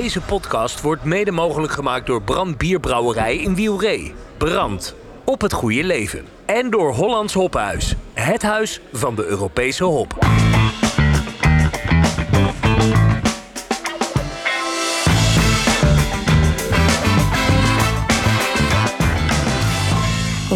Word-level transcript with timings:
Deze 0.00 0.20
podcast 0.20 0.80
wordt 0.80 1.04
mede 1.04 1.30
mogelijk 1.30 1.72
gemaakt 1.72 2.06
door 2.06 2.22
Brand 2.22 2.58
Bierbrouwerij 2.58 3.36
in 3.36 3.54
Wielree. 3.54 4.14
Brand. 4.36 4.94
Op 5.24 5.40
het 5.40 5.52
goede 5.52 5.84
leven. 5.84 6.24
En 6.46 6.70
door 6.70 6.94
Hollands 6.94 7.34
Hoppenhuis. 7.34 7.94
Het 8.12 8.42
huis 8.42 8.80
van 8.92 9.14
de 9.14 9.24
Europese 9.24 9.84
hop. 9.84 10.18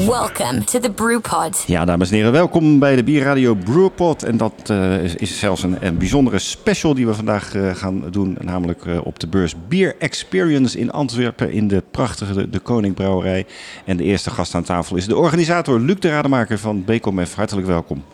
Welcome 0.09 0.65
to 0.65 0.79
the 0.79 0.91
Brewpod. 0.91 1.65
Ja, 1.67 1.85
dames 1.85 2.11
en 2.11 2.17
heren, 2.17 2.33
welkom 2.33 2.79
bij 2.79 2.97
de 2.97 3.05
Bierradio 3.05 3.55
Brewpot. 3.55 4.23
En 4.23 4.37
dat 4.37 4.53
uh, 4.71 5.05
is, 5.05 5.15
is, 5.15 5.39
zelfs 5.39 5.63
een, 5.63 5.77
een, 5.87 5.99
bijzondere 5.99 6.39
special 6.39 6.95
die 6.95 7.07
we 7.07 7.15
vandaag 7.15 7.55
uh, 7.55 7.75
gaan 7.75 8.11
doen. 8.11 8.37
Namelijk 8.41 8.85
uh, 8.85 8.99
op 9.03 9.19
de 9.19 9.27
beurs 9.27 9.55
Beer 9.69 9.97
Experience 9.99 10.79
in 10.79 10.91
Antwerpen 10.91 11.53
in 11.53 11.69
de 11.69 11.83
prachtige 11.91 12.33
De, 12.33 12.51
de 12.51 12.59
Koning 12.59 12.95
Brouwerij. 12.95 13.47
En 13.85 13.97
de 13.97 14.05
eerste 14.05 14.31
gast 14.31 14.55
aan 14.55 14.63
tafel 14.63 14.97
is 14.97 15.07
de 15.07 15.17
organisator 15.17 15.81
Luc 15.81 15.99
de 15.99 16.09
Rademaker 16.09 16.59
van 16.59 16.85
Becomef. 16.85 17.35
Hartelijk 17.35 17.67
welkom. 17.67 18.05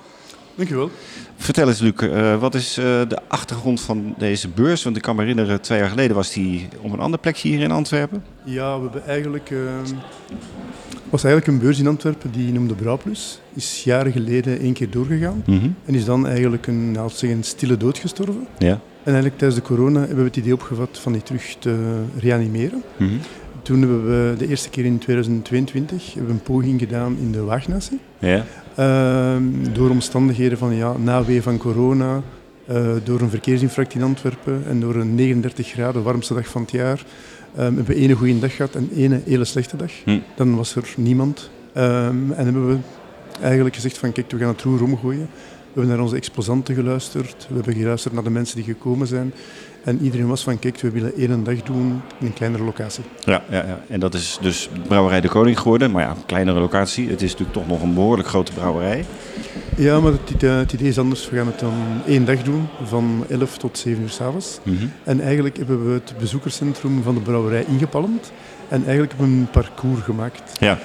Dankjewel. 0.55 0.91
Vertel 1.37 1.69
eens, 1.69 1.81
Luc, 1.81 1.93
uh, 2.01 2.41
wat 2.41 2.55
is 2.55 2.79
uh, 2.79 2.85
de 2.85 3.19
achtergrond 3.29 3.81
van 3.81 4.15
deze 4.19 4.49
beurs? 4.49 4.83
Want 4.83 4.97
ik 4.97 5.03
kan 5.03 5.17
me 5.17 5.21
herinneren, 5.21 5.61
twee 5.61 5.79
jaar 5.79 5.89
geleden 5.89 6.17
was 6.17 6.33
die 6.33 6.69
op 6.81 6.93
een 6.93 6.99
ander 6.99 7.21
plekje 7.21 7.49
hier 7.49 7.61
in 7.61 7.71
Antwerpen. 7.71 8.25
Ja, 8.45 8.77
we 8.77 8.83
hebben 8.83 9.07
eigenlijk... 9.07 9.51
Uh, 9.51 9.59
was 11.11 11.25
eigenlijk 11.25 11.55
een 11.55 11.65
beurs 11.65 11.79
in 11.79 11.87
Antwerpen 11.87 12.31
die 12.31 12.53
noemde 12.53 12.75
Brouwplus. 12.75 13.41
Is 13.55 13.85
jaren 13.85 14.13
geleden 14.13 14.59
één 14.59 14.73
keer 14.73 14.91
doorgegaan. 14.91 15.43
Mm 15.47 15.59
-hmm. 15.59 15.75
En 15.85 15.95
is 15.95 16.05
dan 16.05 16.27
eigenlijk 16.27 16.67
een, 16.67 16.91
nou, 16.91 17.11
zeggen, 17.13 17.43
stille 17.43 17.77
dood 17.77 17.99
gestorven. 17.99 18.47
Ja. 18.59 18.81
En 19.03 19.13
eigenlijk 19.13 19.39
tijdens 19.39 19.61
de 19.61 19.67
corona 19.67 19.99
hebben 19.99 20.17
we 20.19 20.25
het 20.25 20.37
idee 20.37 20.53
opgevat 20.53 20.99
van 20.99 21.13
die 21.13 21.23
terug 21.23 21.57
te 21.59 22.03
reanimeren. 22.19 22.83
Mm 22.97 23.09
-hmm. 23.09 23.21
Toen 23.63 23.79
hebben 23.79 24.05
we 24.07 24.37
de 24.37 24.49
eerste 24.49 24.69
keer 24.69 24.85
in 24.85 24.99
2022 24.99 26.15
hebben 26.15 26.27
we 26.27 26.33
een 26.33 26.43
poging 26.43 26.81
gedaan 26.81 27.17
in 27.21 27.33
de 27.33 27.43
Waagnatie. 27.43 28.01
Ja. 28.19 28.45
Uh, 28.79 29.37
door 29.73 29.91
omstandigheden 29.91 30.59
van 30.59 30.75
ja, 30.75 30.97
nawee 30.97 31.43
van 31.43 31.59
corona, 31.59 32.23
uh, 32.71 32.93
door 33.05 33.21
een 33.21 33.31
verkeersinfarct 33.31 33.95
in 33.95 34.03
Antwerpen 34.03 34.63
en 34.67 34.81
door 34.81 34.95
een 34.95 35.15
39 35.15 35.69
graden 35.69 36.03
warmste 36.03 36.35
dag 36.35 36.49
van 36.49 36.63
het 36.63 36.71
jaar. 36.71 37.05
Um, 37.59 37.63
hebben 37.63 37.85
we 37.85 37.95
ene 37.95 38.15
goede 38.15 38.39
dag 38.39 38.57
gehad 38.57 38.75
en 38.75 38.91
ene 38.95 39.21
hele 39.25 39.45
slechte 39.45 39.77
dag. 39.77 39.93
Hm. 40.05 40.19
Dan 40.37 40.57
was 40.57 40.77
er 40.77 40.95
niemand. 40.97 41.51
Um, 41.77 42.33
en 42.33 42.45
hebben 42.45 42.69
we 42.69 42.77
eigenlijk 43.41 43.75
gezegd 43.75 43.99
van 43.99 44.13
kijk, 44.13 44.31
we 44.31 44.39
gaan 44.39 44.49
het 44.49 44.63
roer 44.63 44.83
omgooien. 44.83 45.29
We 45.75 45.81
hebben 45.81 45.97
naar 45.97 46.05
onze 46.05 46.17
exposanten 46.17 46.75
geluisterd. 46.75 47.47
We 47.49 47.55
hebben 47.55 47.75
geluisterd 47.75 48.15
naar 48.15 48.25
de 48.25 48.31
mensen 48.31 48.57
die 48.57 48.65
gekomen 48.65 49.07
zijn. 49.07 49.33
En 49.85 49.99
iedereen 50.03 50.27
was 50.27 50.43
van, 50.43 50.59
kijk, 50.59 50.81
we 50.81 50.91
willen 50.91 51.15
één 51.17 51.45
dag 51.45 51.63
doen 51.63 52.03
in 52.19 52.27
een 52.27 52.33
kleinere 52.33 52.65
locatie. 52.65 53.05
Ja, 53.25 53.43
ja, 53.51 53.65
ja, 53.67 53.81
en 53.89 54.01
dat 54.01 54.15
is 54.15 54.39
dus 54.41 54.69
Brouwerij 54.89 55.21
de 55.21 55.29
Koning 55.29 55.59
geworden. 55.59 55.91
Maar 55.91 56.03
ja, 56.03 56.11
een 56.11 56.27
kleinere 56.27 56.61
locatie. 56.61 57.09
Het 57.09 57.23
is 57.23 57.31
natuurlijk 57.31 57.59
toch 57.59 57.67
nog 57.67 57.83
een 57.83 57.95
behoorlijk 57.95 58.29
grote 58.29 58.53
brouwerij. 58.53 59.05
Ja, 59.77 60.01
maar 60.01 60.13
het, 60.13 60.43
het 60.43 60.73
idee 60.73 60.89
is 60.89 60.99
anders. 60.99 61.31
We 61.31 61.37
gaan 61.37 61.47
het 61.47 61.59
dan 61.59 61.75
één 62.07 62.25
dag 62.25 62.43
doen, 62.43 62.69
van 62.83 63.25
11 63.29 63.59
tot 63.59 63.79
7 63.79 64.03
uur 64.03 64.09
s'avonds. 64.09 64.59
Mm 64.63 64.77
-hmm. 64.77 64.93
En 65.05 65.21
eigenlijk 65.21 65.57
hebben 65.57 65.87
we 65.87 65.93
het 65.93 66.15
bezoekerscentrum 66.19 67.03
van 67.03 67.15
de 67.15 67.21
brouwerij 67.21 67.65
ingepalmd. 67.69 68.33
En 68.69 68.83
eigenlijk 68.85 69.13
hebben 69.17 69.35
we 69.35 69.41
een 69.41 69.51
parcours 69.51 70.01
gemaakt. 70.01 70.59
Ja. 70.59 70.79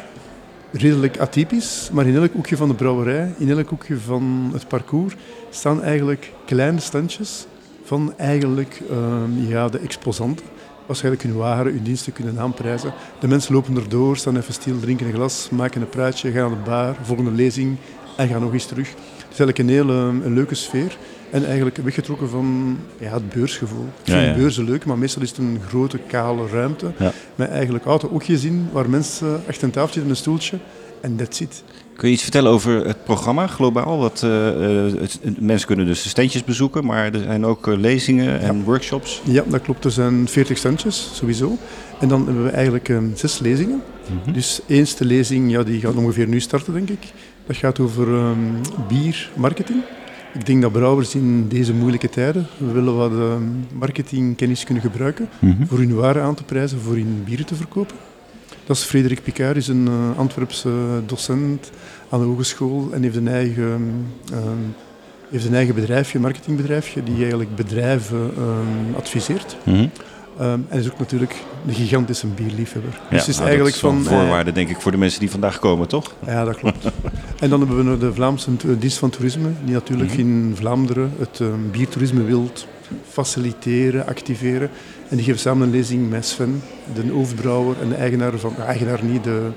Redelijk 0.72 1.20
atypisch, 1.20 1.90
maar 1.92 2.06
in 2.08 2.16
elk 2.16 2.34
hoekje 2.34 2.58
van 2.58 2.68
de 2.68 2.74
brouwerij, 2.74 3.34
in 3.38 3.50
elk 3.50 3.70
hoekje 3.70 3.98
van 3.98 4.50
het 4.54 4.68
parcours, 4.68 5.14
staan 5.50 5.84
eigenlijk 5.84 6.32
kleine 6.46 6.80
standjes 6.80 7.46
van 7.90 8.14
eigenlijk 8.18 8.82
um, 8.92 9.48
ja, 9.48 9.70
de 9.70 9.80
exposanten. 9.80 10.46
Waarschijnlijk 10.86 11.24
hun 11.24 11.36
waren, 11.36 11.74
hun 11.74 11.84
diensten 11.84 12.14
kunnen 12.14 12.40
aanprijzen. 12.40 12.94
De 13.20 13.28
mensen 13.28 13.54
lopen 13.54 13.76
erdoor, 13.76 14.18
staan 14.18 14.38
even 14.38 14.54
stil, 14.54 14.80
drinken 14.80 15.06
een 15.06 15.14
glas, 15.14 15.50
maken 15.50 15.82
een 15.82 15.90
praatje, 15.90 16.32
gaan 16.32 16.50
naar 16.50 16.64
de 16.64 16.70
bar, 16.70 16.96
volgende 17.02 17.32
lezing 17.32 17.78
en 18.18 18.28
gaan 18.28 18.42
nog 18.42 18.54
eens 18.54 18.66
terug. 18.66 18.90
Het 18.90 19.32
is 19.32 19.40
eigenlijk 19.40 19.58
een 19.58 19.70
hele 19.70 19.94
een 19.94 20.34
leuke 20.34 20.56
sfeer. 20.56 20.98
En 21.32 21.46
eigenlijk 21.46 21.78
weggetrokken 21.78 22.30
van 22.30 22.78
ja, 23.00 23.14
het 23.14 23.30
beursgevoel. 23.30 23.84
Ik 23.86 24.04
vind 24.04 24.18
ja, 24.18 24.24
ja. 24.24 24.36
beurzen 24.36 24.64
leuk, 24.64 24.86
maar 24.86 24.98
meestal 24.98 25.22
is 25.22 25.30
het 25.30 25.38
een 25.38 25.60
grote, 25.68 25.98
kale 26.08 26.48
ruimte. 26.48 26.92
Ja. 26.98 27.12
Met 27.36 27.50
eigenlijk 27.50 27.86
oude 27.86 28.12
oogjes 28.12 28.44
in, 28.44 28.70
waar 28.72 28.90
mensen 28.90 29.42
achter 29.48 29.64
een 29.64 29.72
tafeltje 29.72 30.02
in 30.02 30.10
een 30.10 30.16
stoeltje 30.16 30.60
en 31.02 31.16
that's 31.16 31.40
it. 31.40 31.64
Kun 31.96 32.08
je 32.08 32.14
iets 32.14 32.24
vertellen 32.24 32.52
over 32.52 32.86
het 32.86 33.04
programma 33.04 33.48
globaal? 33.48 33.98
Wat, 33.98 34.22
uh, 34.26 34.32
het, 35.00 35.20
mensen 35.40 35.68
kunnen 35.68 35.86
dus 35.86 36.04
de 36.04 36.10
steentjes 36.10 36.44
bezoeken, 36.44 36.86
maar 36.86 37.14
er 37.14 37.22
zijn 37.22 37.46
ook 37.46 37.68
uh, 37.68 37.78
lezingen 37.78 38.40
en 38.40 38.58
ja. 38.58 38.64
workshops. 38.64 39.22
Ja, 39.26 39.44
dat 39.48 39.62
klopt. 39.62 39.86
Er 39.86 39.92
zijn 39.92 40.28
40 40.28 40.58
standjes, 40.58 41.10
sowieso. 41.14 41.58
En 42.00 42.08
dan 42.08 42.26
hebben 42.26 42.44
we 42.44 42.50
eigenlijk 42.50 42.90
um, 42.90 43.12
zes 43.16 43.40
lezingen. 43.40 43.82
Mm 44.10 44.20
-hmm. 44.24 44.34
Dus 44.34 44.62
eerste 44.68 45.06
lezing, 45.06 45.52
ja, 45.52 45.64
die 45.64 45.80
gaat 45.80 45.96
ongeveer 45.96 46.28
nu 46.28 46.40
starten, 46.40 46.74
denk 46.74 46.90
ik. 46.90 47.14
Dat 47.46 47.56
gaat 47.56 47.80
over 47.80 48.08
um, 48.08 48.62
biermarketing. 48.88 49.82
Ik 50.34 50.46
denk 50.46 50.62
dat 50.62 50.72
brouwers 50.72 51.16
in 51.16 51.48
deze 51.48 51.74
moeilijke 51.74 52.10
tijden 52.10 52.48
willen 52.58 52.96
wat 52.96 53.12
uh, 53.12 53.34
marketingkennis 53.74 54.64
kunnen 54.64 54.84
gebruiken 54.84 55.30
mm 55.40 55.56
-hmm. 55.58 55.68
voor 55.68 55.78
hun 55.78 55.96
waren 55.96 56.24
aan 56.24 56.36
te 56.36 56.44
prijzen, 56.44 56.80
voor 56.80 56.94
hun 56.94 57.24
bieren 57.26 57.46
te 57.46 57.56
verkopen. 57.56 57.96
Dat 58.70 58.78
is 58.78 58.84
Frederik 58.84 59.24
Picard, 59.24 59.56
is 59.56 59.68
een 59.68 59.88
uh, 59.88 60.18
Antwerpse 60.18 60.70
docent 61.06 61.72
aan 62.10 62.20
de 62.20 62.26
hogeschool 62.26 62.90
en 62.92 63.04
heeft 63.04 63.16
een 63.16 63.28
eigen, 63.28 64.06
um, 64.34 64.76
heeft 65.30 65.46
een 65.46 65.56
eigen 65.56 65.76
bedrijfje, 65.76 66.16
een 66.16 66.24
marketingbedrijfje, 66.24 67.04
die 67.04 67.16
eigenlijk 67.20 67.56
bedrijven 67.56 68.32
um, 68.38 68.96
adviseert. 68.96 69.58
Mm 69.64 69.74
-hmm. 69.74 69.92
Um, 70.42 70.66
en 70.70 70.80
is 70.80 70.92
ook 70.92 71.00
natuurlijk 71.00 71.36
de 71.66 71.74
gigantische 71.74 72.28
bierliefhebber. 72.28 73.00
Ja, 73.10 73.18
dus 73.18 73.28
is 73.28 73.38
nou, 73.38 73.48
eigenlijk 73.50 73.82
dat 73.82 73.92
is 73.92 73.98
van. 73.98 73.98
een 73.98 74.20
voorwaarde, 74.20 74.50
uh, 74.50 74.56
denk 74.56 74.70
ik, 74.70 74.82
voor 74.82 74.92
de 74.92 74.98
mensen 74.98 75.20
die 75.20 75.32
vandaag 75.32 75.60
komen, 75.60 75.88
toch? 75.88 76.16
Ja, 76.26 76.44
dat 76.44 76.56
klopt. 76.56 76.86
en 77.40 77.50
dan 77.50 77.60
hebben 77.60 77.92
we 77.92 77.98
de 77.98 78.14
Vlaamse 78.14 78.52
dienst 78.80 78.98
van 78.98 79.10
toerisme, 79.10 79.50
die 79.64 79.74
natuurlijk 79.74 80.10
Mhm. 80.12 80.22
mm 80.22 80.32
-hmm. 80.32 80.50
in 80.50 80.56
Vlaanderen 80.56 81.12
het 81.20 81.40
um, 81.40 81.72
biertoerisme 81.72 82.24
wilt 82.24 82.68
faciliteren, 83.10 84.08
activeren. 84.08 84.70
En 85.10 85.16
die 85.16 85.26
geven 85.26 85.40
samen 85.40 85.68
een 85.68 85.74
lezing 85.74 86.10
met 86.10 86.26
Sven, 86.26 86.62
de 86.94 87.12
hoofdbrouwer 87.12 87.76
en 87.82 87.90
de 87.90 87.96
eigenaar 87.96 88.38
van, 88.38 88.56
eigenaar 88.58 89.04
niet, 89.04 89.24
de 89.24 89.50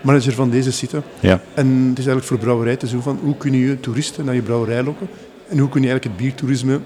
manager 0.00 0.32
van 0.32 0.50
deze 0.50 0.72
site. 0.72 1.02
Ja. 1.20 1.40
En 1.54 1.66
het 1.66 1.98
is 1.98 2.06
eigenlijk 2.06 2.26
voor 2.26 2.38
brouwerij 2.38 2.76
te 2.76 2.86
zoeken 2.86 3.10
van 3.10 3.18
hoe 3.22 3.36
kun 3.36 3.52
je 3.52 3.80
toeristen 3.80 4.24
naar 4.24 4.34
je 4.34 4.42
brouwerij 4.42 4.82
lokken 4.82 5.08
en 5.48 5.58
hoe 5.58 5.68
kun 5.68 5.82
je 5.82 5.88
eigenlijk 5.88 6.18
het 6.18 6.26
biertoerisme 6.26 6.80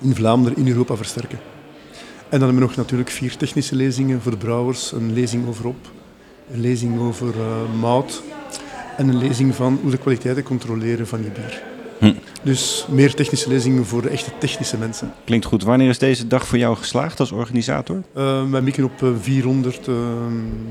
in 0.00 0.14
Vlaanderen, 0.14 0.58
in 0.58 0.68
Europa 0.68 0.96
versterken. 0.96 1.38
En 2.28 2.38
dan 2.38 2.48
hebben 2.48 2.58
we 2.58 2.66
nog 2.66 2.76
natuurlijk 2.76 3.10
vier 3.10 3.36
technische 3.36 3.74
lezingen 3.74 4.22
voor 4.22 4.32
de 4.32 4.38
brouwers. 4.38 4.92
Een 4.92 5.12
lezing 5.12 5.48
over 5.48 5.66
op, 5.66 5.90
een 6.52 6.60
lezing 6.60 7.00
over 7.00 7.26
uh, 7.26 7.80
mout 7.80 8.22
en 8.96 9.08
een 9.08 9.18
lezing 9.18 9.54
van 9.54 9.78
hoe 9.82 9.90
de 9.90 9.98
kwaliteiten 9.98 10.42
controleren 10.42 11.06
van 11.06 11.22
je 11.22 11.30
bier. 11.30 11.62
Hm. 12.00 12.12
Dus 12.42 12.86
meer 12.88 13.14
technische 13.14 13.48
lezingen 13.48 13.86
voor 13.86 14.02
de 14.02 14.08
echte 14.08 14.30
technische 14.38 14.78
mensen. 14.78 15.12
Klinkt 15.24 15.46
goed. 15.46 15.62
Wanneer 15.62 15.88
is 15.88 15.98
deze 15.98 16.26
dag 16.26 16.46
voor 16.46 16.58
jou 16.58 16.76
geslaagd 16.76 17.20
als 17.20 17.32
organisator? 17.32 18.02
Uh, 18.16 18.50
wij 18.50 18.60
mikken 18.60 18.84
op 18.84 19.02
uh, 19.02 19.10
400 19.20 19.86
uh, 19.86 19.96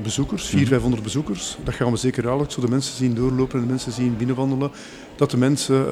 bezoekers, 0.04 0.44
400, 0.44 0.70
500 0.70 1.04
bezoekers. 1.04 1.58
Dat 1.64 1.74
gaan 1.74 1.92
we 1.92 1.98
zeker 1.98 2.28
halen. 2.28 2.46
Ik 2.46 2.52
zal 2.52 2.64
de 2.64 2.70
mensen 2.70 2.96
zien 2.96 3.14
doorlopen 3.14 3.60
en 3.60 3.66
de 3.66 3.72
mensen 3.72 3.92
zien 3.92 4.18
binnenwandelen. 4.18 4.72
Dat 5.16 5.32
de 5.32 5.38
mensen 5.38 5.86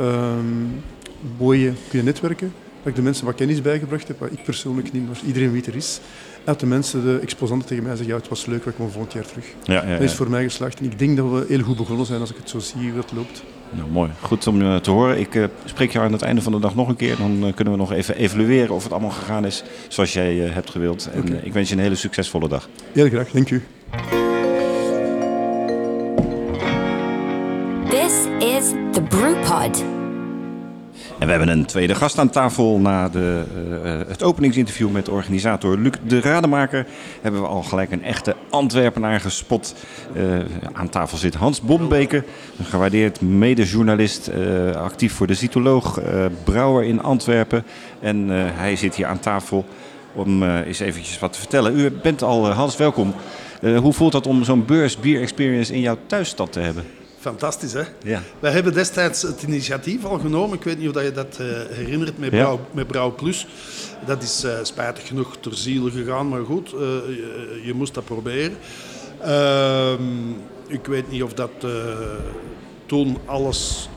mooi 1.38 1.74
kunnen 1.90 2.06
netwerken. 2.06 2.54
Dat 2.78 2.88
ik 2.88 2.96
de 2.96 3.02
mensen 3.02 3.26
wat 3.26 3.36
kennis 3.36 3.62
bijgebracht 3.62 4.08
heb, 4.08 4.20
wat 4.20 4.32
ik 4.32 4.44
persoonlijk 4.44 4.92
niet, 4.92 5.08
maar 5.08 5.20
iedereen 5.26 5.52
weet 5.52 5.68
er 5.68 5.76
is. 5.76 6.00
En 6.36 6.42
dat 6.46 6.60
de 6.60 6.66
mensen, 6.66 7.04
de 7.04 7.20
exposanten 7.20 7.68
tegen 7.68 7.84
mij 7.84 7.96
zeggen, 7.96 8.14
ja, 8.14 8.20
het 8.20 8.30
was 8.30 8.46
leuk, 8.46 8.66
we 8.66 8.72
komen 8.72 8.92
volgend 8.92 9.14
jaar 9.14 9.26
terug. 9.26 9.46
Ja, 9.64 9.74
ja, 9.74 9.90
ja. 9.90 9.94
Dat 9.94 10.02
is 10.02 10.14
voor 10.14 10.30
mij 10.30 10.44
geslaagd. 10.44 10.80
En 10.80 10.86
ik 10.86 11.00
denk 11.00 11.18
dat 11.18 11.32
we 11.32 11.46
heel 11.48 11.62
goed 11.62 11.78
begonnen 11.78 12.06
zijn 12.06 12.20
als 12.20 12.30
ik 12.30 12.38
het 12.38 12.50
zo 12.50 12.60
zie 12.60 12.82
hoe 12.82 12.96
dat 12.96 13.12
loopt. 13.16 13.44
Nou, 13.70 13.90
mooi. 13.90 14.10
Goed 14.22 14.48
om 14.48 14.62
uh, 14.62 14.76
te 14.76 14.92
horen. 14.92 15.20
Ik 15.20 15.36
uh, 15.36 15.46
spreek 15.66 15.92
jou 15.92 16.06
aan 16.06 16.12
het 16.12 16.22
einde 16.22 16.42
van 16.42 16.52
de 16.52 16.60
dag 16.60 16.76
nog 16.76 16.88
een 16.88 16.96
keer. 16.96 17.18
Dan 17.18 17.46
uh, 17.46 17.54
kunnen 17.54 17.74
we 17.74 17.80
nog 17.80 17.92
even 17.92 18.16
evalueren 18.16 18.76
of 18.76 18.84
het 18.84 18.92
allemaal 18.92 19.10
gegaan 19.10 19.46
is 19.46 19.64
zoals 19.88 20.14
jij 20.14 20.36
hebt 20.36 20.70
gewild. 20.70 21.10
En 21.14 21.22
okay. 21.22 21.40
ik 21.44 21.54
wens 21.54 21.70
je 21.70 21.76
een 21.76 21.82
hele 21.82 21.96
succesvolle 21.96 22.48
dag. 22.48 22.70
Heel 22.92 23.10
graag, 23.10 23.32
dank 23.32 23.50
u. 23.50 23.64
This 27.90 28.14
is 28.40 28.70
the 28.92 29.02
Brewpod. 29.10 29.97
En 31.20 31.26
we 31.26 31.30
hebben 31.30 31.50
een 31.50 31.66
tweede 31.66 31.96
gast 31.96 32.18
aan 32.18 32.30
tafel 32.30 32.80
na 32.80 33.10
de, 33.10 33.44
uh, 33.84 34.10
het 34.10 34.24
openingsinterview 34.24 34.90
met 34.90 35.10
organisator 35.10 35.78
Luc 35.78 35.94
de 36.08 36.22
Rademaker. 36.22 36.86
Hebben 37.22 37.42
we 37.42 37.48
al 37.48 37.64
gelijk 37.64 37.92
een 37.92 38.04
echte 38.04 38.36
Antwerpenaar 38.50 39.20
gespot. 39.20 39.76
Uh, 40.14 40.40
aan 40.74 40.90
tafel 40.90 41.18
zit 41.18 41.36
Hans 41.36 41.62
Bombeke, 41.62 42.24
een 42.58 42.66
gewaardeerd 42.66 43.22
medejournalist, 43.22 44.30
uh, 44.30 44.72
actief 44.72 45.14
voor 45.14 45.28
de 45.28 45.34
Cytoloog, 45.34 46.02
brouwer 46.44 46.84
in 46.84 47.02
Antwerpen. 47.02 47.64
En 48.00 48.30
hij 48.30 48.76
zit 48.76 48.96
hier 48.96 49.06
aan 49.06 49.20
tafel 49.20 49.66
om 50.14 50.44
eens 50.44 50.80
eventjes 50.80 51.20
wat 51.20 51.34
te 51.34 51.40
vertellen. 51.40 51.80
U 51.80 51.92
bent 51.92 52.24
al, 52.24 52.52
Hans, 52.52 52.78
welkom. 52.78 53.14
hoe 53.82 53.94
voelt 53.94 54.12
dat 54.12 54.28
om 54.28 54.44
zo'n 54.44 54.66
beurs 54.66 54.98
Beer 54.98 55.22
Experience 55.22 55.74
in 55.74 55.82
jouw 55.82 55.98
thuisstad 56.08 56.52
te 56.52 56.60
hebben? 56.60 56.84
Fantastisch, 57.28 57.74
hè? 57.74 57.84
Ja. 58.04 58.22
Wij 58.40 58.52
hebben 58.52 58.74
destijds 58.74 59.22
het 59.22 59.44
initiatief 59.44 60.06
al 60.06 60.20
genomen. 60.20 60.58
Ik 60.58 60.64
weet 60.64 60.80
niet 60.80 60.96
of 60.96 61.04
je 61.04 61.12
dat 61.12 61.38
eh, 61.40 61.46
herinnert 61.76 62.18
met, 62.20 62.32
Ja. 62.32 62.38
Brouw, 62.44 62.60
met 62.72 62.88
Brouw 62.88 63.12
Plus. 63.16 63.48
Dat 64.06 64.24
is 64.24 64.44
eh, 64.44 64.52
spijtig 64.62 65.08
genoeg 65.08 65.38
ter 65.40 65.56
ziele 65.56 65.92
gegaan, 65.92 66.30
maar 66.30 66.44
goed, 66.46 66.74
eh, 66.74 66.80
je, 66.80 67.62
je 67.64 67.74
moest 67.74 67.94
dat 67.94 68.06
proberen. 68.06 68.58
Ehm, 69.22 70.30
ik 70.68 70.86
weet 70.86 71.12
niet 71.12 71.24
of 71.24 71.34
dat 71.34 71.52
toen 72.86 73.18
alles 73.26 73.90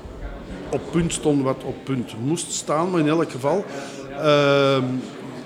op 0.70 0.80
punt 0.90 1.12
stond 1.12 1.42
wat 1.42 1.62
op 1.64 1.84
punt 1.84 2.14
moest 2.24 2.52
staan, 2.52 2.90
maar 2.90 3.00
in 3.00 3.08
elk 3.08 3.30
geval. 3.30 3.64
ehm, 4.18 4.84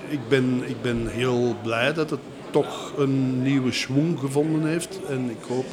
ik, 0.09 0.19
ben, 0.29 0.63
ik 0.65 0.81
ben 0.81 1.07
heel 1.07 1.55
blij 1.63 1.93
dat 1.93 2.09
het 2.09 2.19
toch 2.51 2.93
een 2.97 3.41
nieuwe 3.43 3.71
schwung 3.71 4.19
gevonden 4.19 4.65
heeft. 4.69 4.99
En 5.09 5.29
ik 5.29 5.43
hoop 5.47 5.65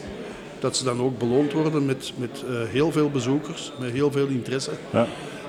dat 0.63 0.77
ze 0.77 0.85
dan 0.85 1.01
ook 1.01 1.19
beloond 1.19 1.53
worden 1.53 1.87
met, 1.87 2.13
met 2.17 2.45
eh, 2.49 2.69
heel 2.69 2.93
veel 2.93 3.11
bezoekers, 3.11 3.73
met 3.81 3.93
heel 3.93 4.11
veel 4.11 4.27
interesse. 4.27 4.71
Ja. 4.93 5.07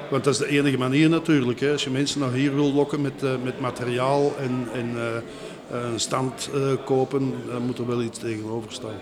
Want 0.10 0.24
dat 0.24 0.34
is 0.34 0.40
de 0.40 0.48
enige 0.48 0.78
manier 0.78 1.10
natuurlijk. 1.10 1.60
Hè. 1.60 1.72
Als 1.72 1.84
je 1.84 1.90
mensen 1.90 2.20
naar 2.20 2.32
hier 2.32 2.56
wil 2.56 2.74
lokken 2.74 3.02
met, 3.02 3.24
eh, 3.24 3.30
met 3.44 3.60
materiaal 3.60 4.34
en, 4.40 4.68
en 4.74 4.90
eh, 4.96 5.92
een 5.92 6.00
stand 6.00 6.50
eh, 6.54 6.62
kopen, 6.86 7.34
dan 7.48 7.62
moet 7.62 7.78
er 7.78 7.88
wel 7.88 8.02
iets 8.02 8.20
tegenover 8.20 8.72
staan. 8.72 8.96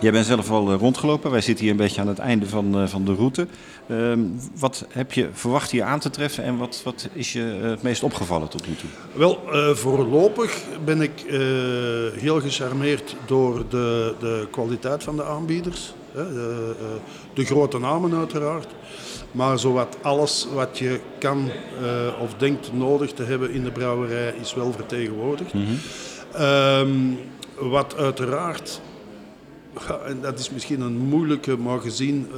Jij 0.00 0.12
bent 0.12 0.26
zelf 0.26 0.50
al 0.50 0.72
rondgelopen. 0.72 1.30
Wij 1.30 1.40
zitten 1.40 1.64
hier 1.64 1.72
een 1.72 1.80
beetje 1.80 2.00
aan 2.00 2.08
het 2.08 2.18
einde 2.18 2.46
van, 2.46 2.74
eh, 2.74 2.86
van 2.86 3.04
de 3.04 3.14
route. 3.14 3.46
Ehm, 3.88 4.20
wat 4.58 4.86
heb 4.88 5.12
je 5.12 5.28
verwacht 5.32 5.70
hier 5.70 5.82
aan 5.82 5.98
te 5.98 6.10
treffen 6.10 6.44
en 6.44 6.56
wat, 6.56 6.80
wat 6.84 7.08
is 7.12 7.32
je 7.32 7.58
eh, 7.62 7.70
het 7.70 7.82
meest 7.82 8.02
opgevallen 8.02 8.48
tot 8.48 8.68
nu 8.68 8.74
toe? 8.74 8.88
Wel, 9.12 9.52
eh, 9.52 9.70
voorlopig 9.70 10.62
ben 10.84 11.00
ik 11.00 11.20
eh, 11.20 11.38
heel 12.20 12.40
gecharmeerd 12.40 13.16
door 13.26 13.64
de, 13.68 14.14
de 14.20 14.48
kwaliteit 14.50 15.02
van 15.02 15.16
de 15.16 15.24
aanbieders. 15.24 15.94
Hè. 16.12 16.32
De, 16.32 16.74
de 17.34 17.44
grote 17.44 17.78
namen 17.78 18.14
uiteraard. 18.14 18.68
Maar 19.32 19.58
zowat 19.58 19.96
alles 20.02 20.46
wat 20.54 20.78
je 20.78 21.00
kan 21.18 21.50
of 22.20 22.34
denkt 22.34 22.72
nodig 22.72 23.12
te 23.12 23.22
hebben 23.22 23.50
in 23.50 23.64
de 23.64 23.70
brouwerij 23.70 24.34
is 24.40 24.54
wel 24.54 24.72
vertegenwoordigd. 24.72 25.52
Ehm, 26.32 26.90
wat 27.58 27.96
uiteraard, 27.96 28.80
en 30.06 30.20
dat 30.20 30.38
is 30.38 30.50
misschien 30.50 30.80
een 30.80 30.96
moeilijke, 30.96 31.56
maar 31.56 31.80
gezien 31.80 32.28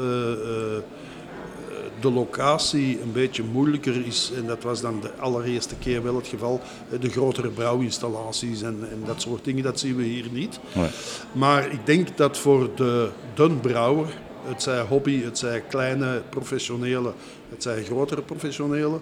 de 2.01 2.11
locatie 2.11 3.01
een 3.03 3.13
beetje 3.13 3.43
moeilijker 3.43 4.07
is, 4.07 4.33
en 4.37 4.47
dat 4.47 4.63
was 4.63 4.81
dan 4.81 5.01
de 5.01 5.13
allereerste 5.13 5.75
keer 5.75 6.03
wel 6.03 6.17
het 6.17 6.27
geval, 6.27 6.61
eh, 6.91 7.01
de 7.01 7.11
grotere 7.11 7.49
brouwinstallaties 7.49 8.63
en, 8.63 8.79
en 8.91 9.03
dat 9.07 9.23
soort 9.23 9.45
dingen, 9.45 9.63
dat 9.63 9.81
zien 9.81 9.97
we 9.97 10.03
hier 10.03 10.29
niet. 10.33 10.61
Nee. 10.73 10.89
Maar 11.33 11.73
ik 11.73 11.87
denk 11.87 12.17
dat 12.17 12.39
voor 12.39 12.71
de 12.75 13.11
dun 13.35 13.61
brouwer, 13.61 14.07
het 14.43 14.63
zij 14.63 14.81
hobby, 14.81 15.23
het 15.23 15.39
zij 15.39 15.61
kleine 15.61 16.23
professionele, 16.29 17.13
het 17.49 17.63
zij 17.63 17.85
grotere 17.85 18.23
professionele, 18.23 18.99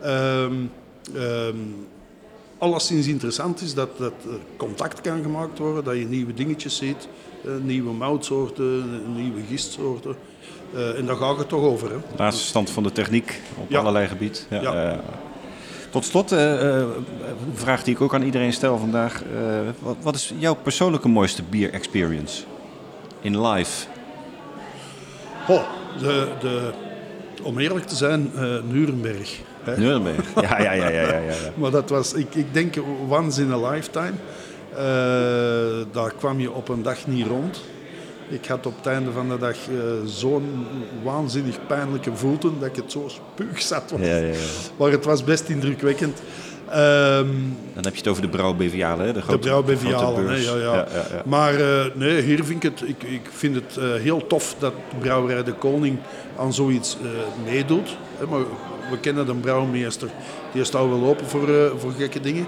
ehm 0.00 0.54
ehm, 1.14 1.56
alleszins 2.58 3.06
interessant 3.06 3.60
is 3.60 3.74
dat, 3.74 3.98
dat 3.98 4.12
er 4.24 4.38
contact 4.56 5.00
kan 5.00 5.22
gemaakt 5.22 5.58
worden, 5.58 5.84
dat 5.84 5.96
je 5.96 6.04
nieuwe 6.04 6.34
dingetjes 6.34 6.76
ziet, 6.76 7.08
eh, 7.44 7.50
nieuwe 7.62 7.92
moutsoorten, 7.92 9.02
nieuwe 9.14 9.40
gistsoorten. 9.48 10.16
Eh, 10.74 10.98
en 10.98 11.06
daar 11.06 11.16
gaat 11.16 11.38
het 11.38 11.48
toch 11.48 11.62
over. 11.62 11.90
Hè? 11.90 11.96
Laatste 12.16 12.44
stand 12.44 12.70
van 12.70 12.82
de 12.82 12.92
techniek 12.92 13.40
op 13.58 13.70
Ja. 13.70 13.78
allerlei 13.78 14.06
gebieden. 14.06 14.38
Ja, 14.50 14.60
Ja. 14.62 14.90
eh, 14.92 14.98
tot 15.90 16.04
slot, 16.04 16.32
eh, 16.32 16.60
een 16.76 16.88
vraag 17.54 17.82
die 17.82 17.94
ik 17.94 18.00
ook 18.00 18.14
aan 18.14 18.22
iedereen 18.22 18.52
stel 18.52 18.78
vandaag. 18.78 19.22
Wat, 19.78 19.96
wat 20.02 20.14
is 20.14 20.32
jouw 20.38 20.54
persoonlijke 20.54 21.08
mooiste 21.08 21.42
bier 21.42 21.72
experience 21.72 22.42
in 23.20 23.46
live? 23.46 23.86
Oh, 25.48 25.62
de, 25.98 26.26
de, 26.40 26.70
om 27.42 27.58
eerlijk 27.58 27.86
te 27.86 27.96
zijn, 27.96 28.30
Nuremberg. 28.68 29.40
hè. 29.62 29.76
Nuremberg. 29.78 30.34
Ja, 30.40 30.62
ja, 30.62 30.72
ja, 30.72 30.88
ja, 30.88 31.00
ja, 31.00 31.18
ja. 31.18 31.34
Maar 31.54 31.70
dat 31.70 31.90
was, 31.90 32.12
ik, 32.12 32.34
ik 32.34 32.54
denk, 32.54 32.74
once 33.08 33.42
in 33.42 33.52
a 33.52 33.70
lifetime. 33.70 34.12
Daar 35.92 36.12
kwam 36.18 36.40
je 36.40 36.52
op 36.52 36.68
een 36.68 36.82
dag 36.82 37.06
niet 37.06 37.26
rond. 37.26 37.62
Ik 38.28 38.46
had 38.46 38.66
op 38.66 38.76
het 38.76 38.86
einde 38.86 39.12
van 39.12 39.28
de 39.28 39.38
dag 39.38 39.56
eh, 39.68 39.76
zo'n 40.04 40.66
waanzinnig 41.02 41.58
pijnlijke 41.66 42.16
voeten 42.16 42.52
dat 42.58 42.68
ik 42.68 42.76
het 42.76 42.92
zo 42.92 43.08
spuug 43.08 43.62
zat. 43.62 43.90
was. 43.90 44.00
Ja, 44.00 44.16
ja, 44.16 44.26
ja. 44.26 44.34
Maar 44.76 44.90
het 44.90 45.04
was 45.04 45.24
best 45.24 45.48
indrukwekkend. 45.48 46.22
Ehm, 46.70 47.26
Dan 47.74 47.84
heb 47.84 47.92
je 47.92 47.98
het 47.98 48.08
over 48.08 48.22
de 48.22 48.28
brouwbevialen, 48.28 49.06
hè? 49.06 49.12
De, 49.12 49.20
grote, 49.22 49.38
de 49.38 49.46
brouwbevialen, 49.46 50.26
hè, 50.26 50.34
ja, 50.36 50.56
ja. 50.56 50.74
ja, 50.74 50.86
ja. 50.92 51.22
Maar 51.24 51.54
eh, 51.54 51.84
nee, 51.94 52.20
hier 52.22 52.44
vind 52.44 52.64
ik 52.64 52.70
het, 52.78 52.88
ik, 52.88 53.02
ik 53.02 53.28
vind 53.30 53.54
het 53.54 53.76
eh, 53.76 53.84
heel 53.94 54.26
tof 54.26 54.56
dat 54.58 54.72
Brouwerij 54.98 55.44
de 55.44 55.52
Koning 55.52 55.98
aan 56.38 56.52
zoiets 56.52 56.96
eh, 57.02 57.08
meedoet. 57.52 57.96
Hè, 58.18 58.26
maar 58.26 58.40
we 58.90 58.98
kennen 59.00 59.26
de 59.26 59.34
brouwmeester, 59.34 60.08
die 60.52 60.64
staat 60.64 60.88
wel 60.88 61.04
open 61.04 61.26
voor, 61.26 61.48
eh, 61.48 61.70
voor 61.78 61.92
gekke 61.92 62.20
dingen. 62.20 62.46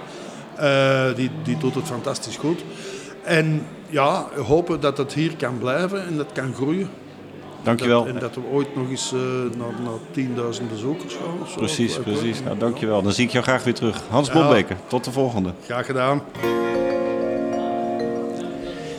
Eh, 0.56 1.14
die, 1.14 1.30
die 1.42 1.56
doet 1.58 1.74
het 1.74 1.86
fantastisch 1.86 2.36
goed. 2.36 2.60
En 3.24 3.66
ja, 3.90 4.26
hopen 4.46 4.80
dat 4.80 4.98
het 4.98 5.12
hier 5.12 5.36
kan 5.36 5.58
blijven 5.58 6.06
en 6.06 6.16
dat 6.16 6.32
kan 6.32 6.54
groeien. 6.54 6.88
Dankjewel. 7.62 8.04
Dat, 8.04 8.14
en 8.14 8.20
dat 8.20 8.34
we 8.34 8.40
ooit 8.52 8.76
nog 8.76 8.90
eens 8.90 9.12
eh, 9.12 9.20
naar, 9.56 9.72
naar 9.84 10.54
10.000 10.60 10.62
bezoekers 10.70 11.14
gaan. 11.14 11.40
of 11.42 11.50
zo. 11.50 11.56
Precies, 11.58 11.96
weet 11.96 12.04
precies. 12.04 12.42
Nou, 12.42 12.58
dankjewel. 12.58 13.02
Dan 13.02 13.12
zie 13.12 13.24
ik 13.24 13.30
jou 13.30 13.44
graag 13.44 13.64
weer 13.64 13.74
terug. 13.74 14.02
Hans 14.10 14.32
Ja. 14.32 14.64
Tot 14.86 15.04
de 15.04 15.12
volgende. 15.12 15.52
Graag 15.64 15.86
gedaan. 15.86 16.22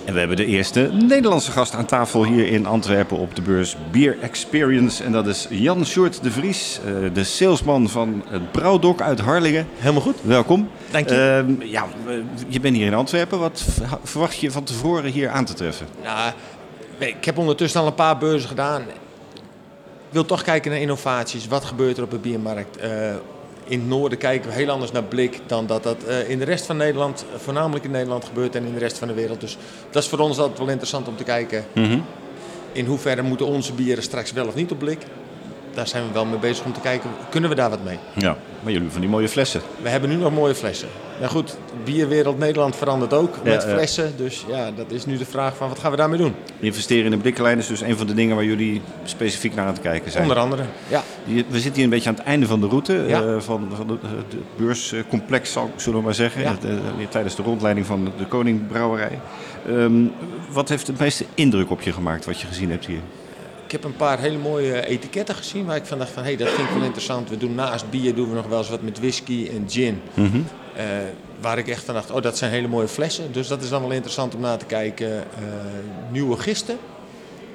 En 0.10 0.16
we 0.16 0.20
hebben 0.22 0.38
de 0.38 0.46
eerste 0.46 0.90
Nederlandse 1.08 1.52
gast 1.52 1.74
aan 1.74 1.86
tafel 1.86 2.26
hier 2.26 2.48
in 2.48 2.66
Antwerpen 2.66 3.18
op 3.18 3.36
de 3.36 3.42
beurs 3.42 3.76
Beer 3.92 4.18
Experience. 4.22 5.04
En 5.04 5.12
dat 5.12 5.28
is 5.28 5.48
Jan 5.50 5.86
Sjoerd 5.86 6.24
de 6.24 6.32
Vries, 6.32 6.80
eh, 6.86 6.94
de 7.14 7.24
salesman 7.24 7.90
van 7.90 8.24
het 8.28 8.52
Brouwdok 8.52 9.02
uit 9.02 9.20
Harlingen. 9.20 9.68
Helemaal 9.78 10.02
goed. 10.02 10.16
Welkom. 10.22 10.70
Dank 10.92 11.10
je. 11.10 11.16
Ehm, 11.16 11.68
ja, 11.68 11.88
eh, 12.08 12.14
je 12.48 12.60
bent 12.60 12.76
hier 12.76 12.86
in 12.86 12.94
Antwerpen. 12.94 13.40
Wat 13.40 13.66
verwacht 14.04 14.38
je 14.38 14.52
van 14.52 14.64
tevoren 14.64 15.12
hier 15.12 15.30
aan 15.30 15.46
te 15.46 15.54
treffen? 15.54 15.88
Nou, 16.04 16.32
ik 16.98 17.26
heb 17.26 17.38
ondertussen 17.38 17.82
al 17.82 17.88
een 17.88 17.94
paar 17.94 18.18
beurzen 18.18 18.50
gedaan. 18.50 18.82
Ik 18.82 20.10
wil 20.10 20.26
toch 20.26 20.42
kijken 20.42 20.72
naar 20.72 20.80
innovaties. 20.80 21.48
Wat 21.48 21.66
gebeurt 21.66 21.98
er 21.98 22.04
op 22.04 22.12
de 22.12 22.18
biermarkt? 22.18 22.78
Eh, 22.78 22.90
in 23.70 23.80
het 23.80 23.88
noorden 23.88 24.18
kijken 24.18 24.50
we 24.50 24.56
heel 24.56 24.70
anders 24.70 24.92
naar 24.92 25.04
blik 25.04 25.40
dan 25.46 25.66
dat 25.66 25.84
dat 25.84 26.04
eh, 26.04 26.30
in 26.30 26.40
de 26.40 26.46
rest 26.46 26.66
van 26.66 26.78
Nederland, 26.78 27.26
eh, 27.34 27.40
voornamelijk 27.40 27.86
in 27.86 27.92
Nederland 27.92 28.26
gebeurt 28.26 28.56
en 28.56 28.66
in 28.66 28.74
de 28.74 28.80
rest 28.80 28.98
van 28.98 29.08
de 29.08 29.14
wereld. 29.14 29.42
Dus 29.42 29.58
dat 29.90 30.04
is 30.04 30.10
voor 30.10 30.20
ons 30.20 30.38
altijd 30.38 30.58
wel 30.58 30.68
interessant 30.68 31.08
om 31.08 31.16
te 31.16 31.24
kijken. 31.24 31.66
In 32.72 32.86
hoeverre 32.86 33.22
moeten 33.22 33.46
onze 33.46 33.74
bieren 33.74 34.04
straks 34.04 34.32
wel 34.32 34.48
of 34.48 34.56
niet 34.56 34.72
op 34.72 34.80
blik? 34.80 35.02
Daar 35.80 35.88
zijn 35.88 36.08
we 36.08 36.14
wel 36.14 36.26
mee 36.26 36.40
bezig 36.40 36.66
om 36.66 36.74
te 36.74 36.80
kijken, 36.80 37.10
kunnen 37.30 37.50
we 37.50 37.56
daar 37.56 37.70
wat 37.70 37.84
mee? 37.84 37.98
Ja, 38.14 38.38
maar 38.64 38.72
jullie 38.72 38.90
van 38.90 39.02
die 39.02 39.10
mooie 39.10 39.30
flessen. 39.30 39.62
We 39.82 39.90
hebben 39.90 40.10
nu 40.10 40.16
nog 40.16 40.32
mooie 40.34 40.56
flessen. 40.56 40.88
Nou 41.20 41.32
goed, 41.32 41.58
bierwereld 41.84 42.38
Nederland 42.40 42.76
verandert 42.76 43.14
ook 43.14 43.36
met 43.44 43.62
Ja, 43.62 43.70
ja. 43.70 43.76
flessen. 43.76 44.14
Dus 44.18 44.46
ja, 44.48 44.72
dat 44.72 44.92
is 44.92 45.06
nu 45.06 45.18
de 45.18 45.26
vraag 45.26 45.56
van 45.58 45.68
wat 45.70 45.80
gaan 45.80 45.92
we 45.92 45.98
daarmee 45.98 46.18
doen? 46.18 46.36
Investeren 46.60 47.06
in 47.06 47.12
de 47.12 47.18
blikkenlijn 47.18 47.58
is 47.58 47.68
dus 47.68 47.82
een 47.82 47.98
van 47.98 48.08
de 48.08 48.14
dingen 48.14 48.36
waar 48.36 48.46
jullie 48.46 48.82
specifiek 49.04 49.56
naar 49.56 49.66
aan 49.66 49.74
het 49.74 49.82
kijken 49.82 50.12
zijn. 50.12 50.24
Onder 50.24 50.38
andere. 50.38 50.64
Ja. 50.88 51.04
We 51.26 51.44
zitten 51.60 51.74
hier 51.74 51.84
een 51.84 51.90
beetje 51.90 52.10
aan 52.10 52.16
het 52.16 52.24
einde 52.24 52.46
van 52.48 52.60
de 52.62 52.68
route 52.68 52.94
Ja. 53.08 53.22
eh, 53.24 53.40
van, 53.40 53.68
van 53.76 53.90
het 53.90 54.36
beurscomplex, 54.58 55.58
zullen 55.76 56.00
we 56.00 56.06
maar 56.06 56.14
zeggen. 56.16 56.42
Ja. 56.42 56.52
Het, 56.52 56.66
eh, 56.66 56.72
tijdens 57.10 57.36
de 57.36 57.44
rondleiding 57.44 57.86
van 57.86 58.12
de 58.18 58.26
Koning 58.26 58.68
Brouwerij. 58.68 59.20
Ehm, 59.68 60.04
wat 60.52 60.70
heeft 60.70 60.88
het 60.88 61.00
meeste 61.00 61.26
indruk 61.34 61.72
op 61.72 61.82
je 61.82 61.94
gemaakt 61.94 62.26
wat 62.26 62.42
je 62.42 62.48
gezien 62.48 62.70
hebt 62.72 62.86
hier? 62.86 63.00
Ik 63.70 63.76
heb 63.76 63.84
een 63.84 63.96
paar 63.96 64.20
hele 64.20 64.38
mooie 64.38 64.86
etiketten 64.86 65.36
gezien 65.36 65.66
waar 65.66 65.76
ik 65.76 65.86
van 65.86 65.98
dacht 65.98 66.12
van 66.12 66.24
hé, 66.24 66.30
hey, 66.30 66.38
dat 66.38 66.50
vind 66.50 66.68
ik 66.68 66.74
wel 66.74 66.84
interessant. 66.84 67.30
We 67.30 67.38
doen 67.38 67.56
naast 67.56 67.90
bier 67.90 68.16
doen 68.16 68.30
we 68.30 68.36
nog 68.36 68.48
wel 68.48 68.58
eens 68.58 68.70
wat 68.70 68.82
met 68.82 69.00
whisky 69.00 69.50
en 69.54 69.66
gin. 69.68 70.02
Eh, 70.76 70.86
waar 71.42 71.58
ik 71.58 71.68
echt 71.68 71.84
van 71.84 71.94
dacht, 71.94 72.12
oh 72.12 72.22
dat 72.22 72.38
zijn 72.38 72.52
hele 72.52 72.68
mooie 72.68 72.88
flessen. 72.88 73.32
Dus 73.32 73.48
dat 73.48 73.64
is 73.64 73.70
dan 73.70 73.82
wel 73.82 73.92
interessant 73.92 74.36
om 74.36 74.42
naar 74.42 74.58
te 74.58 74.66
kijken. 74.66 75.12
Eh, 75.18 75.24
nieuwe 76.12 76.38
gisten. 76.38 76.78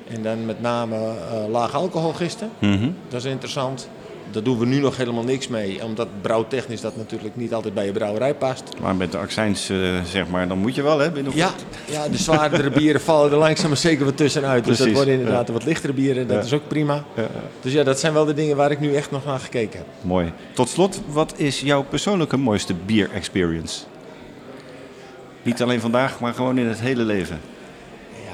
En 0.08 0.22
dan 0.22 0.46
met 0.46 0.60
name 0.60 0.96
eh 0.96 1.48
laag 1.48 1.74
alcoholgisten. 1.74 2.50
Dat 3.08 3.24
is 3.24 3.30
interessant. 3.30 3.88
Daar 4.34 4.42
doen 4.42 4.58
we 4.58 4.66
nu 4.66 4.78
nog 4.80 4.96
helemaal 4.96 5.22
niks 5.24 5.48
mee. 5.48 5.84
Omdat 5.84 6.08
brouwtechnisch 6.20 6.80
dat 6.80 6.96
natuurlijk 6.96 7.36
niet 7.36 7.54
altijd 7.54 7.74
bij 7.74 7.84
je 7.86 7.92
brouwerij 7.92 8.34
past. 8.34 8.62
Maar 8.80 8.96
met 8.96 9.12
de 9.12 9.18
accijns, 9.18 9.68
eh, 9.70 9.78
zeg 10.04 10.28
maar, 10.28 10.48
dan 10.48 10.58
moet 10.58 10.74
je 10.74 10.82
wel 10.82 10.98
hè. 10.98 11.10
Ja, 11.32 11.50
ja, 11.90 12.08
de 12.08 12.16
zwaardere 12.16 12.70
bieren 12.70 13.00
vallen 13.10 13.30
er 13.32 13.36
langzaam 13.38 13.68
maar 13.68 13.76
zeker 13.76 14.04
wat 14.04 14.16
tussenuit. 14.16 14.64
Dus 14.64 14.66
dat 14.66 14.76
Precies, 14.76 14.94
worden 15.04 15.14
inderdaad 15.18 15.46
de 15.46 15.52
wat 15.52 15.64
lichtere 15.64 15.92
bieren. 15.92 16.26
Dat 16.28 16.36
Ja. 16.36 16.42
is 16.42 16.52
ook 16.52 16.68
prima. 16.68 17.04
Ja. 17.16 17.26
Dus 17.60 17.72
ja, 17.72 17.82
dat 17.82 18.00
zijn 18.00 18.12
wel 18.12 18.24
de 18.24 18.34
dingen 18.34 18.56
waar 18.56 18.70
ik 18.70 18.80
nu 18.80 18.94
echt 18.94 19.10
nog 19.10 19.24
naar 19.24 19.38
gekeken 19.38 19.78
heb. 19.78 19.86
Mooi. 20.00 20.32
Tot 20.52 20.68
slot, 20.68 21.00
wat 21.06 21.34
is 21.36 21.60
jouw 21.60 21.82
persoonlijke 21.82 22.36
mooiste 22.36 22.74
bier 22.86 23.10
experience? 23.14 23.80
Niet 25.42 25.62
alleen 25.62 25.80
vandaag, 25.80 26.20
maar 26.20 26.34
gewoon 26.34 26.58
in 26.58 26.66
het 26.66 26.80
hele 26.80 27.02
leven. 27.02 27.40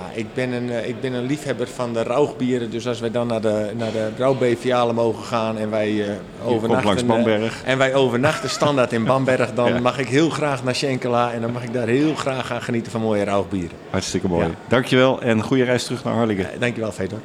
Ja, 0.00 0.11
ik 0.19 0.35
ben 0.35 0.52
een, 0.52 0.71
eh, 0.71 0.88
ik 0.88 1.00
ben 1.00 1.12
een 1.12 1.25
liefhebber 1.25 1.69
van 1.69 1.92
de 1.92 2.02
rauwbieren. 2.02 2.71
Dus 2.71 2.87
als 2.87 3.00
wij 3.00 3.11
dan 3.11 3.26
naar 3.26 3.40
de, 3.40 3.71
naar 3.76 3.92
de 3.92 4.92
mogen 4.95 5.25
gaan 5.25 5.59
en 5.59 5.71
wij 5.71 6.09
eh 6.09 6.14
overnachten... 6.45 6.87
langs 6.87 7.02
eh, 7.02 7.09
Bamberg. 7.09 7.62
en 7.64 7.78
wij 7.78 7.95
overnachten 7.95 8.50
standaard 8.50 8.92
in 8.92 9.04
Bamberg, 9.04 9.52
dan 9.54 9.69
Ja. 9.75 9.80
mag 9.80 9.99
ik 9.99 10.09
heel 10.09 10.30
graag 10.30 10.64
naar 10.64 10.75
Schenkela. 10.75 11.33
En 11.33 11.40
dan 11.40 11.52
mag 11.52 11.62
ik 11.62 11.73
daar 11.73 11.87
heel 11.87 12.14
graag 12.14 12.47
gaan 12.47 12.62
genieten 12.62 12.92
van 12.92 13.00
mooie 13.00 13.25
rauwbieren. 13.25 13.76
Hartstikke 13.90 14.28
mooi. 14.28 14.47
Ja. 14.47 14.52
Dankjewel 14.69 15.23
en 15.23 15.42
goede 15.42 15.64
reis 15.64 15.85
terug 15.85 16.04
naar 16.04 16.14
Harlingen. 16.14 16.47
Dankjewel, 16.59 16.92
Fedor. 16.92 17.19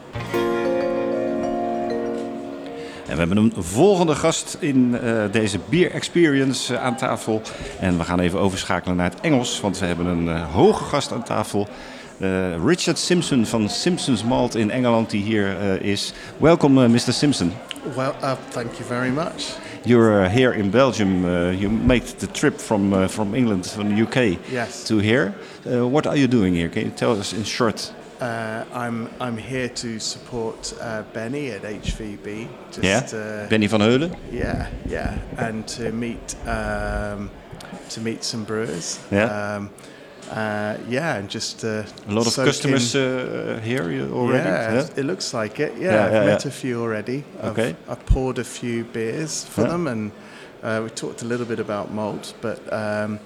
we 3.05 3.21
hebben 3.21 3.37
een 3.37 3.53
volgende 3.57 4.15
gast 4.15 4.57
in 4.59 4.97
deze 5.31 5.59
Beer 5.69 5.91
Experience 5.91 6.77
aan 6.79 6.95
tafel. 6.95 7.41
En 7.79 7.97
we 7.97 8.03
gaan 8.03 8.19
even 8.19 8.39
overschakelen 8.39 8.95
naar 8.95 9.09
het 9.09 9.19
Engels, 9.21 9.61
want 9.61 9.79
we 9.79 9.85
hebben 9.85 10.05
een 10.05 10.37
hoge 10.37 10.83
gast 10.83 11.11
aan 11.11 11.23
tafel. 11.23 11.67
Eh, 12.19 12.55
Richard 12.65 12.97
Simpson 12.97 13.45
van 13.45 13.69
Simpsons 13.69 14.23
Malt 14.23 14.55
in 14.55 14.71
Engeland, 14.71 15.09
die 15.09 15.21
hier 15.23 15.57
eh, 15.59 15.91
is. 15.91 16.13
Welkom, 16.37 16.77
eh, 16.83 16.89
Mr. 16.89 17.11
Simpson. 17.13 17.51
Well, 17.95 18.13
uh, 18.23 18.31
thank 18.49 18.73
you 18.77 18.85
very 18.87 19.09
much. 19.11 19.43
You're 19.83 20.23
uh, 20.25 20.29
here 20.31 20.53
in 20.57 20.69
Belgium. 20.71 21.25
Uh, 21.25 21.51
you 21.51 21.69
made 21.69 22.05
the 22.19 22.27
trip 22.31 22.59
from 22.59 22.93
uh, 22.93 23.07
from 23.07 23.33
England, 23.35 23.67
from 23.67 23.89
the 23.95 24.01
UK, 24.01 24.37
Yes. 24.51 24.83
to 24.87 24.97
here. 24.99 25.33
Uh, 25.65 25.87
what 25.87 26.07
are 26.07 26.17
you 26.17 26.27
doing 26.27 26.55
here? 26.55 26.69
Can 26.69 26.81
you 26.85 26.91
tell 26.95 27.19
us 27.19 27.33
in 27.33 27.43
short? 27.43 27.91
Uh, 28.21 28.63
I'm 28.73 29.07
I'm 29.19 29.37
here 29.37 29.69
to 29.69 29.99
support 29.99 30.73
uh, 30.81 31.03
Benny 31.13 31.51
at 31.51 31.61
HVB. 31.63 32.47
Just, 32.71 32.83
Yeah, 32.83 33.03
Uh, 33.13 33.49
Benny 33.49 33.67
van 33.67 33.81
Heulen. 33.81 34.15
yeah, 34.31 34.67
yeah, 34.89 35.17
and 35.37 35.67
to 35.77 35.91
meet 35.91 36.35
um, 36.47 37.29
to 37.89 38.01
meet 38.01 38.23
some 38.23 38.43
brewers. 38.45 38.99
Yeah. 39.11 39.55
Um, 39.57 39.69
uh, 40.31 40.77
yeah, 40.89 41.15
and 41.17 41.29
just 41.29 41.63
uh, 41.63 41.83
A 42.07 42.11
lot 42.11 42.27
of 42.27 42.35
customers 42.35 42.95
uh, 42.95 43.59
here 43.63 43.89
you 43.91 44.09
already. 44.13 44.49
Yeah, 44.49 44.87
it 44.97 45.05
looks 45.05 45.33
like 45.33 45.59
it. 45.59 45.73
Yeah, 45.77 45.93
Yeah, 45.93 46.05
I've 46.05 46.13
yeah, 46.13 46.25
met 46.25 46.45
a 46.45 46.51
few 46.51 46.81
already. 46.81 47.23
Okay. 47.43 47.69
I've, 47.69 47.89
I've 47.89 48.05
poured 48.05 48.39
a 48.39 48.43
few 48.43 48.83
beers 48.83 49.45
for 49.45 49.61
Yeah. 49.61 49.69
them, 49.71 49.87
and 49.87 50.11
uh, 50.63 50.81
we 50.83 50.89
talked 50.89 51.21
a 51.21 51.25
little 51.25 51.45
bit 51.45 51.59
about 51.59 51.91
malt, 51.93 52.33
but 52.41 52.59
um, 52.73 53.19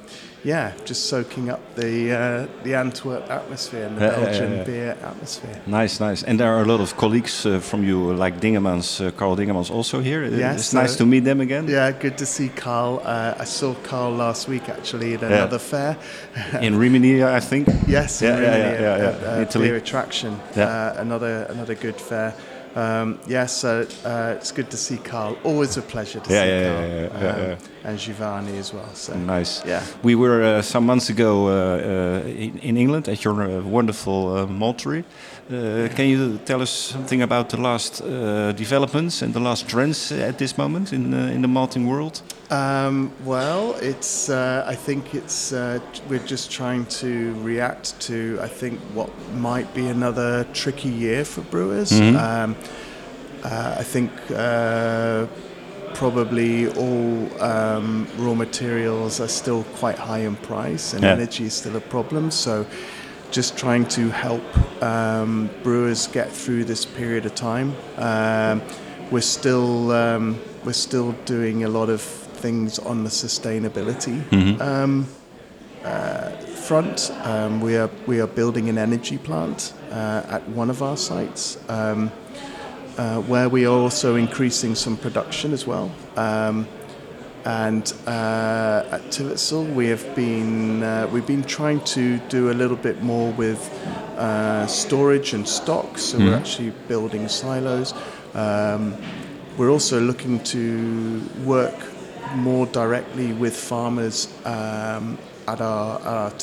yeah, 0.43 0.71
just 0.85 1.05
soaking 1.09 1.49
up 1.49 1.59
the 1.75 2.11
uh, 2.13 2.47
the 2.63 2.73
Antwerp 2.75 3.29
atmosphere 3.29 3.85
and 3.87 3.97
the 3.97 4.05
Yeah, 4.05 4.15
Belgian 4.15 4.51
yeah, 4.51 4.57
yeah. 4.57 4.63
beer 4.63 4.97
atmosphere. 5.03 5.61
Nice, 5.67 5.99
nice. 5.99 6.23
And 6.23 6.39
there 6.39 6.47
are 6.55 6.61
a 6.61 6.65
lot 6.65 6.79
of 6.79 6.95
colleagues 6.95 7.45
uh, 7.45 7.59
from 7.59 7.83
you, 7.83 8.13
like 8.13 8.39
Dingemans, 8.39 9.01
uh, 9.01 9.11
Carl 9.11 9.35
Dingemans, 9.35 9.69
also 9.69 9.99
here. 9.99 10.23
Yes, 10.25 10.59
it's 10.59 10.73
nice 10.73 10.95
uh, 10.95 10.97
to 10.99 11.05
meet 11.05 11.23
them 11.25 11.41
again. 11.41 11.67
Yeah, 11.67 11.91
good 11.91 12.17
to 12.17 12.25
see 12.25 12.49
Carl. 12.49 13.01
Uh, 13.03 13.33
I 13.41 13.45
saw 13.45 13.73
Carl 13.83 14.11
last 14.11 14.47
week 14.47 14.69
actually 14.69 15.13
at 15.15 15.23
another 15.23 15.59
fair. 15.59 15.97
In 16.61 16.77
Rimini, 16.79 17.21
I 17.23 17.39
think. 17.41 17.67
Yes, 17.87 18.21
Yeah, 18.21 18.37
in 18.37 18.43
yeah, 18.43 18.49
Rimini 18.55 18.81
yeah, 18.83 18.97
yeah, 18.97 19.09
at, 19.09 19.21
yeah. 19.21 19.27
uh, 19.37 19.41
Italy. 19.41 19.67
Beer 19.67 19.75
Attraction. 19.77 20.33
Uh, 20.55 20.93
another 20.97 21.45
another 21.49 21.75
good 21.75 21.95
fair. 21.99 22.33
Um, 22.79 23.19
yes, 23.27 23.51
so 23.57 23.85
uh, 24.05 24.35
it's 24.37 24.51
good 24.53 24.69
to 24.71 24.77
see 24.77 24.97
Carl. 24.97 25.37
Always 25.43 25.75
a 25.77 25.81
pleasure 25.81 26.21
to 26.21 26.29
Yeah, 26.33 26.43
see 26.43 26.49
yeah, 26.49 26.67
Carl. 26.69 26.87
yeah, 26.87 26.95
yeah, 27.23 27.29
um, 27.43 27.49
yeah. 27.49 27.57
And 27.89 27.99
Giovanni 27.99 28.57
as 28.57 28.73
well. 28.73 28.93
So 28.93 29.13
Nice. 29.15 29.65
Yeah. 29.65 29.83
We 30.03 30.15
were 30.15 30.41
uh, 30.43 30.61
some 30.61 30.85
months 30.85 31.09
ago 31.09 31.47
uh, 31.47 31.51
uh, 31.51 32.27
in, 32.27 32.57
in 32.59 32.77
England 32.77 33.09
at 33.09 33.23
your 33.25 33.41
uh, 33.41 33.61
wonderful 33.61 34.19
uh, 34.35 34.45
maltery. 34.47 35.03
Uh, 35.51 35.87
can 35.95 36.07
you 36.07 36.37
tell 36.45 36.61
us 36.61 36.69
something 36.69 37.23
about 37.23 37.49
the 37.49 37.57
last 37.57 38.01
uh, 38.01 38.51
developments 38.51 39.23
and 39.23 39.33
the 39.33 39.39
last 39.39 39.67
trends 39.67 40.11
at 40.11 40.37
this 40.37 40.55
moment 40.59 40.93
in 40.93 41.11
uh, 41.11 41.31
in 41.33 41.41
the 41.41 41.47
malting 41.47 41.87
world? 41.87 42.21
Um, 42.51 43.11
well, 43.25 43.73
it's. 43.81 44.29
Uh, 44.29 44.63
I 44.67 44.75
think 44.75 45.15
it's. 45.15 45.51
Uh, 45.51 45.79
we're 46.07 46.27
just 46.27 46.51
trying 46.51 46.85
to 47.01 47.33
react 47.43 47.99
to. 48.01 48.37
I 48.43 48.47
think 48.47 48.79
what 48.93 49.09
might 49.37 49.73
be 49.73 49.87
another 49.87 50.45
tricky 50.53 50.89
year 50.89 51.25
for 51.25 51.41
brewers. 51.41 51.91
Um, 51.99 52.55
uh, 53.43 53.75
I 53.79 53.83
think 53.83 54.11
uh, 54.35 55.25
probably 55.95 56.67
all 56.67 57.41
um, 57.41 58.07
raw 58.19 58.35
materials 58.35 59.19
are 59.19 59.27
still 59.29 59.63
quite 59.79 59.97
high 59.97 60.27
in 60.27 60.35
price, 60.35 60.93
and 60.93 61.03
Yeah. 61.03 61.13
energy 61.13 61.45
is 61.45 61.53
still 61.55 61.75
a 61.75 61.81
problem. 61.81 62.29
So. 62.29 62.65
Just 63.31 63.57
trying 63.57 63.85
to 63.89 64.09
help 64.09 64.43
um, 64.81 65.49
brewers 65.61 66.07
get 66.07 66.31
through 66.31 66.63
this 66.65 66.85
period 66.85 67.25
of 67.25 67.35
time. 67.35 67.75
Um, 67.97 68.61
we're 69.11 69.21
still 69.21 69.91
um, 69.91 70.39
we're 70.65 70.73
still 70.73 71.11
doing 71.25 71.63
a 71.63 71.67
lot 71.69 71.89
of 71.89 72.01
things 72.01 72.79
on 72.79 73.03
the 73.03 73.09
sustainability 73.09 74.23
um, 74.61 75.07
uh, 75.83 76.29
front. 76.31 77.11
Um, 77.23 77.61
we 77.61 77.77
are 77.77 77.89
we 78.07 78.19
are 78.19 78.27
building 78.27 78.67
an 78.69 78.77
energy 78.77 79.17
plant 79.17 79.73
uh, 79.91 80.23
at 80.27 80.47
one 80.49 80.69
of 80.69 80.81
our 80.81 80.97
sites, 80.97 81.57
um, 81.69 82.11
uh, 82.97 83.21
where 83.21 83.47
we 83.47 83.65
are 83.65 83.77
also 83.77 84.15
increasing 84.15 84.75
some 84.75 84.97
production 84.97 85.53
as 85.53 85.67
well. 85.67 85.91
And 87.45 87.93
uh, 88.05 88.83
at 88.91 89.01
Tillotsil, 89.11 89.73
we 89.73 89.87
have 89.87 90.15
been 90.15 90.83
uh, 90.83 91.09
we've 91.11 91.25
been 91.25 91.43
trying 91.43 91.81
to 91.95 92.17
do 92.29 92.51
a 92.51 92.53
little 92.53 92.77
bit 92.77 93.01
more 93.01 93.31
with 93.33 93.71
uh, 94.17 94.67
storage 94.67 95.33
and 95.33 95.47
stock. 95.47 95.97
So 95.97 96.17
we're 96.17 96.35
actually 96.35 96.71
building 96.87 97.27
silos. 97.29 97.93
Um, 98.33 98.95
we're 99.57 99.71
also 99.71 99.99
looking 99.99 100.43
to 100.45 101.21
work 101.43 101.75
more 102.35 102.65
directly 102.67 103.33
with 103.33 103.55
farmers 103.55 104.27
um, 104.45 105.17
at 105.47 105.61
our, 105.61 105.99
our 106.01 106.33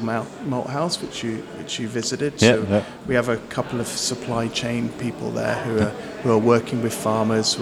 malt, 0.00 0.28
malt 0.44 0.68
house, 0.68 1.00
which 1.02 1.22
you 1.22 1.38
which 1.58 1.78
you 1.78 1.88
visited. 1.88 2.32
Yeah, 2.40 2.54
so 2.54 2.66
yeah. 2.68 2.84
we 3.06 3.14
have 3.14 3.28
a 3.28 3.36
couple 3.48 3.80
of 3.80 3.86
supply 3.86 4.48
chain 4.48 4.88
people 4.98 5.30
there 5.30 5.56
who 5.64 5.80
are 5.80 5.90
who 6.22 6.32
are 6.32 6.38
working 6.38 6.82
with 6.82 6.94
farmers. 6.94 7.58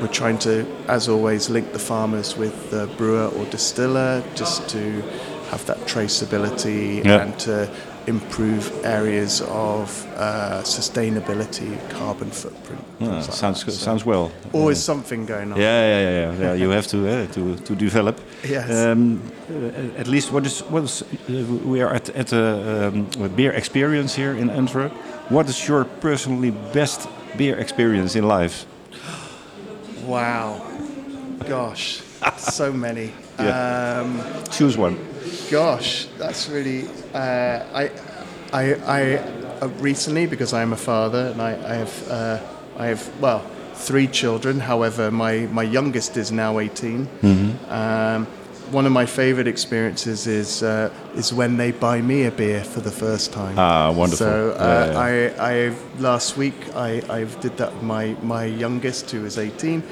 We're 0.00 0.08
trying 0.08 0.38
to, 0.38 0.66
as 0.88 1.08
always, 1.08 1.50
link 1.50 1.72
the 1.72 1.78
farmers 1.78 2.36
with 2.36 2.70
the 2.70 2.86
brewer 2.98 3.26
or 3.26 3.44
distiller, 3.46 4.22
just 4.34 4.68
to 4.70 5.02
have 5.50 5.64
that 5.66 5.78
traceability 5.86 7.04
Yeah. 7.04 7.22
and 7.22 7.38
to 7.40 7.68
improve 8.06 8.72
areas 8.84 9.40
of 9.42 10.06
uh, 10.16 10.60
sustainability, 10.64 11.78
carbon 11.90 12.30
footprint. 12.30 12.80
Ah, 13.00 13.04
things 13.04 13.28
like 13.28 13.36
sounds 13.36 13.64
good. 13.64 13.74
So 13.74 13.84
sounds 13.84 14.04
well. 14.04 14.30
Always 14.52 14.82
something 14.82 15.26
going 15.26 15.52
on. 15.52 15.58
Yeah, 15.58 15.80
yeah, 15.86 16.00
yeah, 16.00 16.32
yeah. 16.32 16.44
yeah 16.44 16.54
you 16.54 16.70
have 16.70 16.86
to 16.88 16.98
uh, 17.08 17.26
to 17.32 17.56
to 17.56 17.74
develop. 17.74 18.20
Yes. 18.48 18.70
Um, 18.70 19.20
uh, 19.50 20.00
at 20.00 20.06
least, 20.06 20.32
what 20.32 20.46
is 20.46 20.62
what 20.70 20.82
is? 20.84 21.02
Uh, 21.02 21.44
we 21.64 21.82
are 21.82 21.94
at 21.94 22.08
at 22.16 22.32
a, 22.32 22.88
um, 22.88 23.06
a 23.20 23.28
beer 23.28 23.52
experience 23.52 24.14
here 24.20 24.34
in 24.38 24.50
Antwerp. 24.50 24.92
What 25.30 25.48
is 25.48 25.68
your 25.68 25.84
personally 26.00 26.50
best 26.72 27.08
beer 27.36 27.58
experience 27.60 28.18
in 28.18 28.26
life? 28.26 28.66
Wow. 30.04 30.66
Gosh, 31.48 32.02
so 32.36 32.72
many. 32.72 33.12
Yeah. 33.38 34.00
Um, 34.02 34.22
Choose 34.50 34.76
one. 34.76 34.98
Gosh, 35.50 36.06
that's 36.18 36.48
really. 36.48 36.88
Uh, 37.14 37.64
I, 37.74 37.90
I, 38.52 38.74
I 38.74 39.16
uh, 39.60 39.68
recently 39.78 40.26
because 40.26 40.52
I'm 40.52 40.72
a 40.72 40.76
father 40.76 41.28
and 41.32 41.40
I, 41.42 41.52
I 41.52 41.74
have, 41.74 42.08
uh, 42.08 42.38
I 42.76 42.86
have 42.86 43.20
well, 43.20 43.40
three 43.74 44.06
children. 44.06 44.60
However, 44.60 45.10
my 45.10 45.40
my 45.52 45.62
youngest 45.62 46.16
is 46.16 46.30
now 46.30 46.58
18. 46.58 47.08
Um, 47.68 48.26
one 48.72 48.86
of 48.86 48.92
my 48.92 49.06
favorite 49.06 49.46
experiences 49.46 50.26
is 50.26 50.62
uh, 50.62 50.90
is 51.14 51.32
when 51.32 51.56
they 51.56 51.72
buy 51.72 52.00
me 52.00 52.24
a 52.24 52.30
beer 52.30 52.64
for 52.64 52.80
the 52.80 52.90
first 52.90 53.32
time. 53.32 53.58
Ah, 53.58 53.92
wonderful. 53.92 54.26
So 54.26 54.52
uh, 54.52 54.92
Yeah, 54.94 55.26
yeah. 55.26 55.42
I, 55.42 55.68
I 55.68 55.74
last 55.98 56.36
week 56.36 56.54
I, 56.74 57.02
I 57.08 57.24
did 57.40 57.56
that 57.58 57.72
with 57.74 57.82
my 57.82 58.16
my 58.22 58.44
youngest 58.44 59.10
who 59.10 59.24
is 59.24 59.38
18. 59.38 59.82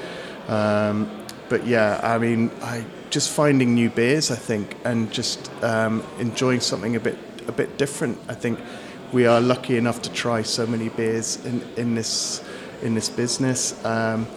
Um, 0.47 1.09
but 1.49 1.67
yeah, 1.67 1.99
I 2.01 2.17
mean, 2.17 2.49
I 2.61 2.85
just 3.09 3.29
finding 3.29 3.75
new 3.75 3.89
beers, 3.89 4.31
I 4.31 4.35
think, 4.35 4.75
and 4.85 5.11
just 5.11 5.51
um, 5.63 6.03
enjoying 6.19 6.61
something 6.61 6.95
a 6.95 6.99
bit 6.99 7.17
a 7.47 7.51
bit 7.51 7.77
different. 7.77 8.17
I 8.27 8.33
think 8.33 8.59
we 9.11 9.27
are 9.27 9.41
lucky 9.41 9.77
enough 9.77 10.01
to 10.03 10.11
try 10.11 10.41
so 10.43 10.65
many 10.65 10.89
beers 10.89 11.45
in, 11.45 11.61
in 11.77 11.95
this 11.95 12.43
in 12.81 12.95
this 12.95 13.09
business. 13.09 13.75
Um, 13.85 14.27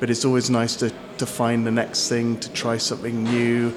but 0.00 0.10
it's 0.10 0.24
always 0.24 0.50
nice 0.50 0.74
to, 0.76 0.92
to 1.18 1.26
find 1.26 1.66
the 1.66 1.70
next 1.70 2.08
thing, 2.08 2.38
to 2.40 2.50
try 2.52 2.78
something 2.78 3.22
new. 3.22 3.72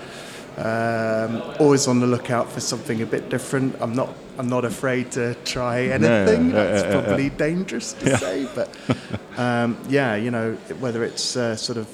Um, 0.57 1.41
always 1.59 1.87
on 1.87 1.99
the 1.99 2.07
lookout 2.07 2.51
for 2.51 2.59
something 2.59 3.01
a 3.01 3.05
bit 3.05 3.29
different. 3.29 3.75
I'm 3.81 3.93
not 3.93 4.09
I'm 4.37 4.49
not 4.49 4.65
afraid 4.65 5.11
to 5.11 5.35
try 5.45 5.81
anything. 5.81 6.49
yeah, 6.49 6.53
That's 6.53 6.83
yeah, 6.83 6.89
yeah, 6.89 7.01
probably 7.01 7.29
dangerous 7.29 7.93
to 7.93 8.17
say, 8.17 8.47
but 8.55 8.75
um, 9.37 9.77
yeah, 9.89 10.15
you 10.15 10.31
know, 10.31 10.53
whether 10.79 11.03
it's 11.03 11.35
uh, 11.35 11.55
sort 11.55 11.77
of 11.77 11.87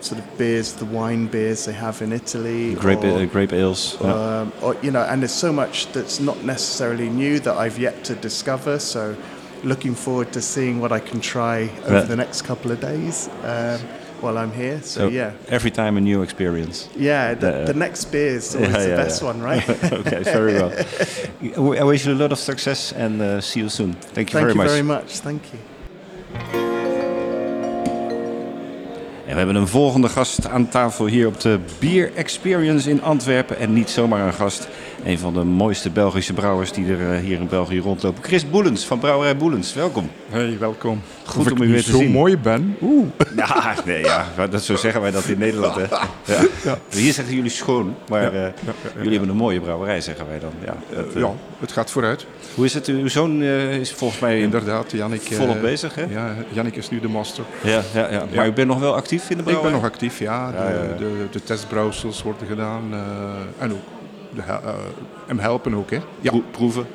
sort 0.00 0.20
of 0.20 0.38
beers, 0.38 0.74
the 0.74 0.84
wine 0.84 1.26
beers 1.26 1.64
they 1.64 1.72
have 1.72 2.00
in 2.02 2.12
Italy, 2.12 2.74
Grape 2.74 3.02
or, 3.02 3.18
uh, 3.18 3.26
grape 3.26 3.52
ales. 3.52 3.96
yeah. 4.00 4.40
um, 4.40 4.52
or 4.62 4.76
you 4.82 4.90
know, 4.90 5.02
and 5.02 5.22
there's 5.22 5.32
so 5.32 5.52
much 5.52 5.90
that's 5.92 6.20
not 6.20 6.44
necessarily 6.44 7.08
new 7.08 7.40
that 7.40 7.56
I've 7.56 7.78
yet 7.78 8.04
to 8.04 8.14
discover. 8.14 8.78
So, 8.78 9.16
looking 9.64 9.94
forward 9.96 10.32
to 10.32 10.40
seeing 10.40 10.80
what 10.80 10.92
I 10.92 11.00
can 11.10 11.20
try 11.20 11.68
over 11.84 11.94
Yeah. 11.94 12.06
the 12.06 12.16
next 12.16 12.42
couple 12.46 12.70
of 12.72 12.78
days 12.80 13.28
um, 13.44 13.78
while 14.20 14.38
I'm 14.38 14.52
here. 14.52 14.78
So, 14.82 15.00
So 15.00 15.08
yeah, 15.08 15.30
every 15.48 15.70
time 15.70 15.96
a 15.96 16.00
new 16.00 16.22
experience. 16.22 16.88
yeah, 16.96 17.34
the, 17.38 17.46
Uh, 17.48 17.64
the 17.66 17.74
next 17.74 18.10
beer 18.10 18.36
is 18.36 18.54
always 18.54 18.70
yeah, 18.72 18.82
the 18.82 18.88
yeah, 18.88 19.04
best 19.04 19.20
yeah. 19.22 19.30
one, 19.30 19.42
right? 19.54 19.68
okay, 20.06 20.22
very 20.22 20.52
well. 20.54 20.72
I 21.80 21.84
wish 21.84 22.04
you 22.06 22.14
a 22.14 22.18
lot 22.18 22.32
of 22.32 22.38
success 22.38 22.92
and 22.96 23.20
uh, 23.20 23.40
see 23.40 23.60
you 23.60 23.68
soon. 23.68 23.94
Thank 24.14 24.30
you 24.32 24.40
Thank 24.40 24.46
very 24.46 24.52
you 24.52 24.56
much. 24.56 24.68
very 24.70 24.82
much. 24.82 25.20
Thank 25.22 25.42
you. 25.52 25.58
En 29.26 29.34
we 29.34 29.40
hebben 29.40 29.56
een 29.56 29.68
volgende 29.68 30.08
gast 30.08 30.46
aan 30.46 30.68
tafel 30.68 31.06
hier 31.06 31.26
op 31.26 31.40
de 31.40 31.58
Beer 31.78 32.10
Experience 32.14 32.90
in 32.90 33.02
Antwerpen. 33.02 33.58
En 33.58 33.72
niet 33.72 33.90
zomaar 33.90 34.26
een 34.26 34.32
gast, 34.32 34.68
een 35.04 35.18
van 35.18 35.34
de 35.34 35.44
mooiste 35.44 35.90
Belgische 35.90 36.32
brouwers 36.32 36.72
die 36.72 36.86
er 36.92 37.12
eh, 37.14 37.20
hier 37.20 37.38
in 37.40 37.48
België 37.48 37.78
rondlopen. 37.80 38.22
Chris 38.24 38.50
Boelens 38.50 38.84
van 38.84 38.98
Brouwerij 38.98 39.36
Boelens, 39.36 39.74
welkom. 39.74 40.10
Hey, 40.28 40.56
welkom. 40.58 41.00
Goed 41.24 41.46
of 41.46 41.52
om 41.52 41.62
u 41.62 41.68
weer 41.68 41.82
te 41.84 41.90
zo 41.90 41.98
zien. 41.98 42.10
mooi 42.10 42.38
ben. 42.38 42.76
Oeh. 42.82 43.06
Ja, 43.36 43.74
nee, 43.84 44.04
ja, 44.04 44.26
dat, 44.50 44.62
zo 44.62 44.76
zeggen 44.76 45.00
wij 45.00 45.10
dat 45.10 45.24
in 45.24 45.38
Nederland. 45.38 45.74
Hè. 45.74 45.82
Ja. 46.64 46.78
Hier 46.90 47.12
zeggen 47.12 47.34
jullie 47.34 47.50
schoon, 47.50 47.94
maar 48.08 48.22
eh, 48.34 48.52
jullie 48.96 49.10
hebben 49.10 49.28
een 49.28 49.36
mooie 49.36 49.60
brouwerij, 49.60 50.00
zeggen 50.00 50.26
wij 50.28 50.38
dan. 50.38 50.52
Ja, 50.64 50.74
dat, 50.96 51.14
eh, 51.14 51.20
Ja, 51.20 51.32
het 51.60 51.72
gaat 51.72 51.90
vooruit. 51.90 52.26
Hoe 52.54 52.64
is 52.64 52.74
het? 52.74 52.86
Uw 52.86 53.08
zoon 53.08 53.42
eh, 53.42 53.76
is 53.76 53.92
volgens 53.92 54.20
mij 54.20 54.40
Inderdaad, 54.40 54.90
Jannik. 54.92 55.22
volop 55.22 55.60
bezig, 55.60 55.94
hè? 55.94 56.04
Ja, 56.10 56.34
Jannik 56.52 56.76
is 56.76 56.90
nu 56.90 57.00
de 57.00 57.08
master. 57.08 57.44
Ja, 57.62 57.82
ja, 57.94 58.10
ja. 58.10 58.24
Maar 58.34 58.46
u 58.46 58.52
bent 58.52 58.68
nog 58.68 58.78
wel 58.78 58.94
actief 58.94 59.22
in 59.22 59.26
de 59.28 59.32
Ik 59.36 59.44
ben 59.44 59.44
brouwerij? 59.44 59.72
nog 59.80 59.84
actief, 59.90 60.18
ja. 60.18 60.50
De, 60.50 60.94
de, 60.98 61.26
de 61.30 61.42
testbrouwsels 61.42 62.22
worden 62.22 62.46
gedaan. 62.46 62.82
en 63.58 63.72
ook 63.72 63.78
hem 65.26 65.38
helpen 65.38 65.74
ook, 65.74 65.90
hè. 65.90 65.98
Ja, 66.20 66.30
Pro- 66.30 66.42
proeven. 66.50 66.86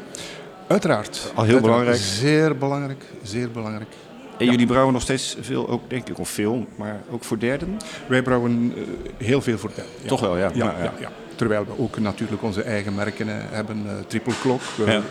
uiteraard. 0.67 1.09
Al 1.35 1.43
heel 1.43 1.53
Uiteraard. 1.53 1.61
belangrijk. 1.61 1.97
Zeer 1.99 2.57
belangrijk, 2.57 3.03
zeer 3.23 3.51
belangrijk. 3.51 3.89
En 4.37 4.45
jullie 4.45 4.65
brouwen 4.67 4.93
nog 4.93 5.01
steeds 5.01 5.37
veel, 5.41 5.69
ook 5.69 5.89
denk 5.89 6.09
ik, 6.09 6.19
of 6.19 6.29
veel, 6.29 6.67
maar 6.75 7.01
ook 7.11 7.23
voor 7.23 7.39
derden? 7.39 7.77
Wij 8.07 8.21
brouwen 8.21 8.73
eh, 8.75 8.81
heel 9.27 9.41
veel 9.41 9.57
voor. 9.57 9.71
Ja. 9.75 9.83
Toch 10.07 10.19
wel, 10.19 10.37
ja. 10.37 10.51
Ja, 10.53 10.75
Ja. 10.99 11.11
Terwijl 11.35 11.65
we 11.65 11.81
ook 11.83 11.99
natuurlijk 11.99 12.41
onze 12.43 12.61
eigen 12.61 12.95
merken 12.95 13.29
eh, 13.29 13.35
hebben. 13.49 13.81
eh, 13.87 13.93
Triple 14.07 14.33
Clock, 14.41 14.61
eh, 14.85 14.93
Ja. 14.93 15.01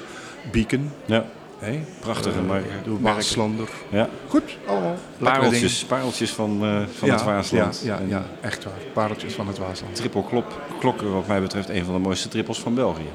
Beacon, 0.52 0.91
Ja, 1.05 1.25
hè. 1.64 1.81
prachtige 2.00 2.38
Eh, 2.38 2.45
Merken. 2.45 3.00
Waaslander. 3.00 3.69
ja. 3.88 4.09
Goed, 4.28 4.57
allemaal. 4.66 4.97
Pareltjes, 5.19 5.85
pareltjes 5.85 6.31
van, 6.31 6.50
eh, 6.62 6.83
van 6.99 7.09
Ja, 7.09 7.14
het 7.14 7.25
Waasland. 7.25 7.83
Ja, 7.85 8.00
ja, 8.09 8.25
echt 8.40 8.64
waar. 8.64 8.73
Pareltjes 8.92 9.35
van 9.35 9.47
het 9.47 9.59
Waasland. 9.59 9.95
Triple 9.95 10.25
klop, 10.28 10.61
klokken, 10.78 11.12
wat 11.12 11.26
mij 11.26 11.40
betreft, 11.40 11.69
een 11.69 11.85
van 11.85 11.95
de 11.95 12.00
mooiste 12.00 12.28
trippels 12.28 12.61
van 12.61 12.75
België. 12.75 13.09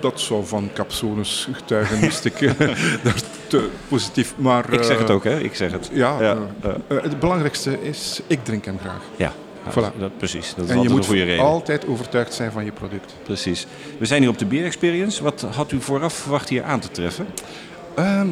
Dat 0.00 0.20
zou 0.20 0.46
van 0.46 0.70
Capsones 0.74 1.48
getuigen, 1.52 2.00
wist 2.00 2.24
ik. 2.24 2.40
eh, 2.40 2.54
te 3.48 3.68
positief. 3.88 4.34
Maar, 4.36 4.72
Ik 4.72 4.82
zeg 4.82 4.98
het 4.98 5.10
ook, 5.10 5.24
hè? 5.24 5.40
Ik 5.40 5.54
zeg 5.54 5.72
het. 5.72 5.90
Ja, 5.92 6.36
het 6.88 7.18
belangrijkste 7.20 7.82
is, 7.82 8.20
ik 8.26 8.44
drink 8.44 8.64
hem 8.64 8.78
graag. 8.78 9.00
Ja, 9.16 9.32
Voilà. 9.70 9.98
dat, 9.98 10.16
precies. 10.18 10.54
Dat 10.54 10.64
is 10.64 10.70
en 10.70 10.82
je 10.82 10.88
altijd 10.88 11.08
moet 11.08 11.18
een 11.18 11.38
altijd 11.38 11.86
overtuigd 11.86 12.34
zijn 12.34 12.52
van 12.52 12.64
je 12.64 12.72
product. 12.72 13.14
Precies. 13.22 13.66
We 13.98 14.06
zijn 14.06 14.20
hier 14.20 14.30
op 14.30 14.38
de 14.38 14.46
Beer 14.46 14.64
Experience. 14.64 15.22
Wat 15.22 15.40
had 15.40 15.72
u 15.72 15.80
vooraf 15.80 16.12
verwacht 16.14 16.48
hier 16.48 16.62
aan 16.62 16.80
te 16.80 16.90
treffen? 16.90 17.26
Ehm, 17.94 18.28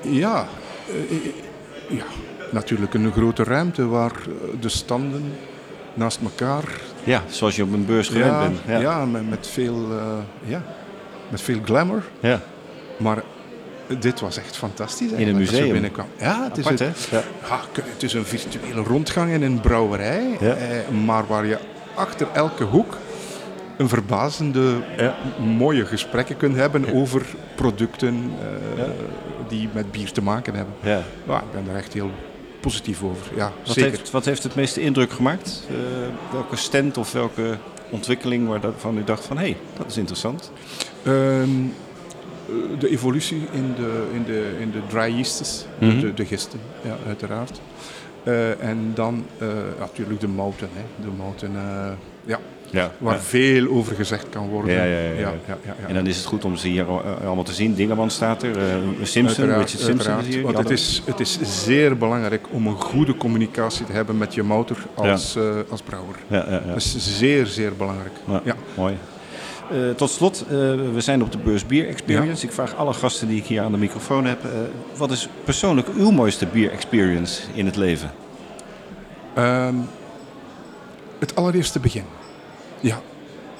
ja, 0.00 0.46
eh, 0.88 0.94
eh, 0.94 1.98
ja, 1.98 2.04
natuurlijk 2.50 2.94
een 2.94 3.12
grote 3.12 3.42
ruimte 3.42 3.86
waar 3.86 4.12
eh, 4.12 4.60
de 4.60 4.68
standen 4.68 5.32
naast 5.94 6.20
elkaar 6.22 6.64
Ja, 7.04 7.22
zoals 7.28 7.56
je 7.56 7.62
op 7.62 7.72
een 7.72 7.86
beurs 7.86 8.08
gewend 8.08 8.32
ja, 8.32 8.40
bent. 8.40 8.58
ja. 8.66 8.78
Ja. 8.78 9.04
met, 9.04 9.30
met 9.30 9.46
veel, 9.46 9.88
ja, 10.44 10.62
met 11.28 11.40
veel 11.40 11.58
glamour. 11.64 12.02
Ja. 12.20 12.40
Maar 12.96 13.22
dit 13.98 14.20
was 14.20 14.36
echt 14.36 14.56
fantastisch. 14.56 15.10
een 15.10 15.16
als 15.16 15.26
je 15.26 15.32
museum. 15.34 15.72
binnenkwam. 15.72 16.06
Ja, 16.18 16.44
het 16.44 16.58
is, 16.58 16.64
Apart, 16.64 16.80
een? 16.80 16.92
Ja. 17.10 17.22
ja, 17.48 17.60
het 17.92 18.02
is 18.02 18.12
een 18.12 18.24
virtuele 18.24 18.82
rondgang 18.82 19.32
in 19.32 19.42
een 19.42 19.60
brouwerij. 19.60 20.36
Ja. 20.40 20.54
Eh, 20.54 20.88
maar 21.04 21.26
waar 21.26 21.46
je 21.46 21.58
achter 21.94 22.26
elke 22.32 22.64
hoek 22.64 22.96
een 23.76 23.88
verbazende, 23.88 24.74
mooie 25.56 25.86
gesprekken 25.86 26.36
kunt 26.36 26.56
hebben 26.56 26.94
over 26.94 27.22
producten 27.54 28.32
eh, 28.76 28.84
die 29.48 29.68
met 29.72 29.92
bier 29.92 30.12
te 30.12 30.22
maken 30.22 30.54
hebben. 30.54 30.74
Ja. 30.80 31.02
Ja, 31.28 31.38
ik 31.38 31.52
ben 31.52 31.68
er 31.70 31.76
echt 31.76 31.92
heel 31.92 32.10
positief 32.60 33.02
over. 33.02 33.36
Ja, 33.36 33.52
Wat, 33.64 33.74
zeker. 33.74 33.90
heeft, 33.90 34.10
wat 34.10 34.24
heeft 34.24 34.42
het 34.42 34.54
meeste 34.54 34.80
indruk 34.80 35.12
gemaakt? 35.12 35.62
Eh, 35.68 35.74
welke 36.32 36.56
stand 36.56 36.98
of 36.98 37.12
welke 37.12 37.56
ontwikkeling 37.90 38.48
waarvan 38.48 38.98
u 38.98 39.04
dacht 39.04 39.24
van... 39.24 39.36
hé, 39.36 39.42
hey, 39.42 39.56
dat 39.76 39.86
is 39.86 39.96
interessant. 39.96 40.50
Ehm, 41.02 41.12
eh, 41.12 41.48
de 42.78 42.88
evolutie 42.90 43.42
in 43.52 43.74
de, 43.76 44.06
in 44.12 44.24
de, 44.24 44.50
in 44.60 44.70
de 44.70 44.80
dry 44.88 45.14
yeasts, 45.14 45.66
de- 45.78 45.86
Mhm. 45.86 46.00
de, 46.00 46.14
de 46.14 46.24
gisten, 46.24 46.60
ja, 46.82 46.96
uiteraard. 47.06 47.60
Eh, 48.22 48.62
en 48.62 48.90
dan 48.94 49.24
eh, 49.38 49.48
natuurlijk 49.78 50.20
de 50.20 50.28
mouten. 50.28 50.68
Hè. 50.72 51.04
De 51.04 51.10
mouten, 51.16 51.50
eh, 51.56 51.90
ja, 52.24 52.38
Ja. 52.70 52.92
waar 52.98 53.20
veel 53.20 53.68
over 53.68 53.96
gezegd 53.96 54.28
kan 54.28 54.48
worden. 54.48 54.74
Ja. 54.74 55.32
En 55.88 55.94
dan 55.94 56.06
is 56.06 56.16
het 56.16 56.26
goed 56.26 56.44
om 56.44 56.56
ze 56.56 56.68
hier 56.68 56.84
eh, 56.88 57.26
allemaal 57.26 57.44
te 57.44 57.52
zien. 57.52 57.74
Dingerman 57.74 58.10
staat 58.10 58.42
er, 58.42 58.58
eh, 58.58 58.64
Simpson, 59.02 59.26
Uiteraard, 59.44 59.70
Richard 59.70 59.84
Simpson 59.84 60.18
is 60.18 60.26
hier. 60.34 60.42
Want 60.42 60.58
het 60.58 60.70
is, 60.70 61.02
het 61.06 61.20
is 61.20 61.38
zeer 61.42 61.96
belangrijk 61.98 62.46
om 62.50 62.66
een 62.66 62.80
goede 62.80 63.16
communicatie 63.16 63.86
te 63.86 63.92
hebben 63.92 64.18
met 64.18 64.34
je 64.34 64.42
motor 64.42 64.76
als, 64.94 65.36
eh, 65.36 65.42
als 65.68 65.82
brouwer. 65.82 66.14
Ja, 66.26 66.44
ja, 66.48 66.52
ja. 66.52 66.60
Dat 66.66 66.76
is 66.76 66.96
zeer, 67.18 67.46
zeer 67.46 67.72
belangrijk. 67.76 68.12
Ja. 68.44 68.54
Mooi. 68.76 68.94
Eh, 69.70 69.90
tot 69.90 70.10
slot, 70.10 70.44
eh, 70.48 70.50
we 70.92 71.00
zijn 71.00 71.22
op 71.22 71.32
de 71.32 71.38
Beurs 71.38 71.66
Bier 71.66 71.88
Experience. 71.88 72.46
Ik 72.46 72.52
vraag 72.52 72.76
alle 72.76 72.92
gasten 72.92 73.28
die 73.28 73.36
ik 73.38 73.44
hier 73.44 73.62
aan 73.62 73.72
de 73.72 73.78
microfoon 73.78 74.24
heb... 74.24 74.44
eh, 74.44 74.50
wat 74.96 75.10
is 75.10 75.28
persoonlijk 75.44 75.88
uw 75.96 76.10
mooiste 76.10 76.46
bier 76.46 76.70
experience 76.70 77.42
in 77.54 77.66
het 77.66 77.76
leven? 77.76 78.10
Ehm, 79.34 79.74
het 81.18 81.36
allereerste 81.36 81.80
begin. 81.80 82.04
Ja. 82.80 83.00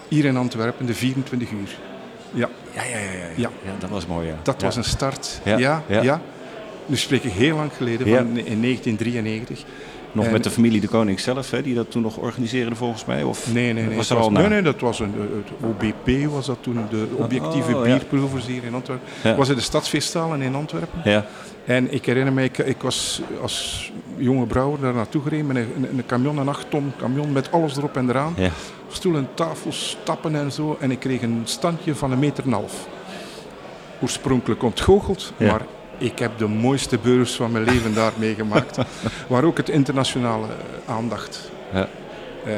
Hier 0.09 0.25
in 0.25 0.37
Antwerpen, 0.37 0.87
de 0.87 0.95
24 0.95 1.51
uur. 1.51 1.79
Ja, 2.33 2.49
Ja, 2.75 2.83
ja, 2.85 2.99
ja. 2.99 3.11
ja, 3.13 3.27
Ja. 3.37 3.51
ja 3.65 3.73
dat 3.79 3.91
was 3.91 4.07
mooi, 4.07 4.27
ja. 4.27 4.35
dat 4.43 4.63
was 4.63 4.77
een 4.77 4.85
start. 4.85 5.41
Ja, 5.45 5.83
Ja. 5.89 6.21
Nu 6.87 6.97
spreek 6.97 7.25
ik 7.25 7.33
heel 7.33 7.57
lang 7.57 7.71
geleden, 7.77 8.07
van 8.07 8.37
in 8.37 8.61
1993. 8.61 9.65
Nog 10.15 10.25
En- 10.27 10.33
met 10.33 10.45
de 10.45 10.51
familie 10.51 10.81
de 10.81 10.89
Koning 10.89 11.21
zelf, 11.21 11.51
hè, 11.51 11.63
die 11.63 11.75
dat 11.75 11.91
toen 11.91 12.03
nog 12.03 12.17
organiseerde 12.17 12.75
volgens 12.75 13.05
mij? 13.05 13.23
Of 13.23 13.53
Nee, 13.53 13.73
nee, 13.73 13.85
nee. 13.87 13.97
Was 13.97 14.11
er 14.11 14.17
al 14.17 14.31
nee, 14.31 14.49
nee, 14.49 14.63
dat 14.63 14.81
was 14.81 14.99
een, 15.01 15.15
eh, 15.15 15.21
het 15.21 15.71
OBP, 15.71 16.31
was 16.33 16.47
dat 16.47 16.57
toen, 16.61 16.79
de 16.91 17.07
objectieve 17.17 17.77
Oh, 17.77 17.87
ja. 17.87 17.97
bierproevers 17.97 18.47
hier 18.47 18.65
in 18.65 18.75
Antwerpen. 18.75 19.09
Ja. 19.23 19.35
was 19.35 19.49
in 19.49 19.55
de 19.55 19.61
stadsfeestzalen 19.61 20.43
in 20.43 20.55
Antwerpen. 20.55 21.01
Ja, 21.05 21.27
En 21.65 21.93
ik 21.93 22.07
herinner 22.07 22.33
me, 22.33 22.43
ik, 22.43 22.59
ik 22.59 22.83
was 22.83 23.21
als 23.43 23.93
jonge 24.17 24.47
brouwer 24.47 24.81
daar 24.81 24.95
naartoe 24.95 25.23
gereden 25.23 25.47
met 25.47 25.57
een, 25.57 25.69
een, 25.77 25.89
een 25.99 26.07
camion, 26.07 26.39
een 26.39 26.49
8 26.49 26.71
ton 26.71 26.93
camion 26.99 27.33
met 27.33 27.53
alles 27.53 27.77
erop 27.77 27.97
en 27.97 28.09
eraan. 28.09 28.35
ja. 28.37 28.51
Stoelen, 28.89 29.29
tafels, 29.35 29.97
stappen 30.03 30.35
en 30.37 30.53
zo. 30.53 30.77
En 30.81 30.91
ik 30.91 30.99
kreeg 31.01 31.23
een 31.23 31.41
standje 31.45 31.95
van 31.95 32.13
een 32.13 32.19
meter 32.19 32.45
en 32.45 32.49
een 32.53 32.55
half. 32.59 32.87
Oorspronkelijk 34.03 34.63
ontgoocheld, 34.63 35.33
Ja. 35.37 35.47
maar 35.51 35.61
ik 35.99 36.19
heb 36.19 36.39
de 36.39 36.47
mooiste 36.49 36.99
beurs 36.99 37.33
van 37.35 37.53
mijn 37.53 37.65
leven 37.65 37.95
daar 37.95 38.13
meegemaakt. 38.27 38.79
waar 39.29 39.45
ook 39.45 39.57
het 39.57 39.69
internationale 39.69 40.47
eh, 40.47 40.95
aandacht 40.95 41.51
Ja. 41.73 41.89
eh, 42.45 42.53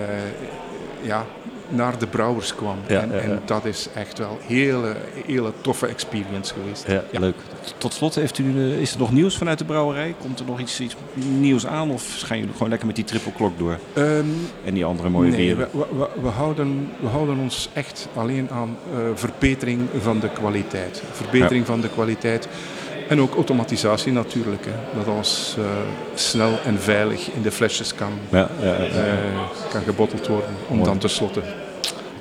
ja, 1.02 1.24
naar 1.68 1.98
de 1.98 2.06
brouwers 2.06 2.54
kwam. 2.54 2.76
Ja, 2.86 3.00
en 3.00 3.08
ja, 3.10 3.14
ja. 3.14 3.20
en 3.20 3.40
dat 3.44 3.64
is 3.64 3.88
echt 3.94 4.18
wel 4.18 4.30
een 4.48 4.56
hele, 4.56 4.96
hele 5.26 5.52
toffe 5.60 5.86
experience 5.86 6.54
geweest. 6.54 6.84
Ja, 6.88 7.20
leuk. 7.20 7.34
Tot 7.78 7.92
slot, 7.94 8.14
heeft 8.14 8.38
u, 8.38 8.58
eh, 8.58 8.80
is 8.80 8.92
er 8.92 8.98
nog 8.98 9.12
nieuws 9.12 9.36
vanuit 9.36 9.58
de 9.58 9.64
brouwerij? 9.64 10.14
Komt 10.20 10.38
er 10.38 10.44
nog 10.46 10.60
iets, 10.60 10.80
iets 10.80 10.96
nieuws 11.14 11.66
aan 11.66 11.90
of 11.90 12.20
gaan 12.24 12.38
jullie 12.38 12.52
gewoon 12.52 12.68
lekker 12.68 12.86
met 12.86 12.96
die 12.96 13.04
triple 13.04 13.32
klok 13.32 13.58
door? 13.58 13.78
Ehm, 13.92 14.24
En 14.64 14.74
die 14.74 14.84
andere 14.84 15.08
mooie 15.08 15.30
nee, 15.30 15.36
bieren? 15.54 15.68
we, 15.72 15.86
we, 15.98 16.08
we 16.22 16.28
houden, 16.28 16.90
we 17.00 17.06
houden 17.08 17.38
ons 17.38 17.68
echt 17.72 18.08
alleen 18.16 18.50
aan 18.50 18.76
verbetering 19.14 19.80
van 20.00 20.20
de 20.20 20.28
kwaliteit. 20.28 21.02
Verbetering 21.12 21.66
van 21.66 21.80
de 21.80 21.88
kwaliteit. 21.88 22.48
En 23.08 23.20
ook 23.20 23.34
automatisatie 23.34 24.12
natuurlijk. 24.12 24.64
Hè. 24.64 24.98
Dat 24.98 25.06
alles 25.14 25.54
eh, 25.58 25.64
snel 26.14 26.58
en 26.64 26.80
veilig 26.80 27.30
in 27.34 27.42
de 27.42 27.50
flesjes 27.50 27.94
kan, 27.94 28.12
Ja, 28.30 28.48
ja, 28.60 28.66
ja. 28.66 28.74
eh, 28.84 29.70
kan 29.70 29.82
gebotteld 29.82 30.26
worden. 30.26 30.50
Om 30.68 30.76
Mooi. 30.76 30.88
dan 30.88 30.98
tenslotte 30.98 31.40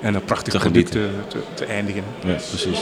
en 0.00 0.14
een 0.14 0.24
prachtig 0.24 0.52
Te 0.52 0.58
product 0.58 0.90
te, 0.90 1.08
te, 1.28 1.38
te 1.54 1.64
eindigen. 1.64 2.02
ja, 2.24 2.34
precies. 2.48 2.80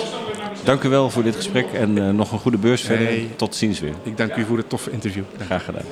Dank 0.64 0.83
u 0.83 0.88
wel 0.88 1.11
voor 1.11 1.23
dit 1.23 1.37
gesprek 1.37 1.67
en 1.73 1.99
eh, 1.99 2.11
nog 2.11 2.33
een 2.33 2.38
goede 2.38 2.59
beurs 2.59 2.83
verder. 2.83 3.07
Hey. 3.07 3.29
Tot 3.37 3.55
ziens 3.55 3.81
weer. 3.81 3.93
Ik 4.03 4.17
dank 4.17 4.37
u 4.37 4.45
voor 4.45 4.57
het 4.57 4.69
toffe 4.69 4.90
interview. 4.90 5.25
Graag 5.47 5.64
gedaan. 5.64 5.85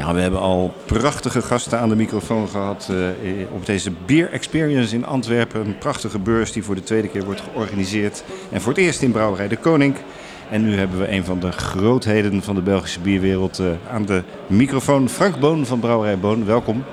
Ja, 0.00 0.14
we 0.14 0.20
hebben 0.20 0.40
al 0.40 0.74
prachtige 0.84 1.42
gasten 1.42 1.78
aan 1.78 1.88
de 1.88 1.96
microfoon 1.96 2.48
gehad 2.48 2.88
eh, 2.90 3.30
op 3.52 3.66
deze 3.66 3.92
Beer 4.06 4.30
Experience 4.30 4.94
in 4.94 5.06
Antwerpen. 5.06 5.66
Een 5.66 5.78
prachtige 5.78 6.18
beurs 6.18 6.52
die 6.52 6.62
voor 6.62 6.74
de 6.74 6.82
tweede 6.82 7.08
keer 7.08 7.24
wordt 7.24 7.40
georganiseerd. 7.40 8.24
En 8.50 8.60
voor 8.60 8.72
het 8.72 8.80
eerst 8.80 9.02
in 9.02 9.10
Brouwerij 9.10 9.48
de 9.48 9.56
Koning. 9.56 9.96
En 10.50 10.62
nu 10.62 10.76
hebben 10.76 10.98
we 10.98 11.12
een 11.12 11.24
van 11.24 11.40
de 11.40 11.52
grootheden 11.52 12.42
van 12.42 12.54
de 12.54 12.60
Belgische 12.60 13.00
bierwereld 13.00 13.58
eh, 13.58 13.66
aan 13.90 14.04
de 14.06 14.22
microfoon. 14.46 15.08
Frank 15.08 15.40
Boon 15.40 15.66
van 15.66 15.80
Brouwerij 15.80 16.18
Boon, 16.18 16.44
welkom. 16.44 16.84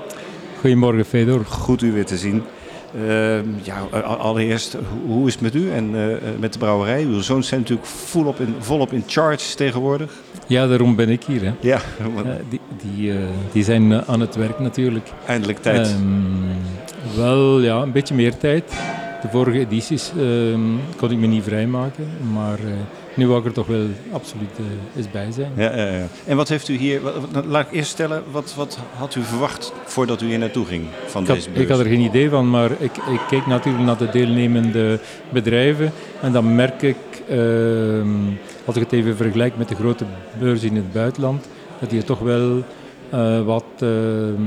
Goedemorgen, 0.60 1.04
Fedor. 1.04 1.44
Goed 1.44 1.82
u 1.82 1.92
weer 1.92 2.06
te 2.06 2.16
zien. 2.16 2.42
Eh, 2.94 3.38
ja, 3.62 3.78
allereerst, 4.02 4.76
hoe- 5.06 5.26
is 5.26 5.32
het 5.32 5.42
met 5.42 5.54
u 5.54 5.70
en 5.70 5.90
eh, 5.94 6.16
met 6.40 6.52
de 6.52 6.58
brouwerij? 6.58 7.02
Uw 7.02 7.20
zoons 7.20 7.48
zijn 7.48 7.60
natuurlijk 7.60 7.88
volop 7.88 8.40
in, 8.40 8.54
volop 8.58 8.92
in 8.92 9.02
charge 9.06 9.54
tegenwoordig. 9.56 10.12
Ja, 10.46 10.66
daarom 10.66 10.96
ben 10.96 11.08
ik 11.08 11.24
hier. 11.24 11.42
Hè. 11.42 11.52
Ja, 11.60 11.76
Eh, 11.98 12.32
die, 12.48 12.60
die, 12.82 13.12
eh, 13.12 13.18
die 13.52 13.64
zijn 13.64 13.92
eh, 13.92 13.98
aan 14.06 14.20
het 14.20 14.34
werk 14.36 14.58
natuurlijk. 14.58 15.08
eindelijk 15.26 15.58
tijd. 15.58 15.86
Ehm, 15.86 17.16
wel, 17.16 17.60
ja, 17.60 17.76
een 17.82 17.92
beetje 17.92 18.14
meer 18.14 18.36
tijd. 18.36 18.64
de 19.22 19.28
vorige 19.28 19.58
edities 19.58 20.12
ehm, 20.18 20.60
kon 20.96 21.10
ik 21.10 21.18
me 21.18 21.26
niet 21.26 21.42
vrijmaken. 21.42 22.08
Maar 22.32 22.58
eh, 22.58 22.70
nu 23.18 23.26
wou 23.26 23.40
ik 23.40 23.46
er 23.46 23.52
toch 23.52 23.66
wel 23.66 23.86
absoluut 24.12 24.50
eh, 24.58 24.96
eens 24.98 25.10
bij 25.10 25.30
zijn. 25.32 25.52
Ja, 25.56 25.76
ja, 25.76 25.86
ja. 25.92 26.06
En 26.26 26.36
wat 26.36 26.48
heeft 26.48 26.68
u 26.68 26.76
hier, 26.76 27.00
wat- 27.02 27.14
wat- 27.32 27.44
laat 27.44 27.66
ik 27.66 27.72
eerst 27.72 27.90
stellen, 27.90 28.22
wat, 28.30 28.54
wat 28.56 28.78
had 28.96 29.14
u 29.14 29.22
verwacht 29.22 29.72
voordat 29.84 30.22
u 30.22 30.26
hier 30.26 30.38
naartoe 30.38 30.64
ging 30.66 30.84
van 31.06 31.22
Ik 31.22 31.28
had, 31.28 31.36
deze 31.36 31.50
beurs? 31.50 31.62
ik 31.62 31.68
had 31.68 31.78
er 31.78 31.86
geen 31.86 32.00
idee 32.00 32.28
van, 32.30 32.50
maar 32.50 32.70
ik, 32.70 32.96
ik 32.96 33.20
keek 33.28 33.46
natuurlijk 33.46 33.84
naar 33.84 33.96
de 33.98 34.08
deelnemende 34.10 34.98
bedrijven. 35.32 35.92
En 36.22 36.32
dan 36.32 36.54
merk 36.54 36.82
ik, 36.82 36.96
ehm, 37.28 38.08
als 38.64 38.76
ik 38.76 38.82
het 38.82 38.92
even 38.92 39.16
vergelijk 39.16 39.56
met 39.56 39.68
de 39.68 39.74
grote 39.74 40.04
beurzen 40.38 40.68
in 40.68 40.76
het 40.76 40.92
buitenland, 40.92 41.46
dat 41.80 41.90
hier 41.90 42.04
toch 42.04 42.18
wel 42.18 42.62
eh, 43.10 43.44
wat 43.44 43.64
eh, 43.78 43.88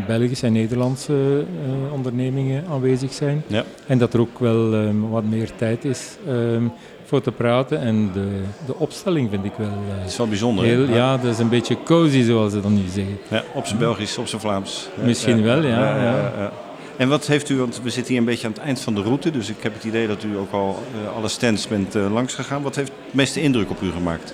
Belgische 0.07 0.45
en 0.45 0.53
Nederlandse 0.53 1.43
eh, 1.65 1.93
ondernemingen 1.93 2.63
aanwezig 2.69 3.13
zijn. 3.13 3.43
Ja. 3.47 3.63
En 3.87 3.97
dat 3.97 4.13
er 4.13 4.19
ook 4.19 4.39
wel 4.39 4.73
ehm, 4.73 4.99
wat 5.09 5.23
meer 5.23 5.49
tijd 5.55 5.85
is 5.85 6.17
ehm, 6.27 6.63
voor 7.11 7.21
te 7.21 7.31
praten. 7.31 7.79
En 7.79 8.09
de, 8.13 8.27
de 8.65 8.75
opstelling 8.75 9.29
vind 9.29 9.45
ik 9.45 9.51
wel 9.57 9.67
Het 9.87 10.11
is 10.11 10.17
wel 10.17 10.27
bijzonder. 10.27 10.65
heel, 10.65 10.87
ja, 10.87 11.17
dat 11.17 11.31
is 11.31 11.39
een 11.39 11.49
beetje 11.49 11.77
cozy 11.83 12.23
zoals 12.23 12.51
ze 12.53 12.61
dan 12.61 12.73
nu 12.73 12.81
zeggen. 12.93 13.17
Ja, 13.27 13.43
op 13.53 13.65
zijn 13.65 13.79
Belgisch, 13.79 14.17
op 14.17 14.27
zijn 14.27 14.41
Vlaams. 14.41 14.87
Misschien 15.03 15.43
wel, 15.43 15.63
ja, 15.63 16.03
ja. 16.03 16.51
En 16.97 17.09
wat 17.09 17.27
heeft 17.27 17.49
u, 17.49 17.57
want 17.57 17.81
we 17.83 17.89
zitten 17.89 18.11
hier 18.11 18.21
een 18.21 18.27
beetje 18.27 18.47
aan 18.47 18.53
het 18.53 18.61
eind 18.61 18.79
van 18.79 18.95
de 18.95 19.01
route, 19.01 19.31
dus 19.31 19.49
ik 19.49 19.55
heb 19.59 19.73
het 19.73 19.83
idee 19.83 20.07
dat 20.07 20.23
u 20.23 20.37
ook 20.37 20.51
al 20.51 20.83
eh, 20.93 21.15
alle 21.15 21.27
stands 21.27 21.67
bent 21.67 21.95
eh, 21.95 22.13
langs 22.13 22.33
gegaan. 22.33 22.61
Wat 22.61 22.75
heeft 22.75 22.91
het 23.05 23.13
meeste 23.13 23.41
indruk 23.41 23.69
op 23.69 23.81
u 23.81 23.91
gemaakt? 23.91 24.33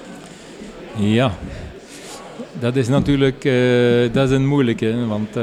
Ja, 0.96 1.32
dat 2.60 2.76
is 2.76 2.88
natuurlijk 2.88 3.44
dat 4.14 4.30
is 4.30 4.36
een 4.36 4.48
moeilijke. 4.48 5.06
Want 5.08 5.36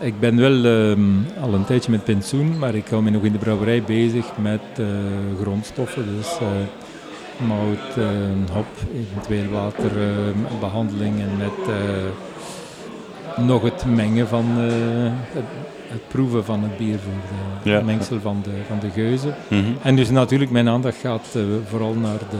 ik 0.00 0.20
ben 0.20 0.36
wel 0.36 0.64
ehm, 0.64 1.00
al 1.40 1.54
een 1.54 1.64
tijdje 1.64 1.90
met 1.90 2.04
pensioen, 2.04 2.58
maar 2.58 2.74
ik 2.74 2.88
hou 2.88 3.02
me 3.02 3.10
nog 3.10 3.22
in 3.24 3.32
de 3.32 3.38
brouwerij 3.38 3.82
bezig 3.82 4.26
met 4.42 4.60
eh, 4.76 4.86
grondstoffen. 5.40 6.04
Dus 6.16 6.38
eh, 6.40 6.46
mout, 7.46 7.96
eh, 7.96 8.04
hop, 8.52 8.66
eventueel 8.94 9.50
waterbehandeling 9.50 11.20
en 11.20 11.36
met 11.38 11.68
eh, 11.68 13.44
nog 13.44 13.62
het 13.62 13.84
mengen 13.84 14.28
van 14.28 14.44
het, 14.48 15.44
het 15.88 16.08
proeven 16.08 16.44
van 16.44 16.62
het 16.62 16.76
bier 16.76 16.98
voor 16.98 17.12
de, 17.62 17.70
Ja. 17.70 17.76
het 17.76 17.84
mengsel 17.84 18.20
van 18.20 18.40
de, 18.42 18.50
van 18.68 18.78
de 18.78 18.90
geuzen. 18.90 19.34
Mhm. 19.48 19.64
En 19.82 19.96
dus 19.96 20.10
natuurlijk, 20.10 20.50
mijn 20.50 20.68
aandacht 20.68 20.96
gaat 20.96 21.36
vooral 21.68 21.94
naar 21.94 22.18
de, 22.18 22.36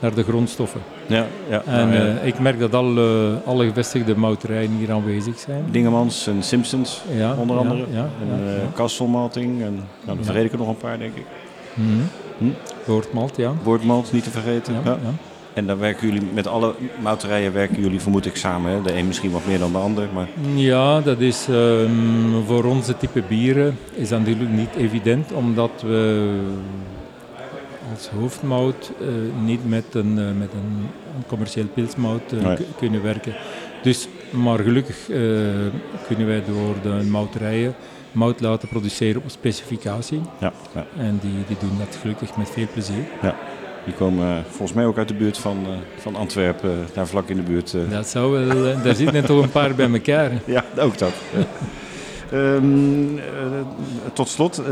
naar 0.00 0.14
de 0.14 0.22
grondstoffen. 0.22 0.80
Ja, 1.06 1.26
ja. 1.48 1.62
En 1.66 1.88
nou, 1.88 1.92
ja. 2.02 2.16
eh, 2.18 2.26
ik 2.26 2.38
merk 2.38 2.58
dat 2.58 2.74
alle, 2.74 3.38
alle 3.44 3.66
gevestigde 3.66 4.16
mouterijen 4.16 4.70
hier 4.70 4.92
aanwezig 4.92 5.38
zijn. 5.38 5.64
Dingemans 5.70 6.26
en 6.26 6.42
Simpsons, 6.42 7.02
Ja, 7.16 7.34
onder 7.38 7.56
andere. 7.58 7.84
ja, 7.92 8.08
en 8.22 8.44
ja, 8.44 8.52
eh. 8.54 8.60
Kasselmalting. 8.74 9.62
En 9.62 9.74
nou, 9.74 10.16
dan 10.16 10.24
vergeet 10.24 10.44
ik 10.44 10.52
er 10.52 10.58
nog 10.58 10.68
een 10.68 10.76
paar, 10.76 10.98
denk 10.98 11.14
ik. 11.16 11.24
Mhm. 11.74 11.88
Hm? 12.38 12.44
Boordmalt, 12.86 13.36
ja. 13.36 13.52
Boordmalt, 13.62 14.12
niet 14.12 14.24
te 14.24 14.30
vergeten. 14.30 14.74
Ja, 14.74 14.80
Ja. 14.84 14.90
ja. 15.02 15.10
En 15.52 15.66
dan 15.66 15.78
werken 15.78 16.06
jullie 16.08 16.28
met 16.34 16.46
alle 16.46 16.74
mouterijen 17.02 17.52
werken 17.52 17.80
jullie 17.82 18.00
vermoed 18.00 18.26
ik 18.26 18.36
samen. 18.36 18.72
Hè? 18.72 18.82
De 18.82 18.96
een 18.96 19.06
misschien 19.06 19.30
wat 19.30 19.46
meer 19.46 19.58
dan 19.58 19.72
de 19.72 19.78
ander. 19.78 20.08
Maar 20.14 20.28
Ja, 20.54 21.00
dat 21.00 21.18
is 21.20 21.46
ehm, 21.50 22.42
voor 22.46 22.64
onze 22.64 22.96
type 22.96 23.22
bieren 23.28 23.78
is 23.94 24.08
dat 24.08 24.18
natuurlijk 24.18 24.50
niet 24.50 24.74
evident, 24.76 25.32
omdat 25.32 25.70
we 25.86 26.30
als 27.94 28.08
hoofdmout 28.08 28.92
eh, 29.00 29.06
niet 29.44 29.68
met 29.68 29.84
een, 29.92 30.18
eh, 30.18 30.24
met 30.38 30.52
een, 30.52 30.88
commercieel 31.26 31.66
pilsmout 31.74 32.32
eh, 32.32 32.44
Nee. 32.44 32.56
kunnen 32.76 33.02
werken. 33.02 33.34
Dus, 33.82 34.08
maar 34.30 34.58
gelukkig 34.58 34.96
kunnen 36.06 36.26
wij 36.26 36.42
door 36.46 36.74
de 36.82 37.04
mouterijen 37.10 37.74
mout 38.12 38.40
laten 38.40 38.68
produceren 38.68 39.22
op 39.22 39.30
specificatie. 39.30 40.20
ja, 40.40 40.52
ja. 40.74 40.86
En 40.98 41.18
die, 41.22 41.44
die 41.46 41.56
doen 41.60 41.78
dat 41.78 41.98
gelukkig 42.00 42.36
met 42.36 42.50
veel 42.50 42.66
plezier. 42.72 43.04
die 43.84 43.94
komen 43.94 44.44
volgens 44.48 44.72
mij 44.72 44.86
ook 44.86 44.98
uit 44.98 45.08
de 45.08 45.14
buurt 45.14 45.38
van, 45.38 45.66
van 45.96 46.16
Antwerpen. 46.16 46.86
daar 46.94 47.06
vlak 47.06 47.28
in 47.28 47.36
de 47.36 47.42
buurt. 47.42 47.74
Dat 47.90 48.08
zou 48.08 48.32
wel, 48.46 48.82
daar 48.82 48.94
zitten 48.94 49.24
toch 49.24 49.42
een 49.42 49.50
paar 49.50 49.74
bij 49.74 49.90
elkaar. 49.92 50.30
Ja, 50.46 50.64
ook 50.78 50.98
dat. 50.98 51.12
Ehm, 52.32 53.18
eh, 53.18 53.22
tot 54.12 54.28
slot, 54.28 54.58
eh, 54.58 54.64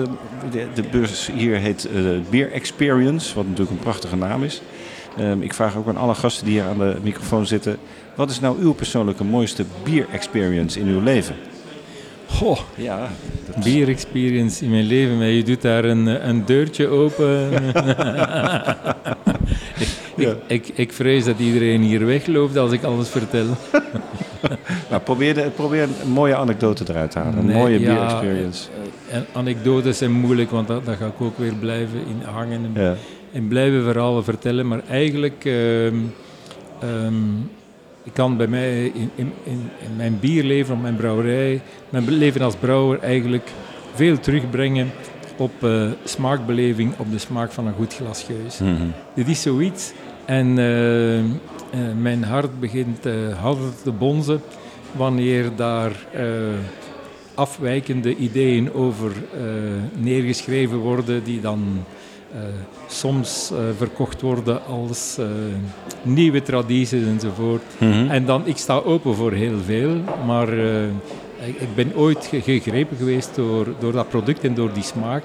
de, 0.50 0.66
de 0.74 0.82
beurs 0.90 1.30
hier 1.32 1.56
heet 1.56 1.88
eh 1.94 2.02
Beer 2.30 2.52
Experience, 2.52 3.34
wat 3.34 3.44
natuurlijk 3.44 3.70
een 3.70 3.78
prachtige 3.82 4.16
naam 4.16 4.42
is. 4.42 4.62
Ehm, 5.18 5.42
ik 5.42 5.54
vraag 5.54 5.76
ook 5.76 5.88
aan 5.88 5.96
alle 5.96 6.14
gasten 6.14 6.44
die 6.44 6.60
hier 6.60 6.68
aan 6.68 6.78
de 6.78 6.96
microfoon 7.02 7.46
zitten. 7.46 7.76
Wat 8.14 8.30
is 8.30 8.40
nou 8.40 8.58
uw 8.60 8.72
persoonlijke 8.72 9.24
mooiste 9.24 9.64
bier 9.82 10.06
experience 10.12 10.80
in 10.80 10.86
uw 10.86 11.00
leven? 11.00 11.34
Goh, 12.26 12.58
Ja, 12.74 13.08
dat 13.46 13.64
Beer 13.64 13.88
experience 13.88 14.64
in 14.64 14.70
mijn 14.70 14.84
leven, 14.84 15.18
maar 15.18 15.26
je 15.26 15.42
doet 15.42 15.62
daar 15.62 15.84
een, 15.84 16.28
een 16.28 16.44
deurtje 16.44 16.88
open. 16.88 17.52
ik, 20.16 20.36
ik, 20.46 20.68
ik 20.74 20.92
vrees 20.92 21.24
dat 21.24 21.38
iedereen 21.38 21.82
hier 21.82 22.06
wegloopt 22.06 22.56
als 22.56 22.72
ik 22.72 22.82
alles 22.82 23.08
vertel. 23.08 23.46
Nou, 24.90 25.02
probeer, 25.02 25.34
de, 25.34 25.50
probeer 25.54 25.82
een 25.82 26.10
mooie 26.10 26.36
anekdote 26.36 26.84
eruit 26.88 27.10
te 27.10 27.18
halen. 27.18 27.38
Een 27.38 27.46
Nee, 27.46 27.56
mooie 27.56 27.80
ja, 27.80 27.92
bier 27.94 28.02
experience. 28.02 28.68
eh, 29.08 29.16
En 29.16 29.26
anekdotes 29.32 29.98
zijn 29.98 30.12
moeilijk, 30.12 30.50
want 30.50 30.68
dat, 30.68 30.84
daar 30.84 30.96
ga 30.96 31.06
ik 31.06 31.20
ook 31.20 31.38
weer 31.38 31.54
blijven 31.54 31.98
in 32.06 32.22
hangen 32.30 32.70
en, 32.74 32.82
Ja. 32.82 32.94
en 33.32 33.48
blijven 33.48 33.82
verhalen 33.84 34.24
vertellen. 34.24 34.68
Maar 34.68 34.80
eigenlijk, 34.90 35.44
ehm, 35.44 35.94
ehm, 36.80 37.14
ik 38.02 38.12
kan 38.12 38.36
bij 38.36 38.46
mij 38.46 38.84
in, 38.84 39.10
in, 39.14 39.32
in, 39.44 39.60
mijn 39.96 40.18
bierleven, 40.20 40.74
op 40.74 40.82
mijn 40.82 40.96
brouwerij, 40.96 41.60
mijn 41.90 42.10
leven 42.10 42.40
als 42.40 42.54
brouwer 42.56 43.00
eigenlijk 43.00 43.50
veel 43.94 44.18
terugbrengen 44.20 44.90
op 45.36 45.52
eh, 45.64 45.82
smaakbeleving, 46.04 46.92
op 46.98 47.10
de 47.10 47.18
smaak 47.18 47.52
van 47.52 47.66
een 47.66 47.72
goed 47.74 47.94
glas 47.94 48.22
geus. 48.22 48.58
Mhm. 48.58 48.86
Dit 49.14 49.28
is 49.28 49.42
zoiets. 49.42 49.92
En 50.24 50.58
eh, 50.58 51.18
eh, 51.18 51.24
mijn 52.00 52.24
hart 52.24 52.60
begint 52.60 53.06
eh 53.06 53.12
harder 53.40 53.70
te 53.82 53.90
bonzen 53.92 54.40
wanneer 54.92 55.44
daar 55.56 55.92
eh, 56.12 56.24
afwijkende 57.34 58.16
ideeën 58.16 58.72
over 58.74 59.10
eh, 59.34 59.40
neergeschreven 60.02 60.78
worden 60.78 61.24
die 61.24 61.40
dan 61.40 61.62
eh, 62.32 62.38
soms 62.86 63.50
eh, 63.52 63.58
verkocht 63.76 64.20
worden 64.20 64.66
als 64.66 65.16
eh, 65.18 65.26
nieuwe 66.02 66.42
tradities 66.42 67.04
enzovoort. 67.06 67.62
Mhm. 67.78 68.10
En 68.10 68.24
dan, 68.24 68.42
ik 68.46 68.56
sta 68.56 68.74
open 68.76 69.14
voor 69.14 69.32
heel 69.32 69.58
veel, 69.64 69.96
maar 70.26 70.48
eh, 70.58 70.82
ik, 71.46 71.60
ik 71.60 71.74
ben 71.74 71.92
ooit 71.96 72.26
ge- 72.26 72.40
gegrepen 72.40 72.96
geweest 72.96 73.34
door, 73.34 73.66
door 73.78 73.92
dat 73.92 74.08
product 74.08 74.44
en 74.44 74.54
door 74.54 74.72
die 74.72 74.82
smaak. 74.82 75.22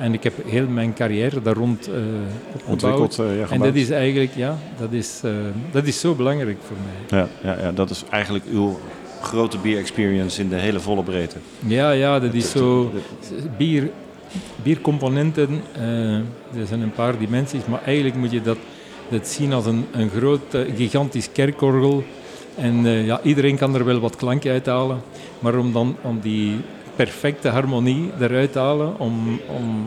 En 0.00 0.14
ik 0.14 0.22
heb 0.22 0.34
heel 0.46 0.66
mijn 0.66 0.94
carrière 0.94 1.42
daar 1.42 1.54
rond 1.54 1.88
opgebouwd. 1.88 2.66
Ontwikkeld, 2.66 3.18
eh, 3.18 3.38
ja, 3.38 3.46
En 3.50 3.60
dat 3.60 3.74
is 3.74 3.90
eigenlijk, 3.90 4.34
ja, 4.34 4.58
dat 4.78 4.92
is, 4.92 5.20
eh, 5.24 5.30
dat 5.70 5.86
is 5.86 6.00
zo 6.00 6.14
belangrijk 6.14 6.58
voor 6.66 6.76
mij. 6.84 7.18
Ja, 7.18 7.28
ja, 7.42 7.62
ja, 7.62 7.72
dat 7.72 7.90
is 7.90 8.04
eigenlijk 8.10 8.44
uw 8.52 8.78
grote 9.22 9.58
bier 9.58 9.78
experience 9.78 10.40
in 10.40 10.48
de 10.48 10.56
hele 10.56 10.80
volle 10.80 11.02
breedte. 11.02 11.36
Ja, 11.66 11.90
ja, 11.90 12.20
dat 12.20 12.34
is 12.34 12.50
zo. 12.50 12.92
Bier, 13.56 13.90
biercomponenten, 14.62 15.60
er 16.56 16.66
zijn 16.66 16.80
een 16.80 16.92
paar 16.92 17.18
dimensies, 17.18 17.66
maar 17.66 17.80
eigenlijk 17.84 18.16
moet 18.16 18.30
je 18.30 18.42
dat, 18.42 18.58
dat 19.08 19.28
zien 19.28 19.52
als 19.52 19.66
een, 19.66 19.84
een 19.92 20.10
groot, 20.10 20.56
gigantisch 20.76 21.32
kerkorgel. 21.32 22.04
En 22.56 22.86
ja, 22.86 23.20
iedereen 23.22 23.56
kan 23.56 23.74
er 23.74 23.84
wel 23.84 24.00
wat 24.00 24.16
klank 24.16 24.46
uithalen, 24.46 25.00
maar 25.38 25.58
om 25.58 25.72
dan 25.72 25.96
om 26.02 26.20
die 26.20 26.56
perfecte 27.04 27.48
harmonie 27.48 28.10
eruit 28.20 28.54
halen, 28.54 28.98
om, 28.98 29.40
om, 29.58 29.84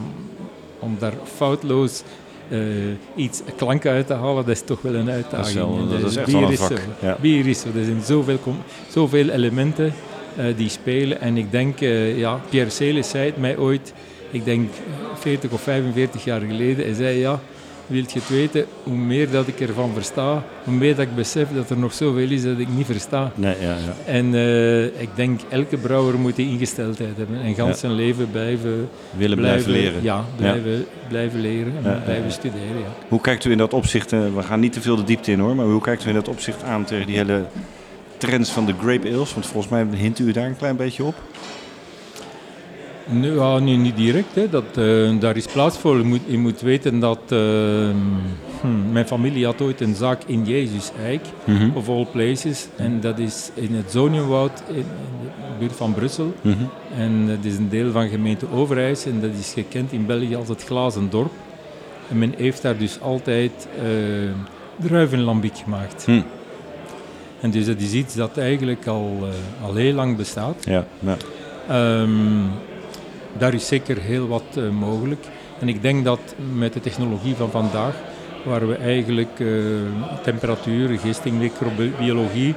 om 0.79 0.95
daar 0.99 1.13
foutloos 1.35 2.03
eh, 2.49 2.59
iets 3.15 3.41
klank 3.57 3.85
uit 3.85 4.07
te 4.07 4.13
halen, 4.13 4.45
dat 4.45 4.55
is 4.55 4.61
toch 4.65 4.81
wel 4.81 4.93
een 4.95 5.09
uitdaging. 5.09 5.55
wel- 5.57 5.77
En 5.77 5.89
dat 6.01 6.11
is 6.11 6.15
echt 6.15 6.25
bier 6.25 6.35
wel 6.39 6.45
een 6.47 6.53
is 6.53 6.59
vak, 6.59 6.69
zo. 6.69 7.07
ja. 7.07 7.17
Bier 7.21 7.47
is 7.47 7.59
zo. 7.59 7.67
Er 7.75 7.83
zijn 7.85 8.01
zoveel, 8.03 8.39
zoveel 8.89 9.29
elementen 9.29 9.93
eh, 10.35 10.45
die 10.55 10.69
spelen. 10.69 11.21
En 11.21 11.37
ik 11.37 11.51
denk, 11.51 11.81
eh, 11.81 12.17
ja, 12.17 12.39
Pierre 12.49 12.69
Celis 12.69 13.09
zei 13.09 13.25
het 13.25 13.37
mij 13.37 13.57
ooit, 13.57 13.93
ik 14.31 14.45
denk 14.45 14.69
40 15.19 15.51
of 15.51 15.61
45 15.61 16.23
jaar 16.23 16.41
geleden. 16.41 16.85
Hij 16.85 16.93
zei, 16.93 17.17
ja, 17.19 17.39
wilt 17.93 18.11
je 18.11 18.19
het 18.19 18.29
weten, 18.29 18.65
hoe 18.83 18.95
meer 18.97 19.31
dat 19.31 19.47
ik 19.47 19.59
ervan 19.59 19.91
versta, 19.93 20.43
hoe 20.63 20.73
meer 20.73 20.95
dat 20.95 21.05
ik 21.05 21.15
besef 21.15 21.47
dat 21.55 21.69
er 21.69 21.77
nog 21.77 21.93
zoveel 21.93 22.29
is 22.29 22.43
dat 22.43 22.57
ik 22.59 22.67
niet 22.75 22.85
versta. 22.85 23.31
Nee, 23.35 23.55
ja, 23.61 23.67
ja. 23.69 24.11
En 24.11 24.33
eh, 24.33 24.83
ik 24.85 25.09
denk, 25.15 25.39
elke 25.49 25.77
brouwer 25.77 26.19
moet 26.19 26.35
die 26.35 26.49
ingesteldheid 26.49 27.17
hebben. 27.17 27.41
En 27.41 27.55
gans 27.55 27.69
Ja. 27.69 27.75
zijn 27.75 27.91
leven 27.93 28.31
blijven, 28.31 28.89
Willen 29.17 29.37
blijven 29.37 29.71
leren. 29.71 30.03
Ja, 30.03 30.25
blijven, 30.35 30.85
blijven 31.07 31.39
leren 31.41 31.73
en 31.83 32.01
blijven 32.03 32.31
studeren. 32.31 32.77
Ja. 32.77 32.93
Hoe 33.07 33.21
kijkt 33.21 33.45
u 33.45 33.51
in 33.51 33.57
dat 33.57 33.73
opzicht, 33.73 34.11
eh, 34.13 34.19
we 34.35 34.41
gaan 34.43 34.59
niet 34.59 34.73
te 34.73 34.81
veel 34.81 34.95
de 34.95 35.03
diepte 35.03 35.31
in 35.31 35.39
hoor, 35.39 35.55
maar 35.55 35.65
hoe 35.65 35.81
kijkt 35.81 36.05
u 36.05 36.07
in 36.07 36.13
dat 36.15 36.27
opzicht 36.27 36.63
aan 36.63 36.83
tegen 36.85 37.05
die 37.07 37.15
hele 37.15 37.45
trends 38.17 38.49
van 38.51 38.65
de 38.65 38.73
grape 38.81 39.07
ales? 39.13 39.33
Want 39.33 39.45
volgens 39.45 39.71
mij 39.71 39.87
hint 39.97 40.19
u 40.19 40.31
daar 40.31 40.45
een 40.47 40.57
klein 40.57 40.75
beetje 40.75 41.03
op. 41.03 41.15
Nee, 43.09 43.31
ja, 43.31 43.59
nee, 43.59 43.75
niet 43.77 43.95
direct. 43.95 44.35
Hè. 44.35 44.49
Dat, 44.49 44.63
eh, 44.77 45.19
daar 45.19 45.37
is 45.37 45.45
plaats 45.45 45.77
voor. 45.77 45.97
Je 45.97 46.03
moet, 46.03 46.19
je 46.25 46.37
moet 46.37 46.61
weten 46.61 46.99
dat 46.99 47.19
hm, 47.27 48.91
mijn 48.91 49.07
familie 49.07 49.45
had 49.45 49.61
ooit 49.61 49.81
een 49.81 49.95
zaak 49.95 50.21
in 50.25 50.43
Jezus 50.45 50.91
Eik, 51.03 51.21
Mhm. 51.45 51.69
of 51.73 51.89
all 51.89 52.05
places. 52.11 52.67
En 52.75 52.99
dat 53.01 53.19
is 53.19 53.51
in 53.53 53.75
het 53.75 53.91
Zoniumwoud, 53.91 54.63
in, 54.67 54.75
in 54.75 54.83
de 54.83 55.59
buurt 55.59 55.75
van 55.75 55.93
Brussel. 55.93 56.33
Mhm. 56.41 56.55
En 56.97 57.27
dat 57.27 57.37
is 57.41 57.57
een 57.57 57.69
deel 57.69 57.91
van 57.91 58.09
gemeente 58.09 58.45
Overijs 58.53 59.05
en 59.05 59.21
dat 59.21 59.29
is 59.39 59.51
gekend 59.53 59.91
in 59.91 60.05
België 60.05 60.35
als 60.35 60.47
het 60.47 60.63
glazen 60.63 61.09
dorp. 61.09 61.31
En 62.09 62.17
men 62.17 62.33
heeft 62.37 62.61
daar 62.61 62.77
dus 62.77 63.01
altijd 63.01 63.67
eh 63.77 63.85
druivenlambiek 64.87 65.57
gemaakt. 65.57 66.05
Hm. 66.05 66.21
En 67.39 67.51
dus 67.51 67.65
dat 67.65 67.79
is 67.79 67.93
iets 67.93 68.15
dat 68.15 68.37
eigenlijk 68.37 68.87
al, 68.87 69.17
al 69.63 69.73
heel 69.75 69.93
lang 69.93 70.17
bestaat. 70.17 70.55
Ja, 70.65 70.85
ja. 70.99 71.17
Ehm, 71.67 72.09
daar 73.37 73.53
is 73.53 73.67
zeker 73.67 73.97
heel 73.97 74.27
wat 74.27 74.43
eh, 74.55 74.69
mogelijk. 74.69 75.25
En 75.59 75.69
ik 75.69 75.81
denk 75.81 76.03
dat 76.03 76.19
met 76.53 76.73
de 76.73 76.79
technologie 76.79 77.35
van 77.35 77.49
vandaag, 77.49 77.95
waar 78.45 78.67
we 78.67 78.75
eigenlijk 78.75 79.39
eh, 79.39 79.47
temperatuur, 80.23 80.99
gisting, 80.99 81.37
microbiologie 81.37 82.55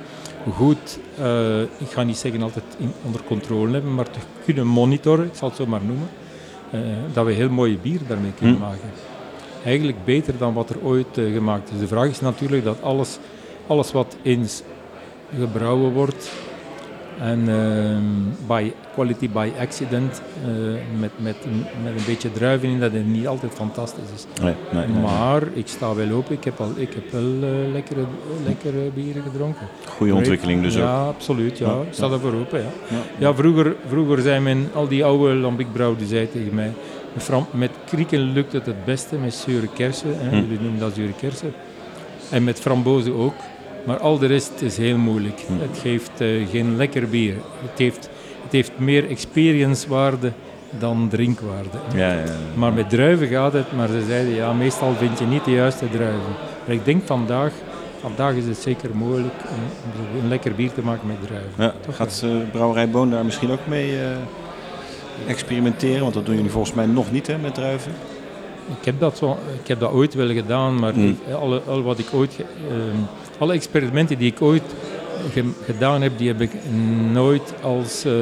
goed, 0.52 0.98
eh, 1.18 1.60
ik 1.62 1.88
ga 1.90 2.02
niet 2.02 2.16
zeggen 2.16 2.42
altijd 2.42 2.64
in, 2.78 2.92
onder 3.04 3.20
controle 3.26 3.72
hebben, 3.72 3.94
maar 3.94 4.10
te 4.10 4.18
kunnen 4.44 4.66
monitoren, 4.66 5.24
ik 5.24 5.34
zal 5.34 5.48
het 5.48 5.56
zo 5.56 5.66
maar 5.66 5.80
noemen, 5.84 6.08
dat 7.12 7.26
we 7.26 7.32
heel 7.32 7.50
mooie 7.50 7.76
bier 7.76 8.00
daarmee 8.08 8.32
kunnen 8.38 8.56
Hm. 8.56 8.62
maken. 8.62 8.90
Eigenlijk 9.64 10.04
beter 10.04 10.38
dan 10.38 10.54
wat 10.54 10.70
er 10.70 10.76
ooit 10.82 11.06
gemaakt 11.14 11.70
is. 11.74 11.78
De 11.78 11.86
vraag 11.86 12.08
is 12.08 12.20
natuurlijk 12.20 12.64
dat 12.64 12.82
alles, 12.82 13.18
alles 13.66 13.92
wat 13.92 14.16
eens 14.22 14.62
gebrouwen 15.38 15.92
wordt, 15.92 16.30
en 17.20 17.48
ehm, 17.48 18.46
by 18.46 18.72
quality 18.94 19.30
by 19.30 19.50
accident, 19.60 20.22
eh, 20.44 20.50
met, 21.00 21.10
met, 21.16 21.36
een- 21.44 21.64
met 21.84 21.92
een 21.98 22.04
beetje 22.06 22.32
druiven 22.32 22.68
in, 22.68 22.80
dat 22.80 22.92
het 22.92 23.06
niet 23.06 23.26
altijd 23.26 23.52
fantastisch 23.54 24.02
is. 24.14 24.26
Nee, 24.42 24.54
nee, 24.72 24.86
nee. 24.86 25.02
Maar 25.02 25.42
ik 25.52 25.66
sta 25.68 25.94
wel 25.94 26.10
open, 26.10 26.34
ik 26.34 26.44
heb, 26.44 26.60
al, 26.60 26.70
ik 26.76 26.92
heb 26.94 27.10
wel 27.12 27.22
eh, 27.42 27.72
lekkere, 27.72 28.04
lekkere 28.46 28.90
bieren 28.94 29.22
gedronken. 29.22 29.66
Goede 29.88 30.14
ontwikkeling 30.14 30.62
dus 30.62 30.74
ook. 30.76 30.82
Ja, 30.82 31.04
absoluut. 31.06 31.58
Ja. 31.58 31.66
Ja, 31.66 31.80
Ik 31.80 31.92
sta 31.94 32.10
ervoor 32.10 32.34
open. 32.34 32.60
Ja. 32.60 32.96
Ja. 33.18 33.34
Vroeger, 33.34 33.76
vroeger 33.88 34.20
zei 34.22 34.40
men, 34.40 34.68
al 34.74 34.88
die 34.88 35.04
oude 35.04 35.34
lambiekbrouwer 35.34 35.98
die 35.98 36.06
zei 36.08 36.30
tegen 36.30 36.54
mij, 36.54 36.72
met 37.50 37.70
krieken 37.86 38.20
lukt 38.20 38.52
het 38.52 38.66
het 38.66 38.84
beste, 38.84 39.16
met 39.16 39.34
zure 39.34 39.68
kersen, 39.74 40.18
hè, 40.18 40.28
Hm. 40.28 40.34
jullie 40.34 40.60
noemen 40.60 40.80
dat 40.80 40.94
zure 40.94 41.12
kersen, 41.20 41.52
en 42.30 42.44
met 42.44 42.60
frambozen 42.60 43.14
ook. 43.14 43.34
Maar 43.86 43.98
al 43.98 44.18
de 44.18 44.26
rest 44.26 44.52
is 44.60 44.76
heel 44.76 44.96
moeilijk. 44.98 45.40
Hm. 45.46 45.52
Het 45.60 45.78
geeft 45.82 46.10
eh, 46.20 46.28
geen 46.50 46.76
lekker 46.76 47.08
bier. 47.08 47.34
Het 47.70 47.78
heeft, 47.78 48.08
het 48.42 48.52
heeft 48.52 48.70
meer 48.76 49.08
experiencewaarde 49.08 50.32
dan 50.78 51.08
drinkwaarde. 51.10 51.78
Ja, 51.94 52.12
ja, 52.12 52.18
ja. 52.18 52.24
Maar 52.54 52.72
met 52.72 52.90
druiven 52.90 53.28
gaat 53.28 53.52
het, 53.52 53.72
maar 53.76 53.88
ze 53.88 54.04
zeiden 54.08 54.34
ja, 54.34 54.52
meestal 54.52 54.94
vind 54.98 55.18
je 55.18 55.24
niet 55.24 55.44
de 55.44 55.50
juiste 55.50 55.90
druiven. 55.90 56.32
Maar 56.66 56.74
ik 56.74 56.84
denk 56.84 57.02
vandaag, 57.06 57.52
vandaag 58.00 58.34
is 58.34 58.44
het 58.44 58.58
zeker 58.58 58.90
mogelijk 58.96 59.34
om, 59.50 59.60
om 60.16 60.22
een 60.22 60.28
lekker 60.28 60.54
bier 60.54 60.72
te 60.72 60.82
maken 60.82 61.06
met 61.06 61.16
druiven. 61.26 61.80
Toch 61.86 61.96
gaat 61.96 62.22
eh, 62.24 62.30
Brouwerij 62.52 62.90
Boon 62.90 63.10
daar 63.10 63.24
misschien 63.24 63.50
ook 63.50 63.66
mee 63.66 63.96
eh, 63.98 64.06
experimenteren? 65.26 66.00
Want 66.02 66.14
dat 66.14 66.26
doen 66.26 66.34
jullie 66.36 66.50
volgens 66.50 66.74
mij 66.74 66.86
nog 66.86 67.12
niet 67.12 67.26
hè, 67.26 67.38
met 67.38 67.54
druiven. 67.54 67.92
Ik 68.80 68.84
heb 68.84 69.00
dat, 69.00 69.16
zo, 69.18 69.36
ik 69.62 69.68
heb 69.68 69.80
dat 69.80 69.90
ooit 69.92 70.14
wel 70.14 70.28
gedaan, 70.28 70.78
maar 70.80 70.94
Mm. 70.94 71.18
alle, 71.40 71.60
al 71.66 71.82
wat 71.82 71.98
ik 71.98 72.06
ooit, 72.12 72.36
ehm, 72.68 72.96
alle 73.38 73.52
experimenten 73.52 74.18
die 74.18 74.30
ik 74.32 74.42
ooit 74.42 74.62
ge- 75.32 75.52
gedaan 75.64 76.02
heb, 76.02 76.12
die 76.18 76.28
heb 76.28 76.40
ik 76.40 76.50
nooit 77.12 77.54
als 77.62 78.04
eh, 78.04 78.12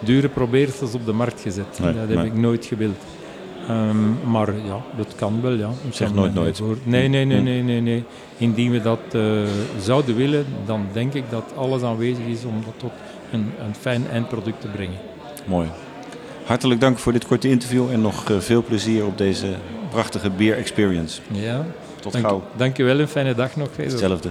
dure 0.00 0.28
probeersels 0.28 0.94
op 0.94 1.06
de 1.06 1.12
markt 1.12 1.40
gezet. 1.40 1.78
Nee, 1.82 1.92
dat 1.92 2.08
heb 2.08 2.16
nee. 2.16 2.26
ik 2.26 2.34
nooit 2.34 2.64
gewild. 2.66 2.96
Ehm, 3.68 4.30
maar 4.30 4.48
ja, 4.66 4.80
dat 4.96 5.14
kan 5.16 5.40
wel, 5.42 5.52
ja. 5.52 5.68
Ik 5.88 5.94
Zeg 5.94 6.14
nooit 6.14 6.34
nooit. 6.34 6.60
Nee, 6.84 7.08
nee, 7.08 7.24
nee, 7.24 7.38
Mm. 7.38 7.44
nee, 7.44 7.62
nee, 7.62 7.80
nee. 7.80 8.04
Indien 8.36 8.70
we 8.70 8.80
dat 8.80 8.98
eh, 9.12 9.22
zouden 9.80 10.16
willen, 10.16 10.44
dan 10.66 10.86
denk 10.92 11.14
ik 11.14 11.24
dat 11.30 11.44
alles 11.56 11.82
aanwezig 11.82 12.24
is 12.26 12.44
om 12.44 12.54
dat 12.64 12.74
tot 12.76 12.90
een, 13.32 13.50
een 13.66 13.74
fijn 13.80 14.02
eindproduct 14.12 14.60
te 14.60 14.68
brengen. 14.68 14.96
Mooi. 15.46 15.68
Hartelijk 16.44 16.80
dank 16.80 16.98
voor 16.98 17.12
dit 17.12 17.26
korte 17.26 17.48
interview 17.48 17.90
en 17.90 18.00
nog 18.00 18.30
eh, 18.30 18.38
veel 18.38 18.62
plezier 18.62 19.04
op 19.06 19.18
deze 19.18 19.46
prachtige 19.90 20.30
beer 20.30 20.56
experience. 20.56 21.20
Ja. 21.32 21.64
Tot 22.02 22.12
Dank, 22.12 22.26
gauw. 22.26 22.42
Dank 22.56 22.76
je 22.76 22.84
wel, 22.84 22.98
een 23.00 23.08
fijne 23.08 23.34
dag 23.34 23.56
nog. 23.56 23.68
Hetzelfde. 23.76 24.28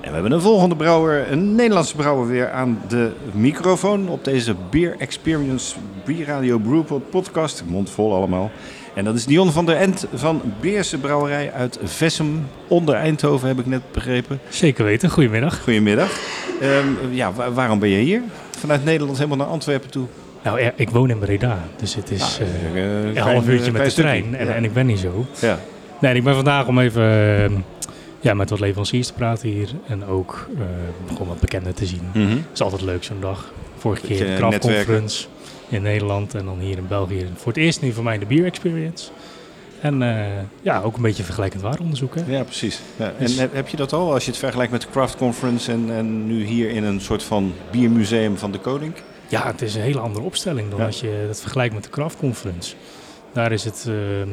En 0.00 0.08
we 0.08 0.14
hebben 0.14 0.32
een 0.32 0.40
volgende 0.40 0.76
brouwer, 0.76 1.32
een 1.32 1.54
Nederlandse 1.54 1.96
brouwer 1.96 2.26
weer 2.26 2.50
aan 2.50 2.82
de 2.88 3.10
microfoon 3.32 4.08
op 4.08 4.24
deze 4.24 4.54
Beer 4.70 4.94
Experience 4.98 5.76
Bierradio 6.04 6.58
Brewpod 6.58 7.10
podcast. 7.10 7.62
Mond 7.66 7.90
vol 7.90 8.14
allemaal. 8.14 8.50
En 8.94 9.04
dat 9.04 9.14
is 9.14 9.24
Dion 9.26 9.52
van 9.52 9.66
der 9.66 9.76
End 9.76 10.06
van 10.14 10.40
Beerse 10.60 10.98
Brouwerij 10.98 11.52
uit 11.52 11.78
Vessem, 11.84 12.46
onder 12.68 12.94
Eindhoven 12.94 13.48
heb 13.48 13.58
ik 13.58 13.66
net 13.66 13.82
begrepen. 13.92 14.40
Zeker 14.48 14.84
weten, 14.84 15.10
goedemiddag. 15.10 15.62
Goedemiddag. 15.62 16.10
Ehm, 16.60 16.86
ja, 17.10 17.32
wa- 17.32 17.52
waarom 17.52 17.78
ben 17.78 17.88
je 17.88 17.98
hier? 17.98 18.22
Vanuit 18.58 18.84
Nederland 18.84 19.16
helemaal 19.16 19.38
naar 19.38 19.46
Antwerpen 19.46 19.90
toe? 19.90 20.06
Nou, 20.44 20.70
ik 20.76 20.90
woon 20.90 21.10
in 21.10 21.18
Breda, 21.18 21.58
dus 21.76 21.94
het 21.94 22.10
is 22.10 22.38
Nou, 22.38 22.50
eh, 22.74 22.84
eh, 22.84 23.04
een 23.06 23.12
klein- 23.12 23.26
half 23.34 23.48
uurtje 23.48 23.72
met 23.72 23.80
klein 23.80 23.88
de 23.88 23.94
trein 23.94 24.34
en, 24.36 24.46
Ja. 24.46 24.52
en 24.54 24.64
ik 24.64 24.72
ben 24.72 24.86
niet 24.86 24.98
zo. 24.98 25.26
Ja. 25.40 25.58
Nee, 26.00 26.14
ik 26.14 26.24
ben 26.24 26.34
vandaag 26.34 26.66
om 26.66 26.78
even 26.78 27.02
eh, 27.02 27.50
ja, 28.20 28.34
met 28.34 28.50
wat 28.50 28.60
leveranciers 28.60 29.06
te 29.06 29.12
praten 29.12 29.48
hier 29.48 29.68
en 29.88 30.04
ook 30.06 30.46
eh, 30.58 30.62
gewoon 31.12 31.28
wat 31.28 31.40
bekenden 31.40 31.74
te 31.74 31.86
zien. 31.86 32.00
Mhm. 32.14 32.28
Het 32.28 32.38
is 32.54 32.62
altijd 32.62 32.82
leuk 32.82 33.04
zo'n 33.04 33.20
dag. 33.20 33.52
Vorige 33.78 34.06
keer 34.06 34.18
de 34.18 34.34
Craft 34.36 34.52
netwerken. 34.52 34.84
Conference 34.84 35.26
in 35.68 35.82
Nederland 35.82 36.34
en 36.34 36.44
dan 36.44 36.58
hier 36.58 36.76
in 36.76 36.86
België. 36.88 37.26
Voor 37.34 37.52
het 37.52 37.60
eerst 37.62 37.82
nu 37.82 37.92
voor 37.92 38.04
mij 38.04 38.18
de 38.18 38.26
Beer 38.26 38.44
Experience. 38.44 39.10
En 39.80 40.02
eh, 40.02 40.24
ja, 40.62 40.80
ook 40.80 40.96
een 40.96 41.02
beetje 41.02 41.22
vergelijkend 41.22 41.62
waaronderzoek. 41.62 42.14
Hè? 42.14 42.22
Ja, 42.36 42.42
precies. 42.42 42.80
Ja, 42.96 43.04
en 43.06 43.12
Dus- 43.18 43.38
heb, 43.38 43.54
heb 43.54 43.68
je 43.68 43.76
dat 43.76 43.92
al, 43.92 44.12
als 44.12 44.24
je 44.24 44.30
het 44.30 44.38
vergelijkt 44.40 44.72
met 44.72 44.80
de 44.80 44.86
Craft 44.90 45.16
Conference 45.16 45.72
en, 45.72 45.84
en 45.90 46.26
nu 46.26 46.44
hier 46.44 46.70
in 46.70 46.84
een 46.84 47.00
soort 47.00 47.22
van 47.22 47.52
biermuseum 47.70 48.36
van 48.38 48.52
de 48.52 48.58
Koning? 48.58 48.92
Ja, 49.32 49.46
het 49.46 49.62
is 49.62 49.74
een 49.74 49.80
hele 49.80 49.98
andere 49.98 50.24
opstelling 50.24 50.70
dan 50.70 50.78
Ja. 50.78 50.86
als 50.86 51.00
je 51.00 51.24
het 51.28 51.40
vergelijkt 51.40 51.74
met 51.74 51.84
de 51.84 51.90
Craft 51.90 52.16
Conference. 52.16 52.74
Daar 53.32 53.52
is 53.52 53.64
het. 53.64 53.84
ehm, 53.88 54.28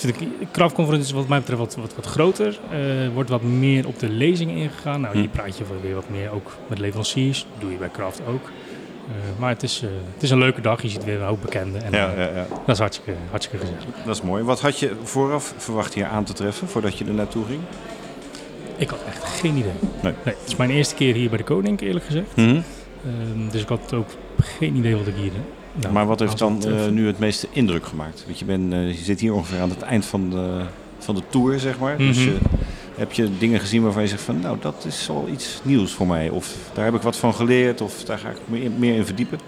de 0.00 0.14
Craft 0.52 0.74
Conference 0.74 1.06
is 1.06 1.12
wat 1.12 1.28
mij 1.28 1.38
betreft 1.38 1.60
wat, 1.60 1.74
wat, 1.76 1.94
wat 1.94 2.06
groter. 2.06 2.58
eh, 2.70 2.78
wordt 3.14 3.30
wat 3.30 3.42
meer 3.42 3.86
op 3.86 3.98
de 3.98 4.08
lezingen 4.08 4.56
ingegaan. 4.56 5.00
Nou, 5.00 5.12
Hm. 5.14 5.20
hier 5.20 5.28
praat 5.28 5.58
je 5.58 5.64
weer 5.82 5.94
wat 5.94 6.08
meer 6.10 6.30
ook 6.30 6.56
met 6.66 6.78
leveranciers. 6.78 7.46
Dat 7.52 7.60
doe 7.60 7.70
je 7.70 7.76
bij 7.76 7.90
Craft 7.90 8.20
ook. 8.28 8.44
Eh, 8.44 9.14
maar 9.40 9.48
het 9.48 9.62
is, 9.62 9.82
eh, 9.82 9.88
het 10.14 10.22
is 10.22 10.30
een 10.30 10.38
leuke 10.38 10.60
dag. 10.60 10.82
Je 10.82 10.88
ziet 10.88 11.04
weer 11.04 11.20
een 11.20 11.26
hoop 11.26 11.40
bekenden. 11.42 11.82
En 11.82 11.92
Ja, 11.92 12.12
ja, 12.16 12.22
ja, 12.34 12.46
dat 12.66 12.68
is 12.74 12.78
hartstikke, 12.78 13.12
hartstikke 13.30 13.66
gezellig. 13.66 13.84
dat 14.04 14.14
is 14.14 14.22
mooi. 14.22 14.42
Wat 14.42 14.60
had 14.60 14.78
je 14.78 14.92
vooraf 15.02 15.54
verwacht 15.56 15.94
hier 15.94 16.06
aan 16.06 16.24
te 16.24 16.32
treffen 16.32 16.68
voordat 16.68 16.98
je 16.98 17.04
er 17.04 17.14
naartoe 17.14 17.44
ging? 17.44 17.60
Ik 18.76 18.88
had 18.88 18.98
echt 19.08 19.24
geen 19.24 19.56
idee. 19.56 19.72
Nee. 20.02 20.12
het 20.24 20.36
is 20.46 20.56
mijn 20.56 20.70
eerste 20.70 20.94
keer 20.94 21.14
hier 21.14 21.28
bij 21.28 21.38
de 21.38 21.44
Koning, 21.44 21.80
eerlijk 21.80 22.04
gezegd. 22.04 22.36
Mhm. 22.36 22.60
Ehm, 23.04 23.50
dus 23.50 23.62
ik 23.62 23.68
had 23.68 23.92
ook 23.94 24.08
geen 24.38 24.76
idee 24.76 24.96
wat 24.96 25.06
ik 25.06 25.14
hier. 25.16 25.32
nou, 25.72 25.92
maar 25.92 26.06
wat 26.06 26.18
heeft 26.20 26.38
dan 26.38 26.64
eh, 26.66 26.86
nu 26.86 27.06
het 27.06 27.18
meeste 27.18 27.46
indruk 27.50 27.86
gemaakt? 27.86 28.22
Want 28.26 28.38
je, 28.38 28.44
bent, 28.44 28.72
eh, 28.72 28.88
je 28.88 29.04
zit 29.04 29.20
hier 29.20 29.32
ongeveer 29.34 29.60
aan 29.60 29.70
het 29.70 29.82
eind 29.82 30.04
van 30.06 30.30
de, 30.30 30.60
van 30.98 31.14
de 31.14 31.22
tour, 31.28 31.58
zeg 31.60 31.78
maar. 31.78 31.96
Dus 31.98 32.18
Mhm. 32.18 32.28
eh, 32.28 32.34
heb 32.96 33.12
je 33.12 33.28
dingen 33.38 33.60
gezien 33.60 33.82
waarvan 33.82 34.02
je 34.02 34.08
zegt 34.08 34.22
van, 34.22 34.40
nou, 34.40 34.56
dat 34.60 34.84
is 34.86 35.06
wel 35.06 35.28
iets 35.32 35.60
nieuws 35.62 35.92
voor 35.92 36.06
mij. 36.06 36.28
Of 36.28 36.56
daar 36.72 36.84
heb 36.84 36.94
ik 36.94 37.02
wat 37.02 37.16
van 37.16 37.34
geleerd, 37.34 37.80
of 37.80 38.04
daar 38.04 38.18
ga 38.18 38.28
ik 38.28 38.36
me 38.44 38.58
meer, 38.58 38.70
meer 38.70 38.94
in 38.94 39.06
verdiepen. 39.06 39.38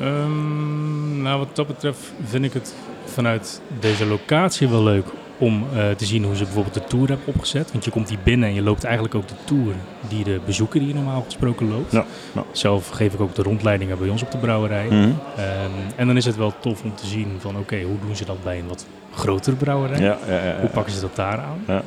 Ehm, 0.00 1.22
nou, 1.22 1.38
wat 1.38 1.56
dat 1.56 1.66
betreft 1.66 2.12
vind 2.24 2.44
ik 2.44 2.52
het 2.52 2.74
vanuit 3.04 3.60
deze 3.80 4.06
locatie 4.06 4.68
wel 4.68 4.82
leuk 4.82 5.06
om 5.42 5.66
eh, 5.74 5.90
te 5.90 6.04
zien 6.04 6.24
hoe 6.24 6.36
ze 6.36 6.44
bijvoorbeeld 6.44 6.74
de 6.74 6.84
tour 6.84 7.08
hebben 7.08 7.26
opgezet. 7.26 7.72
Want 7.72 7.84
je 7.84 7.90
komt 7.90 8.08
hier 8.08 8.18
binnen 8.24 8.48
en 8.48 8.54
je 8.54 8.62
loopt 8.62 8.84
eigenlijk 8.84 9.14
ook 9.14 9.28
de 9.28 9.34
tour 9.44 9.74
die 10.08 10.24
de 10.24 10.40
bezoeker 10.46 10.80
hier 10.80 10.94
normaal 10.94 11.22
gesproken 11.22 11.68
loopt. 11.68 11.92
Ja, 11.92 12.04
ja. 12.34 12.44
Zelf 12.52 12.88
geef 12.88 13.14
ik 13.14 13.20
ook 13.20 13.34
de 13.34 13.42
rondleidingen 13.42 13.98
bij 13.98 14.08
ons 14.08 14.22
op 14.22 14.30
de 14.30 14.38
brouwerij. 14.38 14.84
Mhm. 14.84 15.10
Ehm, 15.36 15.70
en 15.96 16.06
dan 16.06 16.16
is 16.16 16.24
het 16.24 16.36
wel 16.36 16.52
tof 16.60 16.82
om 16.82 16.94
te 16.94 17.06
zien 17.06 17.28
van 17.38 17.56
oké, 17.56 17.82
hoe 17.82 17.98
doen 18.06 18.16
ze 18.16 18.24
dat 18.24 18.42
bij 18.42 18.58
een 18.58 18.66
wat 18.68 18.86
grotere 19.14 19.56
brouwerij? 19.56 20.00
Ja. 20.00 20.18
Hoe 20.60 20.70
pakken 20.70 20.92
ze 20.92 21.00
dat 21.00 21.16
daar 21.16 21.38
aan? 21.38 21.64
Ja. 21.66 21.82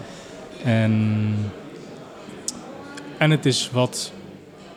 En, 0.64 1.36
en 3.18 3.32
het 3.32 3.46
is 3.46 3.70
wat, 3.72 4.12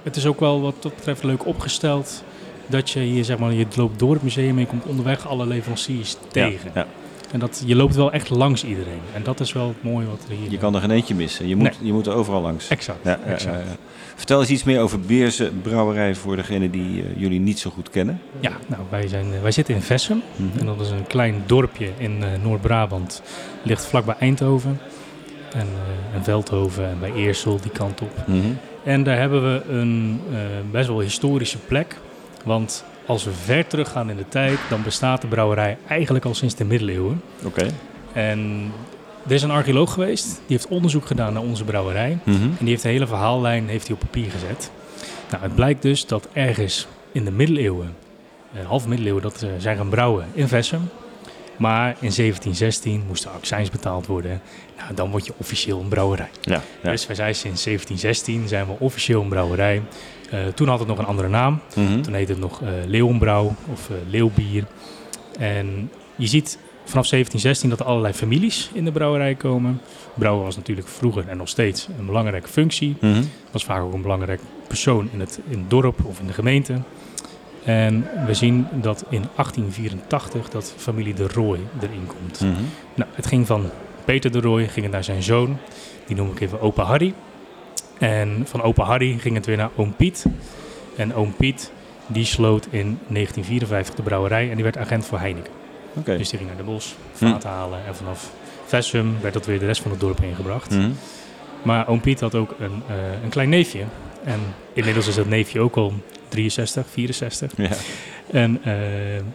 het 0.02 0.16
is 0.16 0.26
ook 0.26 0.40
wel 0.40 0.60
wat 0.60 0.82
dat 0.82 0.94
betreft 0.94 1.22
leuk 1.22 1.46
opgesteld. 1.46 2.22
Dat 2.66 2.90
je 2.90 3.00
hier 3.00 3.24
zeg 3.24 3.38
maar, 3.38 3.52
je 3.52 3.66
loopt 3.74 3.98
door 3.98 4.12
het 4.12 4.22
museum 4.22 4.54
en 4.54 4.60
je 4.60 4.66
komt 4.66 4.84
onderweg 4.84 5.28
alle 5.28 5.46
leveranciers 5.46 6.16
tegen. 6.28 6.70
Ja, 6.74 6.80
ja. 6.80 6.86
En 7.32 7.38
dat, 7.38 7.62
je 7.66 7.74
loopt 7.74 7.94
wel 7.94 8.12
echt 8.12 8.30
langs 8.30 8.64
iedereen. 8.64 9.00
En 9.14 9.22
dat 9.22 9.40
is 9.40 9.52
wel 9.52 9.68
het 9.68 9.82
mooie 9.82 10.06
wat 10.06 10.24
er 10.28 10.36
hier... 10.36 10.50
Je 10.50 10.58
kan 10.58 10.74
er 10.74 10.80
geen 10.80 10.90
eentje 10.90 11.14
missen. 11.14 11.48
Je 11.48 11.56
moet, 11.56 11.78
je 11.82 11.92
moet 11.92 12.06
er 12.06 12.12
overal 12.12 12.40
langs. 12.40 12.68
Exact, 12.68 12.98
Ja, 13.04 13.18
exact. 13.26 13.56
ja, 13.56 13.62
ja. 13.62 13.76
Vertel 14.14 14.40
eens 14.40 14.50
iets 14.50 14.64
meer 14.64 14.80
over 14.80 15.00
Beerse 15.00 15.50
Brouwerij 15.62 16.14
voor 16.14 16.36
degenen 16.36 16.70
die 16.70 17.02
eh, 17.02 17.20
jullie 17.20 17.40
niet 17.40 17.58
zo 17.58 17.70
goed 17.70 17.90
kennen. 17.90 18.20
Ja, 18.40 18.52
nou, 18.66 18.82
wij, 18.88 19.08
zijn, 19.08 19.32
eh, 19.32 19.42
wij 19.42 19.50
zitten 19.50 19.74
in 19.74 19.82
Vessem. 19.82 20.22
Mhm. 20.36 20.58
En 20.58 20.66
dat 20.66 20.80
is 20.80 20.90
een 20.90 21.06
klein 21.06 21.42
dorpje 21.46 21.90
in 21.96 22.22
eh, 22.22 22.28
Noord-Brabant. 22.42 23.22
Ligt 23.62 23.86
vlakbij 23.86 24.14
Eindhoven. 24.18 24.80
En, 25.52 25.66
en 26.14 26.24
Veldhoven 26.24 26.88
en 26.88 27.00
bij 27.00 27.12
Eersel 27.12 27.60
die 27.60 27.70
kant 27.70 28.00
op. 28.00 28.26
Mhm. 28.26 28.38
En 28.84 29.02
daar 29.02 29.18
hebben 29.18 29.42
we 29.42 29.72
een 29.72 30.20
best 30.70 30.88
wel 30.88 31.00
historische 31.00 31.58
plek. 31.58 31.96
Want 32.44 32.84
als 33.08 33.24
we 33.24 33.32
ver 33.32 33.66
teruggaan 33.66 34.10
in 34.10 34.16
de 34.16 34.28
tijd, 34.28 34.58
dan 34.68 34.82
bestaat 34.82 35.20
de 35.20 35.26
brouwerij 35.26 35.76
eigenlijk 35.88 36.24
al 36.24 36.34
sinds 36.34 36.54
de 36.54 36.64
middeleeuwen. 36.64 37.22
Oké. 37.44 37.66
En 38.12 38.72
er 39.26 39.32
is 39.32 39.42
een 39.42 39.50
archeoloog 39.50 39.92
geweest, 39.92 40.26
die 40.26 40.56
heeft 40.56 40.68
onderzoek 40.68 41.06
gedaan 41.06 41.32
naar 41.32 41.42
onze 41.42 41.64
brouwerij. 41.64 42.18
Mhm. 42.24 42.42
En 42.42 42.56
die 42.58 42.68
heeft 42.68 42.82
de 42.82 42.88
hele 42.88 43.06
verhaallijn 43.06 43.68
heeft 43.68 43.86
hij 43.86 43.94
op 43.94 44.00
papier 44.00 44.30
gezet. 44.30 44.70
Nou, 45.30 45.42
het 45.42 45.54
blijkt 45.54 45.82
dus 45.82 46.06
dat 46.06 46.28
ergens 46.32 46.86
in 47.12 47.24
de 47.24 47.30
middeleeuwen, 47.30 47.96
eh, 48.52 48.66
half 48.66 48.86
middeleeuwen, 48.86 49.22
dat 49.22 49.38
ze 49.38 49.54
zijn 49.58 49.76
gaan 49.76 49.88
brouwen 49.88 50.26
in 50.32 50.48
Vessem. 50.48 50.88
Maar 51.56 51.96
in 52.00 52.12
1716 52.12 53.02
moest 53.06 53.22
de 53.22 53.28
accijns 53.28 53.70
betaald 53.70 54.06
worden. 54.06 54.40
Nou, 54.78 54.94
dan 54.94 55.10
word 55.10 55.26
je 55.26 55.32
officieel 55.36 55.80
een 55.80 55.88
brouwerij. 55.88 56.30
Ja, 56.40 56.62
ja. 56.82 56.90
Dus 56.90 57.06
wij 57.06 57.16
zijn 57.16 57.34
sinds 57.34 57.62
1716 57.62 58.48
zijn 58.48 58.66
we 58.66 58.72
officieel 58.78 59.22
een 59.22 59.28
brouwerij. 59.28 59.82
Eh, 60.30 60.46
toen 60.54 60.68
had 60.68 60.78
het 60.78 60.88
nog 60.88 60.98
een 60.98 61.04
andere 61.04 61.28
naam. 61.28 61.60
Mhm. 61.74 62.00
Toen 62.00 62.14
heette 62.14 62.32
het 62.32 62.40
nog 62.40 62.62
eh 62.62 62.68
Leeuwenbrouw 62.86 63.54
of 63.72 63.90
eh, 63.90 63.96
Leeuwbier. 64.10 64.64
En 65.38 65.90
je 66.16 66.26
ziet 66.26 66.58
vanaf 66.84 67.08
1716 67.08 67.68
dat 67.68 67.80
er 67.80 67.86
allerlei 67.86 68.14
families 68.14 68.70
in 68.72 68.84
de 68.84 68.92
brouwerij 68.92 69.34
komen. 69.34 69.80
Brouwen 70.14 70.44
was 70.44 70.56
natuurlijk 70.56 70.88
vroeger 70.88 71.28
en 71.28 71.36
nog 71.36 71.48
steeds 71.48 71.88
een 71.98 72.06
belangrijke 72.06 72.48
functie. 72.48 72.96
Mhm. 73.00 73.22
Was 73.50 73.64
vaak 73.64 73.82
ook 73.82 73.92
een 73.92 74.02
belangrijk 74.02 74.40
persoon 74.66 75.08
in 75.12 75.20
het, 75.20 75.40
in 75.48 75.58
het 75.58 75.70
dorp 75.70 76.04
of 76.04 76.20
in 76.20 76.26
de 76.26 76.32
gemeente. 76.32 76.74
En 77.64 78.06
we 78.26 78.34
zien 78.34 78.66
dat 78.72 79.04
in 79.08 79.24
1884 79.34 80.48
dat 80.48 80.74
familie 80.76 81.14
de 81.14 81.28
Rooij 81.28 81.60
erin 81.80 82.06
komt. 82.06 82.40
Mhm. 82.40 82.62
Nou, 82.94 83.10
het 83.14 83.26
ging 83.26 83.46
van 83.46 83.70
Peter 84.04 84.32
de 84.32 84.40
Rooij, 84.40 84.68
ging 84.68 84.82
het 84.82 84.94
naar 84.94 85.04
zijn 85.04 85.22
zoon. 85.22 85.58
Die 86.06 86.16
noem 86.16 86.30
ik 86.30 86.40
even 86.40 86.60
opa 86.60 86.82
Harry. 86.82 87.14
En 87.98 88.42
van 88.44 88.62
opa 88.62 88.84
Harry 88.84 89.18
ging 89.18 89.34
het 89.34 89.46
weer 89.46 89.56
naar 89.56 89.70
oom 89.76 89.94
Piet. 89.94 90.24
En 90.96 91.14
oom 91.14 91.34
Piet, 91.36 91.72
die 92.06 92.24
sloot 92.24 92.66
in 92.70 92.98
1954 93.08 93.94
de 93.94 94.02
brouwerij 94.02 94.48
en 94.48 94.54
die 94.54 94.64
werd 94.64 94.78
agent 94.78 95.06
voor 95.06 95.18
Heineken. 95.18 95.52
Dus 96.04 96.28
die 96.28 96.38
ging 96.38 96.46
naar 96.50 96.58
de 96.58 96.62
bos, 96.62 96.96
vaat 97.12 97.44
halen 97.44 97.86
en 97.86 97.96
vanaf 97.96 98.30
Vessum 98.64 99.16
werd 99.20 99.34
dat 99.34 99.46
weer 99.46 99.58
de 99.58 99.66
rest 99.66 99.82
van 99.82 99.90
het 99.90 100.00
dorp 100.00 100.20
ingebracht. 100.20 100.70
Mhm. 100.70 100.90
Maar 101.62 101.88
oom 101.88 102.00
Piet 102.00 102.20
had 102.20 102.34
ook 102.34 102.54
een, 102.58 102.82
eh, 102.88 103.22
een 103.22 103.28
klein 103.28 103.48
neefje. 103.48 103.84
En 104.24 104.40
inmiddels 104.72 105.06
is 105.06 105.14
dat 105.14 105.26
neefje 105.26 105.60
ook 105.60 105.76
al 105.76 105.92
63, 106.28 106.86
64. 106.90 107.52
Ja. 107.56 107.68
En 108.30 108.60
eh, 108.64 108.74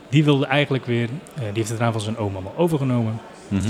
die 0.10 0.24
wilde 0.24 0.46
eigenlijk 0.46 0.86
weer, 0.86 1.10
eh, 1.34 1.42
die 1.44 1.52
heeft 1.54 1.70
het 1.70 1.80
eraan 1.80 1.92
van 1.92 2.02
zijn 2.02 2.18
oom 2.18 2.34
allemaal 2.34 2.58
overgenomen. 2.58 3.20
Mhm. 3.48 3.70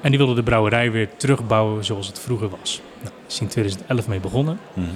En 0.00 0.10
die 0.10 0.18
wilde 0.18 0.34
de 0.34 0.42
brouwerij 0.42 0.90
weer 0.90 1.08
terugbouwen 1.16 1.84
zoals 1.84 2.06
het 2.06 2.20
vroeger 2.20 2.48
was. 2.48 2.80
Nou, 3.02 3.14
is 3.28 3.40
in 3.40 3.48
2011 3.48 4.08
mee 4.08 4.20
begonnen. 4.20 4.58
Mhm. 4.72 4.86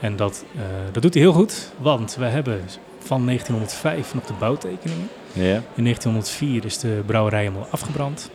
En 0.00 0.16
dat, 0.16 0.44
eh, 0.54 0.62
dat 0.92 1.02
doet 1.02 1.14
hij 1.14 1.22
heel 1.22 1.32
goed, 1.32 1.72
want 1.78 2.16
we 2.16 2.24
hebben 2.24 2.60
van 2.98 3.24
1905 3.24 4.14
nog 4.14 4.24
de 4.24 4.32
bouwtekeningen. 4.38 5.08
In 5.74 5.82
1904 5.82 6.64
is 6.64 6.78
de 6.78 7.02
brouwerij 7.06 7.40
helemaal 7.40 7.68
afgebrand. 7.70 8.30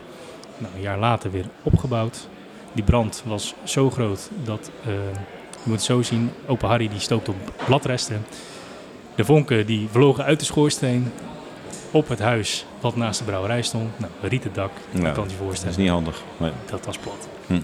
Nou, 0.58 0.74
een 0.74 0.80
jaar 0.80 0.98
later 0.98 1.30
weer 1.30 1.44
opgebouwd. 1.62 2.28
Die 2.72 2.84
brand 2.84 3.22
was 3.26 3.54
zo 3.64 3.90
groot 3.90 4.30
dat, 4.44 4.70
eh, 4.84 4.92
je 5.52 5.62
moet 5.62 5.76
het 5.76 5.84
zo 5.84 6.02
zien, 6.02 6.30
opa 6.46 6.68
Harry 6.68 6.88
die 6.88 7.00
stookte 7.00 7.30
op 7.30 7.64
bladresten. 7.66 8.24
De 9.14 9.24
vonken 9.24 9.66
die 9.66 9.88
vlogen 9.90 10.24
uit 10.24 10.38
de 10.38 10.44
schoorsteen 10.44 11.12
op 11.96 12.08
het 12.08 12.18
huis 12.18 12.66
wat 12.80 12.96
naast 12.96 13.18
de 13.18 13.24
brouwerij 13.24 13.62
stond. 13.62 13.98
Nou, 13.98 14.12
een 14.22 14.28
rieten 14.28 14.50
dak, 14.52 14.70
Ja, 14.74 14.80
je 14.92 14.98
kan 15.00 15.08
je 15.10 15.14
Dat 15.14 15.26
is 15.26 15.32
voorstellen. 15.38 15.80
niet 15.80 15.88
handig. 15.90 16.22
Nee. 16.36 16.50
Dat 16.70 16.86
was 16.86 16.98
plat. 16.98 17.28
Hm. 17.46 17.52
Eh, 17.52 17.60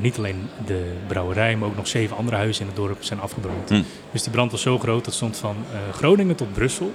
niet 0.00 0.18
alleen 0.18 0.48
de 0.66 0.92
brouwerij, 1.06 1.56
maar 1.56 1.68
ook 1.68 1.76
nog 1.76 1.86
zeven 1.88 2.16
andere 2.16 2.36
huizen 2.36 2.62
in 2.62 2.66
het 2.68 2.76
dorp 2.76 2.96
zijn 3.04 3.20
afgebrand. 3.20 3.68
Hm. 3.68 3.82
Dus 4.12 4.22
die 4.22 4.32
brand 4.32 4.50
was 4.50 4.60
zo 4.62 4.78
groot, 4.78 5.04
dat 5.04 5.14
stond 5.14 5.36
van 5.36 5.56
eh, 5.72 5.94
Groningen 5.94 6.36
tot 6.36 6.52
Brussel. 6.52 6.92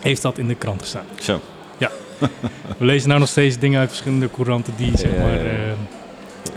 Heeft 0.00 0.22
dat 0.22 0.38
in 0.38 0.46
de 0.48 0.54
krant 0.54 0.80
gestaan. 0.80 1.04
Zo. 1.20 1.40
We 2.78 2.84
lezen 2.84 3.08
nou 3.08 3.20
nog 3.20 3.28
steeds 3.28 3.58
dingen 3.58 3.80
uit 3.80 3.88
verschillende 3.88 4.30
couranten 4.30 4.72
die, 4.76 4.96
zeg 4.98 5.12
Ja, 5.12 5.18
maar, 5.22 5.32
ja, 5.34 5.42
ja. 5.42 5.74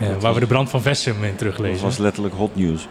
eh, 0.00 0.08
Dat 0.08 0.22
waar 0.22 0.34
we 0.34 0.40
de 0.40 0.46
brand 0.46 0.70
van 0.70 0.82
Vessem 0.82 1.14
in 1.22 1.28
Dat 1.28 1.38
teruglezen. 1.38 1.82
was 1.84 1.98
letterlijk 1.98 2.34
hot 2.34 2.54
news. 2.56 2.88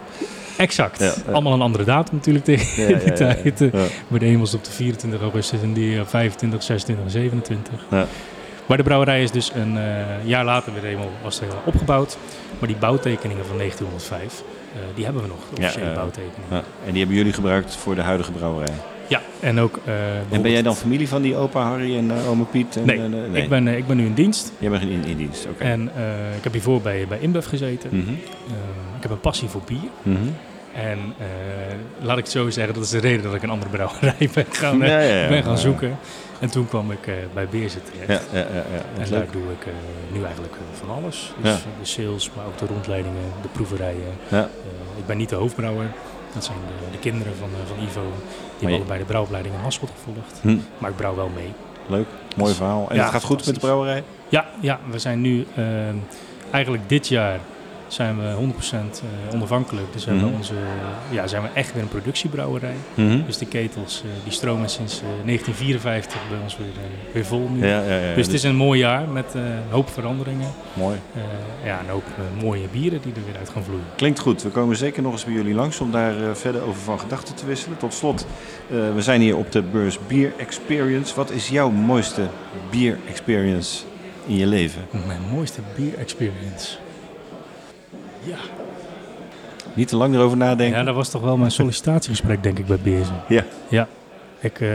Exact. 0.56 0.98
Ja, 0.98 1.12
ja. 1.26 1.32
Allemaal 1.32 1.52
een 1.52 1.60
andere 1.60 1.84
datum 1.84 2.14
natuurlijk 2.16 2.44
tegen 2.44 2.82
Ja, 2.82 2.86
die 2.88 2.96
ja, 2.96 3.02
ja, 3.02 3.08
ja. 3.10 3.34
tijd. 3.34 3.60
eh. 3.60 3.80
Maar 4.08 4.18
de 4.18 4.26
een 4.26 4.38
was 4.38 4.54
op 4.54 4.64
de 4.64 4.70
24 4.70 5.20
augustus 5.20 5.62
en 5.62 5.72
die 5.72 6.00
op 6.00 6.08
25, 6.08 6.62
26 6.62 7.04
en 7.04 7.10
27. 7.10 7.72
Ja. 7.90 8.06
Maar 8.66 8.76
de 8.76 8.82
brouwerij 8.82 9.22
is 9.22 9.30
dus 9.30 9.52
een 9.54 9.76
eh, 9.78 9.94
jaar 10.24 10.44
later 10.44 10.72
weer 10.72 10.82
helemaal 10.82 11.10
was 11.22 11.40
helemaal 11.40 11.62
opgebouwd. 11.64 12.16
Maar 12.58 12.68
die 12.68 12.76
bouwtekeningen 12.78 13.44
van 13.46 13.56
1905, 13.56 14.42
eh, 14.74 14.80
die 14.94 15.04
hebben 15.04 15.22
we 15.22 15.28
nog, 15.28 15.38
de 15.54 15.60
officiële 15.60 15.92
bouwtekeningen. 15.94 16.46
Ja. 16.50 16.62
En 16.86 16.90
die 16.90 16.98
hebben 16.98 17.16
jullie 17.16 17.32
gebruikt 17.32 17.76
voor 17.76 17.94
de 17.94 18.00
huidige 18.02 18.32
brouwerij. 18.32 18.74
Ja, 19.12 19.20
en 19.40 19.60
ook... 19.60 19.78
eh, 19.84 20.16
En 20.30 20.42
ben 20.42 20.50
jij 20.50 20.62
dan 20.62 20.76
familie 20.76 21.08
van 21.08 21.22
die 21.22 21.36
opa 21.36 21.62
Harry 21.62 21.96
en 21.96 22.04
uh, 22.10 22.30
oma 22.30 22.44
Piet? 22.44 22.76
En, 22.76 22.84
Nee, 22.84 22.98
eh, 23.32 23.42
Ik, 23.42 23.48
ben, 23.48 23.68
eh, 23.68 23.76
ik 23.76 23.86
ben 23.86 23.96
nu 23.96 24.04
in 24.06 24.14
dienst. 24.14 24.52
Jij 24.58 24.70
bent 24.70 24.82
in, 24.82 25.04
in 25.04 25.16
dienst, 25.16 25.46
oké. 25.50 25.62
En 25.64 25.90
eh, 25.96 26.36
ik 26.36 26.42
heb 26.44 26.52
hiervoor 26.52 26.80
bij, 26.80 27.06
bij 27.08 27.18
InBev 27.20 27.48
gezeten. 27.48 27.90
Mhm. 27.92 28.08
Eh, 28.08 28.14
ik 28.96 29.02
heb 29.02 29.10
een 29.10 29.20
passie 29.20 29.48
voor 29.48 29.60
bier. 29.66 29.78
Mhm. 30.02 30.16
En 30.74 30.98
eh, 31.18 31.26
laat 32.00 32.18
ik 32.18 32.24
het 32.24 32.32
zo 32.32 32.50
zeggen, 32.50 32.74
dat 32.74 32.82
is 32.82 32.90
de 32.90 32.98
reden 32.98 33.22
dat 33.22 33.34
ik 33.34 33.42
een 33.42 33.50
andere 33.50 33.70
brouwerij 33.70 34.30
ben 34.34 34.46
gaan, 34.50 34.82
eh, 34.82 34.88
Ja, 34.88 35.00
ja, 35.00 35.22
ja. 35.22 35.28
ben 35.28 35.42
gaan 35.42 35.52
Ja. 35.52 35.58
zoeken. 35.58 35.96
En 36.40 36.50
toen 36.50 36.68
kwam 36.68 36.90
ik 36.90 37.06
eh, 37.06 37.14
bij 37.34 37.46
terecht. 37.46 37.78
Ja, 38.06 38.12
ja, 38.12 38.20
ja, 38.32 38.38
ja. 38.54 38.82
Dat 38.94 39.02
is 39.02 39.04
En 39.04 39.10
daar 39.10 39.18
leuk. 39.20 39.32
doe 39.32 39.42
ik 39.42 39.66
eh, 39.66 39.72
nu 40.12 40.22
eigenlijk 40.24 40.54
eh, 40.54 40.60
van 40.80 40.90
alles. 40.96 41.32
Dus 41.42 41.50
Ja. 41.50 41.56
eh, 41.56 41.62
de 41.80 41.86
sales, 41.86 42.30
maar 42.36 42.46
ook 42.46 42.58
de 42.58 42.66
rondleidingen, 42.66 43.22
de 43.42 43.48
proeverijen. 43.52 44.12
Ja. 44.28 44.38
Eh, 44.38 44.98
ik 44.98 45.06
ben 45.06 45.16
niet 45.16 45.28
de 45.28 45.34
hoofdbrouwer. 45.34 45.86
Dat 46.34 46.44
zijn 46.44 46.56
de, 46.66 46.90
de 46.92 46.98
kinderen 46.98 47.32
van, 47.38 47.48
eh, 47.48 47.74
van 47.76 47.84
Ivo. 47.86 48.12
Die 48.68 48.70
je- 48.70 48.76
hebben 48.76 48.78
allebei 48.78 48.98
de 48.98 49.04
brouwopleiding 49.04 49.54
in 49.54 49.60
Hasselt 49.60 49.90
gevolgd. 50.04 50.38
Hm. 50.42 50.56
Maar 50.78 50.90
ik 50.90 50.96
brouw 50.96 51.14
wel 51.14 51.30
mee. 51.34 51.52
Leuk, 51.86 52.06
mooi 52.36 52.54
verhaal. 52.54 52.86
En 52.90 52.96
Ja, 52.96 53.02
het 53.02 53.12
gaat 53.12 53.22
goed 53.24 53.46
met 53.46 53.54
de 53.54 53.60
brouwerij? 53.60 54.02
Ja, 54.28 54.46
ja 54.60 54.78
we 54.90 54.98
zijn 54.98 55.20
nu 55.20 55.46
eh, 55.54 55.64
eigenlijk 56.50 56.88
dit 56.88 57.08
jaar 57.08 57.38
zijn 57.92 58.18
we 58.18 58.32
100% 58.32 59.02
eh, 59.30 59.34
onafhankelijk. 59.34 59.92
Dus 59.92 60.04
we 60.04 60.12
Mhm. 60.12 60.24
onze, 60.34 60.54
ja, 61.10 61.26
zijn 61.26 61.42
we 61.42 61.48
echt 61.54 61.72
weer 61.72 61.82
een 61.82 61.88
productiebrouwerij. 61.88 62.74
Mhm. 62.94 63.20
Dus 63.26 63.38
de 63.38 63.46
ketels 63.46 64.02
eh, 64.04 64.10
die 64.24 64.32
stromen 64.32 64.68
sinds 64.68 65.00
eh, 65.00 65.06
1954 65.24 66.20
bij 66.30 66.38
ons 66.42 66.56
weer, 66.56 66.66
eh, 66.66 67.14
weer 67.14 67.24
vol 67.24 67.48
nu. 67.54 67.66
Ja, 67.66 67.80
ja, 67.82 67.96
ja. 67.98 68.14
dus 68.14 68.26
het 68.26 68.34
is 68.34 68.42
een 68.42 68.56
mooi 68.56 68.78
jaar 68.80 69.08
met 69.08 69.34
eh, 69.34 69.42
een 69.42 69.70
hoop 69.70 69.90
veranderingen. 69.90 70.48
Mooi. 70.72 70.96
Eh, 71.14 71.22
ja, 71.64 71.78
en 71.78 71.90
ook 71.90 72.02
eh, 72.06 72.42
mooie 72.42 72.66
bieren 72.72 73.00
die 73.02 73.12
er 73.14 73.24
weer 73.26 73.38
uit 73.38 73.48
gaan 73.48 73.64
vloeien. 73.64 73.84
Klinkt 73.96 74.18
goed. 74.18 74.42
We 74.42 74.48
komen 74.48 74.76
zeker 74.76 75.02
nog 75.02 75.12
eens 75.12 75.24
bij 75.24 75.34
jullie 75.34 75.54
langs 75.54 75.80
om 75.80 75.90
daar 75.90 76.22
eh, 76.22 76.34
verder 76.34 76.62
over 76.62 76.80
van 76.82 77.00
gedachten 77.00 77.34
te 77.34 77.46
wisselen. 77.46 77.76
Tot 77.78 77.94
slot, 77.94 78.26
eh, 78.70 78.76
we 78.94 79.02
zijn 79.02 79.20
hier 79.20 79.36
op 79.36 79.52
de 79.52 79.62
beurs 79.62 79.98
Beer 80.06 80.32
Experience. 80.36 81.14
Wat 81.14 81.30
is 81.30 81.48
jouw 81.48 81.70
mooiste 81.70 82.22
bier 82.70 82.98
experience 83.08 83.82
in 84.26 84.36
je 84.36 84.46
leven? 84.46 84.82
Mijn 85.06 85.20
mooiste 85.32 85.60
bier 85.76 85.94
experience. 85.98 86.76
Ja. 88.22 88.36
Niet 89.74 89.88
te 89.88 89.96
lang 89.96 90.14
erover 90.14 90.36
nadenken. 90.36 90.78
ja, 90.78 90.84
dat 90.84 90.94
was 90.94 91.08
toch 91.10 91.22
wel 91.22 91.36
mijn 91.36 91.50
sollicitatiegesprek 91.50 92.42
denk 92.42 92.58
ik 92.58 92.66
bij 92.66 92.78
Beerzen. 92.82 93.20
Ja. 93.28 93.44
Ja. 93.68 93.88
Ik, 94.40 94.60
eh, 94.60 94.68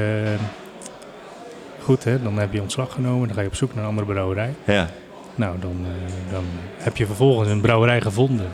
goed 1.81 2.03
hè, 2.03 2.21
dan 2.21 2.37
heb 2.37 2.53
je 2.53 2.61
ontslag 2.61 2.93
genomen. 2.93 3.27
Dan 3.27 3.35
ga 3.35 3.41
je 3.41 3.47
op 3.47 3.55
zoek 3.55 3.73
naar 3.73 3.83
een 3.83 3.89
andere 3.89 4.07
brouwerij. 4.07 4.53
Ja. 4.63 4.87
Nou, 5.35 5.59
dan, 5.59 5.75
eh, 5.85 6.31
dan 6.33 6.43
heb 6.77 6.97
je 6.97 7.05
vervolgens 7.05 7.49
een 7.49 7.61
brouwerij 7.61 8.01
gevonden 8.01 8.47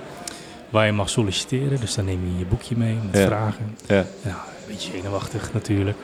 waar 0.69 0.85
je 0.85 0.91
mag 0.91 1.09
solliciteren. 1.09 1.79
Dus 1.79 1.95
dan 1.95 2.05
neem 2.05 2.21
je 2.25 2.37
je 2.39 2.45
boekje 2.45 2.75
mee 2.77 2.97
met 3.11 3.21
Ja. 3.21 3.25
vragen. 3.27 3.75
Ja. 3.87 3.95
Ja, 4.21 4.29
een 4.29 4.67
beetje 4.67 4.91
zenuwachtig 4.91 5.53
natuurlijk. 5.53 5.97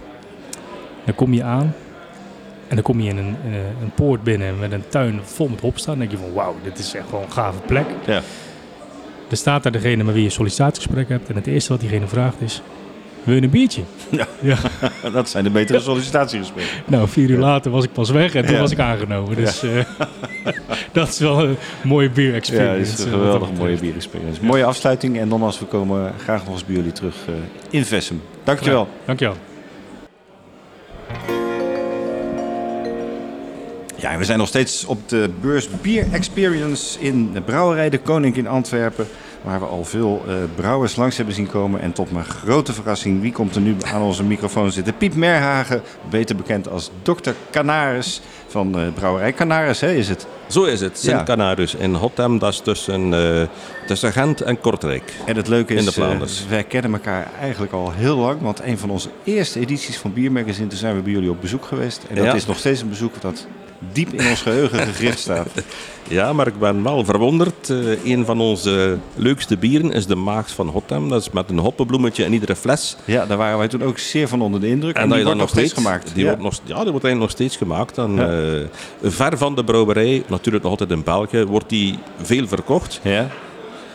Dan 1.06 1.16
kom 1.16 1.34
je 1.34 1.44
aan 1.44 1.74
en 2.68 2.76
dan 2.76 2.84
kom 2.84 3.00
je 3.02 3.10
in 3.10 3.18
een, 3.18 3.36
in 3.46 3.54
een, 3.54 3.66
een 3.82 3.92
poort 3.96 4.24
binnen 4.24 4.60
met 4.60 4.72
een 4.72 4.84
tuin 4.90 5.20
vol 5.24 5.48
met 5.48 5.60
hop 5.62 5.78
staan. 5.78 5.98
Dan 6.00 6.08
denk 6.08 6.20
je 6.20 6.26
van 6.26 6.34
wauw, 6.36 6.56
dit 6.64 6.80
is 6.80 6.94
echt 6.94 7.12
wel 7.12 7.22
een 7.22 7.32
gave 7.32 7.60
plek. 7.60 7.86
Ja. 8.06 8.22
Er 9.30 9.38
staat 9.38 9.64
daar 9.64 9.72
degene 9.72 10.04
met 10.04 10.14
wie 10.14 10.24
je 10.24 10.30
sollicitatiegesprek 10.30 11.10
hebt. 11.10 11.30
En 11.30 11.36
het 11.36 11.48
eerste 11.48 11.72
wat 11.72 11.80
diegene 11.80 12.08
vraagt 12.08 12.42
is, 12.42 12.62
wil 13.24 13.36
je 13.36 13.42
een 13.42 13.50
biertje? 13.50 13.82
Ja. 14.10 14.28
ja. 14.42 14.58
Dat 15.14 15.30
zijn 15.30 15.44
de 15.44 15.50
betere 15.50 15.80
sollicitatiegesprekken. 15.80 16.76
Nou, 16.86 17.08
vier 17.08 17.30
uur 17.30 17.40
later 17.40 17.72
was 17.72 17.84
ik 17.84 17.92
pas 17.92 18.10
weg 18.10 18.36
en 18.36 18.46
toen 18.46 18.58
was 18.60 18.72
ik 18.72 18.80
aangenomen. 18.80 19.36
Dus 19.36 19.64
eh, 19.64 19.86
dat 20.92 21.08
is 21.08 21.20
wel 21.20 21.44
een 21.44 21.58
mooie 21.84 22.10
bier 22.10 22.34
Ja, 22.52 22.74
is 22.74 23.00
een 23.00 23.06
eh, 23.06 23.12
geweldig 23.12 23.40
mooie 23.40 23.58
betreft. 23.58 23.82
bier 23.82 23.96
experience. 23.96 24.46
Mooie 24.46 24.64
afsluiting 24.64 25.20
en 25.20 25.28
nogmaals, 25.28 25.60
we 25.60 25.66
komen 25.66 26.14
graag 26.24 26.44
nog 26.46 26.54
eens 26.54 26.66
bij 26.66 26.76
jullie 26.76 26.92
terug 26.92 27.16
eh, 27.28 27.34
in 27.70 27.86
Vessem. 27.86 28.22
Dankjewel. 28.44 28.88
Dankjewel. 29.06 29.36
Ja, 34.00 34.18
we 34.18 34.24
zijn 34.24 34.38
nog 34.38 34.48
steeds 34.48 34.86
op 34.86 35.10
de 35.10 35.30
beurs 35.42 35.70
Bier 35.82 36.06
Experience 36.12 37.00
in 37.00 37.32
de 37.34 37.42
Brouwerij 37.42 37.90
de 37.90 38.00
Koning 38.00 38.36
in 38.36 38.48
Antwerpen. 38.48 39.08
Waar 39.42 39.60
we 39.60 39.66
al 39.66 39.84
veel 39.86 40.24
eh, 40.28 40.34
brouwers 40.56 40.96
langs 40.96 41.18
hebben 41.18 41.36
zien 41.36 41.48
komen. 41.48 41.82
En 41.82 41.92
tot 41.94 42.12
mijn 42.12 42.26
grote 42.26 42.74
verrassing, 42.74 43.22
wie 43.22 43.32
komt 43.32 43.56
er 43.56 43.62
nu 43.62 43.76
aan 43.94 44.02
onze 44.02 44.24
microfoon 44.24 44.72
zitten? 44.72 44.98
Piep 44.98 45.16
Merhagen, 45.16 45.82
beter 46.10 46.36
bekend 46.36 46.70
als 46.70 46.92
Dr. 47.02 47.30
Canaris 47.52 48.22
van 48.48 48.80
eh, 48.80 48.88
Brouwerij 48.94 49.34
Canaris, 49.34 49.80
hè, 49.80 49.92
is 49.94 50.10
het? 50.10 50.28
Zo 50.48 50.64
is 50.64 50.82
het, 50.82 50.98
Sint 51.00 51.18
Ja. 51.18 51.24
Canarus 51.24 51.76
in 51.76 51.94
Hotham, 51.94 52.40
dat 52.40 52.54
is 52.54 52.60
tussen, 52.60 53.14
eh, 53.14 53.48
tussen 53.88 54.12
Gent 54.12 54.42
en 54.42 54.60
Kortrijk. 54.60 55.14
En 55.26 55.36
het 55.36 55.48
leuke 55.48 55.74
is, 55.74 55.98
In 55.98 56.08
de 56.20 56.26
wij 56.50 56.64
kennen 56.64 56.94
elkaar 56.94 57.28
eigenlijk 57.40 57.74
al 57.74 57.92
heel 57.92 58.18
lang. 58.18 58.42
Want 58.42 58.62
een 58.64 58.78
van 58.78 58.90
onze 58.90 59.10
eerste 59.24 59.60
edities 59.60 59.98
van 59.98 60.14
Biermagazine, 60.14 60.68
toen 60.68 60.78
zijn 60.78 60.96
we 60.96 61.02
bij 61.02 61.12
jullie 61.12 61.30
op 61.30 61.42
bezoek 61.42 61.66
geweest. 61.66 62.04
En 62.10 62.16
dat 62.16 62.26
Ja. 62.26 62.34
is 62.34 62.46
nog 62.46 62.58
steeds 62.58 62.82
een 62.82 62.90
bezoek 62.90 63.22
dat 63.22 63.48
diep 63.94 64.14
in 64.14 64.30
ons 64.30 64.42
geheugen 64.42 64.80
gegrift 64.80 65.20
staat. 65.20 65.50
Ja, 66.08 66.34
maar 66.34 66.48
ik 66.48 66.60
ben 66.60 66.84
wel 66.84 67.06
verwonderd. 67.06 67.70
Eh, 67.70 68.06
een 68.06 68.26
van 68.26 68.40
onze 68.42 68.98
leukste 69.16 69.58
bieren 69.58 69.92
is 69.92 70.06
de 70.06 70.16
Maagd 70.16 70.52
van 70.52 70.68
Hotham. 70.68 71.10
Dat 71.10 71.22
is 71.22 71.30
met 71.30 71.50
een 71.50 71.58
hoppenbloemetje 71.58 72.24
in 72.24 72.34
iedere 72.34 72.56
fles. 72.56 72.98
Ja, 73.06 73.26
daar 73.26 73.38
waren 73.38 73.58
wij 73.58 73.68
toen 73.68 73.84
ook 73.84 73.98
zeer 73.98 74.28
van 74.28 74.42
onder 74.42 74.62
de 74.62 74.68
indruk. 74.68 74.96
En, 74.96 75.02
dat 75.02 75.10
die 75.10 75.18
je 75.18 75.24
wordt 75.24 75.38
dan 75.38 75.48
nog 75.48 75.50
steeds 75.50 75.74
gemaakt. 75.74 76.12
Die 76.14 76.24
ja. 76.24 76.30
wordt 76.30 76.44
nog, 76.44 76.54
ja, 76.54 76.82
die 76.84 76.92
wordt 76.92 77.06
eigenlijk 77.06 77.20
nog 77.20 77.30
steeds 77.30 77.58
gemaakt. 77.58 77.98
En, 77.98 78.16
Ja. 78.16 78.30
eh, 79.02 79.10
ver 79.12 79.38
van 79.38 79.56
de 79.56 79.64
brouwerij, 79.64 80.24
natuurlijk 80.28 80.64
nog 80.64 80.72
altijd 80.72 80.92
in 80.92 81.04
België, 81.04 81.44
wordt 81.44 81.70
die 81.70 82.00
veel 82.22 82.48
verkocht. 82.48 83.00
Ja. 83.04 83.28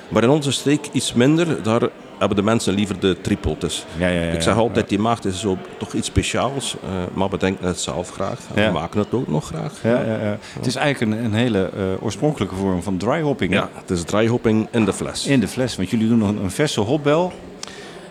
Maar 0.09 0.23
in 0.23 0.31
onze 0.31 0.53
streek 0.53 0.89
iets 0.93 1.13
minder. 1.13 1.63
Daar 1.63 1.89
hebben 2.19 2.37
de 2.37 2.43
mensen 2.43 2.75
liever 2.75 3.01
de 3.01 3.17
tripeltes. 3.21 3.85
Ja, 3.97 4.09
ja, 4.09 4.21
ja, 4.21 4.33
Ik 4.33 4.43
zeg 4.43 4.57
altijd, 4.57 4.89
die 4.89 4.99
maagd 4.99 5.25
is 5.25 5.41
zo, 5.41 5.59
toch 5.79 5.93
iets 5.93 6.07
speciaals. 6.07 6.77
eh, 6.85 6.91
maar 7.15 7.29
we 7.29 7.39
denken 7.39 7.67
het 7.67 7.81
zelf 7.81 8.11
graag. 8.11 8.39
En. 8.55 8.67
We 8.67 8.73
maken 8.73 8.99
het 9.01 9.13
ook 9.13 9.29
nog 9.29 9.47
graag. 9.47 9.73
Ja, 9.83 10.01
ja, 10.03 10.19
ja. 10.23 10.39
Het 10.55 10.67
is 10.67 10.75
eigenlijk 10.77 11.13
een, 11.19 11.25
een 11.25 11.35
hele 11.35 11.71
eh, 11.77 11.83
oorspronkelijke 12.01 12.55
vorm 12.55 12.83
van 12.83 12.97
dry 12.97 13.21
hopping. 13.21 13.53
Ja, 13.53 13.69
het 13.75 13.91
is 13.91 14.03
dryhopping 14.03 14.69
in 14.71 14.85
de 14.85 14.93
fles. 14.93 15.27
In 15.27 15.41
de 15.41 15.49
fles, 15.49 15.77
want 15.77 15.91
jullie 15.91 16.09
doen 16.09 16.19
nog 16.19 16.29
een, 16.29 16.51
verse 16.51 16.81
hopbel 16.81 17.33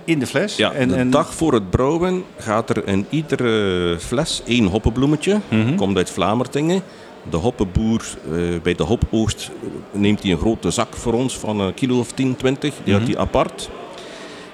in 0.03 0.19
de 0.19 0.27
fles. 0.27 0.55
Ja, 0.55 0.71
en, 0.71 0.87
de 0.87 0.95
en, 0.95 1.09
dag 1.09 1.33
voor 1.33 1.53
het 1.53 1.69
brouwen 1.69 2.23
gaat 2.37 2.69
er 2.69 2.87
in 2.87 3.05
iedere 3.09 3.95
fles 3.99 4.41
één 4.45 4.65
hoppenbloemetje. 4.65 5.39
Mhm. 5.49 5.75
Komt 5.75 5.97
uit 5.97 6.09
Vlamertingen. 6.09 6.81
De 7.29 7.37
hoppenboer 7.37 8.03
eh, 8.31 8.37
bij 8.63 8.73
de 8.75 8.83
hopoogst 8.83 9.51
neemt 9.91 10.21
hij 10.23 10.31
een 10.31 10.37
grote 10.37 10.71
zak 10.71 10.95
voor 10.95 11.13
ons 11.13 11.37
van 11.37 11.59
een 11.59 11.73
kilo 11.73 11.99
of 11.99 12.11
10, 12.11 12.35
20. 12.35 12.73
Die 12.83 12.93
houdt 12.93 13.07
Mhm. 13.09 13.17
hij 13.17 13.25
apart. 13.27 13.69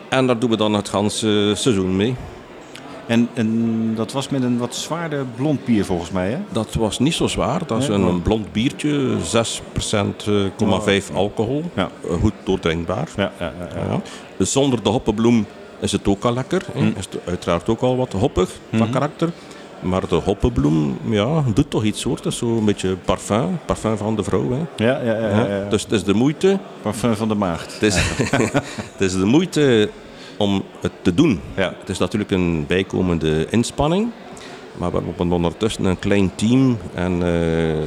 En 0.09 0.27
daar 0.27 0.39
doen 0.39 0.49
we 0.49 0.57
dan 0.57 0.73
het 0.73 0.89
ganse 0.89 1.51
seizoen 1.55 1.95
mee. 1.95 2.15
en, 3.07 3.29
en 3.33 3.91
dat 3.95 4.11
was 4.11 4.29
met 4.29 4.43
een 4.43 4.57
wat 4.57 4.75
zwaarder 4.75 5.25
blond 5.35 5.65
bier 5.65 5.85
volgens 5.85 6.11
mij, 6.11 6.29
hè? 6.29 6.37
Dat 6.51 6.73
was 6.73 6.99
niet 6.99 7.13
zo 7.13 7.27
zwaar. 7.27 7.61
Dat 7.65 7.81
is 7.81 7.87
een, 7.87 8.21
blond 8.21 8.51
biertje, 8.51 9.17
6% 9.17 10.25
eh, 10.25 11.01
0,5 11.09 11.13
alcohol. 11.13 11.63
Ja. 11.73 11.89
Eh, 12.09 12.13
Goed 12.21 12.33
doordrinkbaar. 12.43 13.07
Ja, 13.15 13.31
ja, 13.39 13.53
ja. 13.75 14.01
Dus 14.37 14.51
zonder 14.51 14.83
de 14.83 14.89
hoppenbloem 14.89 15.45
is 15.79 15.91
het 15.91 16.07
ook 16.07 16.23
al 16.23 16.33
lekker. 16.33 16.61
Mm. 16.73 16.93
Is 16.97 17.05
het 17.09 17.19
uiteraard 17.25 17.69
ook 17.69 17.81
al 17.81 17.97
wat 17.97 18.11
hoppig 18.13 18.49
van 18.69 18.79
Mhm. 18.79 18.91
karakter. 18.91 19.29
Maar 19.81 20.07
de 20.07 20.15
hoppenbloem 20.15 20.97
ja, 21.09 21.43
doet 21.53 21.69
toch 21.69 21.83
iets 21.83 22.03
hoor. 22.03 22.15
Het 22.15 22.25
is 22.25 22.37
zo'n 22.37 22.65
beetje 22.65 22.95
parfum. 23.05 23.59
Parfum 23.65 23.97
van 23.97 24.15
de 24.15 24.23
vrouw. 24.23 24.51
Hè. 24.51 24.85
Ja, 24.85 25.01
ja, 25.03 25.19
ja, 25.19 25.29
ja, 25.29 25.47
ja. 25.47 25.69
Dus 25.69 25.83
het 25.83 25.91
is 25.91 26.03
de 26.03 26.13
moeite. 26.13 26.59
Parfum 26.81 27.15
van 27.15 27.27
de 27.27 27.35
maagd. 27.35 27.73
Het 27.73 27.81
is, 27.81 27.95
het 28.93 29.01
is 29.01 29.13
de 29.13 29.25
moeite 29.25 29.89
om 30.37 30.63
het 30.81 30.91
te 31.01 31.13
doen. 31.13 31.41
Ja. 31.55 31.73
Het 31.79 31.89
is 31.89 31.97
natuurlijk 31.97 32.31
een 32.31 32.65
bijkomende 32.67 33.47
inspanning. 33.49 34.09
Maar 34.77 34.91
we 34.91 35.01
hebben 35.05 35.31
ondertussen 35.31 35.85
een 35.85 35.99
klein 35.99 36.31
team. 36.35 36.77
En 36.93 37.23
eh, 37.23 37.85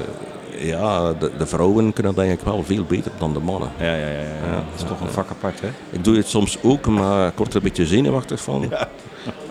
ja, 0.59 1.13
de, 1.13 1.31
de 1.39 1.47
vrouwen 1.47 1.93
kunnen 1.93 2.15
dat 2.15 2.25
eigenlijk 2.25 2.55
wel 2.55 2.65
veel 2.65 2.85
beter 2.85 3.13
dan 3.19 3.33
de 3.33 3.39
mannen. 3.41 3.71
Ja, 3.79 3.85
ja, 3.95 4.07
ja, 4.07 4.07
ja, 4.07 4.47
ja. 4.47 4.55
Dat 4.55 4.65
is 4.77 4.83
toch 4.89 5.01
een 5.01 5.09
vak 5.09 5.31
apart, 5.31 5.61
hè? 5.61 5.69
Ik 5.91 6.05
doe 6.05 6.17
het 6.17 6.29
soms 6.29 6.59
ook, 6.63 6.87
maar 6.87 7.27
ik 7.27 7.37
word 7.37 7.51
er 7.51 7.57
een 7.57 7.63
beetje 7.63 7.87
zenuwachtig 7.87 8.41
van. 8.43 8.73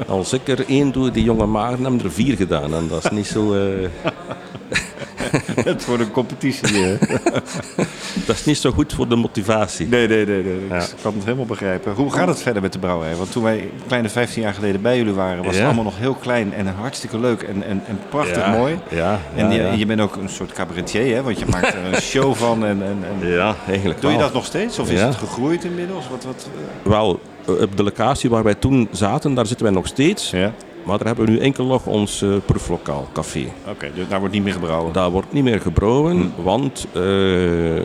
Als 0.08 0.34
ik 0.34 0.48
er 0.48 0.66
één 0.68 0.92
doe, 0.92 1.12
die 1.12 1.24
jonge 1.24 1.46
maagden 1.46 1.84
hebben 1.84 2.04
er 2.04 2.12
vier 2.12 2.36
gedaan. 2.36 2.74
En 2.74 2.88
dat 2.88 3.04
is 3.04 3.10
niet 3.12 3.28
zo... 3.28 3.54
eh, 3.54 3.90
Het 5.72 5.86
wordt 5.86 6.04
een 6.04 6.12
competitie. 6.12 6.84
hè? 6.84 6.98
dat 8.28 8.36
is 8.36 8.46
niet 8.46 8.58
zo 8.58 8.72
goed 8.72 8.94
voor 8.94 9.08
de 9.10 9.16
motivatie. 9.16 9.88
Nee, 9.88 10.08
nee, 10.08 10.26
nee. 10.26 10.44
nee. 10.44 10.60
Ja. 10.70 10.82
Ik 10.82 10.94
kan 11.02 11.14
het 11.14 11.24
helemaal 11.24 11.46
begrijpen. 11.46 11.94
Hoe 11.94 12.12
gaat 12.12 12.28
het 12.28 12.42
verder 12.42 12.62
met 12.62 12.74
de 12.74 12.80
brouwerij? 12.80 13.16
Want 13.16 13.32
toen 13.32 13.44
wij 13.44 13.58
een 13.62 13.82
kleine 13.88 14.10
15 14.10 14.42
jaar 14.42 14.54
geleden 14.54 14.82
bij 14.82 14.98
jullie 14.98 15.14
waren, 15.14 15.44
was 15.44 15.56
het 15.56 15.66
allemaal 15.66 15.84
nog 15.84 15.98
heel 15.98 16.14
klein 16.14 16.54
en 16.54 16.68
hartstikke 16.68 17.20
leuk 17.20 17.42
en, 17.42 17.64
en, 17.64 17.82
en 17.88 18.00
prachtig 18.10 18.38
Ja, 18.38 18.52
mooi. 18.52 18.80
Ja, 18.90 19.20
En 19.36 19.52
je, 19.52 19.78
je 19.78 19.86
bent 19.86 20.02
ook 20.02 20.16
een 20.16 20.30
soort 20.30 20.52
cabaretier, 20.54 21.16
hè? 21.16 21.24
Want 21.24 21.40
je 21.40 21.46
maakt 21.46 21.74
er 21.74 21.86
een 21.94 22.02
show 22.02 22.36
van. 22.36 22.66
En, 22.66 22.82
en, 22.84 22.98
en... 23.22 23.28
Ja, 23.42 23.56
eigenlijk 23.68 24.02
Doe 24.02 24.12
je 24.12 24.18
dat 24.18 24.34
nog 24.34 24.46
steeds? 24.46 24.80
Of 24.80 24.92
is 24.92 25.02
het 25.02 25.16
gegroeid 25.16 25.64
inmiddels? 25.64 26.10
Wat, 26.10 26.24
wat, 26.24 26.50
eh? 26.84 26.90
Wel, 26.90 27.20
op 27.46 27.78
de 27.78 27.84
locatie 27.84 28.30
waar 28.30 28.44
wij 28.44 28.56
toen 28.56 28.88
zaten, 28.92 29.34
daar 29.34 29.46
zitten 29.46 29.66
wij 29.66 29.76
nog 29.76 29.88
steeds. 29.88 30.32
Ja. 30.32 30.54
Maar 30.84 30.98
daar 30.98 31.08
hebben 31.08 31.26
we 31.26 31.32
nu 31.32 31.40
enkel 31.40 31.66
nog 31.66 31.86
ons 31.86 32.22
eh, 32.22 32.30
proeflokaal, 32.46 33.08
café. 33.14 33.46
Oké, 33.68 33.92
dus 33.96 34.08
daar 34.08 34.20
wordt 34.20 34.34
niet 34.34 34.44
meer 34.44 34.54
gebrouwen. 34.54 34.94
Daar 34.94 35.10
wordt 35.10 35.34
niet 35.34 35.44
meer 35.44 35.62
gebrouwen, 35.62 36.18
Hm. 36.36 36.42
want 36.44 36.88
eh, 36.94 37.76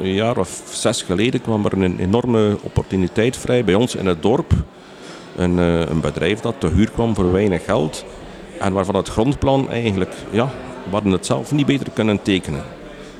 een 0.00 0.12
jaar 0.14 0.36
of 0.38 0.62
zes 0.70 1.02
geleden 1.02 1.40
kwam 1.42 1.64
er 1.64 1.72
een 1.72 1.98
enorme 1.98 2.56
opportuniteit 2.62 3.36
vrij 3.36 3.64
bij 3.64 3.74
ons 3.74 3.94
in 3.94 4.06
het 4.06 4.22
dorp. 4.22 4.52
Een, 5.36 5.58
eh, 5.58 5.80
een 5.80 6.00
bedrijf 6.00 6.40
dat 6.40 6.54
te 6.58 6.66
huur 6.68 6.90
kwam 6.90 7.14
voor 7.14 7.32
weinig 7.32 7.64
geld 7.64 8.04
en 8.58 8.72
waarvan 8.72 8.94
het 8.96 9.08
grondplan 9.08 9.70
eigenlijk, 9.70 10.14
ja, 10.30 10.44
we 10.84 10.90
hadden 10.90 11.12
het 11.12 11.26
zelf 11.26 11.52
niet 11.52 11.66
beter 11.66 11.86
kunnen 11.94 12.22
tekenen. 12.22 12.62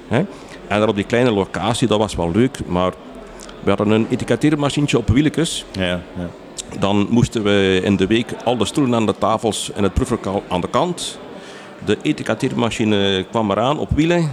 Hè? 0.08 0.18
En 0.66 0.78
daar 0.78 0.88
op 0.88 0.94
die 0.94 1.04
kleine 1.04 1.30
locatie, 1.32 1.88
dat 1.88 1.98
was 1.98 2.14
wel 2.14 2.30
leuk, 2.30 2.58
maar 2.66 2.92
we 3.62 3.68
hadden 3.68 3.90
een 3.90 4.06
etiketteermachientje 4.10 4.98
op 4.98 5.08
wieltjes. 5.08 5.64
Ja, 5.72 5.84
ja. 6.16 6.28
Dan 6.78 7.06
moesten 7.10 7.42
we 7.42 7.80
in 7.84 7.96
de 7.96 8.06
week 8.06 8.34
al 8.44 8.56
de 8.56 8.64
stoelen 8.64 8.94
aan 8.94 9.06
de 9.06 9.14
tafels 9.18 9.70
en 9.74 9.82
het 9.82 9.94
proeflokaal 9.94 10.42
aan 10.48 10.60
de 10.60 10.68
kant. 10.68 11.18
De 11.84 11.98
etiketteermachine 12.02 13.26
kwam 13.30 13.50
eraan 13.50 13.78
op 13.78 13.88
wielen. 13.94 14.30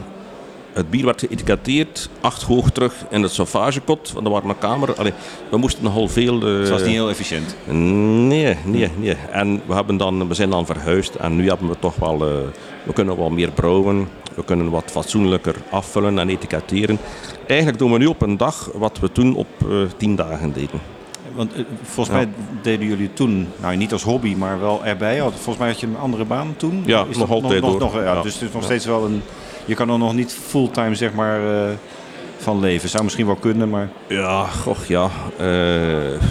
Het 0.73 0.89
bier 0.89 1.05
werd 1.05 1.19
geëtiketteerd, 1.19 2.09
acht 2.21 2.43
hoog 2.43 2.69
terug 2.71 2.93
in 3.09 3.21
het 3.21 3.31
sauvagekot, 3.31 4.11
want 4.11 4.25
er 4.25 4.31
waren 4.31 4.49
een 4.49 4.57
kamer. 4.57 4.95
Allee, 4.95 5.13
we 5.49 5.57
moesten 5.57 5.83
nogal 5.83 6.07
veel... 6.07 6.41
eh, 6.41 6.59
Het 6.59 6.69
was 6.69 6.81
niet 6.81 6.89
heel 6.91 7.09
efficiënt. 7.09 7.55
Nee, 7.65 8.55
nee, 8.65 8.89
nee. 8.97 9.15
En 9.31 9.61
we, 9.65 9.73
hebben 9.73 9.97
dan, 9.97 10.27
we 10.27 10.33
zijn 10.33 10.49
dan 10.49 10.65
verhuisd 10.65 11.15
en 11.15 11.35
nu 11.35 11.47
hebben 11.47 11.67
we 11.69 11.75
toch 11.79 11.95
wel... 11.95 12.13
eh, 12.13 12.33
we 12.83 12.93
kunnen 12.93 13.17
wel 13.17 13.29
meer 13.29 13.51
brouwen. 13.51 14.07
We 14.35 14.43
kunnen 14.43 14.69
wat 14.69 14.91
fatsoenlijker 14.91 15.55
afvullen 15.69 16.19
en 16.19 16.29
etiketteren. 16.29 16.97
Eigenlijk 17.47 17.79
doen 17.79 17.91
we 17.91 17.97
nu 17.97 18.05
op 18.05 18.21
een 18.21 18.37
dag 18.37 18.69
wat 18.73 18.99
we 18.99 19.11
toen 19.11 19.35
op 19.35 19.47
eh, 19.61 19.67
tien 19.97 20.15
dagen 20.15 20.53
deden. 20.53 20.79
Want 21.39 21.53
eh, 21.53 21.63
volgens 21.81 22.17
Ja. 22.17 22.21
mij 22.23 22.33
deden 22.61 22.87
jullie 22.87 23.13
toen, 23.13 23.47
nou 23.61 23.75
niet 23.75 23.91
als 23.91 24.03
hobby, 24.03 24.35
maar 24.35 24.59
wel 24.59 24.85
erbij. 24.85 25.19
Volgens 25.21 25.57
mij 25.57 25.67
had 25.67 25.79
je 25.79 25.87
een 25.87 25.97
andere 25.97 26.25
baan 26.25 26.53
toen. 26.57 26.83
Ja, 26.85 27.05
Is 27.09 27.17
nog 27.17 27.29
altijd 27.31 27.61
nog, 27.61 27.93
ja. 27.95 28.21
Dus 28.21 28.33
het 28.33 28.41
is 28.43 28.53
nog 28.53 28.63
steeds 28.63 28.85
wel 28.85 29.05
een... 29.05 29.21
Je 29.65 29.73
kan 29.73 29.89
er 29.89 29.97
nog 29.97 30.13
niet 30.13 30.33
fulltime 30.33 30.95
zeg 30.95 31.13
maar 31.13 31.67
eh, 31.67 31.69
van 32.37 32.59
leven. 32.59 32.89
Zou 32.89 33.03
misschien 33.03 33.25
wel 33.25 33.35
kunnen, 33.35 33.69
maar... 33.69 33.89
Ja, 34.07 34.43
goh, 34.45 34.77
ja. 34.87 35.09
Eh, 35.37 36.21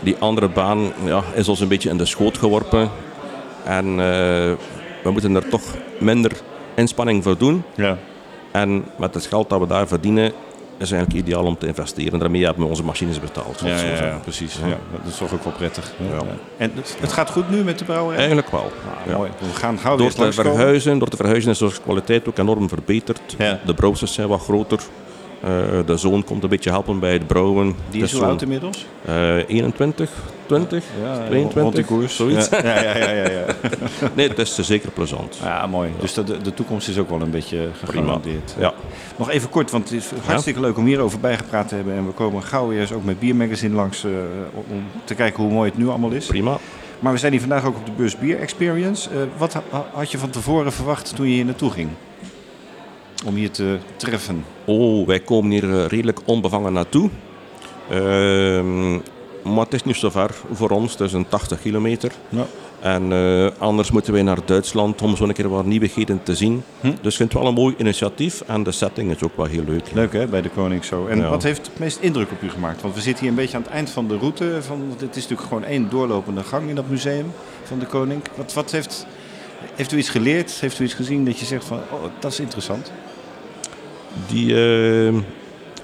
die 0.00 0.16
andere 0.18 0.48
baan 0.48 0.92
ja, 1.04 1.22
is 1.34 1.48
ons 1.48 1.60
een 1.60 1.68
beetje 1.68 1.90
in 1.90 1.96
de 1.98 2.04
schoot 2.04 2.38
geworpen. 2.38 2.90
En 3.64 3.96
we 5.02 5.10
moeten 5.10 5.34
er 5.34 5.48
toch 5.48 5.62
minder 6.00 6.32
inspanning 6.74 7.22
voor 7.22 7.38
doen. 7.38 7.62
Ja. 7.74 7.98
En 8.52 8.84
met 8.98 9.14
het 9.14 9.26
geld 9.26 9.48
dat 9.48 9.60
we 9.60 9.66
daar 9.66 9.86
verdienen, 9.88 10.32
is 10.78 10.92
eigenlijk 10.92 11.26
ideaal 11.26 11.44
om 11.44 11.58
te 11.58 11.66
investeren. 11.66 12.18
Daarmee 12.18 12.44
hebben 12.44 12.62
we 12.62 12.68
onze 12.68 12.84
machines 12.84 13.20
betaald. 13.20 13.60
Ja, 13.64 13.80
ja, 13.80 14.18
precies. 14.22 14.54
Ja. 14.54 14.68
dat 15.02 15.12
is 15.12 15.16
toch 15.16 15.32
ook 15.32 15.44
wel 15.44 15.52
prettig. 15.52 15.92
En 16.56 16.70
het, 16.74 16.96
het 17.00 17.12
gaat 17.12 17.30
goed 17.30 17.50
nu 17.50 17.64
met 17.64 17.78
de 17.78 17.84
brouwerij? 17.84 18.16
Eigenlijk 18.18 18.50
wel. 18.50 18.60
Ah, 18.60 19.06
Ja. 19.10 19.16
Mooi. 19.16 19.30
We 19.38 19.54
gaan 19.58 19.78
gauw 19.78 19.96
Door 19.96 20.12
te, 20.12 20.32
verhuizen, 20.32 20.98
door 20.98 21.08
te 21.08 21.16
verhuizen 21.16 21.50
is 21.50 21.62
onze 21.62 21.80
kwaliteit 21.80 22.28
ook 22.28 22.38
enorm 22.38 22.68
verbeterd. 22.68 23.20
De 23.66 23.74
brouwers 23.74 24.12
zijn 24.14 24.28
wat 24.28 24.40
groter. 24.40 24.80
Eh, 25.44 25.50
de 25.86 25.96
zoon 25.96 26.24
komt 26.24 26.42
een 26.42 26.48
beetje 26.48 26.70
helpen 26.70 26.98
bij 26.98 27.12
het 27.12 27.26
brouwen. 27.26 27.74
Die 27.90 28.02
is 28.02 28.12
hoe 28.12 28.24
oud 28.24 28.42
inmiddels? 28.42 28.86
eh, 29.04 29.36
21, 29.48 30.10
20, 30.46 30.84
Ja, 31.02 31.14
22, 31.26 31.62
rond 31.62 31.74
die 31.74 31.84
koers. 31.84 32.16
zoiets. 32.16 32.48
Ja, 32.48 32.58
ja, 32.62 32.96
ja. 32.96 33.10
ja, 33.10 33.30
ja. 33.30 33.44
Nee, 34.14 34.28
het 34.28 34.38
is 34.38 34.58
zeker 34.58 34.90
plezant. 34.90 35.38
Ja, 35.42 35.66
mooi. 35.66 35.90
Dus 36.00 36.14
de, 36.14 36.24
de 36.42 36.54
toekomst 36.54 36.88
is 36.88 36.98
ook 36.98 37.08
wel 37.10 37.20
een 37.20 37.30
beetje 37.30 37.68
gegarandeerd. 37.84 38.54
Ja. 38.58 38.74
Nog 39.16 39.30
even 39.30 39.48
kort, 39.50 39.70
want 39.70 39.88
het 39.90 39.98
is 39.98 40.10
hartstikke 40.26 40.60
leuk 40.60 40.76
om 40.76 40.86
hierover 40.86 41.20
bijgepraat 41.20 41.68
te 41.68 41.74
hebben. 41.74 41.94
En 41.94 42.06
we 42.06 42.12
komen 42.12 42.42
gauw 42.42 42.68
weer 42.68 42.80
eens 42.80 42.92
ook 42.92 43.04
met 43.04 43.18
Biermagazine 43.18 43.74
langs 43.74 44.04
eh, 44.04 44.10
om 44.54 44.84
te 45.04 45.14
kijken 45.14 45.42
hoe 45.42 45.52
mooi 45.52 45.68
het 45.70 45.78
nu 45.78 45.88
allemaal 45.88 46.10
is. 46.10 46.26
Prima. 46.26 46.58
Maar 47.00 47.12
we 47.12 47.18
zijn 47.18 47.32
hier 47.32 47.40
vandaag 47.40 47.64
ook 47.64 47.76
op 47.76 47.86
de 47.86 47.92
bus 47.96 48.18
Bier 48.18 48.38
Experience. 48.38 49.10
Eh, 49.10 49.16
wat 49.36 49.52
ha- 49.52 49.62
had 49.92 50.10
je 50.10 50.18
van 50.18 50.30
tevoren 50.30 50.72
verwacht 50.72 51.16
toen 51.16 51.26
je 51.28 51.32
hier 51.34 51.44
naartoe 51.44 51.70
ging? 51.70 51.88
Om 53.26 53.34
hier 53.34 53.50
te 53.50 53.78
treffen. 53.96 54.44
Oh, 54.64 55.06
wij 55.06 55.20
komen 55.20 55.50
hier 55.50 55.70
eh, 55.80 55.86
redelijk 55.86 56.20
onbevangen 56.24 56.72
naartoe. 56.72 57.10
Ehm, 57.90 58.92
maar 59.42 59.64
het 59.64 59.74
is 59.74 59.84
niet 59.84 59.96
zo 59.96 60.10
ver 60.10 60.30
voor 60.52 60.70
ons, 60.70 60.92
het 60.92 61.00
is 61.00 61.12
een 61.12 61.28
80 61.28 61.60
kilometer. 61.60 62.12
Ja. 62.28 62.46
En 62.80 63.12
eh, 63.12 63.46
anders 63.58 63.90
moeten 63.90 64.12
wij 64.12 64.22
naar 64.22 64.38
Duitsland 64.44 65.02
om 65.02 65.16
zo 65.16 65.24
een 65.24 65.32
keer 65.32 65.48
wat 65.48 65.64
nieuwigheden 65.64 66.22
te 66.22 66.34
zien. 66.34 66.62
Hm. 66.80 66.86
Dus 67.00 67.12
ik 67.12 67.16
vind 67.16 67.32
het 67.32 67.40
wel 67.42 67.46
een 67.48 67.54
mooi 67.54 67.74
initiatief 67.78 68.40
en 68.46 68.62
de 68.62 68.72
setting 68.72 69.10
is 69.10 69.22
ook 69.22 69.36
wel 69.36 69.46
heel 69.46 69.64
leuk. 69.66 69.90
Leuk 69.92 70.12
hè, 70.12 70.26
bij 70.26 70.42
de 70.42 70.48
Koning 70.48 70.84
zo. 70.84 71.06
En 71.06 71.18
Ja. 71.18 71.28
wat 71.28 71.42
heeft 71.42 71.66
het 71.66 71.78
meest 71.78 71.98
indruk 72.00 72.30
op 72.30 72.42
u 72.42 72.50
gemaakt? 72.50 72.82
Want 72.82 72.94
we 72.94 73.00
zitten 73.00 73.20
hier 73.22 73.30
een 73.30 73.36
beetje 73.38 73.56
aan 73.56 73.62
het 73.62 73.72
eind 73.72 73.90
van 73.90 74.08
de 74.08 74.16
route. 74.18 74.58
Van, 74.62 74.82
het 74.98 75.16
is 75.16 75.22
natuurlijk 75.22 75.48
gewoon 75.48 75.64
één 75.64 75.90
doorlopende 75.90 76.42
gang 76.42 76.68
in 76.68 76.74
dat 76.74 76.88
museum 76.88 77.32
van 77.64 77.78
de 77.78 77.86
Koning. 77.86 78.22
Wat, 78.36 78.52
wat 78.54 78.70
heeft 78.70 79.06
Heeft 79.74 79.92
u 79.92 79.98
iets 79.98 80.08
geleerd? 80.08 80.50
Heeft 80.60 80.78
u 80.78 80.84
iets 80.84 80.94
gezien 80.94 81.24
dat 81.24 81.38
je 81.38 81.44
zegt 81.44 81.64
van, 81.64 81.76
oh, 81.90 82.02
dat 82.18 82.32
is 82.32 82.40
interessant? 82.40 82.92
Die, 84.26 84.48
uh, 84.48 85.14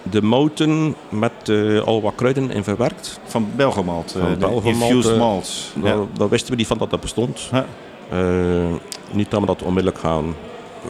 de 0.03 0.23
mouten 0.23 0.95
met 1.09 1.33
uh, 1.49 1.81
al 1.81 2.03
wat 2.03 2.15
kruiden 2.15 2.51
in 2.51 2.65
verwerkt. 2.65 3.21
Van 3.25 3.49
Belgomalt, 3.57 4.15
uh, 4.17 4.23
Van 4.23 4.39
Belgomalt, 4.39 4.93
infused 4.93 5.17
malts. 5.17 5.73
Daar, 5.75 5.99
daar 6.13 6.29
wisten 6.29 6.51
we 6.51 6.57
niet 6.57 6.67
van 6.67 6.79
dat 6.79 6.91
dat 6.91 7.01
bestond. 7.01 7.51
Ja. 7.53 7.67
niet 9.13 9.31
dat 9.31 9.41
we 9.41 9.47
dat 9.47 9.63
onmiddellijk 9.63 10.03
gaan 10.03 10.35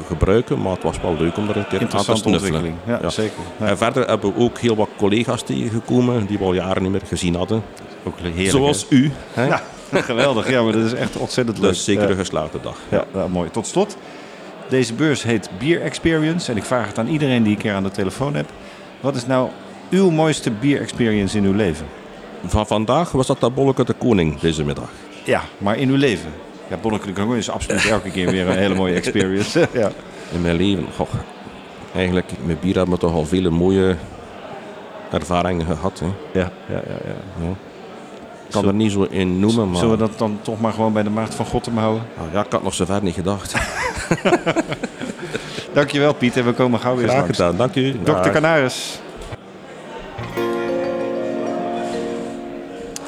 gebruiken, 0.06 0.62
maar 0.62 0.72
het 0.72 0.82
was 0.82 1.00
wel 1.00 1.16
leuk 1.18 1.36
om 1.36 1.48
er 1.48 1.56
een 1.56 1.68
keer 1.68 1.80
aan 1.80 2.04
te 2.04 2.16
snuffelen. 2.16 2.74
Ja, 2.86 2.98
ja. 3.02 3.10
zeker. 3.10 3.38
Ja. 3.60 3.66
En 3.66 3.78
verder 3.78 4.06
hebben 4.06 4.34
we 4.34 4.40
ook 4.40 4.58
heel 4.58 4.76
wat 4.76 4.88
collega's 4.96 5.42
tegengekomen 5.42 6.26
die 6.26 6.38
we 6.38 6.44
al 6.44 6.52
jaren 6.52 6.82
niet 6.82 6.92
meer 6.92 7.02
gezien 7.06 7.34
hadden. 7.34 7.62
Ook 8.04 8.18
heerlijk, 8.18 8.50
Zoals 8.50 8.86
u. 8.88 9.12
Hè? 9.32 9.46
Ja, 9.46 9.62
geweldig. 9.92 10.50
Ja, 10.50 10.62
maar 10.62 10.72
dat 10.72 10.84
is 10.84 10.94
echt 10.94 11.16
ontzettend 11.16 11.58
leuk. 11.58 11.70
Dus 11.70 11.84
zeker 11.84 12.10
een 12.10 12.16
geslaagde 12.16 12.58
dag. 12.62 12.76
Ja, 12.88 13.04
mooi. 13.28 13.50
Tot 13.50 13.66
slot. 13.66 13.96
Deze 14.70 14.94
beurs 14.94 15.22
heet 15.22 15.50
Beer 15.58 15.80
Experience 15.82 16.50
en 16.50 16.56
ik 16.56 16.64
vraag 16.64 16.86
het 16.86 16.98
aan 16.98 17.08
iedereen 17.08 17.42
die 17.42 17.56
ik 17.56 17.62
hier 17.62 17.74
aan 17.74 17.82
de 17.82 17.90
telefoon 17.90 18.34
heb. 18.34 18.50
Wat 19.00 19.16
is 19.16 19.26
nou 19.26 19.48
uw 19.90 20.10
mooiste 20.10 20.50
beer 20.50 20.80
experience 20.80 21.36
in 21.36 21.44
uw 21.44 21.52
leven? 21.52 21.86
Van 22.44 22.66
vandaag 22.66 23.12
was 23.12 23.26
dat 23.26 23.40
dat 23.40 23.54
Bolleke 23.54 23.84
de 23.84 23.92
Koning 23.92 24.38
deze 24.38 24.64
middag. 24.64 24.90
Ja, 25.24 25.42
maar 25.58 25.78
in 25.78 25.88
uw 25.88 25.96
leven? 25.96 26.30
Ja, 26.68 26.76
Bolleke 26.76 27.06
de 27.06 27.12
Koning 27.12 27.36
is 27.36 27.50
absoluut 27.50 27.86
elke 27.96 28.10
keer 28.10 28.30
weer 28.30 28.48
een 28.48 28.58
hele 28.58 28.74
mooie 28.74 28.94
experience. 28.94 29.68
ja. 29.72 29.90
In 30.32 30.40
mijn 30.40 30.56
leven, 30.56 30.86
goh, 30.96 31.08
eigenlijk 31.94 32.30
met 32.44 32.60
bier 32.60 32.74
hebben 32.74 32.94
we 32.94 33.00
toch 33.00 33.12
al 33.12 33.26
vele 33.26 33.50
mooie 33.50 33.96
ervaringen 35.10 35.66
gehad. 35.66 35.98
Hè. 35.98 36.06
Ja, 36.40 36.52
ja, 36.68 36.82
ja. 36.88 36.98
ja. 37.04 37.46
ja. 37.46 37.69
Ik 38.50 38.56
kan 38.56 38.66
er 38.66 38.74
niet 38.74 38.92
zo 38.92 39.06
in 39.10 39.40
noemen, 39.40 39.68
maar... 39.70 39.78
Zullen 39.78 39.98
we 39.98 40.06
dat 40.08 40.18
dan 40.18 40.38
toch 40.42 40.60
maar 40.60 40.72
gewoon 40.72 40.92
bij 40.92 41.02
de 41.02 41.10
Maagd 41.10 41.34
van 41.34 41.46
God 41.46 41.68
houden? 41.74 42.02
Oh, 42.18 42.32
ja, 42.32 42.44
ik 42.44 42.52
had 42.52 42.62
nog 42.62 42.74
zo 42.74 42.84
ver 42.84 43.02
niet 43.02 43.14
gedacht. 43.14 43.54
Dankjewel 45.72 46.14
Piet 46.14 46.36
en 46.36 46.44
we 46.44 46.52
komen 46.52 46.80
gauw 46.80 46.96
weer 46.96 47.08
Graag 47.08 47.26
gedaan, 47.26 47.56
dank 47.56 47.74
u. 47.74 47.98
Dr. 48.02 48.30
Canaris. 48.30 49.00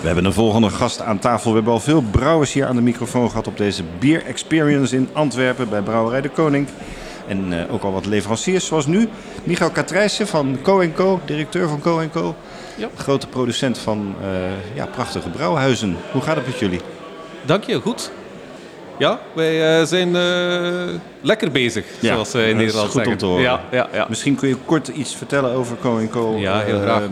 We 0.00 0.06
hebben 0.06 0.24
een 0.24 0.32
volgende 0.32 0.70
gast 0.70 1.00
aan 1.00 1.18
tafel. 1.18 1.50
We 1.50 1.56
hebben 1.56 1.72
al 1.72 1.80
veel 1.80 2.02
brouwers 2.10 2.52
hier 2.52 2.66
aan 2.66 2.76
de 2.76 2.82
microfoon 2.82 3.28
gehad 3.28 3.46
op 3.46 3.56
deze 3.56 3.82
Beer 3.98 4.24
Experience 4.24 4.96
in 4.96 5.08
Antwerpen 5.12 5.68
bij 5.68 5.82
Brouwerij 5.82 6.20
de 6.20 6.28
Koning. 6.28 6.68
En 7.28 7.52
uh, 7.52 7.72
ook 7.72 7.82
al 7.82 7.92
wat 7.92 8.06
leveranciers, 8.06 8.66
zoals 8.66 8.86
nu 8.86 9.08
Michael 9.44 9.70
Katrijssen 9.70 10.26
van 10.26 10.58
Co 10.62 10.90
Co, 10.94 11.20
directeur 11.24 11.68
van 11.68 11.80
Co 11.80 12.02
Co. 12.12 12.34
Ja. 12.76 12.88
Grote 12.96 13.26
producent 13.26 13.78
van 13.78 14.14
uh, 14.20 14.26
ja, 14.74 14.86
prachtige 14.86 15.28
brouwhuizen. 15.28 15.96
Hoe 16.12 16.22
gaat 16.22 16.36
het 16.36 16.46
met 16.46 16.58
jullie? 16.58 16.80
Dank 17.44 17.64
je, 17.64 17.80
goed. 17.80 18.10
Ja, 18.98 19.20
wij 19.32 19.80
uh, 19.80 19.86
zijn 19.86 20.16
lekker 21.20 21.50
bezig, 21.50 21.84
ja, 22.00 22.12
zoals 22.12 22.34
in 22.34 22.56
Nederland 22.56 22.86
goed 22.90 22.92
zeggen. 22.92 23.12
Om 23.12 23.18
te 23.18 23.26
horen. 23.26 23.42
Ja, 23.42 23.60
ja, 23.70 23.88
ja. 23.92 24.06
Misschien 24.08 24.34
kun 24.34 24.48
je 24.48 24.56
kort 24.64 24.88
iets 24.88 25.14
vertellen 25.16 25.52
over 25.52 25.76
Co 25.76 26.06
Co. 26.10 26.36
Ja, 26.38 26.60
heel 26.60 26.80
graag. 26.80 27.02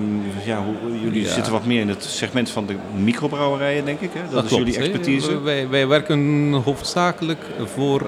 Ja, 0.44 0.64
hoe, 0.64 1.00
jullie 1.02 1.22
Ja. 1.22 1.32
zitten 1.32 1.52
wat 1.52 1.64
meer 1.64 1.80
in 1.80 1.88
het 1.88 2.04
segment 2.04 2.50
van 2.50 2.66
de 2.66 2.74
microbrouwerijen, 2.96 3.84
denk 3.84 4.00
ik. 4.00 4.10
Hè? 4.12 4.20
Dat, 4.30 4.44
is 4.44 4.48
klopt, 4.48 4.64
jullie 4.64 4.80
expertise. 4.80 5.40
Wij, 5.40 5.68
wij 5.68 5.86
werken 5.86 6.52
hoofdzakelijk 6.52 7.40
voor 7.74 8.06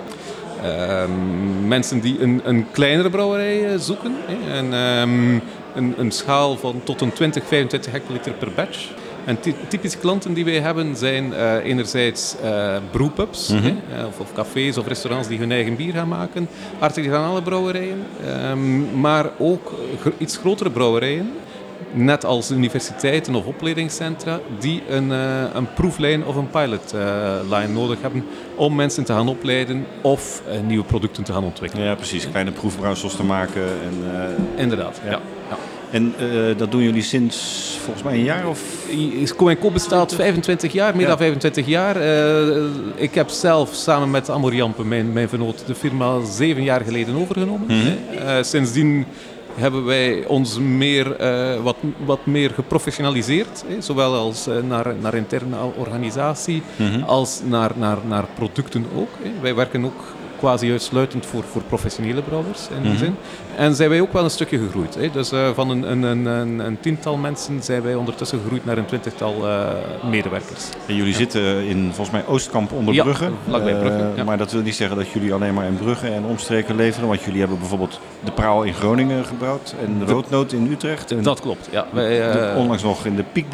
ehm, 0.62 1.68
mensen 1.68 2.00
die 2.00 2.20
een, 2.22 2.40
een 2.44 2.66
kleinere 2.70 3.11
brouwerij 3.11 3.72
eh, 3.72 3.78
zoeken. 3.78 4.12
Hè. 4.26 4.53
En, 4.53 4.72
ehm, 4.72 5.38
een, 5.74 5.94
een 5.98 6.10
schaal 6.10 6.56
van 6.56 6.80
tot 6.84 7.00
een 7.00 7.12
20, 7.12 7.44
25 7.46 7.92
hectoliter 7.92 8.32
per 8.32 8.48
batch. 8.54 8.88
En 9.24 9.40
ty- 9.40 9.54
typische 9.68 9.98
klanten 9.98 10.34
die 10.34 10.44
wij 10.44 10.60
hebben 10.60 10.96
zijn 10.96 11.34
eh, 11.34 11.64
enerzijds 11.64 12.34
eh 12.42 12.76
brewpubs, 12.90 13.48
Mhm. 13.48 13.62
hè, 13.62 13.70
eh, 14.00 14.06
of, 14.06 14.20
of 14.20 14.32
cafés 14.32 14.78
of 14.78 14.86
restaurants 14.86 15.28
die 15.28 15.38
hun 15.38 15.52
eigen 15.52 15.76
bier 15.76 15.92
gaan 15.92 16.08
maken, 16.08 16.48
artisanale 16.78 17.42
brouwerijen, 17.42 18.06
ehm, 18.26 19.00
maar 19.00 19.26
ook 19.38 19.72
iets 20.18 20.36
grotere 20.36 20.70
brouwerijen 20.70 21.30
net 21.94 22.24
als 22.24 22.50
universiteiten 22.50 23.34
of 23.34 23.44
opleidingscentra, 23.46 24.40
die 24.58 24.82
een, 24.88 25.12
eh, 25.12 25.42
een 25.54 25.72
proeflijn 25.74 26.24
of 26.26 26.36
een 26.36 26.50
pilotlijn 26.50 27.72
nodig 27.72 28.00
hebben 28.02 28.24
om 28.54 28.74
mensen 28.74 29.04
te 29.04 29.12
gaan 29.12 29.28
opleiden 29.28 29.86
of 30.00 30.42
nieuwe 30.66 30.84
producten 30.84 31.24
te 31.24 31.32
gaan 31.32 31.44
ontwikkelen. 31.44 31.86
Ja, 31.86 31.94
precies. 31.94 32.28
Kleine 32.30 32.50
proefbrouwsels 32.50 33.16
te 33.16 33.24
maken. 33.24 33.62
En, 33.62 34.04
Inderdaad, 34.56 35.00
ja. 35.04 35.10
ja. 35.10 35.20
En 35.93 36.14
eh, 36.18 36.26
dat 36.57 36.70
doen 36.70 36.82
jullie 36.82 37.03
sinds 37.03 37.36
volgens 37.82 38.05
mij 38.05 38.14
een 38.14 38.24
jaar 38.24 38.49
of... 38.49 38.61
Co 39.36 39.55
Co 39.61 39.70
bestaat 39.70 40.14
25 40.14 40.72
jaar, 40.72 40.93
meer 40.93 41.03
Ja. 41.03 41.09
dan 41.09 41.18
25 41.18 41.66
jaar. 41.66 41.97
Eh, 41.97 42.62
ik 42.95 43.14
heb 43.14 43.28
zelf 43.28 43.74
samen 43.74 44.11
met 44.11 44.30
Amor 44.30 44.55
Jampen, 44.55 44.88
mijn, 44.88 45.12
mijn 45.12 45.28
vernoot, 45.28 45.62
de 45.66 45.74
firma 45.74 46.24
zeven 46.24 46.62
jaar 46.62 46.80
geleden 46.80 47.14
overgenomen. 47.16 47.66
Mhm. 47.66 48.18
Eh, 48.26 48.43
sindsdien 48.43 49.05
hebben 49.55 49.84
wij 49.84 50.24
ons 50.26 50.59
meer, 50.59 51.16
wat, 51.62 51.76
wat 52.05 52.26
meer 52.26 52.51
geprofessionaliseerd. 52.51 53.64
hè, 53.66 53.80
zowel 53.80 54.14
als 54.14 54.49
naar, 54.68 54.95
naar 55.01 55.14
interne 55.14 55.57
organisatie 55.76 56.62
Mhm. 56.76 57.03
als 57.03 57.40
naar, 57.49 57.70
naar, 57.76 57.99
naar 58.09 58.24
producten 58.34 58.84
ook. 58.97 59.09
hè. 59.22 59.30
Wij 59.40 59.55
werken 59.55 59.84
ook 59.84 60.14
quasi 60.38 60.70
uitsluitend 60.70 61.26
voor, 61.26 61.45
voor 61.53 61.62
professionele 61.62 62.22
brouwers 62.22 62.61
in 62.76 62.82
die 62.82 62.90
Mhm. 62.90 62.99
zin. 62.99 63.14
En 63.57 63.74
zijn 63.74 63.88
wij 63.90 64.00
ook 64.00 64.12
wel 64.12 64.24
een 64.24 64.30
stukje 64.30 64.59
gegroeid. 64.59 64.94
Hè. 64.94 65.11
Dus 65.11 65.32
eh, 65.32 65.48
van 65.55 65.70
een, 65.70 65.90
een, 65.90 66.03
een, 66.03 66.26
een, 66.26 66.59
een 66.59 66.80
tiental 66.80 67.16
mensen 67.16 67.62
zijn 67.62 67.82
wij 67.82 67.94
ondertussen 67.94 68.40
gegroeid 68.42 68.64
naar 68.64 68.78
een 68.78 68.84
twintigtal 68.84 69.48
eh, 69.48 69.68
medewerkers. 70.11 70.64
En 70.86 70.94
jullie 70.94 71.14
zitten 71.14 71.64
in 71.64 71.84
volgens 71.94 72.11
mij 72.11 72.26
Oostkamp 72.26 72.72
onder 72.72 72.94
Ja, 72.94 73.03
Brugge. 73.03 73.30
vlakbij 73.48 73.74
Brugge, 73.74 73.98
Eh, 73.98 74.16
ja. 74.16 74.24
Maar 74.24 74.38
dat 74.38 74.53
wil 74.53 74.62
niet 74.62 74.74
zeggen 74.74 74.96
dat 74.96 75.09
jullie 75.11 75.32
alleen 75.34 75.55
maar 75.55 75.66
in 75.66 75.76
Brugge 75.76 76.07
en 76.09 76.24
omstreken 76.24 76.76
leveren. 76.76 77.09
Want 77.09 77.22
jullie 77.22 77.40
hebben 77.40 77.59
bijvoorbeeld 77.59 78.00
de 78.24 78.30
Praal 78.32 78.62
in 78.62 78.74
Groningen 78.74 79.24
gebrouwd. 79.24 79.74
En 79.86 79.98
de 79.98 80.12
Roodnoot 80.12 80.53
in 80.53 80.68
Utrecht. 80.70 81.11
En 81.11 81.22
Dat 81.22 81.40
klopt. 81.40 81.68
Ja, 81.70 81.86
wij, 81.92 82.55
onlangs 82.55 82.82
nog 82.82 83.05
in 83.07 83.16
de 83.16 83.24
Peak 83.32 83.44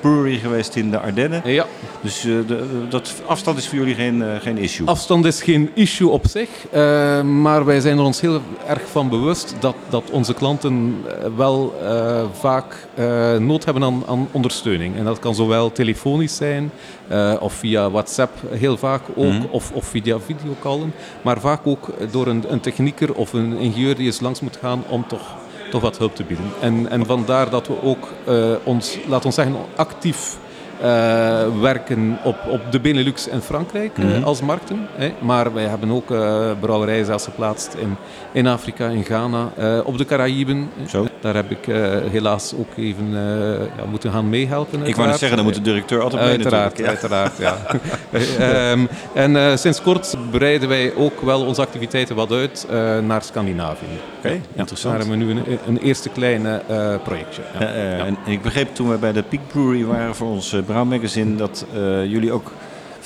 Brewery- 0.00 0.38
geweest 0.38 0.76
in 0.76 0.90
de 0.90 0.98
Ardennen. 1.00 1.42
ja. 1.44 1.66
Dus 2.00 2.20
de, 2.20 2.86
dat 2.88 3.12
afstand 3.26 3.58
is 3.58 3.68
voor 3.68 3.78
jullie 3.78 3.94
geen, 3.94 4.24
geen 4.40 4.58
issue. 4.58 4.86
Afstand 4.86 5.24
is 5.24 5.42
geen 5.42 5.70
issue 5.74 6.08
op 6.08 6.24
zich, 6.28 6.48
maar 7.22 7.64
wij 7.64 7.80
zijn 7.80 7.98
er 7.98 8.04
ons 8.04 8.20
heel 8.20 8.40
erg 8.66 8.82
van 8.90 9.08
bewust 9.08 9.43
dat, 9.60 9.74
dat 9.88 10.10
onze 10.10 10.34
klanten 10.34 10.94
eh, 11.06 11.28
wel 11.36 11.74
eh, 11.82 12.24
vaak 12.32 12.86
eh, 12.94 13.36
nood 13.36 13.64
hebben 13.64 13.82
aan, 13.84 14.02
aan 14.06 14.28
ondersteuning. 14.30 14.96
En 14.96 15.04
dat 15.04 15.18
kan 15.18 15.34
zowel 15.34 15.72
telefonisch 15.72 16.36
zijn 16.36 16.70
of 17.40 17.52
via 17.52 17.90
WhatsApp 17.90 18.30
heel 18.50 18.76
vaak 18.76 19.02
ook, 19.14 19.24
Mhm. 19.24 19.44
of, 19.50 19.70
of 19.72 19.84
via 19.84 20.18
videocallen, 20.18 20.92
maar 21.22 21.40
vaak 21.40 21.66
ook 21.66 21.90
door 22.10 22.26
een, 22.26 22.44
een 22.48 22.60
technieker 22.60 23.14
of 23.14 23.32
een 23.32 23.58
ingenieur 23.58 23.96
die 23.96 24.06
eens 24.06 24.20
langs 24.20 24.40
moet 24.40 24.56
gaan 24.60 24.84
om 24.88 25.06
toch, 25.08 25.34
toch 25.70 25.82
wat 25.82 25.98
hulp 25.98 26.16
te 26.16 26.24
bieden. 26.24 26.46
En, 26.60 26.90
en 26.90 27.06
vandaar 27.06 27.50
dat 27.50 27.66
we 27.66 27.82
ook 27.82 28.08
ons, 28.64 28.98
laat 29.08 29.24
ons 29.24 29.34
zeggen, 29.34 29.54
actief 29.76 30.36
werken 31.60 32.18
op, 32.24 32.36
op 32.48 32.60
de 32.72 32.80
Benelux 32.80 33.28
en 33.28 33.42
Frankrijk 33.42 33.98
eh, 33.98 34.04
Mhm. 34.04 34.22
als 34.22 34.40
markten. 34.40 34.86
Hè. 34.96 35.12
Maar 35.20 35.54
wij 35.54 35.64
hebben 35.64 35.90
ook 35.90 36.10
eh, 36.10 36.50
brouwerijen 36.60 37.04
zelfs 37.06 37.24
geplaatst 37.24 37.74
in, 37.78 37.96
in 38.32 38.46
Afrika, 38.46 38.88
in 38.88 39.04
Ghana, 39.04 39.48
eh, 39.56 39.78
op 39.84 39.98
de 39.98 40.04
Caraïben. 40.04 40.70
Zo. 40.88 41.06
Daar 41.20 41.34
heb 41.34 41.50
ik 41.50 41.66
eh, 41.68 41.82
helaas 42.10 42.54
ook 42.58 42.68
even 42.76 43.06
eh, 43.12 43.66
ja, 43.76 43.84
moeten 43.90 44.10
gaan 44.10 44.28
meehelpen. 44.28 44.86
Ik 44.86 44.96
wou 44.96 45.08
net 45.08 45.18
zeggen, 45.18 45.36
dan 45.36 45.46
moet 45.46 45.54
de 45.54 45.60
directeur 45.62 46.00
altijd 46.02 46.22
mee 46.22 46.30
Uiteraard, 46.30 46.78
natuurlijk. 46.78 46.98
uiteraard, 47.02 47.38
ja. 47.38 47.56
Ehm, 48.38 48.80
en 49.14 49.36
eh, 49.36 49.56
sinds 49.56 49.82
kort 49.82 50.14
breiden 50.30 50.68
wij 50.68 50.92
ook 50.96 51.20
wel 51.20 51.44
onze 51.46 51.60
activiteiten 51.60 52.16
wat 52.16 52.30
uit 52.32 52.66
eh, 52.70 52.98
naar 52.98 53.22
Scandinavië. 53.22 53.84
Oké, 54.18 54.28
Ja, 54.28 54.34
interessant. 54.54 54.96
Daar 54.98 55.06
hebben 55.06 55.26
we 55.26 55.32
nu 55.34 55.40
een, 55.52 55.58
een 55.66 55.78
eerste 55.78 56.08
kleine 56.08 56.60
eh, 56.68 56.94
projectje. 57.04 57.42
Ja. 57.58 57.66
Eh, 57.66 57.92
eh, 57.92 57.98
Ja. 57.98 58.04
En 58.04 58.16
ik 58.26 58.42
begreep 58.42 58.74
toen 58.74 58.90
we 58.90 58.96
bij 58.96 59.12
de 59.12 59.22
Peak 59.22 59.40
Brewery 59.52 59.84
waren 59.84 60.14
voor 60.14 60.28
ons 60.28 60.52
uh, 60.74 60.80
brouwmagazine 60.80 61.36
dat 61.36 61.66
eh, 61.74 62.04
jullie 62.04 62.32
ook 62.32 62.52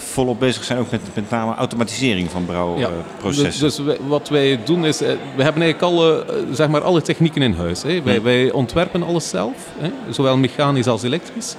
volop 0.08 0.40
bezig 0.40 0.64
zijn 0.64 0.78
ook 0.78 0.90
met 0.90 1.00
met 1.14 1.30
name 1.30 1.54
automatisering 1.54 2.30
van 2.30 2.44
Ja, 2.46 2.46
brouwprocessen. 2.46 3.64
Dus, 3.64 3.76
dus 3.76 3.96
wat 4.06 4.28
wij 4.28 4.58
doen 4.64 4.84
is, 4.84 5.00
eh, 5.02 5.08
we 5.36 5.42
hebben 5.42 5.62
eigenlijk 5.62 5.94
alle, 5.94 6.24
eh, 6.24 6.34
zeg 6.52 6.68
maar 6.68 6.80
alle 6.82 7.02
technieken 7.02 7.42
in 7.42 7.54
huis. 7.54 7.82
Hè. 7.82 8.02
Wij, 8.02 8.22
wij 8.22 8.52
ontwerpen 8.52 9.02
alles 9.02 9.28
zelf, 9.28 9.54
hè, 9.78 9.90
zowel 10.10 10.36
mechanisch 10.36 10.86
als 10.86 11.02
elektrisch. 11.02 11.56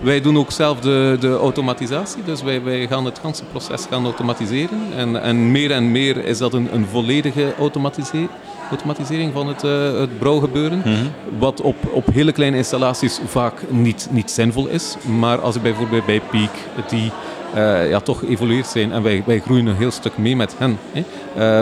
Wij 0.00 0.20
doen 0.20 0.38
ook 0.38 0.50
zelf 0.50 0.80
de, 0.80 1.16
de 1.20 1.36
automatisatie, 1.36 2.22
dus 2.24 2.42
wij, 2.42 2.62
wij 2.62 2.86
gaan 2.86 3.04
het 3.04 3.18
hele 3.18 3.44
proces 3.50 3.86
gaan 3.90 4.04
automatiseren. 4.04 4.78
En, 4.96 5.22
en 5.22 5.50
meer 5.50 5.70
en 5.70 5.90
meer 5.92 6.24
is 6.24 6.38
dat 6.38 6.52
een, 6.52 6.68
een 6.74 6.86
volledige 6.86 7.54
automatise- 7.58 8.28
automatisering 8.70 9.32
van 9.32 9.48
het, 9.48 9.64
eh, 9.64 9.98
het 9.98 10.18
brouwgebeuren. 10.18 10.78
Mhm. 10.78 11.06
Wat 11.38 11.60
op, 11.60 11.76
op 11.92 12.06
hele 12.12 12.32
kleine 12.32 12.56
installaties 12.56 13.20
vaak 13.26 13.62
niet, 13.68 14.08
niet 14.10 14.30
zinvol 14.30 14.66
is. 14.66 14.96
Maar 15.18 15.40
als 15.40 15.56
ik 15.56 15.62
bijvoorbeeld 15.62 16.06
bij 16.06 16.20
Peak, 16.30 16.50
die 16.88 17.10
eh, 17.54 17.88
ja, 17.88 18.00
toch 18.00 18.18
geëvolueerd 18.18 18.66
zijn 18.66 18.92
en 18.92 19.02
wij, 19.02 19.22
wij 19.26 19.40
groeien 19.40 19.66
een 19.66 19.76
heel 19.76 19.90
stuk 19.90 20.18
mee 20.18 20.36
met 20.36 20.54
hen. 20.58 20.78
Hè. 20.92 21.02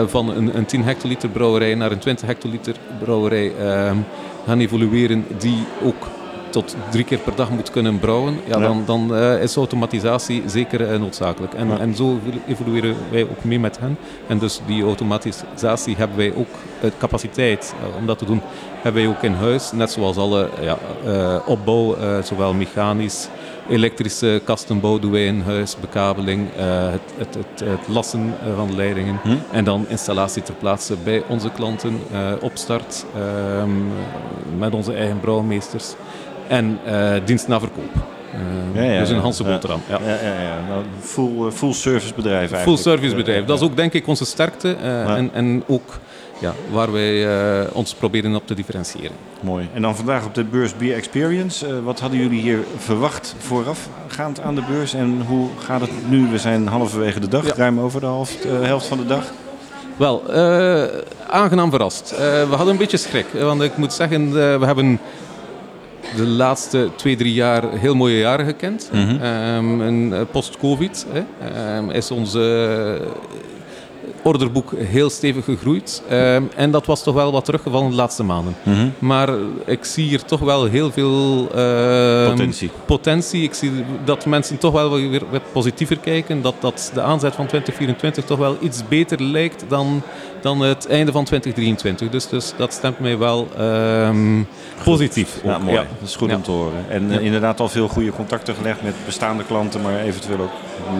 Eh, 0.01 0.07
van 0.07 0.29
een, 0.29 0.57
een 0.57 0.65
10 0.65 0.83
hectoliter 0.83 1.29
brouwerij 1.29 1.75
naar 1.75 1.91
een 1.91 1.99
20 1.99 2.27
hectoliter 2.27 2.75
brouwerij 2.99 3.51
ehm, 3.59 3.97
gaan 4.45 4.59
evolueren 4.59 5.25
die 5.37 5.65
ook 5.83 6.07
tot 6.51 6.75
drie 6.91 7.03
keer 7.03 7.17
per 7.17 7.35
dag 7.35 7.49
moet 7.49 7.69
kunnen 7.69 7.99
brouwen, 7.99 8.33
ja, 8.47 8.59
Ja. 8.59 8.67
dan, 8.67 8.83
dan 8.85 9.15
eh, 9.15 9.41
is 9.41 9.55
automatisatie 9.55 10.43
zeker 10.45 10.87
eh, 10.91 10.99
noodzakelijk. 10.99 11.53
En, 11.53 11.67
Ja. 11.67 11.79
en 11.79 11.95
zo 11.95 12.19
evolueren 12.47 12.95
wij 13.11 13.21
ook 13.23 13.43
mee 13.43 13.59
met 13.59 13.79
hen. 13.79 13.97
En 14.27 14.37
dus 14.37 14.61
die 14.65 14.83
automatisatie 14.83 15.95
hebben 15.95 16.17
wij 16.17 16.33
ook 16.35 16.47
eh, 16.81 16.89
capaciteit 16.97 17.73
om 17.99 18.05
dat 18.05 18.17
te 18.17 18.25
doen, 18.25 18.41
hebben 18.81 19.01
wij 19.01 19.11
ook 19.11 19.23
in 19.23 19.33
huis. 19.33 19.71
Net 19.71 19.91
zoals 19.91 20.17
alle 20.17 20.49
ja, 20.61 20.77
opbouw, 21.45 21.95
zowel 22.23 22.53
mechanisch, 22.53 23.27
elektrische 23.71 24.41
wij 25.11 25.25
in 25.25 25.41
huis, 25.41 25.75
bekabeling, 25.79 26.47
eh, 26.57 26.91
het, 26.91 27.01
het, 27.17 27.35
het, 27.35 27.69
het 27.69 27.87
lassen 27.87 28.33
van 28.55 28.75
leidingen. 28.75 29.19
Hm? 29.23 29.29
En 29.51 29.63
dan 29.63 29.85
installatie 29.89 30.43
ter 30.43 30.53
plaatse 30.53 30.95
bij 31.03 31.23
onze 31.27 31.49
klanten, 31.49 31.99
eh, 32.11 32.31
opstart 32.41 33.05
ehm, 33.15 33.69
met 34.57 34.73
onze 34.73 34.93
eigen 34.93 35.19
brouwmeesters 35.19 35.93
en 36.47 36.79
eh, 36.85 37.13
dienst 37.25 37.47
na 37.47 37.59
verkoop. 37.59 37.93
Ja, 38.73 38.81
ja, 38.81 38.99
dus 38.99 39.09
een. 39.09 39.19
Hanse 39.19 39.43
Ja. 39.43 39.49
boterham. 39.49 39.81
Ja. 39.89 39.99
Ja. 40.01 40.59
Nou, 40.67 40.83
full, 40.99 41.51
full 41.51 41.73
service 41.73 42.13
bedrijf 42.13 42.51
eigenlijk. 42.51 42.63
Full 42.63 42.93
service 42.93 43.15
bedrijf. 43.15 43.45
Dat 43.45 43.57
is 43.57 43.65
ook 43.65 43.75
denk 43.75 43.93
ik 43.93 44.07
onze 44.07 44.25
sterkte 44.25 44.75
en, 45.05 45.29
en 45.33 45.63
ook 45.67 45.99
ja, 46.41 46.53
waar 46.71 46.91
wij 46.91 47.27
eh, 47.61 47.75
ons 47.75 47.93
proberen 47.93 48.35
op 48.35 48.47
te 48.47 48.53
differentiëren. 48.53 49.15
Mooi. 49.41 49.69
En 49.73 49.81
dan 49.81 49.95
vandaag 49.95 50.25
op 50.25 50.35
de 50.35 50.43
beurs 50.43 50.77
Beer 50.77 50.95
Experience. 50.95 51.67
Eh, 51.67 51.73
wat 51.83 51.99
hadden 51.99 52.19
jullie 52.19 52.41
hier 52.41 52.59
verwacht 52.77 53.35
voorafgaand 53.37 54.41
aan 54.41 54.55
de 54.55 54.63
beurs? 54.69 54.93
En 54.93 55.21
hoe 55.27 55.47
gaat 55.57 55.81
het 55.81 56.09
nu? 56.09 56.27
We 56.31 56.37
zijn 56.37 56.67
halverwege 56.67 57.19
de 57.19 57.27
dag, 57.27 57.45
Ja. 57.45 57.53
ruim 57.55 57.79
over 57.79 57.99
de 57.99 58.05
helft, 58.05 58.45
eh, 58.45 58.61
helft 58.61 58.85
van 58.85 58.97
de 58.97 59.05
dag. 59.05 59.23
Wel, 59.97 60.31
aangenaam 61.27 61.69
verrast. 61.69 62.13
We 62.17 62.45
hadden 62.49 62.67
een 62.67 62.77
beetje 62.77 62.97
schrik, 62.97 63.25
want 63.39 63.61
ik 63.61 63.77
moet 63.77 63.93
zeggen, 63.93 64.31
we 64.59 64.65
hebben 64.65 64.99
de 66.15 66.25
laatste 66.27 66.89
twee, 66.95 67.15
drie 67.15 67.33
jaar 67.33 67.63
heel 67.71 67.95
mooie 67.95 68.17
jaren 68.17 68.45
gekend. 68.45 68.89
En 68.93 70.09
eh, 70.13 70.19
post-covid 70.31 71.05
ehm, 71.55 71.89
is 71.89 72.11
onze 72.11 73.01
orderboek 74.23 74.71
heel 74.77 75.09
stevig 75.09 75.45
gegroeid. 75.45 76.01
Ehm, 76.09 76.43
en 76.55 76.71
dat 76.71 76.85
was 76.85 77.03
toch 77.03 77.13
wel 77.15 77.31
wat 77.31 77.45
teruggevallen 77.45 77.89
de 77.89 77.95
laatste 77.95 78.23
maanden. 78.23 78.55
Mhm. 78.63 78.87
Maar 78.99 79.29
ik 79.65 79.85
zie 79.85 80.07
hier 80.07 80.23
toch 80.23 80.39
wel 80.39 80.65
heel 80.65 80.91
veel 80.91 81.47
ehm, 81.55 82.29
Potentie. 82.29 82.69
potentie. 82.85 83.43
Ik 83.43 83.53
zie 83.53 83.71
dat 84.05 84.25
mensen 84.25 84.57
toch 84.57 84.73
wel 84.73 84.91
weer 84.91 85.21
wat 85.31 85.41
positiever 85.51 85.97
kijken. 85.97 86.41
Dat, 86.41 86.55
dat 86.59 86.91
de 86.93 87.01
aanzet 87.01 87.35
van 87.35 87.45
2024 87.45 88.25
toch 88.25 88.37
wel 88.39 88.57
iets 88.61 88.87
beter 88.87 89.23
lijkt 89.23 89.63
dan, 89.67 90.01
dan 90.41 90.59
het 90.61 90.87
einde 90.87 91.11
van 91.11 91.23
2023. 91.23 92.09
Dus, 92.09 92.27
dus 92.29 92.53
dat 92.57 92.73
stemt 92.73 92.99
mij 92.99 93.17
wel 93.17 93.47
ehm, 93.57 94.41
positief. 94.83 95.39
Ja, 95.43 95.57
mooi. 95.57 95.73
Ja. 95.75 95.85
Dat 95.99 96.09
is 96.09 96.15
goed 96.15 96.29
Ja. 96.29 96.35
om 96.35 96.41
te 96.41 96.51
horen. 96.51 96.85
En 96.89 97.07
eh, 97.09 97.13
Ja. 97.15 97.19
inderdaad 97.19 97.59
al 97.59 97.69
veel 97.69 97.87
goede 97.87 98.11
contacten 98.11 98.55
gelegd 98.55 98.81
met 98.83 98.93
bestaande 99.05 99.43
klanten, 99.43 99.81
maar 99.81 99.99
eventueel 99.99 100.39
ook 100.39 100.51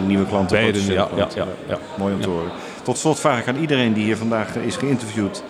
nieuwe 0.06 0.26
klanten. 0.26 0.56
Beiden, 0.56 0.84
ja, 0.86 1.08
ja, 1.16 1.28
ja. 1.68 1.78
Mooi 1.98 2.14
om 2.14 2.20
te 2.20 2.28
horen. 2.28 2.50
Tot 2.82 2.98
slot 2.98 3.20
vraag 3.20 3.38
ik 3.40 3.48
aan 3.48 3.56
iedereen 3.60 3.92
die 3.92 4.04
hier 4.04 4.16
vandaag 4.16 4.56
eh, 4.56 4.64
is 4.64 4.76
geïnterviewd. 4.76 5.42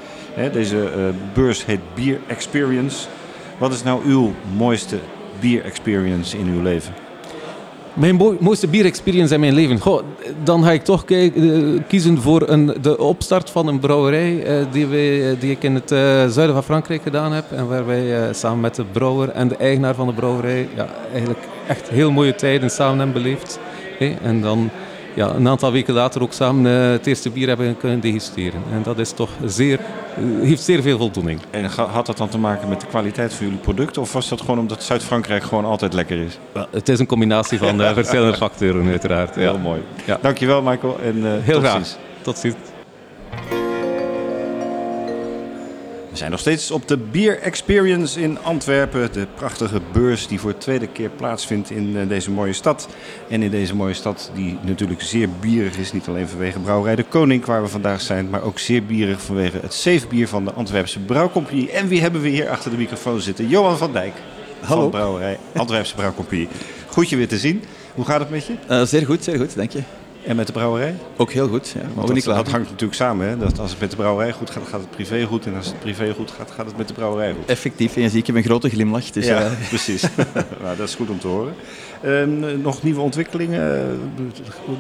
Deze 0.53 0.85
eh, 0.85 1.01
beurs 1.35 1.65
heet 1.67 1.81
Beer 1.95 2.19
Experience. 2.27 3.07
Wat 3.59 3.73
is 3.73 3.83
nou 3.83 4.05
uw 4.05 4.33
mooiste 4.57 4.97
bier 5.41 5.65
experience 5.65 6.39
in 6.39 6.47
uw 6.47 6.63
leven? 6.63 6.95
Mijn 7.95 8.15
mo- 8.15 8.37
mooiste 8.41 8.69
bierexperience 8.69 9.35
in 9.35 9.41
mijn 9.41 9.53
leven. 9.55 9.79
Goh, 9.81 10.03
dan 10.45 10.65
ga 10.65 10.71
ik 10.71 10.85
toch 10.85 11.05
eh, 11.05 11.33
kiezen 11.89 12.21
voor 12.21 12.49
een, 12.49 12.75
de 12.81 12.99
opstart 12.99 13.51
van 13.51 13.67
een 13.67 13.79
brouwerij 13.79 14.45
die, 14.71 14.87
wij, 14.87 15.37
die 15.39 15.51
ik 15.51 15.63
in 15.63 15.75
het 15.75 15.89
zuiden 16.33 16.53
van 16.53 16.63
Frankrijk 16.63 17.03
gedaan 17.03 17.33
heb. 17.33 17.45
En 17.53 17.69
waar 17.69 17.87
wij 17.87 18.33
samen 18.33 18.61
met 18.61 18.75
de 18.75 18.85
brouwer 18.85 19.29
en 19.29 19.49
de 19.49 19.57
eigenaar 19.57 19.95
van 19.95 20.07
de 20.07 20.13
brouwerij 20.13 20.69
ja, 20.77 20.87
eigenlijk 21.13 21.45
echt 21.69 21.89
heel 21.89 22.11
mooie 22.11 22.35
tijden 22.35 22.71
samen 22.71 22.99
hebben 22.99 23.23
beleefd. 23.23 23.59
En 24.23 24.41
dan 24.41 24.71
ja, 25.15 25.29
een 25.35 25.49
aantal 25.49 25.73
weken 25.73 25.95
later 25.95 26.23
ook 26.23 26.33
samen 26.33 26.73
eh, 26.85 26.91
het 26.91 27.07
eerste 27.07 27.31
bier 27.31 27.49
hebben 27.49 27.77
kunnen 27.77 28.01
degusteren. 28.01 28.63
En 28.73 28.83
dat 28.83 28.99
is 28.99 29.13
toch 29.13 29.31
zeer, 29.45 29.79
eh, 29.79 30.47
heeft 30.47 30.63
zeer 30.63 30.83
veel 30.83 30.99
voldoening. 30.99 31.41
En 31.51 31.65
had 31.65 32.07
dat 32.07 32.17
dan 32.17 32.29
te 32.29 32.39
maken 32.39 32.69
met 32.69 32.81
de 32.81 32.87
kwaliteit 32.87 33.35
van 33.35 33.47
jullie 33.47 33.61
producten? 33.61 34.03
Of 34.03 34.13
was 34.13 34.29
dat 34.29 34.41
gewoon 34.41 34.59
omdat 34.59 34.83
Zuid-Frankrijk 34.83 35.43
gewoon 35.43 35.65
altijd 35.65 35.93
lekker 35.93 36.19
is? 36.19 36.39
Het 36.71 36.89
is 36.89 36.99
een 36.99 37.07
combinatie 37.07 37.59
van 37.59 37.83
eh, 37.83 37.93
verschillende 38.03 38.37
factoren 38.37 38.89
uiteraard. 38.89 39.35
Heel 39.35 39.59
mooi. 39.59 39.81
Ja. 40.05 40.19
Dankjewel 40.23 40.63
Michael 40.63 40.99
en 41.03 41.43
Heel 41.43 41.55
tot 41.55 41.63
graag. 41.63 41.75
ziens. 41.75 41.97
Tot 42.23 42.39
ziens. 42.39 42.55
We 46.13 46.19
zijn 46.19 46.31
nog 46.31 46.41
steeds 46.41 46.71
op 46.71 46.89
de 46.89 46.97
Beer 46.97 47.39
Experience 47.39 48.21
in 48.21 48.39
Antwerpen. 48.43 49.13
De 49.13 49.27
prachtige 49.35 49.81
beurs 49.93 50.27
die 50.27 50.41
voor 50.41 50.53
de 50.53 50.59
tweede 50.59 50.87
keer 50.87 51.11
plaatsvindt 51.11 51.71
in 51.71 51.97
eh, 51.97 52.09
deze 52.09 52.31
mooie 52.31 52.53
stad. 52.53 52.89
En 53.29 53.43
in 53.43 53.51
deze 53.51 53.75
mooie 53.75 53.95
stad 53.95 54.31
die 54.35 54.59
natuurlijk 54.63 55.03
zeer 55.03 55.29
bierig 55.41 55.77
is. 55.77 55.93
Niet 55.93 56.09
alleen 56.09 56.29
vanwege 56.29 56.59
Brouwerij 56.59 56.97
de 56.97 57.05
Koning 57.05 57.45
waar 57.45 57.63
we 57.63 57.69
vandaag 57.69 58.01
zijn. 58.01 58.31
Maar 58.31 58.43
ook 58.43 58.59
zeer 58.59 58.85
bierig 58.85 59.23
vanwege 59.23 59.59
het 59.63 59.75
zeefbier 59.75 60.29
van 60.29 60.45
de 60.45 60.53
Antwerpse 60.53 60.99
Brouwcompagnie. 60.99 61.71
En 61.71 61.89
wie 61.89 62.01
hebben 62.01 62.21
we 62.21 62.29
hier 62.29 62.49
achter 62.49 62.71
de 62.71 62.77
microfoon 62.77 63.21
zitten? 63.21 63.49
Johan 63.49 63.79
van 63.79 63.93
Dijk 63.93 64.15
Hallo. 64.61 64.83
van 64.83 64.91
Brouwerij 64.91 65.39
Antwerpse 65.55 65.95
Brouwcompagnie. 65.95 66.49
Goed 66.87 67.09
je 67.09 67.17
weer 67.17 67.29
te 67.29 67.39
zien. 67.39 67.65
Hoe 67.95 68.05
gaat 68.05 68.21
het 68.21 68.31
met 68.31 68.47
je? 68.47 68.55
Eh, 68.67 68.83
zeer 68.83 69.07
goed, 69.07 69.25
zeer 69.25 69.39
goed, 69.39 69.57
dank 69.57 69.71
je. 69.71 69.83
En 70.25 70.37
met 70.37 70.47
de 70.47 70.53
brouwerij? 70.53 70.95
Ook 71.17 71.33
heel 71.33 71.49
goed, 71.49 71.69
ja. 71.69 71.81
Want 71.95 72.25
dat, 72.25 72.49
hangt 72.49 72.71
natuurlijk 72.71 72.95
samen. 72.95 73.29
Hè? 73.29 73.37
Dat 73.39 73.59
als 73.59 73.71
het 73.71 73.81
met 73.81 73.91
de 73.91 73.97
brouwerij 73.97 74.33
goed 74.33 74.51
gaat, 74.51 74.63
gaat 74.69 74.81
het 74.81 74.91
privé 74.91 75.25
goed. 75.25 75.47
En 75.47 75.55
als 75.57 75.67
het 75.67 75.81
privé 75.81 76.15
goed 76.15 76.31
gaat, 76.31 76.51
gaat 76.51 76.67
het 76.67 76.77
met 76.77 76.89
de 76.89 76.95
brouwerij 76.95 77.33
goed. 77.33 77.47
Effectief, 77.47 77.97
en 77.97 78.03
je 78.03 78.09
ziet, 78.09 78.19
ik 78.19 78.27
heb 78.27 78.37
een 78.37 78.43
grote 78.43 78.69
glimlach. 78.69 79.11
Dus, 79.11 79.27
ja, 79.27 79.41
eh, 79.43 79.51
precies. 79.69 80.03
nou, 80.63 80.77
dat 80.77 80.89
is 80.89 80.95
goed 80.95 81.11
om 81.11 81.19
te 81.19 81.27
horen. 81.27 81.55
Ehm, 82.03 82.61
nog 82.63 82.83
nieuwe 82.83 83.01
ontwikkelingen. 83.01 83.79
Eh, 83.79 83.85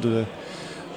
De 0.00 0.24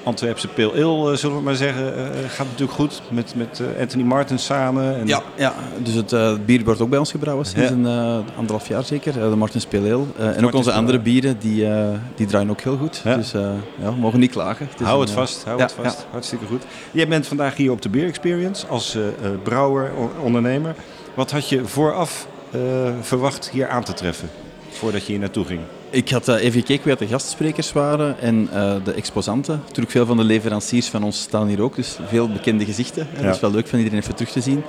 Antwerpse 0.06 0.48
Pale 0.48 0.72
Ale, 0.72 1.10
eh, 1.12 1.16
zullen 1.18 1.36
we 1.36 1.42
maar 1.42 1.54
zeggen, 1.54 1.96
eh, 1.96 2.04
gaat 2.28 2.46
natuurlijk 2.46 2.72
goed. 2.78 3.02
Met, 3.10 3.34
met 3.36 3.60
eh, 3.60 3.80
Anthony 3.80 4.02
Martin 4.02 4.38
samen. 4.38 4.96
En 4.98 5.06
ja, 5.06 5.22
ja, 5.36 5.54
dus 5.82 5.94
het 5.94 6.12
eh, 6.12 6.34
bier 6.46 6.64
wordt 6.64 6.80
ook 6.80 6.88
bij 6.88 6.98
ons 6.98 7.10
gebrouwen 7.10 7.46
sinds 7.46 7.68
Ja. 7.68 7.74
een 7.76 7.86
eh, 7.86 8.38
anderhalf 8.38 8.68
jaar 8.68 8.84
zeker. 8.84 9.22
eh, 9.22 9.28
de 9.30 9.36
Martens 9.36 9.66
Pale 9.66 9.92
Ale. 9.92 10.04
Eh, 10.18 10.36
en 10.36 10.46
ook 10.46 10.54
onze 10.54 10.72
andere 10.72 10.98
bieren, 10.98 11.38
die, 11.38 11.66
eh, 11.66 11.88
die 12.14 12.26
draaien 12.26 12.50
ook 12.50 12.60
heel 12.60 12.76
goed. 12.76 13.00
Ja. 13.04 13.16
Dus 13.16 13.34
eh, 13.34 13.40
ja, 13.78 13.90
we 13.94 14.00
mogen 14.00 14.20
niet 14.20 14.30
klagen. 14.30 14.68
hou 14.82 15.00
het 15.00 15.08
eh, 15.10 15.14
vast, 15.16 15.44
hou 15.44 15.58
ja, 15.58 15.62
het 15.64 15.72
vast. 15.82 16.06
Hartstikke 16.10 16.46
goed. 16.46 16.62
Jij 16.90 17.08
bent 17.08 17.26
vandaag 17.26 17.56
hier 17.56 17.70
op 17.70 17.82
de 17.82 17.88
Beer 17.88 18.06
Experience 18.06 18.66
als 18.66 18.94
eh, 18.94 19.06
eh, 19.06 19.12
brouwer, 19.42 19.90
ondernemer. 20.22 20.74
Wat 21.14 21.30
had 21.30 21.48
je 21.48 21.64
vooraf 21.64 22.26
eh, 22.50 22.60
verwacht 23.00 23.50
hier 23.50 23.68
aan 23.68 23.84
te 23.84 23.92
treffen? 23.92 24.28
Voordat 24.70 25.06
je 25.06 25.12
hier 25.12 25.20
naartoe 25.20 25.44
ging? 25.44 25.60
Ik 25.96 26.10
had 26.10 26.28
eh, 26.28 26.42
even 26.42 26.60
gekeken 26.60 26.84
wie 26.84 26.96
de 26.96 27.06
gastsprekers 27.06 27.72
waren 27.72 28.20
en 28.20 28.48
eh, 28.52 28.74
de 28.84 28.92
exposanten. 28.92 29.60
Natuurlijk 29.64 29.90
veel 29.90 30.06
van 30.06 30.16
de 30.16 30.24
leveranciers 30.24 30.88
van 30.88 31.02
ons 31.02 31.20
staan 31.20 31.46
hier 31.46 31.62
ook, 31.62 31.76
dus 31.76 31.98
veel 32.06 32.28
bekende 32.28 32.64
gezichten. 32.64 33.06
hè. 33.10 33.18
Ja. 33.18 33.24
Dat 33.24 33.34
is 33.34 33.40
wel 33.40 33.50
leuk 33.50 33.66
van 33.66 33.78
iedereen 33.78 34.00
even 34.00 34.14
terug 34.14 34.32
te 34.32 34.40
zien. 34.40 34.62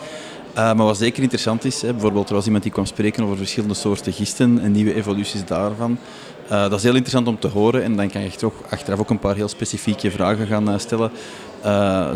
Eh, 0.53 0.63
maar 0.63 0.86
wat 0.86 0.97
zeker 0.97 1.21
interessant 1.21 1.65
is, 1.65 1.82
hè, 1.82 1.91
bijvoorbeeld 1.91 2.30
er 2.30 2.36
was 2.36 2.45
iemand 2.45 2.63
die 2.63 2.71
kwam 2.71 2.86
spreken 2.86 3.23
over 3.23 3.38
verschillende 3.38 3.73
soorten 3.73 4.13
gisten 4.13 4.59
en 4.61 4.71
nieuwe 4.71 4.93
evoluties 4.93 5.45
daarvan. 5.45 5.97
Dat 6.47 6.73
is 6.73 6.84
heel 6.84 6.91
interessant 6.91 7.28
om 7.28 7.39
te 7.39 7.47
horen 7.47 7.84
en 7.84 7.95
dan 7.95 8.09
kan 8.09 8.21
je 8.21 8.30
toch 8.30 8.53
achteraf 8.69 8.99
ook 8.99 9.09
een 9.09 9.19
paar 9.19 9.36
heel 9.36 9.47
specifieke 9.47 10.11
vragen 10.11 10.47
gaan 10.47 10.80
stellen. 10.80 11.11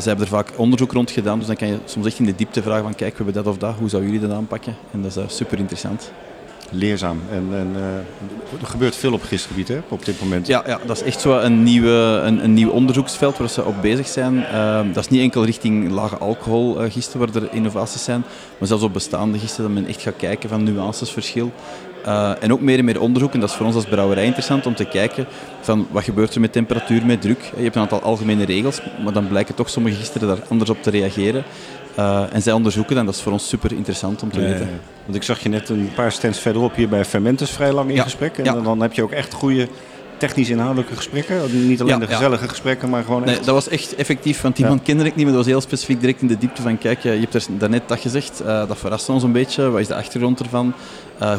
Ze 0.02 0.04
hebben 0.04 0.26
er 0.26 0.32
vaak 0.32 0.52
onderzoek 0.56 0.92
rond 0.92 1.12
gedaan, 1.12 1.38
dus 1.38 1.48
dan 1.48 1.56
kan 1.56 1.68
je 1.68 1.78
soms 1.86 2.06
echt 2.06 2.20
in 2.20 2.26
de 2.26 2.36
diepte 2.36 2.62
vragen 2.62 2.84
van 2.84 2.96
kijk, 2.96 3.18
we 3.18 3.24
hebben 3.24 3.44
dat 3.44 3.54
of 3.54 3.60
dat, 3.60 3.76
hoe 3.80 3.90
zou 3.90 4.04
jullie 4.04 4.20
dat 4.20 4.32
aanpakken? 4.32 4.76
En 4.92 5.02
dat 5.02 5.18
is 5.18 5.36
super 5.36 5.58
interessant. 5.58 6.12
Leerzaam. 6.70 7.22
En, 7.32 7.48
en 7.52 7.72
eh, 7.76 8.62
er 8.62 8.68
gebeurt 8.68 8.96
veel 8.96 9.14
op 9.14 9.24
gistgebied 9.24 9.68
hè, 9.68 9.80
op 9.88 10.06
dit 10.06 10.22
moment. 10.22 10.48
Ja, 10.48 10.64
ja, 10.66 10.80
dat 10.86 10.96
is 10.96 11.04
echt 11.04 11.22
zo 11.22 11.38
een, 11.38 11.64
nieuwe, 11.64 12.22
een, 12.24 12.44
een 12.44 12.54
nieuw 12.54 12.70
onderzoeksveld 12.70 13.38
waar 13.38 13.50
ze 13.50 13.66
op 13.66 13.82
bezig 13.82 14.08
zijn. 14.08 14.46
Ehm, 14.46 14.92
dat 14.92 15.04
is 15.04 15.10
niet 15.10 15.22
enkel 15.22 15.46
richting 15.46 15.90
lage 15.90 16.18
alcohol 16.18 16.82
eh, 16.82 17.04
waar 17.18 17.36
er 17.36 17.54
innovaties 17.54 18.04
zijn, 18.04 18.24
maar 18.58 18.68
zelfs 18.68 18.84
op 18.84 18.94
bestaande 18.94 19.40
gisten 19.40 19.64
dat 19.64 19.72
men 19.72 19.88
echt 19.88 20.02
gaat 20.02 20.16
kijken 20.18 20.50
van 20.50 20.64
nuancesverschil. 20.64 21.52
Eh, 22.06 22.32
en 22.40 22.54
ook 22.54 22.62
meer 22.62 22.78
en 22.78 22.86
meer 22.86 23.02
onderzoek, 23.02 23.34
en 23.34 23.40
dat 23.40 23.50
is 23.50 23.56
voor 23.56 23.66
ons 23.66 23.76
als 23.76 23.86
brouwerij 23.86 24.26
interessant 24.26 24.66
om 24.66 24.76
te 24.76 24.86
kijken 24.86 25.26
van 25.62 25.88
wat 25.92 26.04
gebeurt 26.04 26.36
er 26.36 26.42
met 26.42 26.52
temperatuur, 26.52 27.06
met 27.06 27.22
druk. 27.22 27.52
Je 27.56 27.64
hebt 27.64 27.76
een 27.76 27.82
aantal 27.82 28.02
algemene 28.02 28.46
regels, 28.46 28.82
maar 29.04 29.14
dan 29.14 29.28
blijken 29.28 29.56
toch 29.56 29.70
sommige 29.70 29.96
gisten 29.96 30.28
daar 30.28 30.44
anders 30.48 30.70
op 30.70 30.84
te 30.84 30.90
reageren. 30.90 31.44
Eh, 31.96 32.24
en 32.34 32.42
zij 32.42 32.54
onderzoeken 32.54 32.96
dan, 32.96 33.06
dat 33.06 33.16
is 33.16 33.22
voor 33.22 33.32
ons 33.32 33.48
super 33.48 33.72
interessant 33.72 34.24
om 34.24 34.32
te 34.32 34.40
weten. 34.40 34.56
ja, 34.60 34.72
ja. 34.72 34.80
Want 35.04 35.16
ik 35.16 35.24
zag 35.24 35.40
je 35.40 35.50
net 35.50 35.70
een 35.70 35.90
paar 35.96 36.12
stands 36.12 36.40
verderop 36.40 36.76
hier 36.76 36.90
bij 36.90 37.06
Fermentus 37.06 37.50
vrij 37.50 37.72
lang 37.72 37.90
in 37.90 37.96
Ja, 37.96 38.04
gesprek. 38.04 38.38
En 38.38 38.44
dan, 38.44 38.64
dan 38.64 38.82
heb 38.82 38.94
je 38.94 39.04
ook 39.04 39.12
echt 39.12 39.34
goede 39.34 39.68
technisch 40.18 40.50
inhoudelijke 40.50 40.96
gesprekken. 40.96 41.68
Niet 41.68 41.82
alleen 41.82 41.94
Ja, 41.94 42.00
de 42.00 42.06
ja. 42.10 42.16
gezellige 42.16 42.48
gesprekken, 42.48 42.90
maar 42.90 43.04
gewoon 43.04 43.24
Nee, 43.24 43.36
echt... 43.36 43.46
dat 43.46 43.54
was 43.54 43.68
echt 43.68 43.96
effectief, 43.96 44.42
want 44.42 44.56
die 44.56 44.66
Ja. 44.66 44.72
man 44.72 44.82
kende 44.82 45.04
ik 45.06 45.16
niet, 45.16 45.26
maar 45.26 45.34
dat 45.34 45.44
was 45.44 45.52
heel 45.52 45.62
specifiek 45.62 46.00
direct 46.00 46.22
in 46.22 46.28
de 46.28 46.38
diepte 46.38 46.62
van 46.62 46.78
kijk, 46.78 47.04
eh, 47.06 47.14
je 47.14 47.20
hebt 47.20 47.34
er 47.34 47.44
daarnet 47.50 47.82
dat 47.88 48.00
gezegd, 48.00 48.40
eh, 48.40 48.68
dat 48.68 48.78
verraste 48.78 49.12
ons 49.12 49.24
een 49.24 49.32
beetje, 49.32 49.70
wat 49.70 49.80
is 49.82 49.88
de 49.88 49.96
achtergrond 49.96 50.40
ervan, 50.40 50.74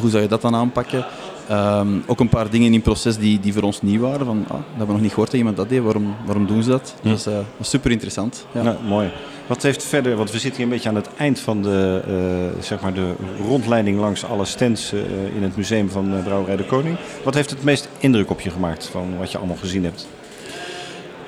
hoe 0.00 0.11
zou 0.11 0.22
je 0.22 0.28
dat 0.28 0.42
dan 0.42 0.55
aanpakken? 0.55 1.05
Ehm, 1.49 1.88
ook 2.07 2.20
een 2.20 2.28
paar 2.28 2.51
dingen 2.51 2.72
in 2.72 2.82
proces 2.82 3.16
die, 3.16 3.40
die 3.40 3.53
voor 3.53 3.62
ons 3.62 3.82
nieuw 3.82 4.01
waren. 4.01 4.26
Van, 4.26 4.45
ah, 4.49 4.49
dat 4.49 4.61
hebben 4.68 4.86
we 4.86 4.93
nog 4.93 5.01
niet 5.01 5.11
gehoord 5.11 5.30
dat 5.30 5.38
iemand 5.38 5.57
dat 5.57 5.68
deed. 5.68 5.82
Waarom, 5.82 6.14
waarom 6.24 6.47
doen 6.47 6.62
ze 6.62 6.70
dat? 6.70 6.95
Dat 7.03 7.18
is 7.18 7.26
eh, 7.26 7.38
super 7.61 7.90
interessant. 7.90 8.47
Ja. 8.53 8.62
Nou, 8.62 8.76
mooi. 8.84 9.11
Wat 9.47 9.62
heeft 9.62 9.84
verder, 9.84 10.16
want 10.16 10.30
we 10.30 10.38
zitten 10.38 10.57
hier 10.57 10.64
een 10.64 10.72
beetje 10.72 10.88
aan 10.88 10.95
het 10.95 11.09
eind 11.16 11.40
van 11.40 11.62
de, 11.62 12.03
eh, 12.07 12.62
zeg 12.62 12.80
maar 12.80 12.95
de 12.95 13.12
rondleiding 13.47 14.01
langs 14.01 14.24
alle 14.24 14.45
stands 14.45 14.93
eh, 14.93 15.01
in 15.36 15.43
het 15.43 15.57
museum 15.57 15.90
van 15.90 16.22
Brouwerij 16.24 16.57
de 16.57 16.66
Koning. 16.66 16.97
Wat 17.24 17.34
heeft 17.34 17.51
het 17.51 17.62
meest 17.62 17.88
indruk 17.99 18.30
op 18.30 18.40
je 18.40 18.51
gemaakt 18.51 18.86
van 18.86 19.18
wat 19.18 19.32
je 19.32 19.38
allemaal 19.38 19.57
gezien 19.57 19.84
hebt? 19.84 20.07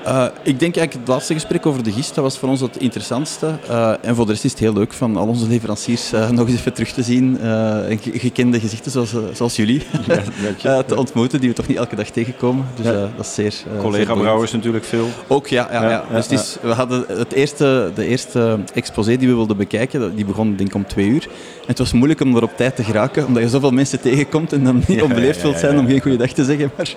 Eh, 0.05 0.25
ik 0.43 0.59
denk 0.61 0.77
eigenlijk 0.77 0.93
het 0.93 1.09
laatste 1.09 1.35
gesprek 1.35 1.67
over 1.67 1.83
de 1.83 1.93
gist, 1.93 2.15
dat 2.15 2.25
was 2.25 2.39
voor 2.39 2.49
ons 2.49 2.61
het 2.61 2.77
interessantste. 2.77 3.55
Eh, 3.69 3.93
en 4.01 4.15
voor 4.15 4.27
de 4.27 4.33
rest 4.33 4.45
is 4.45 4.51
het 4.51 4.61
heel 4.61 4.73
leuk 4.73 4.93
van 4.93 5.17
al 5.17 5.27
onze 5.27 5.49
leveranciers 5.49 6.13
eh, 6.13 6.31
nog 6.31 6.49
eens 6.49 6.59
even 6.59 6.73
terug 6.73 6.93
te 6.93 7.03
zien. 7.03 7.41
en 7.41 7.99
ge- 8.03 8.19
gekende 8.19 8.61
gezichten 8.61 8.91
zoals, 8.91 9.15
zoals 9.33 9.57
jullie 9.57 9.83
eh, 10.63 10.79
te 10.79 10.97
ontmoeten, 10.97 11.41
die 11.41 11.49
we 11.49 11.55
toch 11.55 11.67
niet 11.67 11.77
elke 11.77 11.97
dag 11.97 12.09
tegenkomen. 12.09 12.65
Dus 12.77 12.85
Ja. 12.87 12.93
dat 12.93 13.11
is 13.27 13.35
zeer... 13.35 13.55
Collega 13.81 14.15
brouwers 14.15 14.53
natuurlijk 14.53 14.85
veel. 14.85 15.09
Ook, 15.29 15.47
ja. 15.47 15.69
ja, 15.73 15.83
Ja, 15.83 15.91
ja. 15.91 16.05
ja, 16.11 16.17
dus 16.17 16.25
het 16.29 16.33
is, 16.41 16.57
we 16.63 16.73
hadden 16.73 17.05
het 17.09 17.33
eerste, 17.33 17.91
de 17.95 18.07
eerste 18.07 18.59
exposé 18.75 19.17
die 19.17 19.29
we 19.29 19.35
wilden 19.35 19.57
bekijken, 19.57 20.15
die 20.17 20.25
begon 20.25 20.57
denk 20.57 20.69
ik 20.69 20.75
om 20.75 20.87
twee 20.87 21.07
uur. 21.07 21.23
En 21.61 21.67
het 21.67 21.79
was 21.79 21.93
moeilijk 21.93 22.21
om 22.21 22.37
er 22.37 22.43
op 22.43 22.57
tijd 22.57 22.77
te 22.77 22.85
geraken, 22.85 23.27
omdat 23.27 23.43
je 23.43 23.49
zoveel 23.49 23.71
mensen 23.71 24.01
tegenkomt 24.01 24.53
en 24.53 24.65
dan 24.65 24.77
niet 24.87 24.99
Ja, 24.99 25.03
onbeleefd 25.03 25.37
ja, 25.37 25.43
wilt 25.43 25.55
ja, 25.55 25.61
zijn 25.61 25.75
ja. 25.75 25.79
om 25.81 25.87
geen 25.87 26.01
goede 26.01 26.17
dag 26.17 26.31
te 26.33 26.45
zeggen, 26.45 26.71
maar 26.77 26.87
toch 26.87 26.95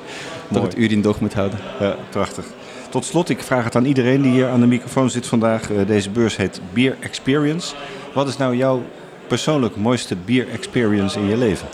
Mooi. 0.49 0.63
het 0.65 0.77
uur 0.77 0.91
in 0.91 1.01
doog 1.01 1.19
moet 1.19 1.33
houden. 1.33 1.59
Ja, 1.79 1.95
prachtig. 2.09 2.45
Tot 2.89 3.05
slot, 3.05 3.29
ik 3.29 3.43
vraag 3.43 3.63
het 3.63 3.75
aan 3.75 3.85
iedereen 3.85 4.21
die 4.21 4.31
hier 4.31 4.47
aan 4.47 4.59
de 4.59 4.65
microfoon 4.65 5.09
zit 5.09 5.27
vandaag. 5.27 5.71
Eh, 5.71 5.87
deze 5.87 6.09
beurs 6.09 6.37
heet 6.37 6.61
Beer 6.73 6.95
Experience. 6.99 7.75
Wat 8.13 8.27
is 8.27 8.37
nou 8.37 8.55
jouw 8.55 8.83
persoonlijk 9.27 9.75
mooiste 9.75 10.15
beer 10.15 10.49
experience 10.49 11.19
in 11.19 11.25
je 11.25 11.37
leven? 11.37 11.67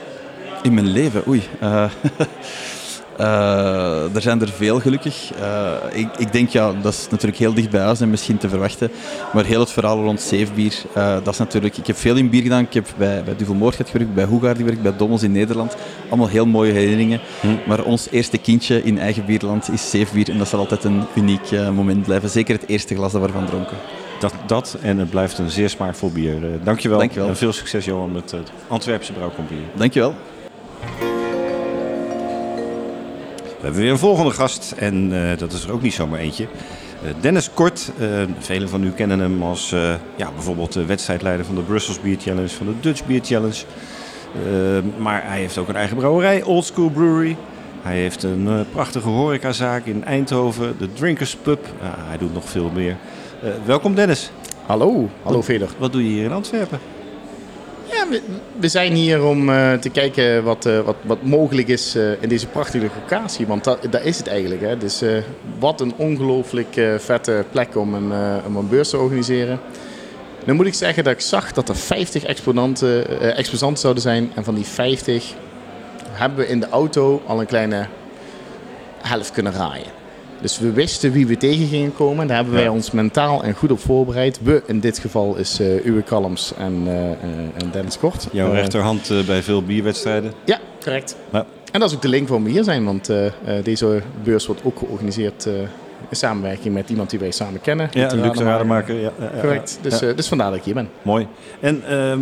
In 0.62 0.74
mijn 0.74 0.88
leven, 0.88 1.28
oei. 1.28 1.44
Eh, 1.60 1.86
eh, 3.18 4.16
er 4.16 4.22
zijn 4.22 4.42
er 4.42 4.50
veel 4.50 4.80
gelukkig. 4.80 5.32
Eh, 5.34 5.72
ik, 5.92 6.08
ik 6.18 6.32
denk, 6.32 6.50
ja, 6.50 6.74
dat 6.82 6.94
is 6.94 7.08
natuurlijk 7.10 7.40
heel 7.40 7.54
dicht 7.54 7.70
bij 7.70 7.82
huis 7.82 8.02
en 8.02 8.10
misschien 8.10 8.38
te 8.38 8.50
verwachten. 8.50 8.92
Maar 9.34 9.46
heel 9.46 9.60
het 9.60 9.72
verhaal 9.72 10.04
rond 10.04 10.22
zeefbier, 10.22 10.74
eh, 10.94 11.14
dat 11.24 11.34
is 11.34 11.40
natuurlijk... 11.40 11.78
Ik 11.78 11.88
heb 11.88 11.98
veel 11.98 12.16
in 12.16 12.30
bier 12.30 12.42
gedaan. 12.42 12.64
Ik 12.64 12.74
heb 12.74 12.88
bij, 12.98 13.24
bij 13.24 13.36
Duvel 13.36 13.56
Moordgat 13.56 13.90
gewerkt, 13.90 14.14
bij 14.14 14.26
Hoegaard 14.26 14.58
gewerkt, 14.58 14.82
bij 14.82 14.96
Dommels 14.98 15.24
in 15.24 15.32
Nederland. 15.32 15.76
Allemaal 16.10 16.28
heel 16.28 16.46
mooie 16.46 16.72
herinneringen. 16.72 17.20
Maar 17.68 17.84
ons 17.84 18.08
eerste 18.12 18.38
kindje 18.38 18.84
in 18.84 19.00
eigen 19.00 19.26
bierland 19.26 19.72
is 19.72 19.90
zeefbier. 19.90 20.30
En 20.30 20.38
dat 20.38 20.48
zal 20.48 20.60
altijd 20.60 20.84
een 20.84 21.04
uniek 21.16 21.52
moment 21.52 22.04
blijven. 22.04 22.30
Zeker 22.30 22.56
het 22.56 22.68
eerste 22.68 22.96
glas 22.96 23.12
dat 23.12 23.22
we 23.22 23.28
ervan 23.28 23.46
dronken. 23.46 23.78
Dat, 24.20 24.34
dat 24.46 24.78
en 24.82 24.98
het 24.98 25.10
blijft 25.10 25.38
een 25.38 25.50
zeer 25.50 25.70
smaakvol 25.70 26.12
bier. 26.12 26.40
Dankjewel. 26.64 26.98
Dankjewel. 26.98 27.28
En 27.28 27.36
veel 27.36 27.54
succes 27.54 27.86
Johan 27.86 28.12
met 28.12 28.32
het 28.32 28.52
Antwerpse 28.68 29.14
Brouwcompagnie. 29.14 29.66
Dankjewel. 29.76 30.14
We 33.64 33.70
hebben 33.70 33.86
weer 33.86 33.96
een 33.96 34.08
volgende 34.08 34.32
gast 34.32 34.72
en 34.78 35.10
eh, 35.14 35.38
dat 35.38 35.54
is 35.54 35.64
er 35.64 35.72
ook 35.72 35.82
niet 35.82 35.94
zomaar 35.94 36.20
eentje. 36.20 36.44
Eh, 36.44 37.10
Dennis 37.22 37.50
Kort, 37.54 37.92
eh, 38.00 38.08
velen 38.40 38.70
van 38.70 38.84
u 38.84 38.92
kennen 38.92 39.20
hem 39.20 39.44
als 39.44 39.70
ja, 40.16 40.32
bijvoorbeeld 40.34 40.74
de 40.74 40.86
wedstrijdleider 40.86 41.46
van 41.46 41.56
de 41.56 41.62
Brussels 41.62 42.02
Beer 42.02 42.18
Challenge, 42.20 42.50
van 42.50 42.66
de 42.66 42.74
Dutch 42.80 43.06
Beer 43.06 43.20
Challenge. 43.24 43.64
Maar 44.98 45.24
hij 45.26 45.40
heeft 45.40 45.58
ook 45.58 45.68
een 45.68 45.76
eigen 45.76 45.98
brouwerij, 45.98 46.44
Old 46.44 46.66
School 46.66 46.90
Brewery. 46.90 47.36
Hij 47.82 47.98
heeft 47.98 48.24
een 48.24 48.66
prachtige 48.72 49.10
horecazaak 49.10 49.86
in 49.86 50.04
Eindhoven, 50.04 50.76
de 50.78 50.94
Drinkers 50.94 51.36
Pub. 51.36 51.66
Hij 51.82 52.18
doet 52.18 52.34
nog 52.34 52.50
veel 52.50 52.70
meer. 52.74 52.98
Welkom 53.66 53.96
Dennis. 53.96 54.32
Hallo, 54.66 55.10
hallo 55.24 55.42
Veder. 55.42 55.70
Wat 55.78 55.92
doe 55.92 56.04
je 56.04 56.10
hier 56.10 56.24
in 56.24 56.32
Antwerpen? 56.32 56.80
We, 58.60 58.68
zijn 58.68 58.94
hier 58.94 59.24
om 59.24 59.50
eh, 59.50 59.74
te 59.74 59.90
kijken 59.90 60.44
wat, 60.44 60.66
eh, 60.66 60.80
wat, 60.80 60.96
wat 61.02 61.24
mogelijk 61.24 61.68
is 61.68 61.96
eh, 61.96 62.22
in 62.22 62.30
deze 62.30 62.48
prachtige 62.48 62.90
locatie. 63.02 63.48
Want 63.48 63.64
dat, 63.64 63.80
dat 63.90 64.04
is 64.04 64.18
het 64.18 64.28
eigenlijk. 64.28 64.62
Hè. 64.62 64.78
Dus 64.78 65.02
wat 65.60 65.82
een 65.82 65.94
ongelooflijk 65.96 66.82
vette 66.98 67.46
plek 67.52 67.76
om 67.76 67.94
een, 67.94 68.12
om 68.46 68.56
een 68.56 68.70
beurs 68.70 68.90
te 68.90 68.98
organiseren. 68.98 69.60
Nu 70.46 70.54
moet 70.54 70.66
ik 70.66 70.74
zeggen 70.74 71.04
dat 71.04 71.14
ik 71.14 71.20
zag 71.20 71.52
dat 71.52 71.70
er 71.70 71.76
50 71.76 72.24
exponanten, 72.24 73.20
eh, 73.20 73.38
exposanten 73.38 73.80
zouden 73.80 74.04
zijn. 74.04 74.32
En 74.36 74.44
van 74.44 74.56
die 74.56 74.66
50 74.66 75.34
hebben 76.12 76.38
we 76.38 76.48
in 76.48 76.60
de 76.60 76.70
auto 76.70 77.22
al 77.26 77.40
een 77.40 77.46
kleine 77.46 77.88
helft 79.02 79.32
kunnen 79.32 79.54
raaien. 79.54 80.03
Dus 80.44 80.60
we 80.60 80.72
wisten 80.72 81.12
wie 81.12 81.28
we 81.28 81.38
tegen 81.38 81.68
gingen 81.68 81.94
komen. 81.96 82.28
Daar 82.28 82.36
hebben 82.36 82.54
wij 82.54 82.64
Ja. 82.64 82.72
ons 82.72 82.92
mentaal 82.92 83.44
en 83.44 83.54
goed 83.54 83.72
op 83.72 83.80
voorbereid. 83.80 84.40
We, 84.44 84.64
in 84.66 84.80
dit 84.80 85.00
geval, 85.00 85.36
is 85.36 85.60
eh 85.60 85.86
Uwe 85.86 86.02
Kalms 86.02 86.54
en, 86.58 86.84
eh, 86.88 87.12
eh, 87.12 87.14
en 87.58 87.70
Dennis 87.72 87.98
Kort. 88.00 88.28
Jouw 88.32 88.52
rechterhand 88.52 89.12
bij 89.26 89.44
veel 89.44 89.64
bierwedstrijden. 89.64 90.34
Ja, 90.46 90.60
correct. 90.84 91.16
Ja. 91.32 91.46
En 91.72 91.80
dat 91.80 91.90
is 91.90 91.96
ook 91.96 92.02
de 92.02 92.08
link 92.08 92.28
waarom 92.28 92.46
we 92.46 92.52
hier 92.52 92.64
zijn. 92.64 92.86
Want 92.86 93.10
eh, 93.10 93.26
eh, 93.26 93.32
deze 93.64 94.02
beurs 94.24 94.46
wordt 94.46 94.62
ook 94.64 94.78
georganiseerd 94.78 95.46
eh, 95.46 95.54
in 96.10 96.16
samenwerking 96.16 96.74
met 96.74 96.90
iemand 96.90 97.10
die 97.10 97.20
wij 97.20 97.32
samen 97.32 97.62
kennen. 97.62 97.90
Ja, 97.94 98.14
Luc 98.16 98.38
de 98.38 98.44
Rademaker. 98.44 98.96
Ja, 98.96 99.12
ja, 99.20 99.30
ja, 99.36 99.42
Correct. 99.42 99.78
ja. 99.82 99.90
Dus, 99.90 100.00
Ja. 100.00 100.08
eh, 100.08 100.16
dus 100.16 100.28
vandaar 100.28 100.50
dat 100.50 100.60
ik 100.60 100.64
hier 100.66 100.74
ben. 100.74 100.90
Mooi. 101.02 101.28
En 101.60 101.84
ehm, 101.90 102.20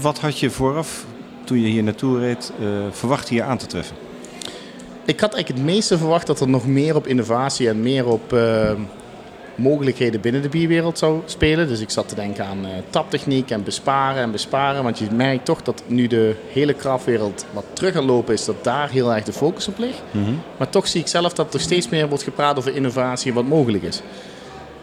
wat 0.00 0.18
had 0.18 0.38
je 0.38 0.50
vooraf, 0.50 1.04
toen 1.44 1.60
je 1.60 1.66
hier 1.68 1.82
naartoe 1.82 2.18
reed, 2.18 2.52
eh, 2.60 2.66
verwacht 2.90 3.28
hier 3.28 3.42
aan 3.42 3.58
te 3.58 3.66
treffen? 3.66 3.96
Ik 5.08 5.20
had 5.20 5.34
eigenlijk 5.34 5.64
het 5.64 5.74
meeste 5.74 5.98
verwacht 5.98 6.26
dat 6.26 6.40
er 6.40 6.48
nog 6.48 6.66
meer 6.66 6.96
op 6.96 7.06
innovatie 7.06 7.68
en 7.68 7.82
meer 7.82 8.06
op 8.06 8.32
eh, 8.32 8.72
mogelijkheden 9.54 10.20
binnen 10.20 10.42
de 10.42 10.48
bierwereld 10.48 10.98
zou 10.98 11.20
spelen. 11.24 11.68
Dus 11.68 11.80
ik 11.80 11.90
zat 11.90 12.08
te 12.08 12.14
denken 12.14 12.44
aan 12.44 12.64
eh, 12.64 12.70
taptechniek 12.90 13.50
en 13.50 13.64
besparen 13.64 14.22
en 14.22 14.30
besparen. 14.30 14.82
Want 14.82 14.98
je 14.98 15.06
merkt 15.12 15.44
toch 15.44 15.62
dat 15.62 15.82
nu 15.86 16.06
de 16.06 16.34
hele 16.52 16.74
kraftwereld 16.74 17.46
wat 17.52 17.64
terug 17.72 17.96
aan 17.96 18.04
lopen 18.04 18.34
is, 18.34 18.44
dat 18.44 18.64
daar 18.64 18.90
heel 18.90 19.14
erg 19.14 19.24
de 19.24 19.32
focus 19.32 19.68
op 19.68 19.78
ligt. 19.78 20.02
Maar 20.56 20.68
toch 20.68 20.88
zie 20.88 21.00
ik 21.00 21.06
zelf 21.06 21.32
dat 21.32 21.54
er 21.54 21.60
steeds 21.60 21.88
meer 21.88 22.08
wordt 22.08 22.24
gepraat 22.24 22.58
over 22.58 22.74
innovatie 22.74 23.28
en 23.28 23.34
wat 23.34 23.44
mogelijk 23.44 23.84
is. 23.84 24.02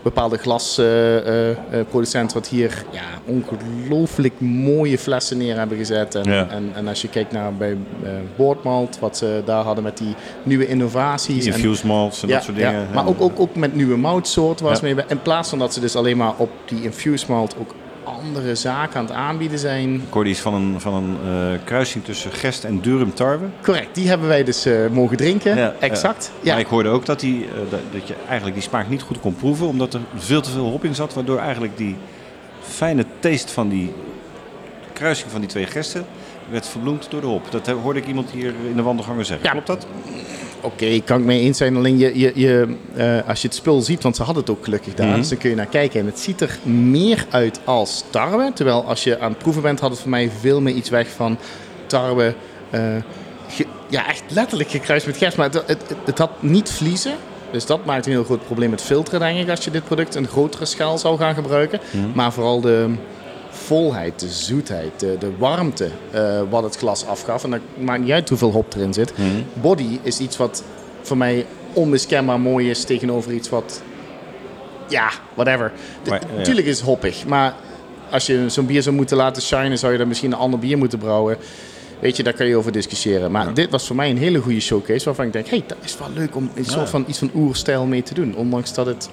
Bepaalde 0.05 0.37
glasproducenten 0.37 2.37
wat 2.37 2.47
hier 2.47 2.83
ja, 2.91 3.01
ongelooflijk 3.25 4.39
mooie 4.39 4.97
flessen 4.97 5.37
neer 5.37 5.57
hebben 5.57 5.77
gezet. 5.77 6.15
En, 6.15 6.31
Ja. 6.31 6.47
en, 6.49 6.71
en 6.75 6.87
als 6.87 7.01
je 7.01 7.09
kijkt 7.09 7.31
naar 7.31 7.53
bij 7.53 7.71
eh 8.03 8.09
Boordmalt, 8.35 8.99
wat 8.99 9.17
ze 9.17 9.41
daar 9.45 9.63
hadden 9.63 9.83
met 9.83 9.97
die 9.97 10.15
nieuwe 10.43 10.67
innovaties. 10.67 11.45
Infused 11.45 11.83
malts 11.85 12.21
en 12.23 12.29
dat 12.29 12.43
soort 12.43 12.55
dingen. 12.55 12.71
Ja, 12.73 12.85
maar 12.93 13.07
ook, 13.07 13.21
ook, 13.21 13.39
ook 13.39 13.55
met 13.55 13.75
nieuwe 13.75 13.97
moutsoorten. 13.97 14.65
waar 14.65 14.75
ze 14.77 14.87
Ja. 14.87 14.95
mee, 14.95 15.05
in 15.07 15.21
plaats 15.21 15.49
van 15.49 15.59
dat 15.59 15.73
ze 15.73 15.79
dus 15.79 15.95
alleen 15.95 16.17
maar 16.17 16.33
op 16.37 16.49
die 16.65 16.83
infused 16.83 17.27
malt 17.27 17.55
ook 17.59 17.75
andere 18.05 18.55
zaken 18.55 18.99
aan 18.99 19.05
het 19.05 19.13
aanbieden 19.13 19.59
zijn. 19.59 19.93
Ik 19.93 20.01
hoorde 20.13 20.29
iets 20.29 20.39
van 20.39 20.53
een, 20.53 20.81
van 20.81 20.93
een 20.93 21.17
eh, 21.25 21.59
kruising 21.63 22.03
tussen 22.03 22.31
Gest 22.31 22.63
en 22.63 22.79
Durum 22.79 23.13
tarwe. 23.13 23.45
Correct, 23.61 23.95
die 23.95 24.07
hebben 24.07 24.27
wij 24.27 24.43
dus 24.43 24.65
eh, 24.65 24.87
mogen 24.91 25.17
drinken. 25.17 25.57
Ja, 25.57 25.73
exact. 25.79 26.31
Ja. 26.41 26.51
Maar 26.51 26.61
ik 26.61 26.67
hoorde 26.67 26.89
ook 26.89 27.05
dat, 27.05 27.19
die, 27.19 27.45
eh, 27.45 27.51
dat, 27.69 27.79
dat 27.91 28.07
je 28.07 28.15
eigenlijk 28.27 28.53
die 28.53 28.63
smaak 28.69 28.89
niet 28.89 29.01
goed 29.01 29.19
kon 29.19 29.35
proeven, 29.35 29.67
omdat 29.67 29.93
er 29.93 30.01
veel 30.15 30.41
te 30.41 30.51
veel 30.51 30.69
hop 30.69 30.83
in 30.83 30.95
zat, 30.95 31.13
waardoor 31.13 31.39
eigenlijk 31.39 31.77
die 31.77 31.95
fijne 32.61 33.05
taste 33.19 33.53
van 33.53 33.69
die 33.69 33.93
kruising 34.93 35.31
van 35.31 35.39
die 35.39 35.49
twee 35.49 35.65
gesten 35.65 36.05
werd 36.49 36.67
verbloemd 36.67 37.07
door 37.09 37.21
de 37.21 37.27
hop. 37.27 37.51
Dat 37.51 37.67
hoorde 37.67 37.99
ik 37.99 38.07
iemand 38.07 38.31
hier 38.31 38.53
in 38.69 38.75
de 38.75 38.81
wandelgangen 38.81 39.25
zeggen. 39.25 39.45
Ja. 39.45 39.51
Klopt 39.51 39.67
dat? 39.67 39.87
Oké, 40.65 40.99
kan 41.05 41.19
ik 41.19 41.25
mee 41.25 41.39
eens 41.41 41.57
zijn. 41.57 41.75
Alleen 41.75 41.97
je, 41.97 42.19
je, 42.19 42.31
je, 42.35 42.75
eh, 42.95 43.29
als 43.29 43.41
je 43.41 43.47
het 43.47 43.55
spul 43.57 43.81
ziet, 43.81 44.03
want 44.03 44.15
ze 44.15 44.23
hadden 44.23 44.43
het 44.43 44.51
ook 44.51 44.63
gelukkig 44.63 44.93
daar, 44.93 45.15
dus 45.15 45.29
dan 45.29 45.37
kun 45.37 45.49
je 45.49 45.55
naar 45.55 45.65
kijken. 45.65 45.99
En 45.99 46.05
het 46.05 46.19
ziet 46.19 46.41
er 46.41 46.57
meer 46.63 47.25
uit 47.29 47.59
als 47.63 48.03
tarwe. 48.09 48.51
Terwijl 48.53 48.83
als 48.85 49.03
je 49.03 49.19
aan 49.19 49.29
het 49.29 49.37
proeven 49.37 49.61
bent, 49.61 49.79
had 49.79 49.89
het 49.89 49.99
voor 49.99 50.09
mij 50.09 50.31
veel 50.39 50.61
meer 50.61 50.73
iets 50.73 50.89
weg 50.89 51.09
van 51.09 51.37
tarwe. 51.87 52.33
eh, 52.69 52.81
ge- 53.47 53.65
ja, 53.89 54.07
echt 54.07 54.23
letterlijk 54.27 54.69
gekruist 54.69 55.05
met 55.05 55.17
gerst. 55.17 55.37
Maar 55.37 55.45
het, 55.51 55.63
het, 55.67 55.81
het, 55.87 55.97
het 56.05 56.17
had 56.17 56.29
niet 56.41 56.71
vliezen. 56.71 57.13
Dus 57.51 57.65
dat 57.65 57.85
maakt 57.85 58.05
een 58.05 58.11
heel 58.11 58.23
groot 58.23 58.45
probleem 58.45 58.69
met 58.69 58.81
filteren, 58.81 59.19
denk 59.19 59.39
ik, 59.39 59.49
als 59.49 59.63
je 59.65 59.71
dit 59.71 59.83
product 59.85 60.15
een 60.15 60.27
grotere 60.27 60.65
schaal 60.65 60.97
zou 60.97 61.17
gaan 61.17 61.33
gebruiken. 61.35 61.79
Mhm. 61.91 62.05
Maar 62.13 62.33
vooral 62.33 62.61
de 62.61 62.89
volheid, 63.55 64.19
de 64.19 64.27
zoetheid, 64.29 64.99
de, 64.99 65.15
de 65.19 65.31
warmte 65.37 65.89
eh, 66.11 66.41
wat 66.49 66.63
het 66.63 66.77
glas 66.77 67.05
afgaf. 67.05 67.43
En 67.43 67.51
dat 67.51 67.59
maakt 67.79 68.01
niet 68.01 68.11
uit 68.11 68.29
hoeveel 68.29 68.51
hop 68.51 68.73
erin 68.75 68.93
zit. 68.93 69.17
Mhm. 69.17 69.27
Body 69.53 69.99
is 70.01 70.19
iets 70.19 70.37
wat 70.37 70.63
voor 71.01 71.17
mij 71.17 71.45
onmiskenbaar 71.73 72.39
mooi 72.39 72.69
is 72.69 72.83
tegenover 72.83 73.31
iets 73.33 73.49
wat... 73.49 73.81
Ja, 74.89 75.09
whatever. 75.33 75.71
De- 76.03 76.09
Maar, 76.09 76.21
ja. 76.37 76.43
Tuurlijk 76.43 76.67
is 76.67 76.77
het 76.77 76.85
hoppig, 76.85 77.25
maar 77.25 77.53
als 78.09 78.25
je 78.25 78.45
zo'n 78.49 78.65
bier 78.65 78.81
zou 78.81 78.95
moeten 78.95 79.17
laten 79.17 79.41
shinen, 79.41 79.77
zou 79.77 79.91
je 79.91 79.97
dan 79.97 80.07
misschien 80.07 80.31
een 80.31 80.37
ander 80.37 80.59
bier 80.59 80.77
moeten 80.77 80.99
brouwen. 80.99 81.37
Weet 81.99 82.17
je, 82.17 82.23
daar 82.23 82.33
kan 82.33 82.45
je 82.47 82.55
over 82.55 82.71
discussiëren. 82.71 83.31
Maar 83.31 83.53
dit 83.53 83.69
was 83.71 83.87
voor 83.87 83.95
mij 83.95 84.09
een 84.09 84.17
hele 84.17 84.39
goede 84.39 84.59
showcase 84.59 85.05
waarvan 85.05 85.25
ik 85.25 85.33
denk, 85.33 85.47
hey, 85.47 85.63
dat 85.67 85.77
is 85.83 85.97
wel 85.97 86.07
leuk 86.13 86.35
om 86.35 86.49
een 86.55 86.65
soort 86.65 86.89
van 86.89 87.05
iets 87.07 87.17
van 87.19 87.31
oerstijl 87.35 87.85
mee 87.85 88.03
te 88.03 88.13
doen. 88.13 88.35
Ondanks 88.35 88.73
dat 88.73 88.85
het 88.85 89.09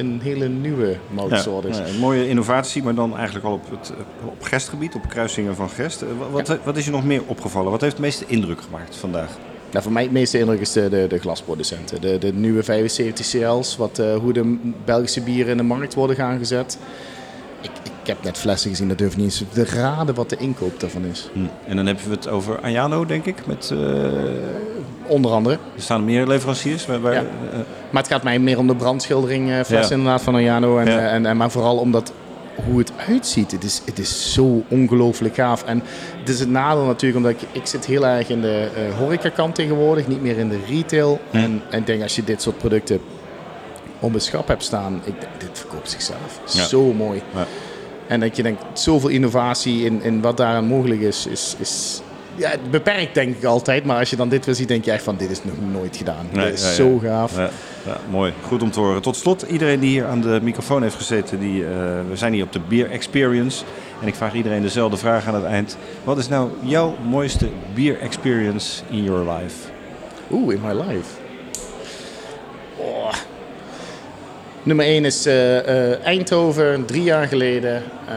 een 0.00 0.20
hele 0.22 0.48
nieuwe 0.48 0.96
moutsoort 1.10 1.64
is. 1.64 1.76
Ja, 1.78 1.86
een 1.86 1.98
mooie 1.98 2.28
innovatie, 2.28 2.82
maar 2.82 2.94
dan 2.94 3.16
eigenlijk 3.16 3.46
al 3.46 3.52
op 3.52 3.70
het 3.70 3.92
op 4.24 4.42
gestgebied, 4.42 4.94
op 4.94 5.08
kruisingen 5.08 5.54
van 5.54 5.68
gest. 5.70 6.02
Eh, 6.02 6.08
Wat, 6.30 6.48
wat, 6.48 6.58
wat 6.64 6.76
is 6.76 6.84
je 6.84 6.90
nog 6.90 7.04
meer 7.04 7.22
opgevallen? 7.26 7.70
Wat 7.70 7.80
heeft 7.80 7.92
het 7.92 8.02
meeste 8.02 8.24
indruk 8.26 8.60
gemaakt 8.60 8.96
vandaag? 8.96 9.38
Nou, 9.70 9.82
voor 9.82 9.92
mij 9.92 10.02
het 10.02 10.12
meeste 10.12 10.38
indruk 10.38 10.60
is 10.60 10.72
de, 10.72 10.88
de, 10.88 11.06
de 11.08 11.18
glasproducenten. 11.18 12.00
De, 12.00 12.18
de 12.18 12.32
nieuwe 12.32 12.62
75 12.62 13.28
CL's, 13.30 13.76
wat, 13.76 13.98
eh, 13.98 14.14
hoe 14.16 14.32
de 14.32 14.58
Belgische 14.84 15.20
bieren 15.20 15.50
in 15.50 15.56
de 15.56 15.62
markt 15.62 15.94
worden 15.94 16.16
gaan 16.16 16.38
gezet. 16.38 16.78
Ik, 18.00 18.06
heb 18.06 18.22
net 18.22 18.38
flessen 18.38 18.70
gezien, 18.70 18.88
dat 18.88 18.98
durf 18.98 19.16
niet 19.16 19.24
eens 19.24 19.44
te 19.52 19.64
raden 19.64 20.14
wat 20.14 20.28
de 20.30 20.36
inkoop 20.36 20.80
daarvan 20.80 21.04
is. 21.04 21.30
Hm. 21.32 21.38
En 21.66 21.76
dan 21.76 21.86
hebben 21.86 22.04
we 22.04 22.10
het 22.14 22.28
over 22.28 22.60
Ayano, 22.60 23.04
denk 23.06 23.24
ik. 23.24 23.46
Met, 23.46 23.70
eh, 23.72 23.78
Onder 25.06 25.30
andere. 25.30 25.54
Er 25.76 25.82
staan 25.82 26.04
meer 26.04 26.26
leveranciers. 26.26 26.86
Waar, 26.86 27.00
waar, 27.00 27.12
Ja. 27.12 27.18
eh, 27.20 27.58
Maar 27.90 28.02
het 28.02 28.12
gaat 28.12 28.22
mij 28.22 28.38
meer 28.38 28.58
om 28.58 28.66
de 28.66 28.74
brandschildering 28.74 29.50
eh, 29.50 29.60
fles 29.64 29.88
Ja. 29.88 29.94
inderdaad 29.94 30.22
van 30.22 30.34
Ayano. 30.34 30.78
En, 30.78 30.86
Ja. 30.90 30.98
en, 31.08 31.26
en, 31.26 31.36
maar 31.36 31.50
vooral 31.50 31.76
omdat 31.76 32.12
hoe 32.64 32.78
het 32.78 32.92
uitziet. 33.08 33.50
Het 33.52 33.64
is, 33.64 33.82
het 33.84 33.98
is 33.98 34.32
zo 34.32 34.62
ongelooflijk 34.68 35.34
gaaf. 35.34 35.62
En 35.64 35.82
het 36.18 36.28
is 36.28 36.40
het 36.40 36.48
nadeel 36.50 36.84
natuurlijk 36.84 37.16
omdat 37.26 37.42
ik, 37.42 37.48
ik 37.52 37.66
zit 37.66 37.86
heel 37.86 38.06
erg 38.06 38.28
in 38.28 38.40
de 38.40 38.68
eh 38.76 38.98
horecakant 38.98 39.54
tegenwoordig. 39.54 40.06
Niet 40.08 40.22
meer 40.22 40.38
in 40.38 40.48
de 40.48 40.58
retail. 40.68 41.20
Hm. 41.30 41.36
En, 41.36 41.62
en 41.70 41.78
ik 41.78 41.86
denk 41.86 42.02
als 42.02 42.16
je 42.16 42.24
dit 42.24 42.42
soort 42.42 42.58
producten 42.58 43.00
op 44.00 44.14
een 44.14 44.20
schap 44.20 44.48
hebt 44.48 44.62
staan. 44.64 45.00
Ik 45.04 45.14
dit 45.38 45.50
verkoopt 45.52 45.90
zichzelf. 45.90 46.40
Zo 46.44 46.92
mooi. 46.92 47.22
En 48.10 48.20
dat 48.20 48.36
je 48.36 48.42
denkt, 48.42 48.62
zoveel 48.72 49.08
innovatie 49.08 49.84
in, 49.84 50.02
in 50.02 50.20
wat 50.20 50.36
daaraan 50.36 50.64
mogelijk 50.64 51.00
is, 51.00 51.26
is, 51.26 51.56
is 51.58 52.02
ja, 52.34 52.50
beperkt 52.70 53.14
denk 53.14 53.36
ik 53.36 53.44
altijd. 53.44 53.84
Maar 53.84 53.98
als 53.98 54.10
je 54.10 54.16
dan 54.16 54.28
dit 54.28 54.44
weer 54.46 54.54
ziet, 54.54 54.68
denk 54.68 54.84
je 54.84 54.90
echt 54.90 55.02
van, 55.02 55.16
dit 55.16 55.30
is 55.30 55.44
nog 55.44 55.54
nooit 55.72 55.96
gedaan. 55.96 56.26
Nee, 56.32 56.44
dit 56.44 56.54
is 56.54 56.62
ja, 56.62 56.68
ja. 56.68 56.74
zo 56.74 56.98
gaaf. 56.98 57.36
Ja, 57.36 57.50
ja, 57.86 57.96
mooi. 58.10 58.32
Goed 58.42 58.62
om 58.62 58.70
te 58.70 58.80
horen. 58.80 59.02
Tot 59.02 59.16
slot, 59.16 59.42
iedereen 59.42 59.80
die 59.80 59.90
hier 59.90 60.06
aan 60.06 60.20
de 60.20 60.38
microfoon 60.42 60.82
heeft 60.82 60.94
gezeten, 60.94 61.40
die, 61.40 61.64
eh, 61.64 61.70
we 62.08 62.16
zijn 62.16 62.32
hier 62.32 62.44
op 62.44 62.52
de 62.52 62.60
Beer 62.68 62.90
Experience. 62.90 63.64
En 64.00 64.06
ik 64.06 64.14
vraag 64.14 64.34
iedereen 64.34 64.62
dezelfde 64.62 64.96
vraag 64.96 65.26
aan 65.26 65.34
het 65.34 65.44
eind. 65.44 65.76
Wat 66.04 66.18
is 66.18 66.28
nou 66.28 66.50
jouw 66.60 66.96
mooiste 67.08 67.48
beer 67.74 68.00
experience 68.00 68.82
in 68.88 69.02
your 69.02 69.32
life? 69.32 69.56
Oeh, 70.30 70.54
in 70.54 70.60
my 70.62 70.72
life. 70.72 71.08
Oh. 72.76 73.12
Nummer 74.62 74.84
1 74.84 75.04
is 75.04 75.26
eh, 75.26 75.58
eh, 75.92 76.04
Eindhoven, 76.04 76.84
drie 76.84 77.02
jaar 77.02 77.26
geleden. 77.26 77.82
Eh, 78.08 78.14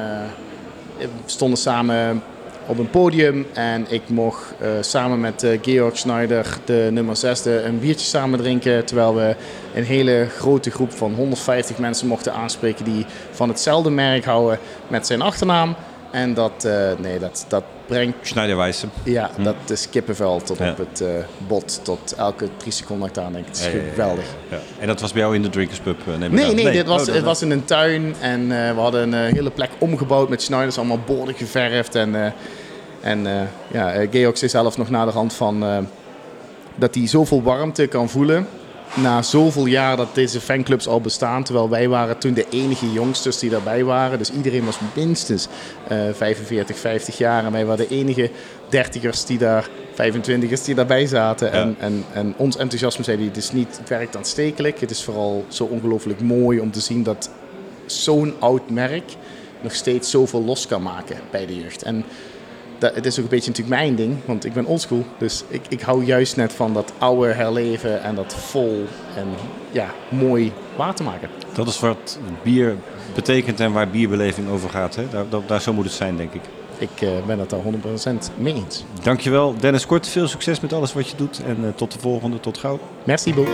we 0.98 1.08
stonden 1.26 1.58
samen 1.58 2.24
op 2.66 2.78
een 2.78 2.89
podium 2.89 3.46
en 3.54 3.86
ik 3.89 4.02
mocht 4.08 4.54
eh, 4.60 4.70
samen 4.82 5.20
met 5.20 5.44
eh, 5.44 5.60
Georg 5.62 5.98
Schneider, 5.98 6.58
de 6.66 6.89
nummer 6.91 7.16
6, 7.16 7.46
een 7.46 7.80
biertje 7.80 8.06
samen 8.06 8.39
drinken. 8.39 8.86
Terwijl 8.86 9.16
we 9.16 9.36
een 9.76 9.84
hele 9.84 10.28
grote 10.38 10.72
groep 10.72 10.91
van 10.91 11.14
150 11.14 11.78
mensen 11.78 12.08
mochten 12.08 12.34
aanspreken 12.34 12.86
die 12.86 13.06
van 13.32 13.50
hetzelfde 13.50 13.89
merk 13.89 14.26
houden 14.26 14.60
met 14.88 15.08
zijn 15.08 15.22
achternaam. 15.22 15.76
En 16.12 16.34
dat, 16.34 16.66
eh, 16.66 16.91
nee, 16.98 17.20
dat, 17.20 17.46
dat 17.48 17.64
brengt 17.94 18.28
Schneiderwijze. 18.28 18.88
ja, 19.04 19.30
dat 19.38 19.56
is 19.68 19.89
kippenvel 19.89 20.41
tot 20.41 20.58
Ja. 20.58 20.70
op 20.72 20.78
het 20.78 21.02
eh, 21.02 21.08
bot. 21.48 21.80
Tot 21.84 22.14
elke 22.18 22.48
drie 22.58 22.72
seconden 22.72 23.08
dat 23.08 23.18
ik 23.18 23.24
aan 23.24 23.34
denk. 23.34 23.46
Het 23.46 23.56
is 23.58 23.66
Ja, 23.66 23.72
ja, 23.72 23.78
ja, 23.78 23.89
geweldig. 23.89 24.26
ja. 24.50 24.58
En 24.80 24.88
dat 24.88 25.02
was 25.02 25.12
bij 25.12 25.22
jou 25.22 25.36
in 25.36 25.41
de 25.41 25.50
Drinkers 25.50 25.80
Pub? 25.80 26.00
eh, 26.00 26.08
neem 26.08 26.24
ik 26.24 26.32
Nee, 26.32 26.46
aan. 26.50 26.56
nee, 26.56 26.72
dit 26.72 26.88
was, 26.88 27.08
Oh, 27.10 27.14
het 27.16 27.24
was 27.24 27.41
in 27.41 27.52
een 27.52 27.66
tuin. 27.66 28.16
En 28.20 28.41
eh, 28.68 28.74
we 28.74 28.80
hadden 28.80 29.14
een 29.14 29.34
hele 29.36 29.52
plek 29.52 29.70
omgebouwd 29.78 30.30
met 30.30 30.41
Schneiders. 30.41 30.78
Allemaal 30.78 31.00
borden 31.06 31.36
geverfd. 31.36 31.96
En, 31.96 32.16
eh, 32.26 32.32
en 33.02 33.28
eh, 33.28 33.41
ja, 33.72 34.06
Georg 34.12 34.38
zei 34.38 34.52
zelf 34.52 34.78
nog 34.78 34.89
na 34.89 35.06
de 35.06 35.12
hand 35.12 35.34
van... 35.34 35.64
eh, 35.64 35.78
dat 36.76 36.96
hij 36.96 37.08
zoveel 37.08 37.44
warmte 37.44 37.88
kan 37.88 38.10
voelen... 38.10 38.48
Na 38.96 39.22
zoveel 39.22 39.66
jaar 39.66 39.98
dat 39.98 40.16
deze 40.16 40.41
fanclubs 40.41 40.88
al 40.88 41.02
bestaan. 41.02 41.44
Terwijl 41.44 41.70
wij 41.70 41.88
waren 41.88 42.18
toen 42.18 42.34
de 42.34 42.46
enige 42.50 42.91
jongsters 42.91 43.39
die 43.39 43.50
daarbij 43.50 43.84
waren. 43.84 44.18
Dus 44.18 44.32
iedereen 44.32 44.66
was 44.66 44.78
minstens 44.96 45.48
eh 45.88 45.98
45, 46.14 46.78
50 46.78 47.18
jaar. 47.18 47.46
En 47.46 47.52
wij 47.52 47.66
waren 47.66 47.88
de 47.88 47.96
enige 47.96 48.30
dertigers 48.70 49.26
die 49.26 49.38
daar, 49.38 49.70
25ers 49.91 50.66
die 50.66 50.76
daarbij 50.76 51.06
zaten. 51.06 51.52
En, 51.52 51.76
en, 51.80 52.06
en 52.14 52.34
ons 52.38 52.58
enthousiasme 52.58 53.04
zei 53.04 53.18
hij, 53.18 53.26
het 53.26 53.38
is 53.38 53.52
niet, 53.52 53.78
het 53.78 53.89
werkt 53.89 54.18
aanstekelijk. 54.18 54.80
Het 54.80 54.91
is 54.91 55.04
vooral 55.04 55.46
zo 55.48 55.64
ongelooflijk 55.64 56.22
mooi 56.22 56.60
om 56.60 56.72
te 56.72 56.82
zien 56.82 57.04
dat 57.04 57.30
zo'n 57.86 58.34
oud 58.39 58.70
merk 58.70 59.16
nog 59.62 59.76
steeds 59.76 60.10
zoveel 60.10 60.44
los 60.44 60.68
kan 60.68 60.82
maken 60.82 61.18
bij 61.32 61.46
de 61.46 61.56
jeugd. 61.56 61.84
En 61.84 62.06
dat, 62.78 62.96
het 62.96 63.06
is 63.06 63.18
ook 63.18 63.24
een 63.24 63.30
beetje 63.30 63.50
natuurlijk 63.50 63.82
mijn 63.82 63.96
ding, 63.96 64.18
want 64.26 64.46
ik 64.46 64.54
ben 64.54 64.66
oldschool. 64.66 65.06
Dus 65.18 65.44
ik, 65.48 65.62
ik 65.70 65.82
hou 65.82 66.06
juist 66.06 66.36
net 66.36 66.54
van 66.54 66.74
dat 66.74 66.94
oude 66.98 67.34
herleven 67.34 68.04
en 68.04 68.16
dat 68.16 68.36
vol 68.36 68.86
en 69.16 69.28
ja, 69.72 69.94
mooi 70.10 70.52
water 70.76 71.06
maken. 71.06 71.30
Dat 71.54 71.68
is 71.68 71.80
wat 71.80 72.20
bier 72.44 72.76
betekent 73.16 73.60
en 73.60 73.72
waar 73.72 73.90
bierbeleving 73.90 74.50
over 74.50 74.70
gaat. 74.70 74.96
Hè? 74.96 75.10
Daar, 75.10 75.26
daar, 75.30 75.42
daar 75.46 75.62
zo 75.62 75.74
moet 75.74 75.86
het 75.86 75.94
zijn, 75.94 76.18
denk 76.18 76.34
ik. 76.34 76.42
Ik 76.78 77.02
eh, 77.02 77.10
ben 77.28 77.40
het 77.40 77.50
daar 77.50 77.60
100% 77.60 77.64
mee 78.38 78.54
eens. 78.54 78.84
Dankjewel, 79.02 79.56
Dennis 79.60 79.86
Kort. 79.86 80.08
Veel 80.08 80.28
succes 80.28 80.60
met 80.60 80.74
alles 80.74 80.94
wat 80.94 81.10
je 81.10 81.16
doet. 81.18 81.42
En 81.46 81.58
eh, 81.62 81.70
tot 81.76 81.92
de 81.92 82.00
volgende. 82.00 82.40
Tot 82.40 82.58
gauw. 82.58 82.80
Merci, 83.04 83.34
Bo. 83.34 83.46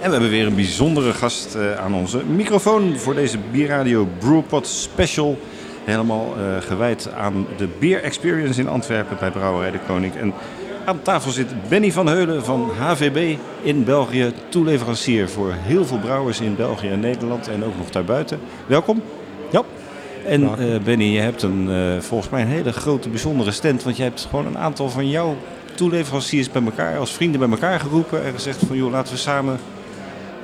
En 0.00 0.04
we 0.04 0.10
hebben 0.10 0.30
weer 0.30 0.46
een 0.46 0.54
bijzondere 0.54 1.12
gast 1.12 1.54
eh, 1.54 1.78
aan 1.78 1.94
onze 1.94 2.24
microfoon 2.24 2.98
voor 2.98 3.14
deze 3.14 3.38
Bierradio 3.50 4.08
Brewpot 4.18 4.66
Special. 4.66 5.38
Helemaal 5.88 6.34
eh, 6.36 6.60
gewijd 6.60 7.12
aan 7.12 7.46
de 7.56 7.68
Beer 7.78 8.02
Experience 8.02 8.60
in 8.60 8.68
Antwerpen 8.68 9.16
bij 9.20 9.30
Brouwerij 9.30 9.70
de 9.70 9.78
Koning. 9.86 10.14
En 10.14 10.32
aan 10.84 11.02
tafel 11.02 11.30
zit 11.30 11.68
Benny 11.68 11.92
van 11.92 12.06
Heulen 12.06 12.44
van 12.44 12.70
HVB 12.78 13.36
in 13.62 13.84
België. 13.84 14.32
Toeleverancier 14.48 15.28
voor 15.28 15.52
heel 15.56 15.84
veel 15.84 15.98
brouwers 15.98 16.40
in 16.40 16.56
België 16.56 16.88
en 16.88 17.00
Nederland 17.00 17.48
en 17.48 17.64
ook 17.64 17.76
nog 17.76 17.90
daarbuiten. 17.90 18.40
Welkom. 18.66 19.02
Ja. 19.50 19.62
En 20.26 20.58
eh, 20.58 20.80
Benny, 20.80 21.04
je 21.04 21.20
hebt 21.20 21.42
een, 21.42 21.70
eh, 21.70 22.00
volgens 22.00 22.30
mij 22.30 22.42
een 22.42 22.48
hele 22.48 22.72
grote 22.72 23.08
bijzondere 23.08 23.50
stand. 23.50 23.82
Want 23.82 23.96
je 23.96 24.02
hebt 24.02 24.26
gewoon 24.30 24.46
een 24.46 24.58
aantal 24.58 24.90
van 24.90 25.08
jouw 25.08 25.36
toeleveranciers 25.74 26.50
bij 26.50 26.62
elkaar, 26.62 26.98
als 26.98 27.12
vrienden 27.12 27.40
bij 27.40 27.50
elkaar 27.50 27.80
geroepen. 27.80 28.24
En 28.24 28.32
gezegd 28.32 28.58
van 28.66 28.76
joh, 28.76 28.90
laten 28.90 29.12
we 29.12 29.18
samen 29.18 29.58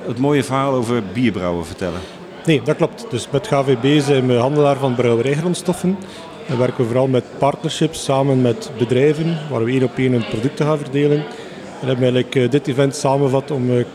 het 0.07 0.17
mooie 0.17 0.43
verhaal 0.43 0.73
over 0.73 1.03
bierbrouwen 1.13 1.65
vertellen. 1.65 1.99
Nee, 2.45 2.61
dat 2.61 2.75
klopt. 2.75 3.05
Dus 3.09 3.27
met 3.31 3.47
GVB 3.47 4.01
zijn 4.01 4.27
we 4.27 4.33
handelaar 4.33 4.77
van 4.77 4.95
brouwerijgrondstoffen. 4.95 5.97
En 6.47 6.57
werken 6.57 6.77
we 6.77 6.83
vooral 6.83 7.07
met 7.07 7.23
partnerships 7.37 8.03
samen 8.03 8.41
met 8.41 8.71
bedrijven, 8.77 9.37
waar 9.49 9.63
we 9.63 9.71
één 9.71 9.83
op 9.83 9.97
één 9.97 10.11
hun 10.11 10.25
producten 10.25 10.65
gaan 10.65 10.77
verdelen. 10.77 11.17
En 11.81 11.87
hebben 11.87 11.97
we 11.97 12.11
eigenlijk 12.11 12.35
eh, 12.35 12.49
dit 12.49 12.67
event 12.67 12.95
samengevat 12.95 13.51
om 13.51 13.69
eh, 13.69 13.85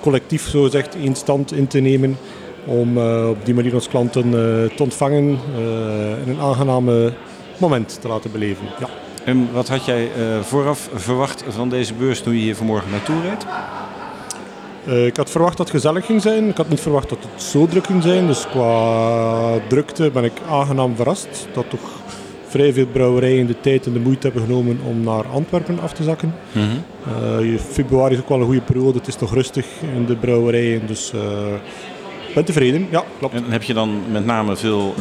collectief 0.00 0.48
zo 0.48 0.62
gezegd 0.62 0.94
één 0.94 1.14
stand 1.14 1.52
in 1.52 1.66
te 1.66 1.78
nemen. 1.78 2.18
Om 2.66 2.98
eh, 2.98 3.28
op 3.28 3.44
die 3.44 3.54
manier 3.54 3.74
onze 3.74 3.88
klanten 3.88 4.30
te 4.76 4.82
ontvangen 4.82 5.38
en 6.24 6.28
een 6.28 6.40
aangename 6.40 7.12
moment 7.58 7.98
te 8.00 8.08
laten 8.08 8.32
beleven. 8.32 8.66
Ja. 8.80 8.88
En 9.24 9.48
wat 9.52 9.68
had 9.68 9.84
jij 9.84 10.08
vooraf 10.42 10.90
verwacht 10.94 11.44
van 11.48 11.68
deze 11.68 11.94
beurs 11.94 12.20
toen 12.20 12.34
je 12.34 12.40
hier 12.40 12.56
vanmorgen 12.56 12.90
naartoe 12.90 13.20
reed? 13.22 13.46
Eh, 14.86 15.06
ik 15.06 15.16
had 15.16 15.30
verwacht 15.30 15.56
dat 15.56 15.66
het 15.66 15.76
gezellig 15.76 16.06
ging 16.06 16.22
zijn. 16.22 16.48
Ik 16.48 16.56
had 16.56 16.68
niet 16.68 16.80
verwacht 16.80 17.08
dat 17.08 17.18
het 17.32 17.42
zo 17.42 17.66
druk 17.66 17.86
ging 17.86 18.02
zijn. 18.02 18.26
Dus 18.26 18.46
qua 18.48 19.58
drukte 19.68 20.10
ben 20.10 20.24
ik 20.24 20.32
aangenaam 20.48 20.96
verrast. 20.96 21.48
Dat 21.52 21.70
toch 21.70 21.80
vrij 22.46 22.72
veel 22.72 22.86
brouwerijen 22.86 23.46
de 23.46 23.60
tijd 23.60 23.86
en 23.86 23.92
de 23.92 23.98
moeite 23.98 24.26
hebben 24.26 24.42
genomen 24.42 24.78
om 24.84 25.02
naar 25.02 25.26
Antwerpen 25.26 25.80
af 25.80 25.92
te 25.92 26.02
zakken. 26.02 26.34
Mhm. 26.52 26.64
Eh, 27.06 27.58
februari 27.70 28.14
is 28.14 28.20
ook 28.20 28.28
wel 28.28 28.38
een 28.38 28.44
goede 28.44 28.60
periode. 28.60 28.98
Het 28.98 29.06
is 29.06 29.18
nog 29.18 29.34
rustig 29.34 29.66
in 29.94 30.06
de 30.06 30.16
brouwerijen. 30.16 30.86
Dus 30.86 31.12
eh, 31.12 31.20
ik 32.28 32.34
ben 32.34 32.44
tevreden. 32.44 32.86
Ja, 32.90 33.04
klopt. 33.18 33.34
En 33.34 33.44
heb 33.50 33.62
je 33.62 33.74
dan 33.74 34.00
met 34.10 34.24
name 34.24 34.56
veel 34.56 34.94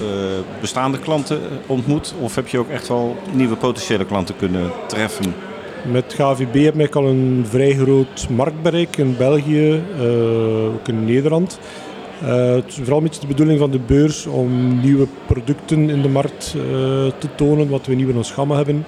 bestaande 0.61 0.99
klanten 0.99 1.41
ontmoet? 1.65 2.13
Of 2.19 2.35
heb 2.35 2.47
je 2.47 2.57
ook 2.57 2.69
echt 2.69 2.87
wel 2.87 3.17
nieuwe 3.31 3.55
potentiële 3.55 4.05
klanten 4.05 4.35
kunnen 4.35 4.71
treffen? 4.87 5.33
Met 5.87 6.13
GVB 6.13 6.63
heb 6.63 6.79
ik 6.79 6.95
al 6.95 7.05
een 7.05 7.45
vrij 7.49 7.73
groot 7.73 8.27
marktbereik 8.29 8.97
in 8.97 9.15
België, 9.17 9.83
eh, 9.99 10.73
ook 10.73 10.87
in 10.87 11.05
Nederland. 11.05 11.59
Eh, 12.21 12.53
het 12.53 12.67
is 12.67 12.75
vooral 12.75 13.01
beetje 13.01 13.21
de 13.21 13.27
bedoeling 13.27 13.59
van 13.59 13.71
de 13.71 13.79
beurs 13.79 14.25
om 14.25 14.79
nieuwe 14.81 15.07
producten 15.25 15.89
in 15.89 16.01
de 16.01 16.09
markt 16.09 16.53
eh, 16.55 16.61
te 17.17 17.27
tonen, 17.35 17.69
wat 17.69 17.85
we 17.85 17.93
nieuw 17.93 18.09
in 18.09 18.17
ons 18.17 18.31
gamma 18.31 18.55
hebben. 18.55 18.85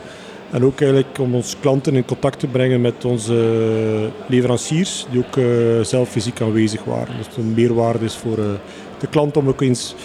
En 0.52 0.66
ook 0.66 0.82
eigenlijk 0.82 1.18
om 1.20 1.36
onze 1.36 1.56
klanten 1.60 1.96
in 1.96 2.06
contact 2.06 2.40
te 2.40 2.48
brengen 2.48 2.82
met 2.82 3.06
onze 3.06 4.10
leveranciers, 4.28 5.06
die 5.12 5.26
ook 5.26 5.40
zelf 5.86 6.10
fysiek 6.10 6.42
aanwezig 6.42 6.84
waren. 6.84 7.18
Dus 7.18 7.38
een 7.38 7.54
meerwaarde 7.54 8.06
is 8.06 8.16
voor 8.16 8.36
de 9.00 9.08
klant 9.10 9.38
om 9.38 9.48
ook 9.48 9.62
eens 9.62 9.96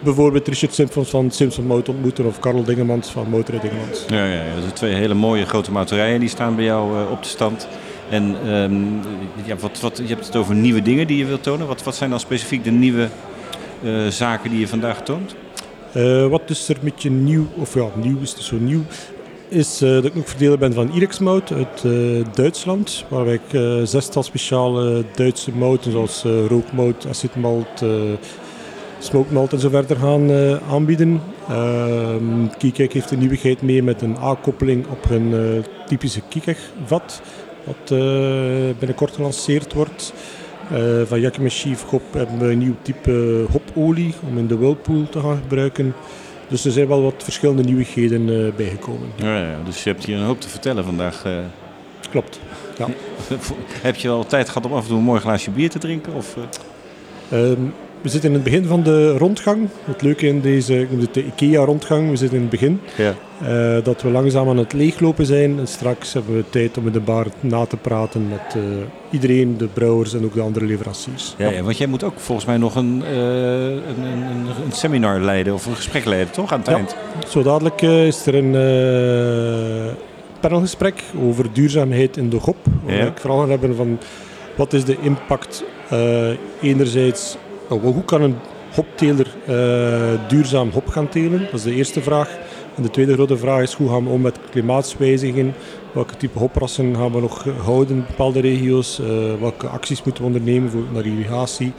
bijvoorbeeld 0.00 0.48
Richard 0.48 0.74
Simpsons 0.74 1.10
van 1.10 1.30
Simpson 1.30 1.66
Mout 1.66 1.84
te 1.84 1.90
ontmoeten 1.90 2.26
of 2.26 2.38
Karel 2.38 2.64
Dingemans 2.64 3.08
van 3.08 3.28
Motorrij 3.28 3.60
Dingemans. 3.60 4.04
Ja, 4.08 4.26
ja. 4.26 4.54
Dat 4.54 4.62
zijn 4.62 4.74
twee 4.74 4.94
hele 4.94 5.14
mooie 5.14 5.46
grote 5.46 5.72
mouterijen 5.72 6.20
die 6.20 6.28
staan 6.28 6.56
bij 6.56 6.64
jou 6.64 6.98
eh, 6.98 7.10
op 7.10 7.22
de 7.22 7.28
stand. 7.28 7.68
En 8.10 8.36
ehm, 8.44 8.74
ja, 9.44 9.56
wat, 9.60 9.80
wat, 9.80 9.96
je 9.96 10.06
hebt 10.06 10.26
het 10.26 10.36
over 10.36 10.54
nieuwe 10.54 10.82
dingen 10.82 11.06
die 11.06 11.16
je 11.16 11.24
wilt 11.24 11.42
tonen. 11.42 11.66
Wat, 11.66 11.82
wat 11.82 11.96
zijn 11.96 12.10
dan 12.10 12.20
specifiek 12.20 12.64
de 12.64 12.70
nieuwe 12.70 13.08
eh, 13.82 14.06
zaken 14.06 14.50
die 14.50 14.60
je 14.60 14.68
vandaag 14.68 15.02
toont? 15.02 15.34
Eh, 15.92 16.26
wat 16.26 16.42
is 16.46 16.68
er 16.68 16.76
een 16.76 16.84
beetje 16.84 17.10
nieuw, 17.10 17.46
of 17.56 17.74
ja, 17.74 17.86
nieuw 17.94 18.20
is 18.20 18.32
het 18.32 18.42
zo 18.42 18.56
nieuw, 18.56 18.82
is 19.48 19.78
dat 19.78 20.04
ik 20.04 20.16
ook 20.16 20.28
verdeler 20.28 20.58
ben 20.58 20.72
van 20.72 20.92
Irex 20.92 21.18
Mout 21.18 21.52
uit 21.52 21.82
Duitsland, 22.36 23.04
waar 23.08 23.24
wij 23.24 23.40
eh, 23.50 23.80
zestal 23.84 24.22
speciale 24.22 25.04
Duitse 25.14 25.52
mouten 25.52 25.90
zoals 25.90 26.24
rookmout, 26.48 27.06
acetmalt, 27.08 27.84
eh 29.00 29.06
smokemalt 29.06 29.52
en 29.52 29.58
zo 29.58 29.68
verder 29.68 29.96
gaan 29.96 30.30
eh, 30.30 30.72
aanbieden. 30.72 31.20
Ehm 31.48 32.46
Kikek 32.58 32.92
heeft 32.92 33.10
een 33.10 33.18
nieuwigheid 33.18 33.62
mee 33.62 33.82
met 33.82 34.02
een 34.02 34.18
aankoppeling 34.18 34.86
op 34.86 35.08
hun 35.08 35.34
eh, 35.34 35.86
typische 35.86 36.20
Kikek-vat, 36.28 37.22
wat 37.64 37.90
eh, 37.90 37.98
binnenkort 38.78 39.14
gelanceerd 39.14 39.72
wordt. 39.72 40.12
Van 41.04 41.20
Yakima 41.20 41.48
Chief 41.48 41.82
Hop 41.82 42.02
hebben 42.12 42.38
we 42.38 42.52
een 42.52 42.58
nieuw 42.58 42.76
type 42.82 43.44
hopolie 43.52 44.14
om 44.28 44.38
in 44.38 44.46
de 44.46 44.56
whirlpool 44.56 45.08
te 45.08 45.20
gaan 45.20 45.36
gebruiken. 45.36 45.94
Dus 46.48 46.64
er 46.64 46.72
zijn 46.72 46.88
wel 46.88 47.02
wat 47.02 47.14
verschillende 47.18 47.62
nieuwigheden 47.62 48.46
eh, 48.46 48.52
bijgekomen. 48.56 49.08
Ja, 49.16 49.38
ja, 49.38 49.56
dus 49.64 49.82
je 49.82 49.90
hebt 49.90 50.04
hier 50.04 50.16
een 50.16 50.24
hoop 50.24 50.40
te 50.40 50.48
vertellen 50.48 50.84
vandaag. 50.84 51.24
Klopt, 52.10 52.40
ja. 52.78 52.86
Heb 53.82 53.96
je 53.96 54.08
al 54.08 54.26
tijd 54.26 54.48
gehad 54.48 54.66
om 54.66 54.72
af 54.72 54.82
en 54.82 54.88
toe 54.88 54.98
een 54.98 55.04
mooi 55.04 55.20
glaasje 55.20 55.50
bier 55.50 55.70
te 55.70 55.78
drinken? 55.78 56.14
Of, 56.14 56.36
eh? 57.30 57.52
We 58.02 58.08
zitten 58.08 58.28
in 58.30 58.34
het 58.34 58.44
begin 58.44 58.64
van 58.64 58.82
de 58.82 59.16
rondgang. 59.18 59.68
Het 59.84 60.02
leuke 60.02 60.26
in 60.26 60.40
deze, 60.40 60.80
ik 60.80 60.90
noem 60.90 61.00
het 61.00 61.14
de 61.14 61.24
IKEA-rondgang, 61.24 62.10
we 62.10 62.16
zitten 62.16 62.36
in 62.36 62.42
het 62.42 62.50
begin. 62.50 62.80
Ja. 62.96 63.14
Eh, 63.42 63.84
dat 63.84 64.02
we 64.02 64.10
langzaam 64.10 64.48
aan 64.48 64.56
het 64.56 64.72
leeglopen 64.72 65.26
zijn. 65.26 65.58
En 65.58 65.66
straks 65.66 66.12
hebben 66.12 66.34
we 66.36 66.44
tijd 66.50 66.78
om 66.78 66.86
in 66.86 66.92
de 66.92 67.00
bar 67.00 67.26
na 67.40 67.64
te 67.64 67.76
praten 67.76 68.28
met 68.28 68.54
eh, 68.54 68.62
iedereen, 69.10 69.56
de 69.58 69.66
brouwers 69.66 70.14
en 70.14 70.24
ook 70.24 70.34
de 70.34 70.40
andere 70.40 70.64
leveranciers. 70.66 71.34
Ja, 71.38 71.48
ja, 71.50 71.62
want 71.62 71.78
jij 71.78 71.86
moet 71.86 72.04
ook 72.04 72.20
volgens 72.20 72.46
mij 72.46 72.56
nog 72.56 72.74
een, 72.74 73.02
eh, 73.04 73.12
een, 73.14 74.02
een, 74.02 74.22
een, 74.30 74.46
een 74.64 74.72
seminar 74.72 75.20
leiden 75.20 75.54
of 75.54 75.66
een 75.66 75.74
gesprek 75.76 76.04
leiden, 76.04 76.32
toch? 76.32 76.52
Aan 76.52 76.58
het 76.58 76.68
Ja. 76.68 76.74
eind. 76.74 76.96
Zo 77.28 77.42
dadelijk 77.42 77.82
is 77.82 78.26
er 78.26 78.34
een 78.34 78.52
panelgesprek 80.40 81.02
over 81.28 81.46
duurzaamheid 81.52 82.16
in 82.16 82.30
de 82.30 82.36
hop. 82.36 82.56
Waar 82.84 82.96
Ja. 82.96 83.06
ik 83.06 83.18
vooral 83.18 83.38
gaan 83.40 83.50
hebben 83.50 83.76
van 83.76 83.98
wat 84.56 84.72
is 84.72 84.84
de 84.84 84.96
impact 85.00 85.64
enerzijds, 86.62 87.36
hoe 87.78 88.04
kan 88.04 88.22
een 88.22 88.36
hopteler 88.74 89.26
eh, 89.46 90.28
duurzaam 90.28 90.70
hop 90.70 90.88
gaan 90.88 91.08
telen? 91.08 91.40
Dat 91.40 91.54
is 91.54 91.62
de 91.62 91.74
eerste 91.74 92.02
vraag. 92.02 92.38
En 92.76 92.82
de 92.82 92.90
tweede 92.90 93.12
grote 93.12 93.36
vraag 93.36 93.62
is 93.62 93.72
hoe 93.72 93.88
gaan 93.88 94.04
we 94.04 94.10
om 94.10 94.20
met 94.20 94.38
klimaatswijziging? 94.50 95.52
Welke 95.92 96.16
type 96.16 96.38
hoprassen 96.38 96.96
gaan 96.96 97.12
we 97.12 97.20
nog 97.20 97.44
houden 97.62 97.96
in 97.96 98.04
bepaalde 98.06 98.40
regio's? 98.40 99.00
Eh, 99.00 99.06
welke 99.40 99.66
acties 99.66 100.02
moeten 100.02 100.22
we 100.22 100.28
ondernemen 100.28 100.70
voor, 100.70 100.84
naar 100.92 101.06
irrigatie? 101.06 101.72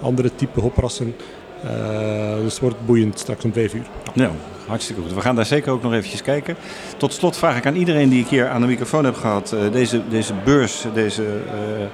Andere 0.00 0.30
type 0.34 0.60
hoprassen. 0.60 1.14
Eh, 1.62 2.34
dus 2.34 2.52
het 2.52 2.60
wordt 2.60 2.86
boeiend 2.86 3.18
straks 3.18 3.44
om 3.44 3.52
vijf 3.52 3.74
uur. 3.74 3.86
Nou, 4.14 4.30
hartstikke 4.66 5.02
goed. 5.02 5.14
We 5.14 5.20
gaan 5.20 5.34
daar 5.36 5.46
zeker 5.46 5.72
ook 5.72 5.82
nog 5.82 5.92
eventjes 5.92 6.22
kijken. 6.22 6.56
Tot 6.96 7.12
slot 7.12 7.36
vraag 7.36 7.56
ik 7.56 7.66
aan 7.66 7.74
iedereen 7.74 8.08
die 8.08 8.20
ik 8.20 8.28
hier 8.28 8.48
aan 8.48 8.60
de 8.60 8.66
microfoon 8.66 9.04
heb 9.04 9.14
gehad. 9.14 9.52
eh, 9.52 9.72
deze, 9.72 10.00
deze 10.08 10.32
beurs, 10.44 10.84
deze 10.94 11.22
eh, 11.22 11.82
eh, 11.82 11.88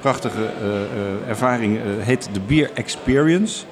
prachtige 0.00 0.44
eh, 0.44 0.82
eh, 0.82 1.28
ervaring 1.28 1.76
eh, 1.76 1.82
heet 1.98 2.28
de 2.32 2.40
Beer 2.46 2.70
Experience. 2.74 3.64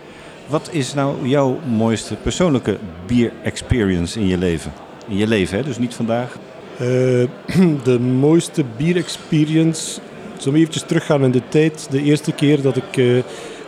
Wat 0.46 0.68
is 0.72 0.94
nou 0.94 1.28
jouw 1.28 1.59
mooiste 1.76 2.14
persoonlijke 2.14 2.78
beer 3.07 3.32
experience 3.42 4.20
in 4.20 4.26
je 4.26 4.38
leven? 4.38 4.72
In 5.09 5.16
je 5.16 5.26
leven, 5.26 5.59
hè? 5.59 5.64
dus 5.64 5.78
niet 5.78 5.94
vandaag. 5.94 6.36
De 7.84 7.98
mooiste 8.01 8.64
bier-experience. 8.76 10.01
Zullen 10.36 10.53
we 10.53 10.59
eventjes 10.59 10.82
teruggaan 10.82 11.24
in 11.24 11.30
de 11.30 11.42
tijd. 11.48 11.86
De 11.90 12.03
eerste 12.03 12.32
keer 12.32 12.62
dat 12.62 12.76
ik 12.76 12.92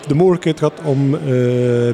de 0.06 0.14
mogelijkheid 0.14 0.60
had 0.60 0.72
om 0.84 1.10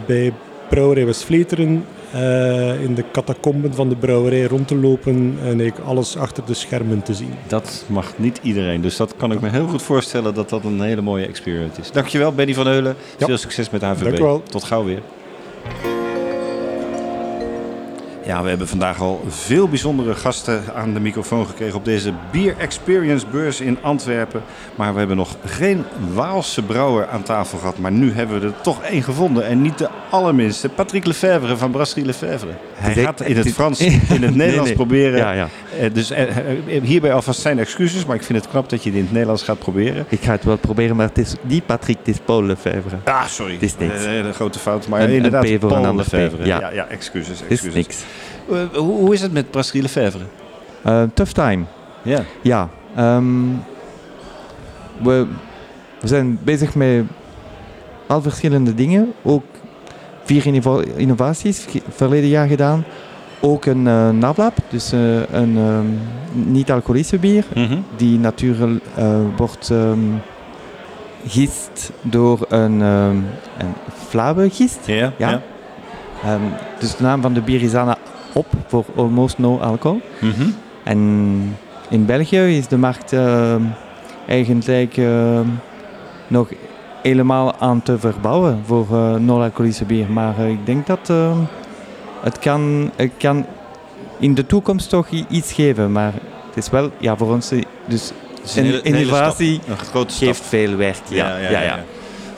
bij 0.06 0.32
Brouwerij 0.68 1.06
West-Vleteren 1.06 1.84
eh, 2.12 2.82
in 2.82 2.94
de 2.94 3.04
catacomben 3.12 3.74
van 3.74 3.88
de 3.88 3.96
brouwerij 3.96 4.44
rond 4.44 4.68
te 4.68 4.76
lopen 4.76 5.38
en 5.42 5.60
ik 5.60 5.74
alles 5.78 6.16
achter 6.16 6.44
de 6.46 6.54
schermen 6.54 7.02
te 7.02 7.14
zien. 7.14 7.34
Dat 7.46 7.84
mag 7.86 8.12
niet 8.16 8.38
iedereen, 8.42 8.80
dus 8.80 8.96
dat 8.96 9.14
kan 9.16 9.32
ik 9.32 9.40
me 9.40 9.48
heel 9.48 9.66
goed 9.66 9.82
voorstellen 9.82 10.34
dat 10.34 10.48
dat 10.48 10.64
een 10.64 10.80
hele 10.80 11.02
mooie 11.02 11.26
experience 11.26 11.80
is. 11.80 11.90
Dankjewel 11.90 12.32
Benny 12.32 12.54
van 12.54 12.66
Heulen. 12.66 12.96
Veel 13.18 13.36
succes 13.36 13.70
met 13.70 13.82
HVB. 13.82 14.02
Dank 14.02 14.18
u 14.18 14.22
wel. 14.22 14.42
Tot 14.42 14.64
gauw 14.64 14.84
weer. 14.84 15.02
Ja, 18.28 18.42
we 18.42 18.48
hebben 18.48 18.68
vandaag 18.68 19.00
al 19.00 19.24
veel 19.28 19.68
bijzondere 19.68 20.14
gasten 20.14 20.62
aan 20.74 20.94
de 20.94 21.00
microfoon 21.00 21.46
gekregen 21.46 21.76
op 21.76 21.84
deze 21.84 22.12
Beer 22.32 22.54
Experience 22.58 23.26
beurs 23.30 23.60
in 23.60 23.78
Antwerpen. 23.82 24.42
Maar 24.74 24.92
we 24.92 24.98
hebben 24.98 25.16
nog 25.16 25.36
geen 25.44 25.84
Waalse 26.14 26.62
brouwer 26.62 27.06
aan 27.08 27.22
tafel 27.22 27.58
gehad. 27.58 27.78
Maar 27.78 27.92
nu 27.92 28.12
hebben 28.12 28.40
we 28.40 28.46
er 28.46 28.60
toch 28.62 28.82
één 28.82 29.02
gevonden. 29.02 29.46
En 29.46 29.62
niet 29.62 29.78
de 29.78 29.88
allerminste. 30.10 30.68
Patrick 30.68 31.06
Lefevre 31.06 31.56
van 31.56 31.70
Brasserie 31.70 32.04
Lefevre. 32.04 32.50
Hij 32.74 32.94
gaat 32.94 33.20
in 33.20 33.36
het 33.36 33.52
Frans, 33.58 33.80
in 33.80 34.22
het 34.22 34.34
Nederlands 34.34 34.68
nee. 34.68 34.74
proberen. 34.74 35.18
Ja, 35.18 35.32
ja. 35.32 35.48
Eh, 35.80 35.92
Dus 35.94 36.10
eh, 36.10 36.36
eh, 36.36 36.82
hierbij 36.82 37.12
alvast 37.12 37.40
zijn 37.40 37.58
excuses. 37.58 38.04
Maar 38.04 38.16
ik 38.16 38.22
vind 38.22 38.38
het 38.38 38.50
knap 38.50 38.68
dat 38.68 38.82
je 38.82 38.88
het 38.88 38.98
in 38.98 39.04
het 39.04 39.12
Nederlands 39.12 39.42
gaat 39.42 39.58
proberen. 39.58 40.06
Ik 40.08 40.20
ga 40.22 40.32
het 40.32 40.44
wel 40.44 40.56
proberen, 40.56 40.96
maar 40.96 41.06
het 41.08 41.18
is 41.18 41.34
niet 41.42 41.66
Patrick, 41.66 41.98
het 41.98 42.08
is 42.08 42.18
Paul 42.24 42.44
Lefevre. 42.44 42.96
Ah, 43.04 43.24
sorry. 43.26 43.52
Het 43.52 43.62
is 43.62 43.76
niks. 43.78 44.04
Een 44.04 44.34
grote 44.34 44.58
fout. 44.58 44.88
Maar 44.88 45.00
Een- 45.00 45.10
inderdaad, 45.10 45.58
Paul 45.58 45.76
een 45.76 45.84
ander 45.86 46.04
P, 46.04 46.12
Lefevre. 46.12 46.46
ja. 46.46 46.60
Ja, 46.60 46.70
ja, 46.70 46.86
excuses. 46.86 47.40
Het 47.40 47.50
is 47.50 47.64
excuses. 47.64 47.74
niks. 47.74 48.04
Eh, 48.50 48.78
hoe, 48.78 49.14
is 49.14 49.20
het 49.20 49.32
met 49.32 49.50
Brasserie 49.50 49.82
Lefevre? 49.82 50.24
Eh, 50.82 51.02
tough 51.14 51.32
time. 51.32 51.64
Ja. 52.02 52.22
Ja. 52.42 52.68
ehm, 52.94 53.24
we, 55.02 55.26
we 56.00 56.08
zijn 56.08 56.38
bezig 56.42 56.74
met 56.74 57.04
al 58.06 58.22
verschillende 58.22 58.74
dingen. 58.74 59.12
Ook 59.22 59.44
vier 60.24 60.46
innova- 60.46 60.82
innovaties 60.96 61.66
verleden 61.88 62.28
jaar 62.28 62.46
gedaan. 62.48 62.84
Ook 63.40 63.64
een 63.64 63.82
nablab, 64.18 64.56
dus 64.68 64.92
een 64.92 65.56
ehm, 65.56 65.86
niet-alcoholische 66.32 67.18
bier. 67.18 67.44
Mhm. 67.54 67.76
Die 67.96 68.18
natuurlijk 68.18 68.82
wordt 69.36 69.70
ehm 69.70 69.98
gist 71.26 71.90
door 72.02 72.46
een, 72.48 72.82
ehm 72.82 73.16
een 73.58 73.74
flauwe 74.08 74.50
gist. 74.50 74.86
Ja, 74.86 75.12
ja. 75.16 75.42
Dus 76.78 76.96
de 76.96 77.02
naam 77.02 77.22
van 77.22 77.32
de 77.32 77.40
bier 77.40 77.62
is 77.62 77.74
Anna 77.74 77.96
op 78.32 78.46
voor 78.66 78.84
almost 78.96 79.38
no 79.38 79.58
alcohol. 79.58 80.00
Mhm. 80.20 80.48
En 80.82 81.56
in 81.88 82.06
België 82.06 82.56
is 82.56 82.68
de 82.68 82.76
markt 82.76 83.12
ehm, 83.12 83.62
eigenlijk 84.26 84.96
ehm, 84.96 85.46
nog 86.26 86.48
helemaal 87.02 87.54
aan 87.58 87.82
te 87.82 87.98
verbouwen 87.98 88.62
voor 88.66 88.86
eh 88.90 89.14
non-alcoholische 89.14 89.84
bier. 89.84 90.10
Maar 90.10 90.38
eh, 90.38 90.48
ik 90.48 90.66
denk 90.66 90.86
dat 90.86 91.12
het, 92.20 92.38
kan, 92.38 92.90
het 92.96 93.12
kan 93.18 93.46
in 94.18 94.34
de 94.34 94.46
toekomst 94.46 94.88
toch 94.88 95.08
iets 95.28 95.52
geven. 95.52 95.92
Maar 95.92 96.12
het 96.48 96.56
is 96.56 96.70
wel, 96.70 96.90
ja, 96.98 97.16
voor 97.16 97.32
ons, 97.32 97.50
eh, 97.50 97.62
dus 97.86 98.12
een 98.56 98.74
een 98.74 98.82
innovatie 98.82 99.60
een 99.66 100.10
geeft 100.12 100.44
veel 100.44 100.76
werk. 100.76 101.02
Ja, 101.08 101.36
ja, 101.36 101.62
ja. 101.62 101.84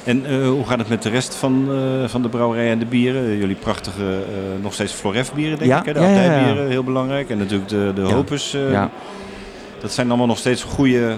En 0.04 0.26
eh, 0.26 0.48
hoe 0.48 0.66
gaat 0.66 0.78
het 0.78 0.88
met 0.88 1.02
de 1.02 1.08
rest 1.08 1.34
van, 1.34 1.68
eh, 1.70 2.08
van 2.08 2.22
de 2.22 2.28
brouwerij 2.28 2.70
en 2.70 2.78
de 2.78 2.84
bieren? 2.84 3.36
Jullie 3.36 3.56
prachtige, 3.56 4.04
eh, 4.04 4.62
nog 4.62 4.72
steeds 4.72 4.92
Floref 4.92 5.32
bieren, 5.32 5.58
denk 5.58 5.70
Ja, 5.70 5.78
ik. 5.78 5.84
Hè? 5.84 5.92
De 5.92 6.00
ja, 6.00 6.06
abdijbieren, 6.06 6.68
heel 6.68 6.84
belangrijk. 6.84 7.30
En 7.30 7.38
natuurlijk 7.38 7.68
de, 7.68 7.92
de 7.94 8.70
Ja. 8.70 8.90
Dat 9.80 9.92
zijn 9.92 10.08
allemaal 10.08 10.26
nog 10.26 10.38
steeds 10.38 10.62
goede, 10.62 11.14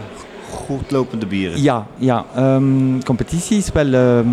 goed 0.50 0.90
lopende 0.90 1.26
bieren. 1.26 1.62
Ja, 1.62 1.86
ja. 1.96 2.24
ehm, 2.34 3.00
competitie 3.04 3.56
is 3.56 3.72
wel 3.72 3.92
ehm, 3.92 4.28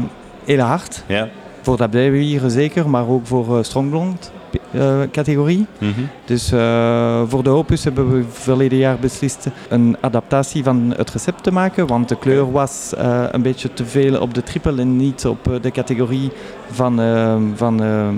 heel 0.45 0.59
hard. 0.59 1.03
Ja. 1.07 1.29
Voor 1.61 1.77
de 1.77 1.83
abdijbieren 1.83 2.51
zeker, 2.51 2.89
maar 2.89 3.07
ook 3.07 3.27
voor 3.27 3.65
Strongblond 3.65 4.31
eh, 4.71 4.99
categorie. 5.11 5.65
Mhm. 5.77 5.91
Dus 6.25 6.51
eh, 6.51 7.21
voor 7.27 7.43
de 7.43 7.49
Opus 7.49 7.83
hebben 7.83 8.13
we 8.13 8.23
verleden 8.29 8.77
jaar 8.77 8.97
beslist 8.99 9.47
een 9.69 9.97
adaptatie 9.99 10.63
van 10.63 10.93
het 10.97 11.11
recept 11.11 11.43
te 11.43 11.51
maken. 11.51 11.87
Want 11.87 12.09
de 12.09 12.17
kleur 12.17 12.51
was 12.51 12.93
eh, 12.97 13.23
een 13.31 13.41
beetje 13.41 13.73
te 13.73 13.85
veel 13.85 14.21
op 14.21 14.33
de 14.33 14.43
triple 14.43 14.81
en 14.81 14.95
niet 14.95 15.25
op 15.25 15.59
de 15.61 15.71
categorie 15.71 16.31
van, 16.71 17.01
ehm, 17.01 17.41
van 17.55 17.83
ehm, 17.83 18.15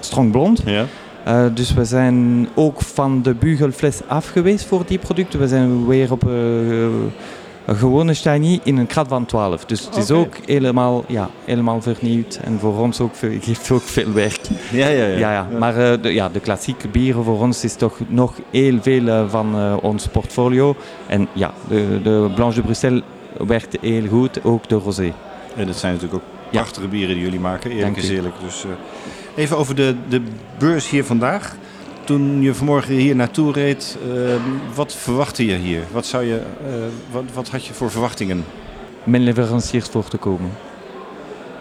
Strong 0.00 0.30
Blond. 0.30 0.62
Ja. 0.64 0.84
Dus 1.54 1.74
we 1.74 1.84
zijn 1.84 2.48
ook 2.54 2.80
van 2.80 3.22
de 3.22 3.34
bugelfles 3.34 4.00
af 4.06 4.28
geweest 4.28 4.64
voor 4.64 4.82
die 4.86 4.98
producten. 4.98 5.40
We 5.40 5.48
zijn 5.48 5.86
weer 5.86 6.12
op 6.12 6.22
een 7.64 7.76
gewone 7.76 8.14
Steiny 8.14 8.60
in 8.62 8.76
een 8.76 8.86
krat 8.86 9.08
van 9.08 9.26
12. 9.26 9.64
Dus 9.64 9.84
het 9.84 9.96
is 9.96 10.10
ook 10.10 10.34
helemaal, 10.46 11.04
ja, 11.08 11.30
helemaal 11.44 11.82
vernieuwd. 11.82 12.40
En 12.44 12.58
voor 12.58 12.78
ons 12.78 13.00
ook 13.00 13.14
veel, 13.14 13.38
geeft 13.40 13.70
ook 13.70 13.82
veel 13.82 14.12
werk. 14.12 14.40
Ja, 14.70 14.88
ja, 14.88 15.06
ja. 15.06 15.18
ja, 15.18 15.32
ja. 15.32 15.48
Maar 15.58 15.76
eh, 15.76 16.02
de, 16.02 16.12
ja, 16.12 16.28
de 16.28 16.40
klassieke 16.40 16.88
bieren 16.88 17.24
voor 17.24 17.40
ons 17.40 17.64
is 17.64 17.74
toch 17.74 17.98
nog 18.08 18.34
heel 18.50 18.78
veel 18.82 19.08
eh, 19.08 19.28
van 19.28 19.54
eh, 19.54 19.76
ons 19.80 20.06
portfolio. 20.06 20.76
En 21.06 21.28
ja, 21.32 21.52
de, 21.68 22.00
de 22.02 22.30
Blanche 22.34 22.56
de 22.56 22.62
Bruxelles 22.62 23.02
werkt 23.46 23.76
heel 23.80 24.06
goed, 24.08 24.44
ook 24.44 24.68
de 24.68 24.74
rosé. 24.74 25.12
En 25.56 25.66
dat 25.66 25.76
zijn 25.76 25.92
natuurlijk 25.92 26.22
ook 26.22 26.50
prachtige 26.50 26.88
bieren 26.88 27.14
die 27.14 27.24
jullie 27.24 27.40
maken, 27.40 27.70
eerlijk 27.70 27.96
is 27.96 28.08
eerlijk. 28.08 28.34
Dus, 28.44 28.64
even 29.34 29.56
over 29.56 29.74
de, 29.74 29.94
de 30.08 30.22
beurs 30.58 30.90
hier 30.90 31.04
vandaag. 31.04 31.56
Toen 32.04 32.42
je 32.42 32.54
vanmorgen 32.54 32.94
hier 32.94 33.16
naartoe 33.16 33.52
reed, 33.52 33.98
eh, 34.14 34.34
wat 34.74 34.94
verwachtte 34.94 35.46
je 35.46 35.56
hier? 35.56 35.80
Wat, 35.92 36.06
zou 36.06 36.24
je, 36.24 36.36
eh, 36.66 36.72
wat, 37.10 37.24
wat 37.34 37.48
had 37.48 37.64
je 37.64 37.72
voor 37.72 37.90
verwachtingen? 37.90 38.44
Mijn 39.04 39.22
leveranciers 39.22 39.88
voor 39.88 40.08
te 40.08 40.16
komen. 40.16 40.50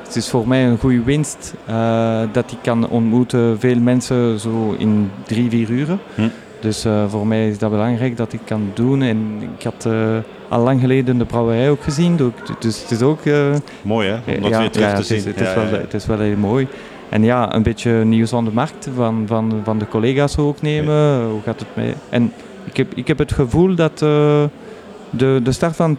Het 0.04 0.16
is 0.16 0.30
voor 0.30 0.48
mij 0.48 0.66
een 0.66 0.78
goede 0.78 1.04
winst 1.04 1.54
eh, 1.66 2.22
dat 2.32 2.52
ik 2.52 2.58
kan 2.62 2.90
ontmoeten 2.90 3.60
veel 3.60 3.80
mensen 3.80 4.40
zo 4.40 4.76
in 4.78 5.12
drie, 5.26 5.50
vier 5.50 5.70
uren. 5.70 6.00
Hm. 6.16 6.28
Dus 6.60 6.86
voor 7.08 7.28
mij 7.28 7.50
is 7.50 7.58
dat 7.58 7.70
belangrijk 7.70 8.18
dat 8.18 8.34
ik 8.34 8.40
kan 8.46 8.72
doen. 8.74 9.02
En 9.02 9.40
ik 9.58 9.64
had 9.64 9.88
al 10.50 10.64
lang 10.64 10.80
geleden 10.80 11.18
de 11.18 11.26
brouwerij 11.26 11.70
ook 11.70 11.84
gezien. 11.84 12.34
dus- 12.60 12.82
het 12.82 12.92
is 12.92 13.02
ook... 13.02 13.20
Mooi 13.82 14.08
hè, 14.08 14.36
om 14.36 14.42
dat 14.42 14.52
ja, 14.52 14.60
weer 14.60 14.70
terug 14.70 14.88
ja, 14.88 14.94
te 14.94 15.02
het 15.02 15.12
is, 15.12 15.24
zien. 15.24 15.32
Het 15.32 15.42
is, 15.42 15.48
Ja, 15.48 15.56
wel, 15.56 15.80
het 15.80 15.94
is 15.94 16.06
wel 16.06 16.20
heel 16.20 16.38
mooi. 16.38 16.68
En 17.12 17.24
ja, 17.24 17.56
een 17.56 17.64
beetje 17.64 17.92
nieuws 18.06 18.34
aan 18.34 18.46
de 18.46 18.52
markt 18.54 18.90
van, 18.96 19.24
van, 19.28 19.62
van 19.64 19.78
de 19.78 19.88
collega's 19.88 20.38
ook 20.38 20.62
nemen. 20.62 21.26
Hoe 21.30 21.42
gaat 21.42 21.60
het 21.60 21.76
mee? 21.76 21.94
En 22.10 22.32
ik 22.66 22.78
heb, 22.78 22.94
ik 22.96 23.08
heb 23.08 23.18
het 23.18 23.32
gevoel 23.32 23.76
dat 23.76 23.92
eh, 24.02 24.44
de, 25.10 25.40
de 25.44 25.52
start 25.52 25.76
van 25.76 25.98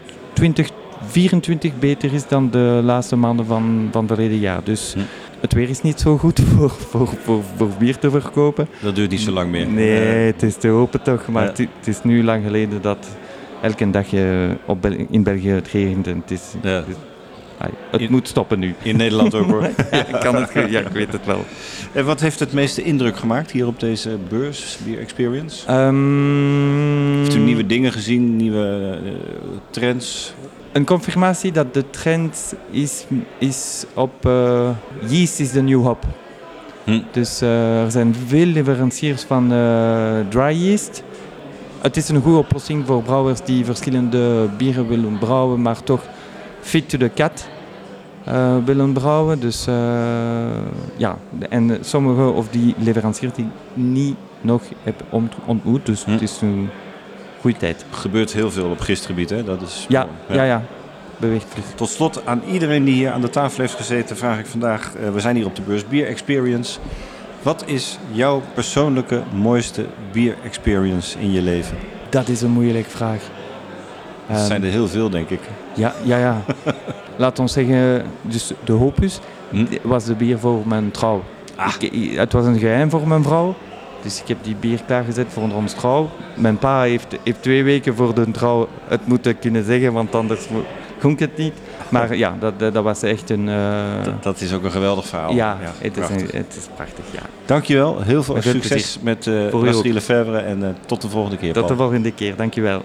24 1.07 1.79
beter 1.79 2.13
is 2.13 2.29
dan 2.29 2.51
de 2.51 2.81
laatste 2.85 3.17
maanden 3.17 3.47
van, 3.47 3.89
van 3.93 4.07
verleden 4.07 4.39
jaar. 4.39 4.61
Dus 4.65 4.95
het 5.41 5.53
weer 5.53 5.69
is 5.69 5.83
niet 5.83 6.01
zo 6.01 6.19
goed 6.19 6.41
voor, 6.57 6.71
voor, 6.71 7.09
voor, 7.23 7.41
voor 7.57 7.69
bier 7.79 7.99
te 7.99 8.11
verkopen. 8.11 8.69
Dat 8.81 8.95
duurt 8.95 9.11
niet 9.11 9.21
zo 9.21 9.31
lang 9.33 9.51
meer. 9.51 9.67
Nee, 9.69 9.99
Eh, 10.01 10.25
het 10.27 10.43
is 10.43 10.57
te 10.57 10.69
hopen 10.69 11.03
toch. 11.03 11.29
Maar 11.29 11.43
Ja. 11.43 11.49
het, 11.49 11.59
het 11.59 11.87
is 11.87 12.03
nu 12.03 12.25
lang 12.25 12.45
geleden 12.45 12.83
dat 12.83 13.09
elke 13.63 13.91
dag 13.91 14.07
je 14.11 14.51
op 14.67 14.83
Bel- 14.83 15.07
in 15.11 15.23
België 15.23 15.49
het 15.51 15.69
regent. 15.69 16.07
En 16.07 16.17
het 16.21 16.31
is, 16.31 16.55
het, 16.61 16.85
is- 16.89 16.95
het 17.91 18.09
moet 18.09 18.29
stoppen 18.29 18.59
nu. 18.59 18.75
In 18.83 18.97
Nederland 18.97 19.35
ook 19.35 19.51
hoor. 19.51 19.63
ja, 19.91 20.07
ik 20.07 20.21
kan 20.21 20.35
het, 20.35 20.71
ja, 20.71 20.81
ik 20.81 20.89
weet 20.89 21.13
het 21.13 21.27
wel. 21.27 21.45
En 21.93 22.05
wat 22.05 22.21
heeft 22.21 22.39
het 22.39 22.53
meeste 22.53 22.83
indruk 22.83 23.17
gemaakt 23.17 23.51
hier 23.51 23.67
op 23.67 23.81
deze 23.81 24.19
beurs, 24.29 24.79
Beer 24.85 24.99
Experience? 24.99 25.67
Ehm, 25.67 27.19
Heeft 27.19 27.35
u 27.35 27.39
nieuwe 27.39 27.67
dingen 27.67 27.93
gezien, 27.93 28.37
nieuwe 28.37 28.99
eh, 29.05 29.11
trends? 29.71 30.35
Een 30.73 30.85
confirmatie 30.85 31.53
dat 31.53 31.75
de 31.75 31.91
trend 31.91 32.55
is, 32.71 33.05
is 33.39 33.85
op 33.95 34.27
eh, 34.27 34.71
yeast 35.09 35.41
is 35.41 35.51
the 35.51 35.61
new 35.61 35.83
hop. 35.83 36.05
Dus 37.11 37.41
eh, 37.41 37.83
er 37.83 37.91
zijn 37.91 38.15
veel 38.27 38.47
leveranciers 38.47 39.23
van 39.23 39.53
eh, 39.53 40.19
dry 40.29 40.65
yeast. 40.65 41.03
Het 41.81 41.97
is 41.97 42.09
een 42.09 42.23
goede 42.23 42.39
oplossing 42.39 42.87
voor 42.87 43.03
brouwers 43.03 43.41
die 43.41 43.65
verschillende 43.65 44.49
bieren 44.57 44.89
willen 44.89 45.19
brouwen, 45.19 45.63
maar 45.63 45.83
toch 45.83 46.03
fit 46.61 46.89
to 46.89 46.99
the 46.99 47.11
cat 47.15 47.49
willen 48.65 48.93
brouwen. 48.93 49.41
Dus 49.41 49.67
eh, 49.67 49.75
ja, 50.97 51.17
en 51.49 51.79
sommige 51.81 52.23
of 52.31 52.49
die 52.49 52.75
leveranciers 52.79 53.33
die 53.35 53.45
ik 53.45 53.51
niet 53.83 54.17
nog 54.41 54.63
heb 54.83 55.03
ont- 55.11 55.35
ontmoet, 55.45 55.87
dus 55.87 56.05
het 56.05 56.23
is 56.23 56.41
een 56.41 56.69
goede 57.41 57.57
tijd. 57.59 57.85
Er 57.91 57.97
gebeurt 57.97 58.33
heel 58.33 58.51
veel 58.51 58.71
op 58.71 58.81
gistgebied, 58.81 59.31
hè? 59.31 59.45
Dat 59.45 59.63
is 59.63 59.87
Ja, 59.89 60.07
ja, 60.29 60.43
ja. 60.43 60.63
Beweegt 61.17 61.47
Tot 61.75 61.89
slot 61.89 62.27
aan 62.27 62.43
iedereen 62.51 62.85
die 62.85 62.95
hier 62.95 63.11
aan 63.11 63.21
de 63.21 63.31
tafel 63.31 63.61
heeft 63.61 63.75
gezeten, 63.75 64.17
vraag 64.17 64.39
ik 64.39 64.47
vandaag, 64.47 64.93
eh, 64.95 65.11
we 65.13 65.21
zijn 65.21 65.37
hier 65.37 65.47
op 65.47 65.57
de 65.57 65.63
beurs 65.63 65.87
Beer 65.89 66.07
Experience. 66.07 66.79
Wat 67.43 67.63
is 67.67 67.99
jouw 68.11 68.43
persoonlijke 68.55 69.23
mooiste 69.35 69.85
bier 70.13 70.35
experience 70.45 71.19
in 71.19 71.33
je 71.33 71.43
leven? 71.43 71.77
Dat 72.09 72.29
is 72.29 72.43
een 72.43 72.51
moeilijke 72.51 72.91
vraag. 72.91 73.21
Dat 74.27 74.37
Ehm, 74.37 74.47
zijn 74.47 74.65
er 74.65 74.71
heel 74.71 74.89
veel, 74.89 75.11
denk 75.11 75.29
ik. 75.31 75.41
Ja, 75.75 75.95
ja, 76.03 76.19
ja. 76.19 76.41
Laat 77.23 77.39
ons 77.39 77.53
zeggen, 77.53 78.03
dus 78.23 78.53
de 78.65 78.73
Hopus 78.73 79.21
Hm? 79.51 79.65
was 79.83 80.05
de 80.05 80.15
bier 80.15 80.39
voor 80.39 80.61
mijn 80.67 80.91
trouw. 80.91 81.23
Ah. 81.57 81.75
Ik- 81.79 82.17
het 82.19 82.33
was 82.33 82.47
een 82.47 82.59
geheim 82.59 82.91
voor 82.91 83.09
mijn 83.09 83.23
vrouw. 83.23 83.55
Dus 84.03 84.21
ik 84.21 84.29
heb 84.29 84.39
die 84.43 84.57
bier 84.61 84.81
klaargezet 84.87 85.27
voor 85.29 85.53
onze 85.53 85.77
trouw. 85.77 86.11
Mijn 86.37 86.59
pa 86.59 86.83
heeft, 86.83 87.07
heeft 87.25 87.43
twee 87.43 87.65
weken 87.65 87.95
voor 87.95 88.15
de 88.15 88.31
trouw 88.31 88.69
het 88.89 89.07
moeten 89.07 89.39
kunnen 89.39 89.65
zeggen, 89.65 89.93
want 89.93 90.15
anders 90.15 90.47
kon 91.01 91.11
ik 91.13 91.19
het 91.19 91.37
niet. 91.37 91.53
Maar 91.89 92.17
ja, 92.17 92.37
dat, 92.41 92.59
dat, 92.59 92.75
was 92.85 93.03
echt 93.03 93.31
een... 93.31 93.49
eh, 93.49 94.05
Dat, 94.05 94.23
dat 94.23 94.41
is 94.41 94.53
ook 94.55 94.65
een 94.65 94.71
geweldig 94.71 95.07
verhaal. 95.07 95.33
ja, 95.35 95.59
het, 95.79 95.97
is 95.97 96.09
een, 96.09 96.29
het 96.33 96.55
is 96.57 96.67
prachtig, 96.75 97.05
ja. 97.13 97.23
Dankjewel, 97.47 98.01
heel 98.01 98.23
veel 98.23 98.35
Met 98.35 98.45
succes 98.45 98.99
met 99.03 99.27
uh, 99.27 99.55
ook. 99.55 99.63
Lefebvre 99.85 100.39
en 100.39 100.63
eh, 100.65 100.69
tot 100.87 101.03
de 101.03 101.09
volgende 101.09 101.37
keer. 101.37 101.53
Tot 101.53 101.69
de 101.69 101.77
volgende 101.77 102.13
keer, 102.13 102.37
dankjewel. 102.37 102.83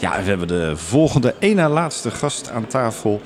Ja, 0.00 0.22
we 0.22 0.28
hebben 0.28 0.48
de 0.48 0.72
volgende, 0.76 1.34
één 1.38 1.56
na 1.56 1.68
laatste 1.68 2.10
gast 2.10 2.50
aan 2.50 2.66
tafel. 2.66 3.20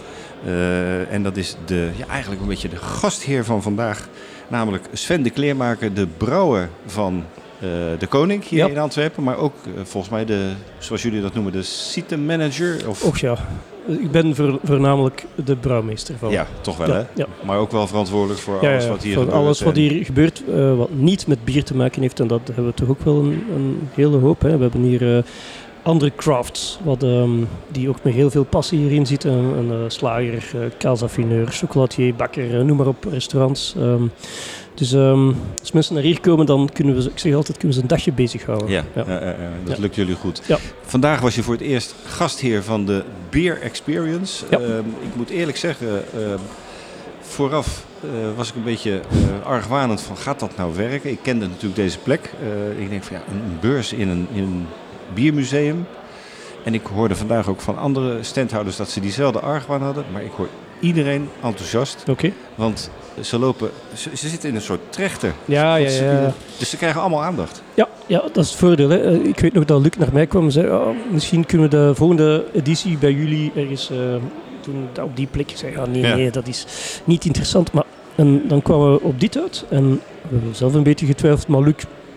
Eh, 0.47 1.13
en 1.13 1.23
dat 1.23 1.37
is 1.37 1.57
de, 1.65 1.89
ja, 1.97 2.07
eigenlijk 2.07 2.43
een 2.43 2.49
beetje 2.49 2.69
de 2.69 2.77
gastheer 2.77 3.45
van 3.45 3.63
vandaag. 3.63 4.09
Namelijk 4.49 4.85
Sven 4.93 5.23
de 5.23 5.31
Kleermaker, 5.31 5.95
de 5.95 6.07
brouwer 6.17 6.69
van 6.87 7.25
eh, 7.61 7.69
de 7.99 8.07
Koning 8.09 8.45
hier 8.45 8.59
Ja. 8.59 8.67
in 8.69 8.79
Antwerpen. 8.79 9.23
Maar 9.23 9.37
ook 9.37 9.55
eh, 9.65 9.71
volgens 9.85 10.13
mij 10.13 10.25
de, 10.25 10.51
zoals 10.79 11.03
jullie 11.03 11.21
dat 11.23 11.35
noemen, 11.35 11.53
de 11.53 11.63
site 11.63 12.17
manager. 12.17 12.89
Of... 12.89 13.03
Och 13.05 13.19
ja, 13.19 13.37
ik 13.87 14.11
ben 14.11 14.35
voor- 14.35 14.59
voornamelijk 14.65 15.25
de 15.45 15.57
brouwmeester 15.57 16.15
van. 16.19 16.31
Ja, 16.31 16.47
toch 16.61 16.77
wel 16.77 16.89
Ja, 16.89 16.95
hè? 16.95 17.03
ja. 17.15 17.27
Maar 17.45 17.59
ook 17.59 17.71
wel 17.71 17.87
verantwoordelijk 17.87 18.41
voor 18.41 18.59
alles 18.69 18.87
wat 18.89 19.03
hier 19.03 19.15
voor 19.15 19.23
gebeurt. 19.23 19.43
alles 19.43 19.61
wat 19.61 19.77
hier 19.77 20.05
gebeurt, 20.05 20.43
wat 20.77 20.91
niet 20.93 21.27
met 21.27 21.45
bier 21.45 21.65
te 21.65 21.77
maken 21.77 22.03
heeft. 22.03 22.21
En 22.21 22.27
dat 22.27 22.41
hebben 22.47 22.67
we 22.67 22.75
toch 22.75 22.89
ook 22.89 23.01
wel 23.05 23.19
een, 23.19 23.45
een 23.55 23.89
hele 23.95 24.17
hoop. 24.19 24.41
Hè. 24.43 24.57
We 24.57 24.63
hebben 24.63 24.83
hier 24.83 25.25
andere 25.85 26.13
crafts, 26.17 26.79
wat, 26.83 27.03
ehm, 27.03 27.31
die 27.69 27.89
ook 27.89 27.97
met 28.03 28.15
heel 28.15 28.31
veel 28.31 28.45
passie 28.45 28.79
hierin 28.79 29.07
zitten. 29.07 29.31
Een, 29.31 29.71
een 29.71 29.71
eh, 29.71 29.91
slager, 29.91 30.73
kaasaffineur, 30.79 31.47
chocolatier, 31.47 32.15
bakker, 32.15 32.59
eh, 32.59 32.65
noem 32.65 32.77
maar 32.77 32.87
op, 32.87 33.05
restaurants. 33.05 33.75
Ehm, 33.79 34.03
dus 34.75 34.93
ehm, 34.93 35.33
als 35.61 35.73
mensen 35.73 35.95
naar 35.95 36.03
hier 36.03 36.21
komen, 36.21 36.47
dan 36.47 36.71
kunnen 36.73 36.97
we, 36.97 37.03
ik 37.03 37.19
zeg 37.19 37.35
altijd, 37.35 37.59
kunnen 37.59 37.77
ze 37.77 37.83
een 37.83 37.89
dagje 37.89 38.13
bezighouden. 38.13 38.69
Ja, 38.69 38.85
ja. 38.95 39.05
ja, 39.07 39.21
ja, 39.21 39.37
dat 39.65 39.79
lukt 39.79 39.95
jullie 39.95 40.15
goed. 40.15 40.43
Ja. 40.47 40.59
Vandaag 40.83 41.21
was 41.21 41.35
je 41.35 41.43
voor 41.43 41.55
het 41.55 41.63
eerst 41.63 41.95
gastheer 42.05 42.63
van 42.63 42.87
de 42.87 43.03
Beer 43.31 43.61
Experience. 43.61 44.45
Ik 45.01 45.15
moet 45.17 45.31
eerlijk 45.31 45.57
zeggen, 45.57 46.05
vooraf 47.21 47.85
was 48.37 48.49
ik 48.49 48.55
een 48.55 48.63
beetje 48.63 49.01
eh, 49.11 49.47
argwanend 49.47 50.01
van 50.01 50.17
gaat 50.17 50.41
dat 50.41 50.57
nou 50.57 50.75
werken? 50.77 51.11
Ik 51.11 51.19
kende 51.23 51.47
natuurlijk 51.47 51.77
deze 51.77 51.99
plek. 51.99 52.31
Ik 52.79 52.91
denk 52.91 53.03
van 53.03 53.17
ja, 53.17 53.23
een, 53.29 53.37
een 53.37 53.59
beurs 53.61 53.93
in 53.93 54.09
een, 54.09 54.27
in 54.33 54.43
een 54.43 54.67
biermuseum. 55.15 55.87
En 56.65 56.75
ik 56.75 56.87
hoorde 56.95 57.17
vandaag 57.17 57.49
ook 57.49 57.61
van 57.61 57.79
andere 57.79 58.23
standhouders 58.23 58.77
dat 58.77 58.89
ze 58.91 59.01
diezelfde 59.01 59.41
argwaan 59.41 59.83
hadden. 59.83 60.05
Maar 60.13 60.23
ik 60.23 60.31
hoor 60.37 60.49
iedereen 60.81 61.29
enthousiast. 61.43 62.05
Oké. 62.09 62.33
Want 62.55 62.91
ze 63.21 63.39
lopen, 63.39 63.71
ze, 63.95 64.11
ze 64.17 64.29
zitten 64.29 64.49
in 64.49 64.55
een 64.55 64.61
soort 64.61 64.81
trechter. 64.89 65.33
Ja, 65.45 65.77
ja, 65.77 65.91
ja. 65.91 66.33
Dus 66.59 66.71
ze 66.71 66.77
krijgen 66.77 67.01
allemaal 67.01 67.23
aandacht. 67.23 67.63
Ja, 67.75 67.89
ja, 68.07 68.19
dat 68.21 68.37
is 68.37 68.49
het 68.51 68.59
voordeel. 68.59 68.89
Hè. 68.89 68.99
Eh, 69.01 69.25
Ik 69.27 69.39
weet 69.41 69.53
nog 69.53 69.65
dat 69.65 69.81
Luc 69.83 69.91
naar 69.99 70.13
mij 70.13 70.27
kwam 70.27 70.45
en 70.45 70.53
zei, 70.53 70.71
"Oh, 70.71 70.89
misschien 71.11 71.47
kunnen 71.47 71.71
we 71.71 71.77
de 71.77 71.95
volgende 71.95 72.45
editie 72.53 72.99
bij 72.99 73.13
jullie 73.13 73.53
ergens 73.57 73.91
eh, 73.91 73.97
doen 74.63 74.89
op 75.03 75.17
die 75.17 75.27
plek. 75.31 75.51
Ik 75.51 75.57
zei, 75.57 75.73
ja, 75.73 75.87
nee, 75.87 76.03
Ja. 76.03 76.15
nee, 76.15 76.31
dat 76.31 76.47
is 76.49 76.67
niet 77.05 77.25
interessant. 77.25 77.73
Maar, 77.73 77.85
en 78.15 78.43
dan 78.49 78.63
kwamen 78.63 78.93
we 78.93 79.01
op 79.01 79.21
dit 79.21 79.39
uit 79.39 79.65
en 79.69 79.91
we 80.23 80.29
hebben 80.35 80.55
zelf 80.55 80.75
een 80.75 80.83
beetje 80.83 81.07
getwijfeld, 81.07 81.49
maar 81.49 81.61
Luc 81.61 81.75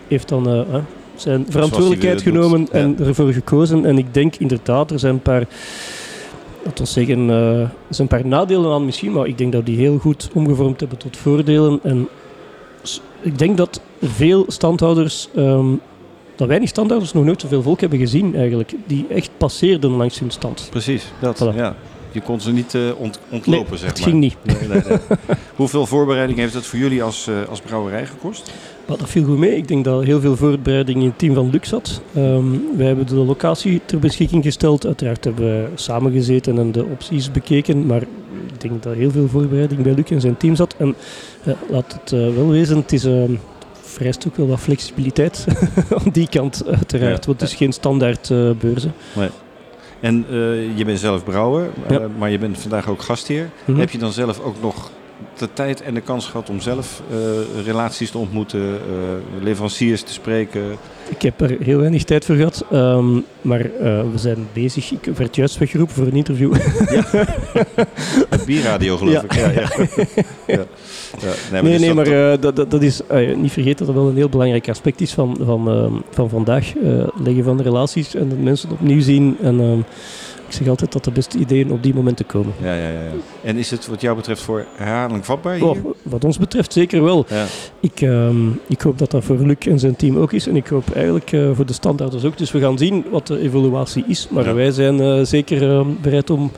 heeft 0.08 0.30
dan 0.30 0.50
eh, 0.50 0.76
zijn 1.18 1.46
verantwoordelijkheid 1.50 2.14
het 2.14 2.24
genomen 2.24 2.68
en 2.72 2.98
ervoor 3.00 3.34
gekozen. 3.34 3.86
En 3.86 3.98
ik 3.98 4.14
denk 4.14 4.36
inderdaad, 4.36 4.92
er 4.92 5.00
zijn 5.00 5.14
een 5.14 5.22
paar, 5.22 5.44
laten 6.66 6.84
we 6.84 6.90
zeggen, 6.90 7.30
eh, 7.30 7.60
er 7.62 7.70
zijn 7.90 8.08
een 8.12 8.18
paar 8.20 8.26
nadelen 8.28 8.72
aan 8.74 8.86
misschien, 8.86 9.12
maar 9.12 9.28
ik 9.28 9.38
denk 9.38 9.52
dat 9.52 9.66
die 9.66 9.78
heel 9.78 9.98
goed 9.98 10.30
omgevormd 10.34 10.80
hebben 10.80 10.98
tot 10.98 11.18
voordelen. 11.18 11.80
En 11.84 12.08
ik 13.22 13.38
denk 13.38 13.58
dat 13.58 13.82
veel 14.02 14.46
standhouders, 14.48 15.30
ehm, 15.36 15.66
dat 16.36 16.48
weinig 16.48 16.70
standhouders 16.70 17.14
nog 17.14 17.24
nooit 17.26 17.42
zoveel 17.42 17.62
volk 17.62 17.80
hebben 17.80 18.00
gezien 18.00 18.36
eigenlijk, 18.36 18.74
die 18.88 19.06
echt 19.10 19.30
passeerden 19.38 19.92
langs 19.92 20.20
hun 20.20 20.32
stand. 20.32 20.68
Precies, 20.70 21.06
dat. 21.20 21.44
Voilà. 21.44 21.56
Ja. 21.56 21.76
Je 22.12 22.22
kon 22.22 22.42
ze 22.42 22.52
niet 22.52 22.78
ont- 22.98 23.20
ontlopen, 23.30 23.70
Nee, 23.70 23.80
zeg 23.80 23.90
het 23.90 24.00
maar. 24.00 24.10
ging 24.10 24.20
niet. 24.22 24.36
Nee, 24.44 24.56
nee, 24.68 24.82
nee. 24.88 24.98
Hoeveel 25.56 25.86
voorbereiding 25.86 26.40
heeft 26.40 26.54
het 26.54 26.66
voor 26.66 26.80
jullie 26.80 27.04
als, 27.04 27.28
eh, 27.28 27.36
als 27.50 27.60
brouwerij 27.62 28.06
gekost? 28.06 28.52
Maar 28.88 28.98
dat 28.98 29.10
viel 29.10 29.24
goed 29.26 29.38
mee. 29.38 29.56
Ik 29.56 29.68
denk 29.68 29.86
dat 29.86 30.04
heel 30.04 30.20
veel 30.20 30.36
voorbereiding 30.36 31.00
in 31.02 31.06
het 31.08 31.18
team 31.18 31.34
van 31.34 31.50
Lux 31.50 31.70
zat. 31.70 32.02
Ehm, 32.14 32.46
wij 32.78 32.86
hebben 32.88 33.08
de 33.08 33.16
locatie 33.16 33.82
ter 33.86 34.00
beschikking 34.00 34.44
gesteld. 34.44 34.86
Uiteraard 34.86 35.24
hebben 35.24 35.46
we 35.46 35.68
samengezeten 35.76 36.58
en 36.58 36.72
de 36.72 36.86
opties 36.86 37.32
bekeken. 37.32 37.86
Maar 37.86 38.02
ik 38.54 38.62
denk 38.62 38.84
dat 38.84 38.94
heel 38.94 39.12
veel 39.12 39.28
voorbereiding 39.28 39.82
bij 39.82 39.94
Luc 39.94 40.10
en 40.10 40.22
zijn 40.22 40.38
team 40.38 40.56
zat. 40.56 40.76
En 40.78 40.96
eh, 41.44 41.54
laat 41.70 42.00
het 42.02 42.12
eh, 42.12 42.36
wel 42.36 42.50
wezen, 42.50 42.78
het 42.78 42.94
is... 42.94 43.06
ehm 43.06 43.32
vereist 43.82 44.28
ook 44.28 44.36
wel 44.36 44.48
wat 44.48 44.60
flexibiliteit 44.60 45.46
aan 45.98 46.12
die 46.12 46.30
kant 46.30 46.64
uiteraard. 46.68 47.20
Ja. 47.20 47.26
Want 47.26 47.40
het 47.42 47.50
is 47.50 47.56
geen 47.56 47.72
standaard 47.72 48.32
eh, 48.32 48.52
beurzen. 48.52 48.94
Nee. 49.16 49.30
En 50.00 50.26
je 50.76 50.86
bent 50.86 51.00
zelf 51.00 51.24
brouwer, 51.24 51.70
Ja. 51.90 52.08
maar 52.18 52.30
je 52.30 52.38
bent 52.38 52.58
vandaag 52.60 52.90
ook 52.90 53.02
gastheer. 53.02 53.50
Mhm. 53.66 53.80
Heb 53.80 53.90
je 53.90 53.98
dan 53.98 54.12
zelf 54.12 54.40
ook 54.40 54.56
nog 54.62 54.92
de 55.38 55.48
tijd 55.54 55.82
en 55.82 55.94
de 55.94 56.02
kans 56.02 56.26
gehad 56.26 56.50
om 56.50 56.60
zelf 56.60 57.02
eh, 57.12 57.18
relaties 57.66 58.12
te 58.12 58.18
ontmoeten, 58.18 58.62
eh, 58.74 59.44
leveranciers 59.44 60.02
te 60.02 60.14
spreken? 60.14 60.62
Ik 61.10 61.22
heb 61.22 61.42
er 61.42 61.58
heel 61.62 61.80
weinig 61.80 62.04
tijd 62.04 62.26
voor 62.26 62.36
gehad, 62.36 62.66
ehm, 62.72 63.08
maar 63.42 63.60
eh, 63.62 64.02
we 64.12 64.18
zijn 64.18 64.48
bezig. 64.54 64.92
Ik 64.92 65.18
werd 65.18 65.36
juist 65.36 65.58
weggeroepen 65.58 65.96
voor 65.96 66.06
een 66.06 66.16
interview. 66.16 66.52
Met 68.30 68.46
bierradio 68.46 68.98
geloof 68.98 69.14
Ja. 69.14 69.22
ik. 69.24 69.34
Ja, 69.34 69.50
ja. 69.50 69.68
ja. 70.58 70.66
Ja, 71.22 71.34
Nee, 71.52 71.62
dus 71.62 71.80
nee, 71.80 71.94
dat- 71.94 71.96
maar 71.96 72.40
dat, 72.40 72.56
dat, 72.56 72.72
dat 72.72 72.82
is 72.82 73.02
eh, 73.08 73.36
niet 73.36 73.52
vergeten 73.52 73.78
dat 73.86 73.88
dat 73.96 73.96
wel 74.04 74.08
een 74.12 74.16
heel 74.18 74.30
belangrijk 74.30 74.70
aspect 74.70 75.02
is 75.02 75.14
van, 75.14 75.38
van, 75.42 75.70
ehm, 75.70 75.94
van 76.10 76.30
vandaag. 76.30 76.74
eh, 76.78 77.08
leggen 77.24 77.44
van 77.44 77.62
relaties 77.62 78.16
en 78.16 78.30
dat 78.30 78.38
mensen 78.38 78.70
opnieuw 78.72 79.02
zien. 79.02 79.38
En 79.42 79.60
ehm, 79.60 79.80
ik 80.48 80.54
zeg 80.54 80.68
altijd 80.68 80.92
dat 80.92 81.04
de 81.04 81.12
beste 81.12 81.38
ideeën 81.38 81.72
op 81.72 81.84
die 81.84 81.94
momenten 81.94 82.26
komen. 82.26 82.54
Ja, 82.62 82.74
ja, 82.74 82.88
ja. 82.90 83.00
En 83.44 83.58
is 83.58 83.72
het 83.72 83.88
wat 83.88 84.02
jou 84.02 84.16
betreft 84.16 84.42
voor 84.42 84.66
herhaling 84.76 85.26
vatbaar 85.26 85.54
hier? 85.56 85.64
Oh, 85.66 85.78
wat 86.04 86.24
ons 86.24 86.38
betreft 86.38 86.74
zeker 86.74 87.04
wel. 87.04 87.26
Ja. 87.30 87.46
Ik, 87.80 88.02
ehm, 88.02 88.48
ik 88.68 88.82
hoop 88.82 88.98
dat 88.98 89.12
dat 89.12 89.24
voor 89.24 89.38
Luc 89.38 89.58
en 89.60 89.80
zijn 89.80 89.96
team 89.96 90.18
ook 90.18 90.34
is. 90.34 90.48
En 90.48 90.56
ik 90.56 90.68
hoop 90.68 90.96
eigenlijk 90.96 91.32
eh, 91.32 91.50
voor 91.54 91.66
de 91.66 91.74
standaarders 91.74 92.24
ook. 92.24 92.38
Dus 92.38 92.52
we 92.52 92.60
gaan 92.60 92.78
zien 92.78 93.06
wat 93.12 93.28
de 93.28 93.40
evaluatie 93.40 94.04
is. 94.08 94.28
Maar 94.30 94.46
Ja. 94.46 94.54
wij 94.54 94.72
zijn 94.72 95.00
eh, 95.02 95.20
zeker 95.24 95.70
ehm, 95.72 95.88
bereid 96.02 96.30
om... 96.30 96.52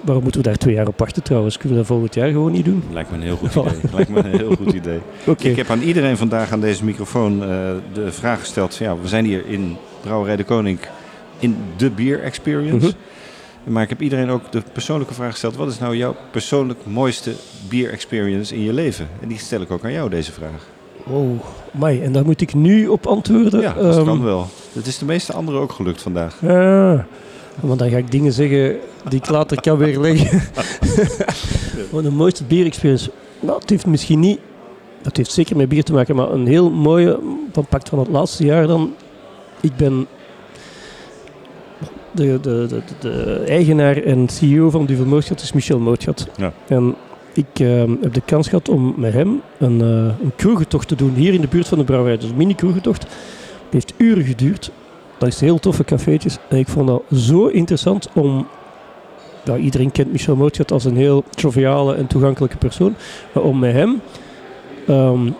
Waarom 0.00 0.22
moeten 0.22 0.42
we 0.42 0.48
daar 0.48 0.56
twee 0.56 0.74
jaar 0.74 0.86
op 0.88 0.98
wachten 0.98 1.22
trouwens? 1.22 1.56
Kunnen 1.56 1.72
we 1.72 1.84
dat 1.84 1.92
volgend 1.92 2.14
jaar 2.14 2.28
gewoon 2.30 2.52
niet 2.52 2.64
doen? 2.64 2.82
Lijkt 2.92 3.10
me 3.10 3.16
een 3.16 3.22
heel 3.22 3.36
goed 3.36 3.50
idee. 3.54 3.90
Lijkt 3.92 4.08
me 4.10 4.18
een 4.18 4.38
heel 4.38 4.56
goed 4.56 4.72
idee. 4.72 4.98
Ik 5.50 5.56
heb 5.56 5.70
aan 5.70 5.80
iedereen 5.82 6.16
vandaag 6.16 6.52
aan 6.52 6.60
deze 6.60 6.84
microfoon 6.84 7.42
eh, 7.42 7.48
de 7.92 8.12
vraag 8.12 8.40
gesteld. 8.40 8.76
Ja, 8.76 8.96
we 9.02 9.08
zijn 9.08 9.24
hier 9.24 9.46
in 9.46 9.76
Brouwerij 10.02 10.36
de 10.36 10.44
Koning 10.44 10.78
in 11.38 11.56
de 11.76 11.90
Beer 11.90 12.22
Experience. 12.22 12.86
Mhm. 12.86 12.96
Maar 13.64 13.82
ik 13.82 13.88
heb 13.88 14.00
iedereen 14.02 14.30
ook 14.30 14.52
de 14.52 14.62
persoonlijke 14.72 15.14
vraag 15.14 15.30
gesteld. 15.30 15.56
Wat 15.56 15.68
is 15.68 15.78
nou 15.78 15.96
jouw 15.96 16.16
persoonlijk 16.30 16.78
mooiste 16.86 17.32
Beer 17.68 17.90
Experience 17.90 18.54
in 18.54 18.60
je 18.62 18.72
leven? 18.72 19.08
En 19.20 19.28
die 19.28 19.38
stel 19.38 19.60
ik 19.60 19.70
ook 19.70 19.84
aan 19.84 19.92
jou, 19.92 20.10
deze 20.10 20.32
vraag. 20.32 20.66
Wow, 21.04 21.40
mij. 21.70 22.02
En 22.02 22.12
daar 22.12 22.24
moet 22.24 22.40
ik 22.40 22.54
nu 22.54 22.86
op 22.88 23.06
antwoorden. 23.06 23.60
Ja, 23.60 23.72
dat 23.72 23.96
Ehm, 23.96 24.04
kan 24.04 24.22
wel. 24.22 24.46
Het 24.72 24.86
is 24.86 24.98
de 24.98 25.04
meeste 25.04 25.32
anderen 25.32 25.60
ook 25.60 25.72
gelukt 25.72 26.02
vandaag. 26.02 26.38
Ja, 26.40 27.06
want 27.60 27.78
dan 27.78 27.90
ga 27.90 27.96
ik 27.96 28.10
dingen 28.10 28.32
zeggen 28.32 28.76
die 29.08 29.18
ik 29.18 29.28
later 29.28 29.60
kan 29.60 29.76
weerleggen. 29.78 30.42
Wat 31.90 32.02
de 32.02 32.10
mooiste 32.10 32.44
bierexperience. 32.44 33.10
Nou, 33.40 33.58
het 33.60 33.70
heeft 33.70 33.86
misschien 33.86 34.20
niet, 34.20 34.38
dat 35.02 35.16
heeft 35.16 35.32
zeker 35.32 35.56
met 35.56 35.68
bier 35.68 35.84
te 35.84 35.92
maken, 35.92 36.16
maar 36.16 36.30
een 36.30 36.46
heel 36.46 36.70
mooie, 36.70 37.18
van 37.52 37.66
pakt 37.66 37.88
van 37.88 37.98
het 37.98 38.08
laatste 38.08 38.44
jaar 38.44 38.66
dan. 38.66 38.94
Ik 39.60 39.76
ben 39.76 40.06
de, 42.14 42.38
de, 42.40 42.66
de, 42.68 42.82
de 43.00 43.44
eigenaar 43.46 43.96
en 43.96 44.28
CEO 44.28 44.70
van 44.70 44.86
Duvel 44.86 45.06
Mootschat 45.06 45.40
is 45.40 45.52
Michel 45.52 45.78
Mootschat. 45.78 46.28
Ja. 46.36 46.52
En 46.66 46.94
ik 47.32 47.46
ehm, 47.52 47.94
heb 48.00 48.12
de 48.12 48.22
kans 48.24 48.48
gehad 48.48 48.68
om 48.68 48.94
met 48.96 49.12
hem 49.12 49.40
een, 49.58 49.80
eh 49.80 50.24
een 50.24 50.32
kroegentocht 50.36 50.88
te 50.88 50.96
doen 50.96 51.14
hier 51.14 51.34
in 51.34 51.40
de 51.40 51.48
buurt 51.48 51.68
van 51.68 51.78
de 51.78 51.84
brouwerij. 51.84 52.18
Dus 52.18 52.30
een 52.30 52.36
mini-kroegentocht. 52.36 53.02
Het 53.02 53.72
heeft 53.72 53.94
uren 53.96 54.24
geduurd. 54.24 54.70
Dat 55.18 55.28
is 55.28 55.40
heel 55.40 55.58
toffe 55.58 55.84
cafeetjes. 55.84 56.38
En 56.48 56.58
ik 56.58 56.68
vond 56.68 56.86
dat 56.86 57.02
zo 57.12 57.46
interessant 57.46 58.08
om... 58.14 58.46
Iedereen 59.60 59.92
kent 59.92 60.12
Michel 60.12 60.36
Mootschat 60.36 60.72
als 60.72 60.84
een 60.84 60.96
heel 60.96 61.24
joviale 61.30 61.94
en 61.94 62.06
toegankelijke 62.06 62.56
persoon. 62.56 62.94
Maar 63.32 63.42
om 63.42 63.58
met 63.58 63.72
hem 63.72 64.00
ehm, 64.86 65.30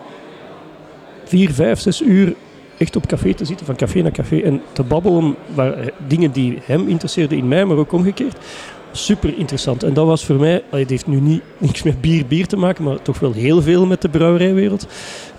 vier, 1.23 1.51
vijf, 1.51 1.79
zes 1.79 2.01
uur 2.01 2.35
echt 2.77 2.95
op 2.95 3.07
café 3.07 3.33
te 3.33 3.45
zitten, 3.45 3.65
van 3.65 3.75
café 3.75 4.01
naar 4.01 4.11
café. 4.11 4.39
En 4.39 4.61
te 4.71 4.83
babbelen 4.83 5.35
waar 5.53 5.73
eh, 5.73 5.87
dingen 6.07 6.31
die 6.31 6.59
hem 6.63 6.87
interesseerden 6.87 7.37
in 7.37 7.47
mij, 7.47 7.65
maar 7.65 7.77
ook 7.77 7.91
omgekeerd. 7.91 8.37
Super 8.91 9.37
interessant. 9.37 9.83
En 9.83 9.93
dat 9.93 10.05
was 10.05 10.25
voor 10.25 10.35
mij, 10.35 10.63
het 10.69 10.89
heeft 10.89 11.07
nu 11.07 11.19
niet 11.19 11.41
niks 11.57 11.83
met 11.83 12.01
bier, 12.01 12.25
bier 12.25 12.47
te 12.47 12.57
maken, 12.57 12.83
maar 12.83 13.01
toch 13.01 13.19
wel 13.19 13.31
heel 13.33 13.61
veel 13.61 13.85
met 13.85 14.01
de 14.01 14.09
brouwerijwereld. 14.09 14.87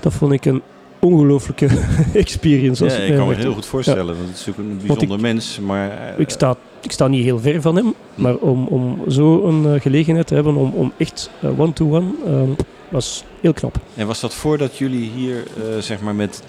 Dat 0.00 0.12
vond 0.12 0.32
ik 0.32 0.44
een 0.44 0.62
ongelooflijke 0.98 1.68
experience. 2.12 2.84
Ja, 2.84 2.92
ik 2.92 3.16
kan 3.16 3.28
me 3.28 3.34
heel 3.34 3.52
goed 3.52 3.66
voorstellen. 3.66 4.06
Ja. 4.06 4.12
Want 4.14 4.28
het 4.28 4.38
is 4.38 4.46
natuurlijk 4.46 4.68
een 4.74 4.80
ik- 4.80 4.86
bijzonder 4.86 5.20
mens. 5.20 5.58
Maar 5.60 5.90
eh, 5.90 6.18
Ik 6.18 6.30
sta, 6.30 6.56
ik 6.82 6.92
sta 6.92 7.08
niet 7.08 7.24
heel 7.24 7.38
ver 7.38 7.60
van 7.60 7.76
hem, 7.76 7.94
maar 8.14 8.34
om, 8.34 8.66
om 8.66 9.00
zo 9.10 9.44
een 9.46 9.74
eh, 9.74 9.80
gelegenheid 9.80 10.26
te 10.26 10.34
hebben 10.34 10.54
om, 10.56 10.70
om 10.74 10.92
echt 10.96 11.30
one-to-one, 11.58 12.06
eh, 12.26 12.32
was 12.88 13.24
heel 13.40 13.52
knap. 13.52 13.76
En 13.94 14.06
was 14.06 14.20
dat 14.20 14.34
voordat 14.34 14.78
jullie 14.78 15.10
hier 15.14 15.42
zeg 15.80 16.00
maar 16.00 16.14
met 16.14 16.42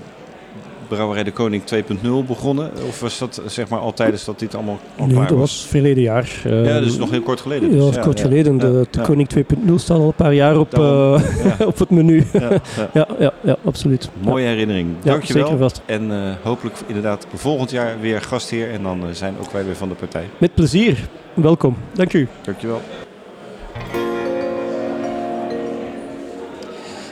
Brouwerij 0.87 1.23
de 1.23 1.31
Koning 1.31 1.63
2.0 1.63 2.27
begonnen? 2.27 2.71
Of 2.87 2.99
was 2.99 3.17
dat 3.17 3.41
zeg 3.45 3.69
maar 3.69 3.79
al 3.79 3.93
tijdens 3.93 4.25
dat 4.25 4.39
dit 4.39 4.55
allemaal 4.55 4.79
al 4.97 5.05
Nee, 5.07 5.15
dat 5.25 5.29
was 5.37 5.65
verleden 5.69 6.03
jaar. 6.03 6.41
eh, 6.43 6.65
Ja, 6.65 6.79
dus 6.79 6.97
nog 6.97 7.09
heel 7.11 7.21
kort 7.21 7.41
geleden 7.41 7.75
Ja, 7.77 7.85
dus. 7.85 7.95
Ja, 7.95 8.01
kort 8.01 8.17
ja. 8.17 8.23
geleden. 8.23 8.57
De, 8.57 8.87
de. 8.91 9.01
Koning 9.01 9.29
2.0 9.37 9.73
staat 9.75 9.97
al 9.97 10.07
een 10.07 10.13
paar 10.13 10.33
jaar 10.33 10.59
op, 10.59 10.73
eh, 10.73 11.21
op 11.67 11.79
het 11.79 11.89
menu. 11.89 12.25
Ja, 12.33 12.49
Ja, 12.93 13.07
ja. 13.43 13.55
absoluut. 13.65 14.09
Mooie 14.21 14.45
herinnering. 14.47 14.89
Dankjewel. 15.03 15.43
zeker 15.43 15.59
vast. 15.59 15.81
En 15.85 16.11
eh, 16.11 16.31
hopelijk 16.43 16.75
inderdaad 16.87 17.27
volgend 17.33 17.71
jaar 17.71 17.95
weer 18.01 18.21
gastheer. 18.21 18.71
En 18.71 18.83
dan 18.83 19.03
zijn 19.11 19.33
ook 19.41 19.51
wij 19.51 19.65
weer 19.65 19.75
van 19.75 19.89
de 19.89 19.95
partij. 19.95 20.23
Met 20.37 20.53
plezier. 20.53 20.97
Welkom. 21.33 21.75
Dank 21.93 22.13
u. 22.13 22.27
Dankjewel. 22.41 22.81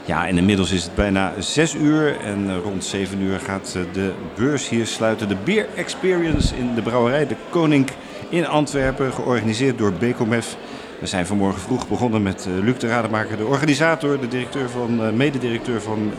Ja, 0.06 0.27
en 0.27 0.38
inmiddels 0.38 0.72
is 0.72 0.84
het 0.84 0.95
bijna 0.95 1.34
6 1.40 1.76
uur 1.76 2.19
en 2.19 2.61
rond 2.61 2.84
7 2.86 3.22
uur 3.22 3.40
gaat 3.40 3.73
eh, 3.76 3.82
de 3.94 4.11
beurs 4.36 4.69
hier 4.69 4.86
sluiten. 4.86 5.27
De 5.27 5.36
Beer 5.44 5.68
Experience 5.76 6.56
in 6.56 6.76
de 6.76 6.82
brouwerij 6.82 7.27
De 7.27 7.36
Koning 7.49 7.88
in 8.30 8.48
Antwerpen, 8.48 9.14
georganiseerd 9.14 9.77
door 9.77 9.94
Becomef. 9.94 10.56
We 10.99 11.07
zijn 11.07 11.26
vanmorgen 11.26 11.61
vroeg 11.61 11.88
begonnen 11.88 12.23
met 12.23 12.48
eh, 12.48 12.64
Luc 12.64 12.77
de 12.77 12.88
Rademaker, 12.88 13.38
de 13.38 13.45
organisator, 13.45 14.19
de 14.19 14.27
directeur 14.27 14.69
van, 14.69 15.03
eh, 15.03 15.11
mededirecteur 15.11 15.82
van 15.82 16.11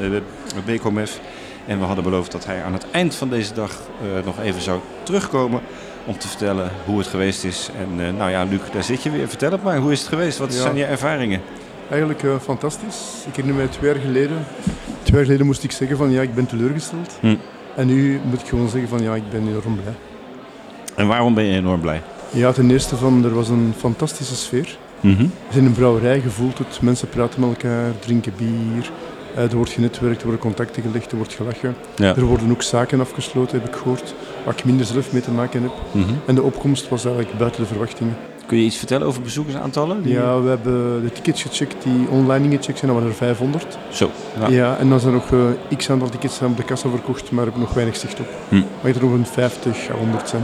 Becomef. 0.65 1.21
En 1.67 1.79
we 1.79 1.85
hadden 1.85 2.05
beloofd 2.05 2.33
dat 2.33 2.47
hij 2.47 2.63
aan 2.63 2.73
het 2.73 2.87
eind 2.91 3.15
van 3.15 3.29
deze 3.29 3.55
dag 3.55 3.81
nog 4.25 4.41
even 4.43 4.63
zou 4.63 4.81
terugkomen 5.03 5.61
om 6.05 6.19
te 6.19 6.29
vertellen 6.29 6.71
hoe 6.85 6.99
het 6.99 7.07
geweest 7.07 7.45
is. 7.45 7.71
En 7.79 8.17
nou 8.17 8.31
ja, 8.31 8.45
Luc, 8.45 8.61
daar 8.73 8.85
zit 8.85 9.03
je 9.03 9.11
weer. 9.11 9.29
Vertel 9.29 9.51
het 9.53 9.63
maar, 9.63 9.77
hoe 9.79 9.93
is 9.93 9.99
het 10.01 10.09
geweest? 10.09 10.39
Wat 10.39 10.55
Ja. 10.55 10.61
zijn 10.61 10.77
je 10.77 10.85
ervaringen? 10.85 11.41
Eigenlijk 11.91 12.23
eh, 12.23 12.39
fantastisch. 12.41 13.25
Ik 13.27 13.37
herinner 13.37 13.55
mij 13.55 13.67
twee 13.67 13.93
jaar 13.93 14.01
geleden. 14.01 14.37
Twee 15.03 15.17
jaar 15.17 15.25
geleden 15.25 15.47
moest 15.47 15.65
ik 15.65 15.71
zeggen 15.71 15.97
van 15.97 16.11
ja, 16.11 16.23
ik 16.23 16.35
ben 16.35 16.47
teleurgesteld. 16.47 17.19
Hm. 17.21 17.37
En 17.77 17.87
nu 17.87 18.21
moet 18.25 18.41
ik 18.41 18.47
gewoon 18.47 18.69
zeggen 18.69 18.89
van 18.89 19.03
ja, 19.03 19.15
ik 19.15 19.31
ben 19.31 19.49
enorm 19.49 19.77
blij. 19.83 19.95
En 20.95 21.07
waarom 21.07 21.35
ben 21.35 21.45
je 21.45 21.57
enorm 21.57 21.81
blij? 21.81 22.03
Ja, 22.31 22.53
ten 22.53 22.71
eerste 22.71 22.97
van 22.97 23.25
er 23.25 23.35
was 23.35 23.49
een 23.49 23.75
fantastische 23.77 24.37
sfeer. 24.37 24.79
We 25.01 25.29
zijn 25.51 25.65
in 25.65 25.65
een 25.65 25.73
brouwerij, 25.73 26.17
je 26.17 26.31
voelt 26.31 26.59
het. 26.59 26.79
Mensen 26.81 27.09
praten 27.09 27.41
met 27.41 27.49
elkaar, 27.49 27.99
drinken 27.99 28.33
bier. 28.37 28.91
Eh, 29.35 29.43
er 29.43 29.57
wordt 29.57 29.71
genetwerkt, 29.71 30.19
er 30.19 30.23
worden 30.23 30.41
contacten 30.41 30.83
gelegd, 30.83 31.11
er 31.11 31.17
wordt 31.17 31.35
gelachen. 31.35 31.77
Ja. 31.97 32.17
Er 32.17 32.25
worden 32.25 32.51
ook 32.51 32.63
zaken 32.63 33.01
afgesloten, 33.01 33.59
heb 33.61 33.69
ik 33.69 33.75
gehoord, 33.75 34.15
waar 34.45 34.55
ik 34.55 34.65
minder 34.65 34.87
zelf 34.87 35.13
mee 35.13 35.23
te 35.23 35.31
maken 35.31 35.63
heb. 35.63 35.73
Mhm. 35.93 36.13
En 36.27 36.35
de 36.35 36.43
opkomst 36.43 36.89
was 36.89 37.05
eigenlijk 37.05 37.39
buiten 37.39 37.61
de 37.61 37.69
verwachtingen. 37.69 38.17
Kun 38.47 38.59
je 38.59 38.65
iets 38.65 38.77
vertellen 38.77 39.07
over 39.07 39.23
bezoekersaantallen? 39.23 40.03
Die- 40.03 40.13
Ja, 40.13 40.41
we 40.41 40.49
hebben 40.49 41.03
de 41.03 41.13
tickets 41.13 41.43
gecheckt 41.43 41.83
die 41.83 42.09
online 42.11 42.45
ingecheckt 42.45 42.79
zijn, 42.79 42.91
dat 42.91 43.01
waren 43.01 43.09
er 43.13 43.19
500. 43.19 43.79
Zo, 43.91 44.11
ja. 44.41 44.49
Ja, 44.49 44.77
en 44.77 44.89
dan 44.89 45.01
zijn 45.01 45.15
er 45.15 45.19
nog 45.31 45.33
eh, 45.71 45.77
x 45.77 45.91
aantal 45.91 46.09
tickets 46.09 46.43
aan 46.43 46.51
op 46.51 46.57
de 46.57 46.63
kassa 46.65 46.89
verkocht, 46.89 47.31
maar 47.31 47.45
heb 47.45 47.55
ik 47.55 47.61
nog 47.61 47.75
weinig 47.75 47.97
zicht 47.97 48.21
op. 48.21 48.27
Hm. 48.49 48.55
Maar 48.83 48.95
er 48.95 49.03
nog 49.03 49.13
een 49.13 49.27
50 49.27 49.91
à 49.91 49.95
100 49.99 50.29
zijn. 50.29 50.43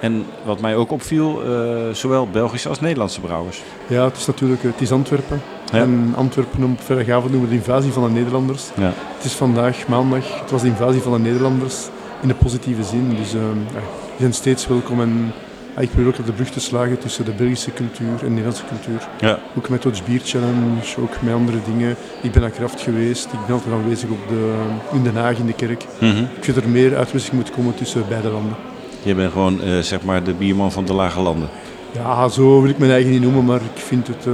En 0.00 0.24
wat 0.44 0.60
mij 0.60 0.76
ook 0.76 0.90
opviel, 0.92 1.42
eh, 1.44 1.94
zowel 1.94 2.28
Belgische 2.32 2.68
als 2.68 2.80
Nederlandse 2.80 3.20
brouwers. 3.20 3.62
Ja, 3.86 4.04
het 4.04 4.16
is 4.16 4.26
natuurlijk 4.26 4.62
het 4.62 4.80
is 4.80 4.92
Antwerpen. 4.92 5.42
Ja. 5.72 5.78
En 5.78 6.12
Antwerpen 6.16 6.62
op 6.64 6.80
vrijdagavond 6.82 7.30
noemen 7.30 7.48
we 7.48 7.54
de 7.54 7.60
invasie 7.60 7.92
van 7.92 8.02
de 8.04 8.10
Nederlanders. 8.10 8.64
Ja. 8.76 8.92
Het 9.16 9.24
is 9.24 9.32
vandaag, 9.32 9.86
maandag, 9.88 10.40
het 10.40 10.50
was 10.50 10.60
de 10.62 10.66
invasie 10.68 11.00
van 11.00 11.12
de 11.12 11.18
Nederlanders 11.18 11.76
in 12.20 12.28
de 12.28 12.34
positieve 12.34 12.82
zin. 12.82 13.08
Dus 13.16 13.34
eh, 13.34 13.40
ja, 13.72 13.80
die 13.80 14.18
zijn 14.18 14.32
steeds 14.34 14.66
welkom 14.66 15.00
en 15.00 15.32
ik 15.80 15.90
probeer 15.90 16.06
ook 16.06 16.26
de 16.26 16.32
brug 16.32 16.50
te 16.50 16.60
slagen 16.60 16.98
tussen 16.98 17.24
de 17.24 17.32
Belgische 17.32 17.72
cultuur 17.72 18.08
en 18.08 18.18
de 18.18 18.28
Nederlandse 18.28 18.64
cultuur. 18.68 19.08
Ja. 19.20 19.38
Ook 19.56 19.68
met 19.68 19.82
Dutch 19.82 20.04
Beer 20.04 20.20
Challenge, 20.24 21.00
ook 21.00 21.22
met 21.22 21.34
andere 21.34 21.58
dingen. 21.66 21.96
Ik 22.22 22.32
ben 22.32 22.40
naar 22.40 22.50
Kraft 22.50 22.80
geweest, 22.80 23.24
ik 23.24 23.38
ben 23.46 23.54
altijd 23.54 23.74
aanwezig 23.74 24.10
op 24.10 24.28
de, 24.28 24.54
in 24.92 25.02
Den 25.02 25.16
Haag 25.16 25.38
in 25.38 25.46
de 25.46 25.52
kerk. 25.52 25.84
Mhm. 26.00 26.22
Ik 26.36 26.44
vind 26.44 26.56
er 26.56 26.68
meer 26.68 26.96
uitwisseling 26.96 27.42
moet 27.42 27.54
komen 27.54 27.74
tussen 27.74 28.04
beide 28.08 28.28
landen. 28.28 28.56
Je 29.02 29.14
bent 29.14 29.32
gewoon 29.32 29.62
eh, 29.62 29.78
zeg 29.78 30.02
maar 30.02 30.24
de 30.24 30.32
bierman 30.32 30.72
van 30.72 30.84
de 30.84 30.92
lage 30.92 31.20
landen. 31.20 31.48
Ja, 31.92 32.28
zo 32.28 32.60
wil 32.60 32.70
ik 32.70 32.78
mijn 32.78 32.90
eigen 32.90 33.10
niet 33.10 33.20
noemen, 33.20 33.44
maar 33.44 33.60
ik 33.74 33.80
vind 33.80 34.06
het 34.06 34.26
eh, 34.26 34.32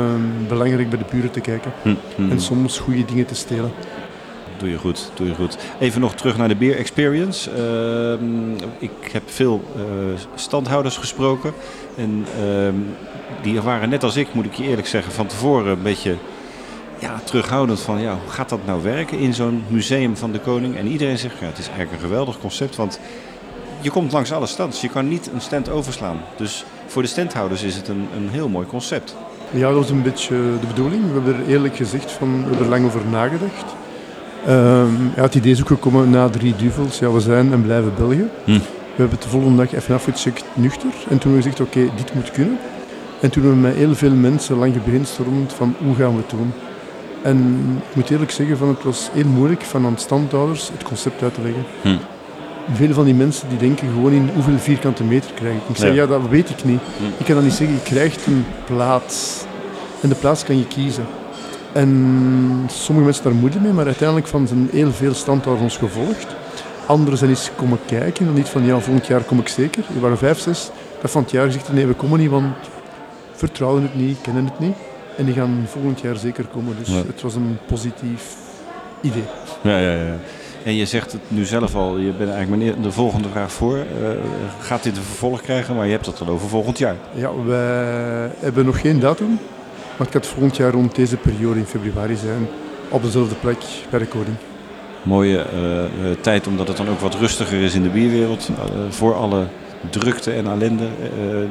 belangrijk 0.49 0.89
bij 0.91 0.99
de 0.99 1.05
buren 1.11 1.31
te 1.31 1.41
kijken. 1.41 1.73
Hm, 1.83 1.95
hm. 2.17 2.31
En 2.31 2.41
soms 2.41 2.79
goede 2.79 3.05
dingen 3.05 3.27
te 3.27 3.35
stelen. 3.35 3.73
Doe 4.59 4.71
je 4.71 4.79
goed, 4.79 5.11
doe 5.15 5.27
je 5.27 5.35
goed. 5.35 5.59
Even 5.79 6.01
nog 6.01 6.15
terug 6.15 6.37
naar 6.37 6.49
de 6.49 6.57
Beer 6.57 6.77
Experience. 6.77 7.51
Ehm, 7.51 8.53
ik 8.79 9.11
heb 9.13 9.23
veel 9.27 9.63
eh, 9.77 9.83
standhouders 10.35 10.97
gesproken. 10.97 11.53
En 11.97 12.25
ehm, 12.41 12.75
die 13.43 13.61
waren 13.61 13.89
net 13.89 14.03
als 14.03 14.17
ik, 14.17 14.35
moet 14.35 14.45
ik 14.45 14.55
je 14.55 14.65
eerlijk 14.65 14.87
zeggen, 14.87 15.13
van 15.13 15.27
tevoren 15.27 15.73
een 15.73 15.83
beetje 15.83 16.17
ja, 16.99 17.21
terughoudend 17.25 17.81
van 17.81 18.01
ja, 18.01 18.11
hoe 18.23 18.33
gaat 18.33 18.49
dat 18.49 18.67
nou 18.67 18.83
werken 18.83 19.19
in 19.19 19.35
zo'n 19.35 19.65
museum 19.69 20.17
van 20.17 20.33
de 20.33 20.41
koning? 20.41 20.77
En 20.77 20.87
iedereen 20.87 21.19
zegt 21.19 21.39
ja, 21.39 21.47
het 21.47 21.59
is 21.59 21.69
eigenlijk 21.69 21.93
een 21.93 22.09
geweldig 22.09 22.39
concept, 22.39 22.77
want 22.77 23.01
je 23.81 23.91
komt 23.91 24.13
langs 24.13 24.33
alle 24.33 24.47
stands. 24.47 24.81
Je 24.81 24.89
kan 24.89 25.09
niet 25.09 25.31
een 25.35 25.41
stand 25.41 25.69
overslaan. 25.69 26.21
Dus 26.37 26.65
voor 26.87 27.03
de 27.03 27.09
standhouders 27.09 27.63
is 27.63 27.77
het 27.77 27.89
een, 27.89 28.09
een 28.17 28.29
heel 28.29 28.49
mooi 28.49 28.67
concept. 28.67 29.17
Ja, 29.51 29.69
dat 29.69 29.77
was 29.77 29.91
een 29.91 30.03
beetje 30.03 30.35
de 30.61 30.67
bedoeling. 30.67 31.07
We 31.07 31.13
hebben 31.13 31.35
er 31.35 31.47
eerlijk 31.47 31.77
gezegd 31.77 32.13
van, 32.13 32.37
we 32.37 32.49
hebben 32.49 32.65
er 32.65 32.69
lang 32.69 32.85
over 32.85 33.01
nagedacht. 33.11 33.75
Ehm, 34.47 34.93
ja, 35.17 35.23
het 35.23 35.35
idee 35.35 35.53
is 35.53 35.61
ook 35.61 35.67
gekomen 35.69 36.11
na 36.11 36.29
drie 36.29 36.55
duvels. 36.57 36.99
Ja, 36.99 37.11
we 37.13 37.21
zijn 37.21 37.53
en 37.53 37.63
blijven 37.63 37.93
België. 37.99 38.29
Hm. 38.45 38.53
We 38.53 39.05
hebben 39.05 39.19
het 39.19 39.23
de 39.23 39.29
volgende 39.29 39.57
dag 39.65 39.75
even 39.75 39.95
afgecheckt, 39.95 40.45
nuchter. 40.55 40.89
En 41.09 41.19
toen 41.19 41.33
hebben 41.33 41.33
we 41.33 41.43
gezegd, 41.43 41.61
oké, 41.61 41.81
dit 41.97 42.15
moet 42.15 42.31
kunnen. 42.31 42.59
En 43.21 43.31
toen 43.31 43.43
hebben 43.43 43.61
we 43.63 43.69
met 43.69 43.77
heel 43.77 43.95
veel 43.95 44.11
mensen 44.15 44.57
lang 44.59 44.73
gebrainstormd 44.73 45.53
van 45.53 45.75
hoe 45.85 45.95
gaan 45.95 46.11
we 46.11 46.17
het 46.17 46.31
doen. 46.31 46.53
En 47.23 47.57
ik 47.89 47.95
moet 47.97 48.11
eerlijk 48.11 48.31
zeggen, 48.31 48.57
van, 48.59 48.69
het 48.69 48.83
was 48.83 49.09
heel 49.13 49.27
moeilijk 49.27 49.63
van 49.63 49.87
aan 49.87 49.99
standhouders 49.99 50.71
het 50.73 50.83
concept 50.83 51.23
uit 51.23 51.35
te 51.35 51.41
leggen. 51.43 51.65
Hm. 51.83 51.97
Veel 52.75 52.93
van 52.93 53.05
die 53.05 53.15
mensen 53.15 53.49
die 53.49 53.59
denken 53.59 53.89
gewoon 53.95 54.13
in 54.13 54.31
hoeveel 54.35 54.59
vierkante 54.59 55.05
meter 55.05 55.31
krijg 55.35 55.55
ik. 55.55 55.61
Ik 55.69 55.77
zeg, 55.77 55.89
Ja. 55.89 55.95
ja, 55.95 56.07
dat 56.07 56.21
weet 56.31 56.51
ik 56.51 56.65
niet. 56.65 56.81
Hm. 56.99 57.05
Ik 57.17 57.25
kan 57.27 57.35
dan 57.35 57.45
niet 57.45 57.53
zeggen, 57.53 57.77
je 57.77 57.83
krijgt 57.83 58.27
een 58.27 58.45
plaats. 58.67 59.45
En 60.01 60.09
de 60.09 60.15
plaats 60.15 60.45
kan 60.45 60.59
je 60.59 60.67
kiezen. 60.67 61.05
En 61.73 62.67
sommige 62.71 63.05
mensen 63.07 63.25
daar 63.25 63.35
moeite 63.35 63.61
mee, 63.61 63.73
maar 63.73 63.87
uiteindelijk 63.87 64.29
van 64.29 64.47
zijn 64.47 64.69
heel 64.73 64.93
veel 64.93 65.15
standhouders 65.15 65.65
ons 65.65 65.77
gevolgd. 65.91 66.27
Anderen 66.87 67.19
zijn 67.19 67.31
eens 67.31 67.51
komen 67.57 67.79
kijken 67.87 68.27
en 68.27 68.33
niet 68.35 68.49
van, 68.49 68.65
ja, 68.65 68.79
volgend 68.79 69.07
jaar 69.07 69.21
kom 69.23 69.39
ik 69.39 69.49
zeker. 69.49 69.85
Er 69.95 70.01
waren 70.01 70.19
vijf, 70.19 70.39
zes. 70.39 70.71
Dat 71.01 71.11
van 71.11 71.23
het 71.23 71.31
jaar 71.31 71.47
gezegd, 71.47 71.73
nee, 71.73 71.87
we 71.87 71.95
komen 71.95 72.19
niet, 72.19 72.31
want 72.31 72.47
vertrouwen 73.35 73.83
het 73.83 73.95
niet, 73.95 74.21
kennen 74.21 74.45
het 74.45 74.59
niet. 74.59 74.77
En 75.17 75.25
die 75.25 75.35
gaan 75.35 75.65
volgend 75.69 76.01
jaar 76.01 76.17
zeker 76.17 76.45
komen. 76.53 76.77
Dus 76.79 76.89
Ja. 76.89 77.03
het 77.07 77.23
was 77.23 77.35
een 77.35 77.59
positief 77.67 78.35
idee. 79.01 79.25
Ja, 79.63 79.79
ja, 79.79 79.93
ja. 79.93 80.17
En 80.65 80.75
je 80.75 80.87
zegt 80.87 81.13
het 81.13 81.21
nu 81.29 81.45
zelf 81.45 81.75
al, 81.75 81.99
je 81.99 82.11
bent 82.13 82.31
eigenlijk 82.31 82.63
meneer 82.63 82.83
de 82.83 82.91
volgende 82.93 83.29
vraag 83.29 83.53
voor. 83.53 83.77
Uh, 83.77 84.09
gaat 84.61 84.83
dit 84.83 84.97
een 84.97 85.03
vervolg 85.03 85.41
krijgen? 85.41 85.77
Maar 85.77 85.85
je 85.87 85.93
hebt 85.93 86.07
het 86.07 86.21
al 86.21 86.29
over 86.29 86.49
volgend 86.49 86.79
jaar. 86.79 86.95
Ja, 87.15 87.31
wij 87.47 88.31
hebben 88.39 88.65
nog 88.65 88.81
geen 88.81 89.01
datum. 89.01 89.39
Maar 89.99 90.07
het 90.07 90.17
gaat 90.17 90.27
volgend 90.27 90.57
jaar 90.57 90.73
rond 90.73 90.95
deze 90.95 91.17
periode 91.17 91.59
in 91.59 91.65
februari 91.65 92.17
zijn. 92.17 92.49
Op 92.89 93.03
dezelfde 93.03 93.35
plek 93.35 93.59
bij 93.91 93.99
de 93.99 94.07
koning. 94.07 94.37
Mooie 95.03 95.37
uh, 95.37 96.11
tijd 96.21 96.47
omdat 96.47 96.69
het 96.69 96.77
dan 96.77 96.89
ook 96.89 97.01
wat 97.01 97.15
rustiger 97.15 97.61
is 97.63 97.75
in 97.75 97.83
de 97.83 97.89
bierwereld. 97.89 98.49
Uh, 98.49 98.81
voor 98.89 99.15
alle 99.15 99.47
drukte 99.91 100.33
en 100.33 100.47
ellende 100.47 100.89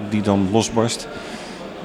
die 0.10 0.22
dan 0.22 0.48
losbarst. 0.52 1.08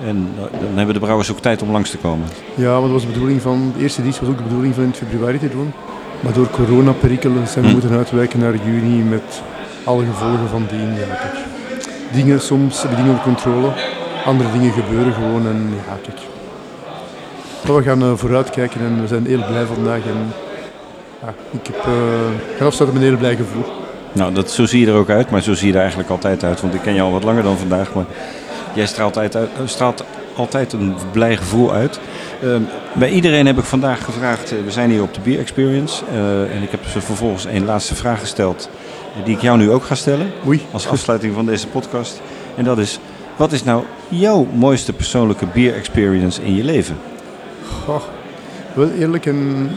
En 0.07 0.29
dan 0.37 0.77
hebben 0.77 0.95
de 0.95 1.01
brouwers 1.01 1.31
ook 1.31 1.41
tijd 1.41 1.63
om 1.63 1.71
langs 1.71 1.91
te 1.91 1.97
komen. 1.97 2.27
Ja, 2.55 2.81
dat 2.81 2.91
was 2.91 3.03
de 3.03 3.13
bedoeling 3.13 3.43
van, 3.43 3.73
de 3.77 3.83
eerste 3.83 4.03
editie 4.03 4.21
was 4.21 4.31
ook 4.31 4.37
de 4.37 4.43
bedoeling 4.43 4.75
van 4.75 4.85
in 4.85 4.95
februari 4.95 5.39
te 5.39 5.49
doen. 5.49 5.73
Maar 6.21 6.33
door 6.33 6.51
coronaperikelen 6.51 7.47
zijn 7.47 7.65
we 7.65 7.71
hm. 7.71 7.77
moeten 7.77 7.97
uitwijken 7.97 8.39
naar 8.39 8.55
juni 8.65 9.03
met 9.03 9.43
alle 9.85 10.05
gevolgen 10.05 10.49
van 10.49 10.67
dien. 10.71 10.95
Ja, 10.95 11.15
kijk. 11.15 11.35
Dingen, 12.13 12.41
soms 12.41 12.81
hebben 12.81 12.97
dingen 12.97 13.13
onder 13.13 13.25
controle, 13.25 13.73
andere 14.25 14.53
dingen 14.53 14.73
gebeuren 14.73 15.13
gewoon 15.13 15.47
en 15.47 15.71
ja, 15.87 15.99
kijk. 16.03 16.19
Maar 17.67 17.77
we 17.77 17.83
gaan 17.83 18.03
uh, 18.03 18.13
vooruitkijken 18.17 18.81
en 18.81 19.01
we 19.01 19.07
zijn 19.07 19.27
heel 19.27 19.45
blij 19.49 19.65
vandaag. 19.65 20.01
En, 20.01 20.33
ja, 21.23 21.35
ik 21.51 21.67
heb, 21.67 21.87
uh, 22.59 22.67
afsluiten 22.67 23.01
met 23.01 23.09
een 23.09 23.09
heel 23.09 23.19
blij 23.19 23.37
gevoel. 23.37 23.65
Nou, 24.13 24.35
dat, 24.35 24.51
zo 24.51 24.67
zie 24.67 24.81
je 24.81 24.87
er 24.87 24.99
ook 24.99 25.11
uit, 25.11 25.31
maar 25.31 25.43
zo 25.43 25.55
zie 25.55 25.67
je 25.67 25.73
er 25.73 25.81
eigenlijk 25.81 26.11
altijd 26.11 26.45
uit. 26.45 26.61
Want 26.61 26.75
ik 26.75 26.81
ken 26.81 26.95
je 26.95 27.01
al 27.01 27.13
wat 27.13 27.25
langer 27.25 27.43
dan 27.43 27.59
vandaag, 27.59 27.95
maar 27.95 28.05
jij 28.75 28.87
straalt, 28.87 29.19
uit, 29.19 29.37
straalt 29.65 30.05
altijd 30.37 30.73
een 30.73 30.95
blij 31.13 31.37
gevoel 31.37 31.73
uit. 31.73 32.01
Uh, 32.45 32.57
bij 32.93 33.11
iedereen 33.11 33.47
heb 33.47 33.59
ik 33.59 33.65
vandaag 33.65 34.05
gevraagd, 34.05 34.53
uh, 34.53 34.59
we 34.65 34.71
zijn 34.71 34.91
hier 34.91 35.03
op 35.03 35.15
de 35.15 35.21
Beer 35.21 35.39
Experience. 35.39 36.05
Uh, 36.13 36.55
en 36.55 36.63
ik 36.63 36.71
heb 36.71 36.81
ze 36.87 37.01
vervolgens 37.01 37.45
een 37.45 37.65
laatste 37.65 37.95
vraag 37.95 38.21
gesteld, 38.21 38.69
die 39.25 39.35
ik 39.35 39.43
jou 39.43 39.59
nu 39.59 39.71
ook 39.71 39.85
ga 39.85 39.95
stellen. 39.95 40.33
Oei. 40.47 40.63
Als 40.71 40.89
afsluiting 40.89 41.35
van 41.35 41.47
deze 41.47 41.67
podcast. 41.67 42.21
En 42.57 42.65
dat 42.65 42.79
is, 42.79 42.99
wat 43.37 43.53
is 43.53 43.65
nou 43.65 43.85
jouw 44.09 44.47
mooiste 44.55 44.93
persoonlijke 44.93 45.47
Beer 45.47 45.75
Experience 45.75 46.43
in 46.43 46.55
je 46.55 46.65
leven? 46.65 46.97
Goh, 47.85 48.03
wel 48.75 48.91
eerlijk, 48.91 49.27
een, 49.27 49.69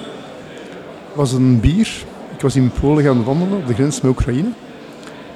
was 1.13 1.31
een 1.31 1.59
bier. 1.59 2.03
Ik 2.35 2.41
was 2.41 2.55
in 2.55 2.71
Polen 2.79 3.03
gaan 3.03 3.23
wandelen 3.23 3.57
op 3.57 3.67
de 3.67 3.73
grens 3.73 4.01
met 4.01 4.11
Oekraïne. 4.11 4.49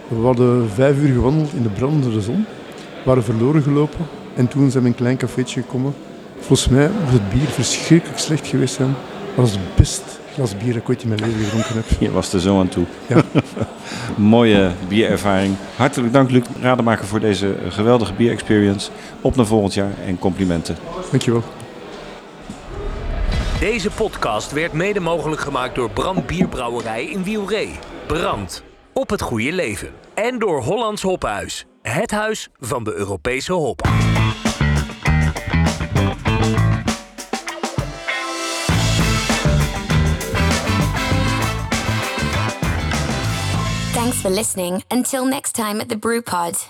We 0.08 0.16
hadden 0.16 0.70
vijf 0.70 0.98
uur 0.98 1.14
gewandeld 1.14 1.54
in 1.54 1.64
de 1.64 1.70
brandende 1.70 2.22
zon. 2.22 2.46
We 2.76 3.04
waren 3.04 3.24
verloren 3.24 3.62
gelopen. 3.62 4.06
En 4.36 4.48
toen 4.48 4.72
zijn 4.72 4.84
we 4.84 4.90
in 4.90 4.96
een 4.96 5.02
klein 5.02 5.18
cafeetje 5.18 5.62
gekomen. 5.62 5.94
Volgens 6.40 6.68
mij 6.68 6.90
moet 7.04 7.12
het 7.12 7.30
bier 7.30 7.48
verschrikkelijk 7.48 8.20
slecht 8.20 8.48
geweest 8.48 8.74
zijn. 8.74 8.96
Dat 9.36 9.36
was 9.36 9.52
het 9.52 9.76
beste 9.76 10.20
glas 10.34 10.58
bier 10.58 10.74
dat 10.74 10.82
ik 10.82 10.90
ooit 10.90 11.02
in 11.02 11.08
mijn 11.08 11.20
leven 11.20 11.44
gedronken 11.44 11.76
heb. 11.76 11.86
Je 12.00 12.12
was 12.12 12.34
er 12.34 12.40
zo 12.40 12.60
aan 12.60 12.70
toe. 12.70 12.86
Ja. 13.08 13.22
Mooie 14.16 14.72
bierervaring. 14.88 15.56
Hartelijk 15.76 16.14
dank 16.14 16.32
Luc 16.32 16.44
Rademaker 16.62 17.06
voor 17.06 17.20
deze 17.20 17.56
geweldige 17.70 18.14
bierexperience. 18.14 18.90
Op 19.22 19.36
naar 19.36 19.46
volgend 19.46 19.74
jaar 19.74 19.92
en 20.06 20.20
complimenten. 20.20 20.76
Dankjewel. 21.12 21.44
Deze 23.60 23.92
podcast 23.92 24.52
werd 24.52 24.74
mede 24.74 25.00
mogelijk 25.00 25.42
gemaakt 25.42 25.76
door 25.76 25.92
Brand 25.92 26.26
Bierbrouwerij 26.26 27.06
in 27.06 27.24
Wielree. 27.24 27.80
Brand. 28.08 28.64
Op 28.94 29.10
het 29.10 29.22
goede 29.22 29.52
leven. 29.52 29.94
En 30.14 30.40
door 30.40 30.62
Hollands 30.62 31.02
Hophuis. 31.02 31.66
Het 31.82 32.12
huis 32.12 32.50
van 32.60 32.84
de 32.84 32.94
Europese 32.94 33.54
hop. 33.54 33.82
Thanks 43.94 44.18
for 44.18 44.30
listening. 44.30 44.84
Until 44.88 45.26
next 45.26 45.54
time 45.54 45.82
at 45.82 45.90
the 45.90 45.98
Brew 45.98 46.22
Pod. 46.24 46.68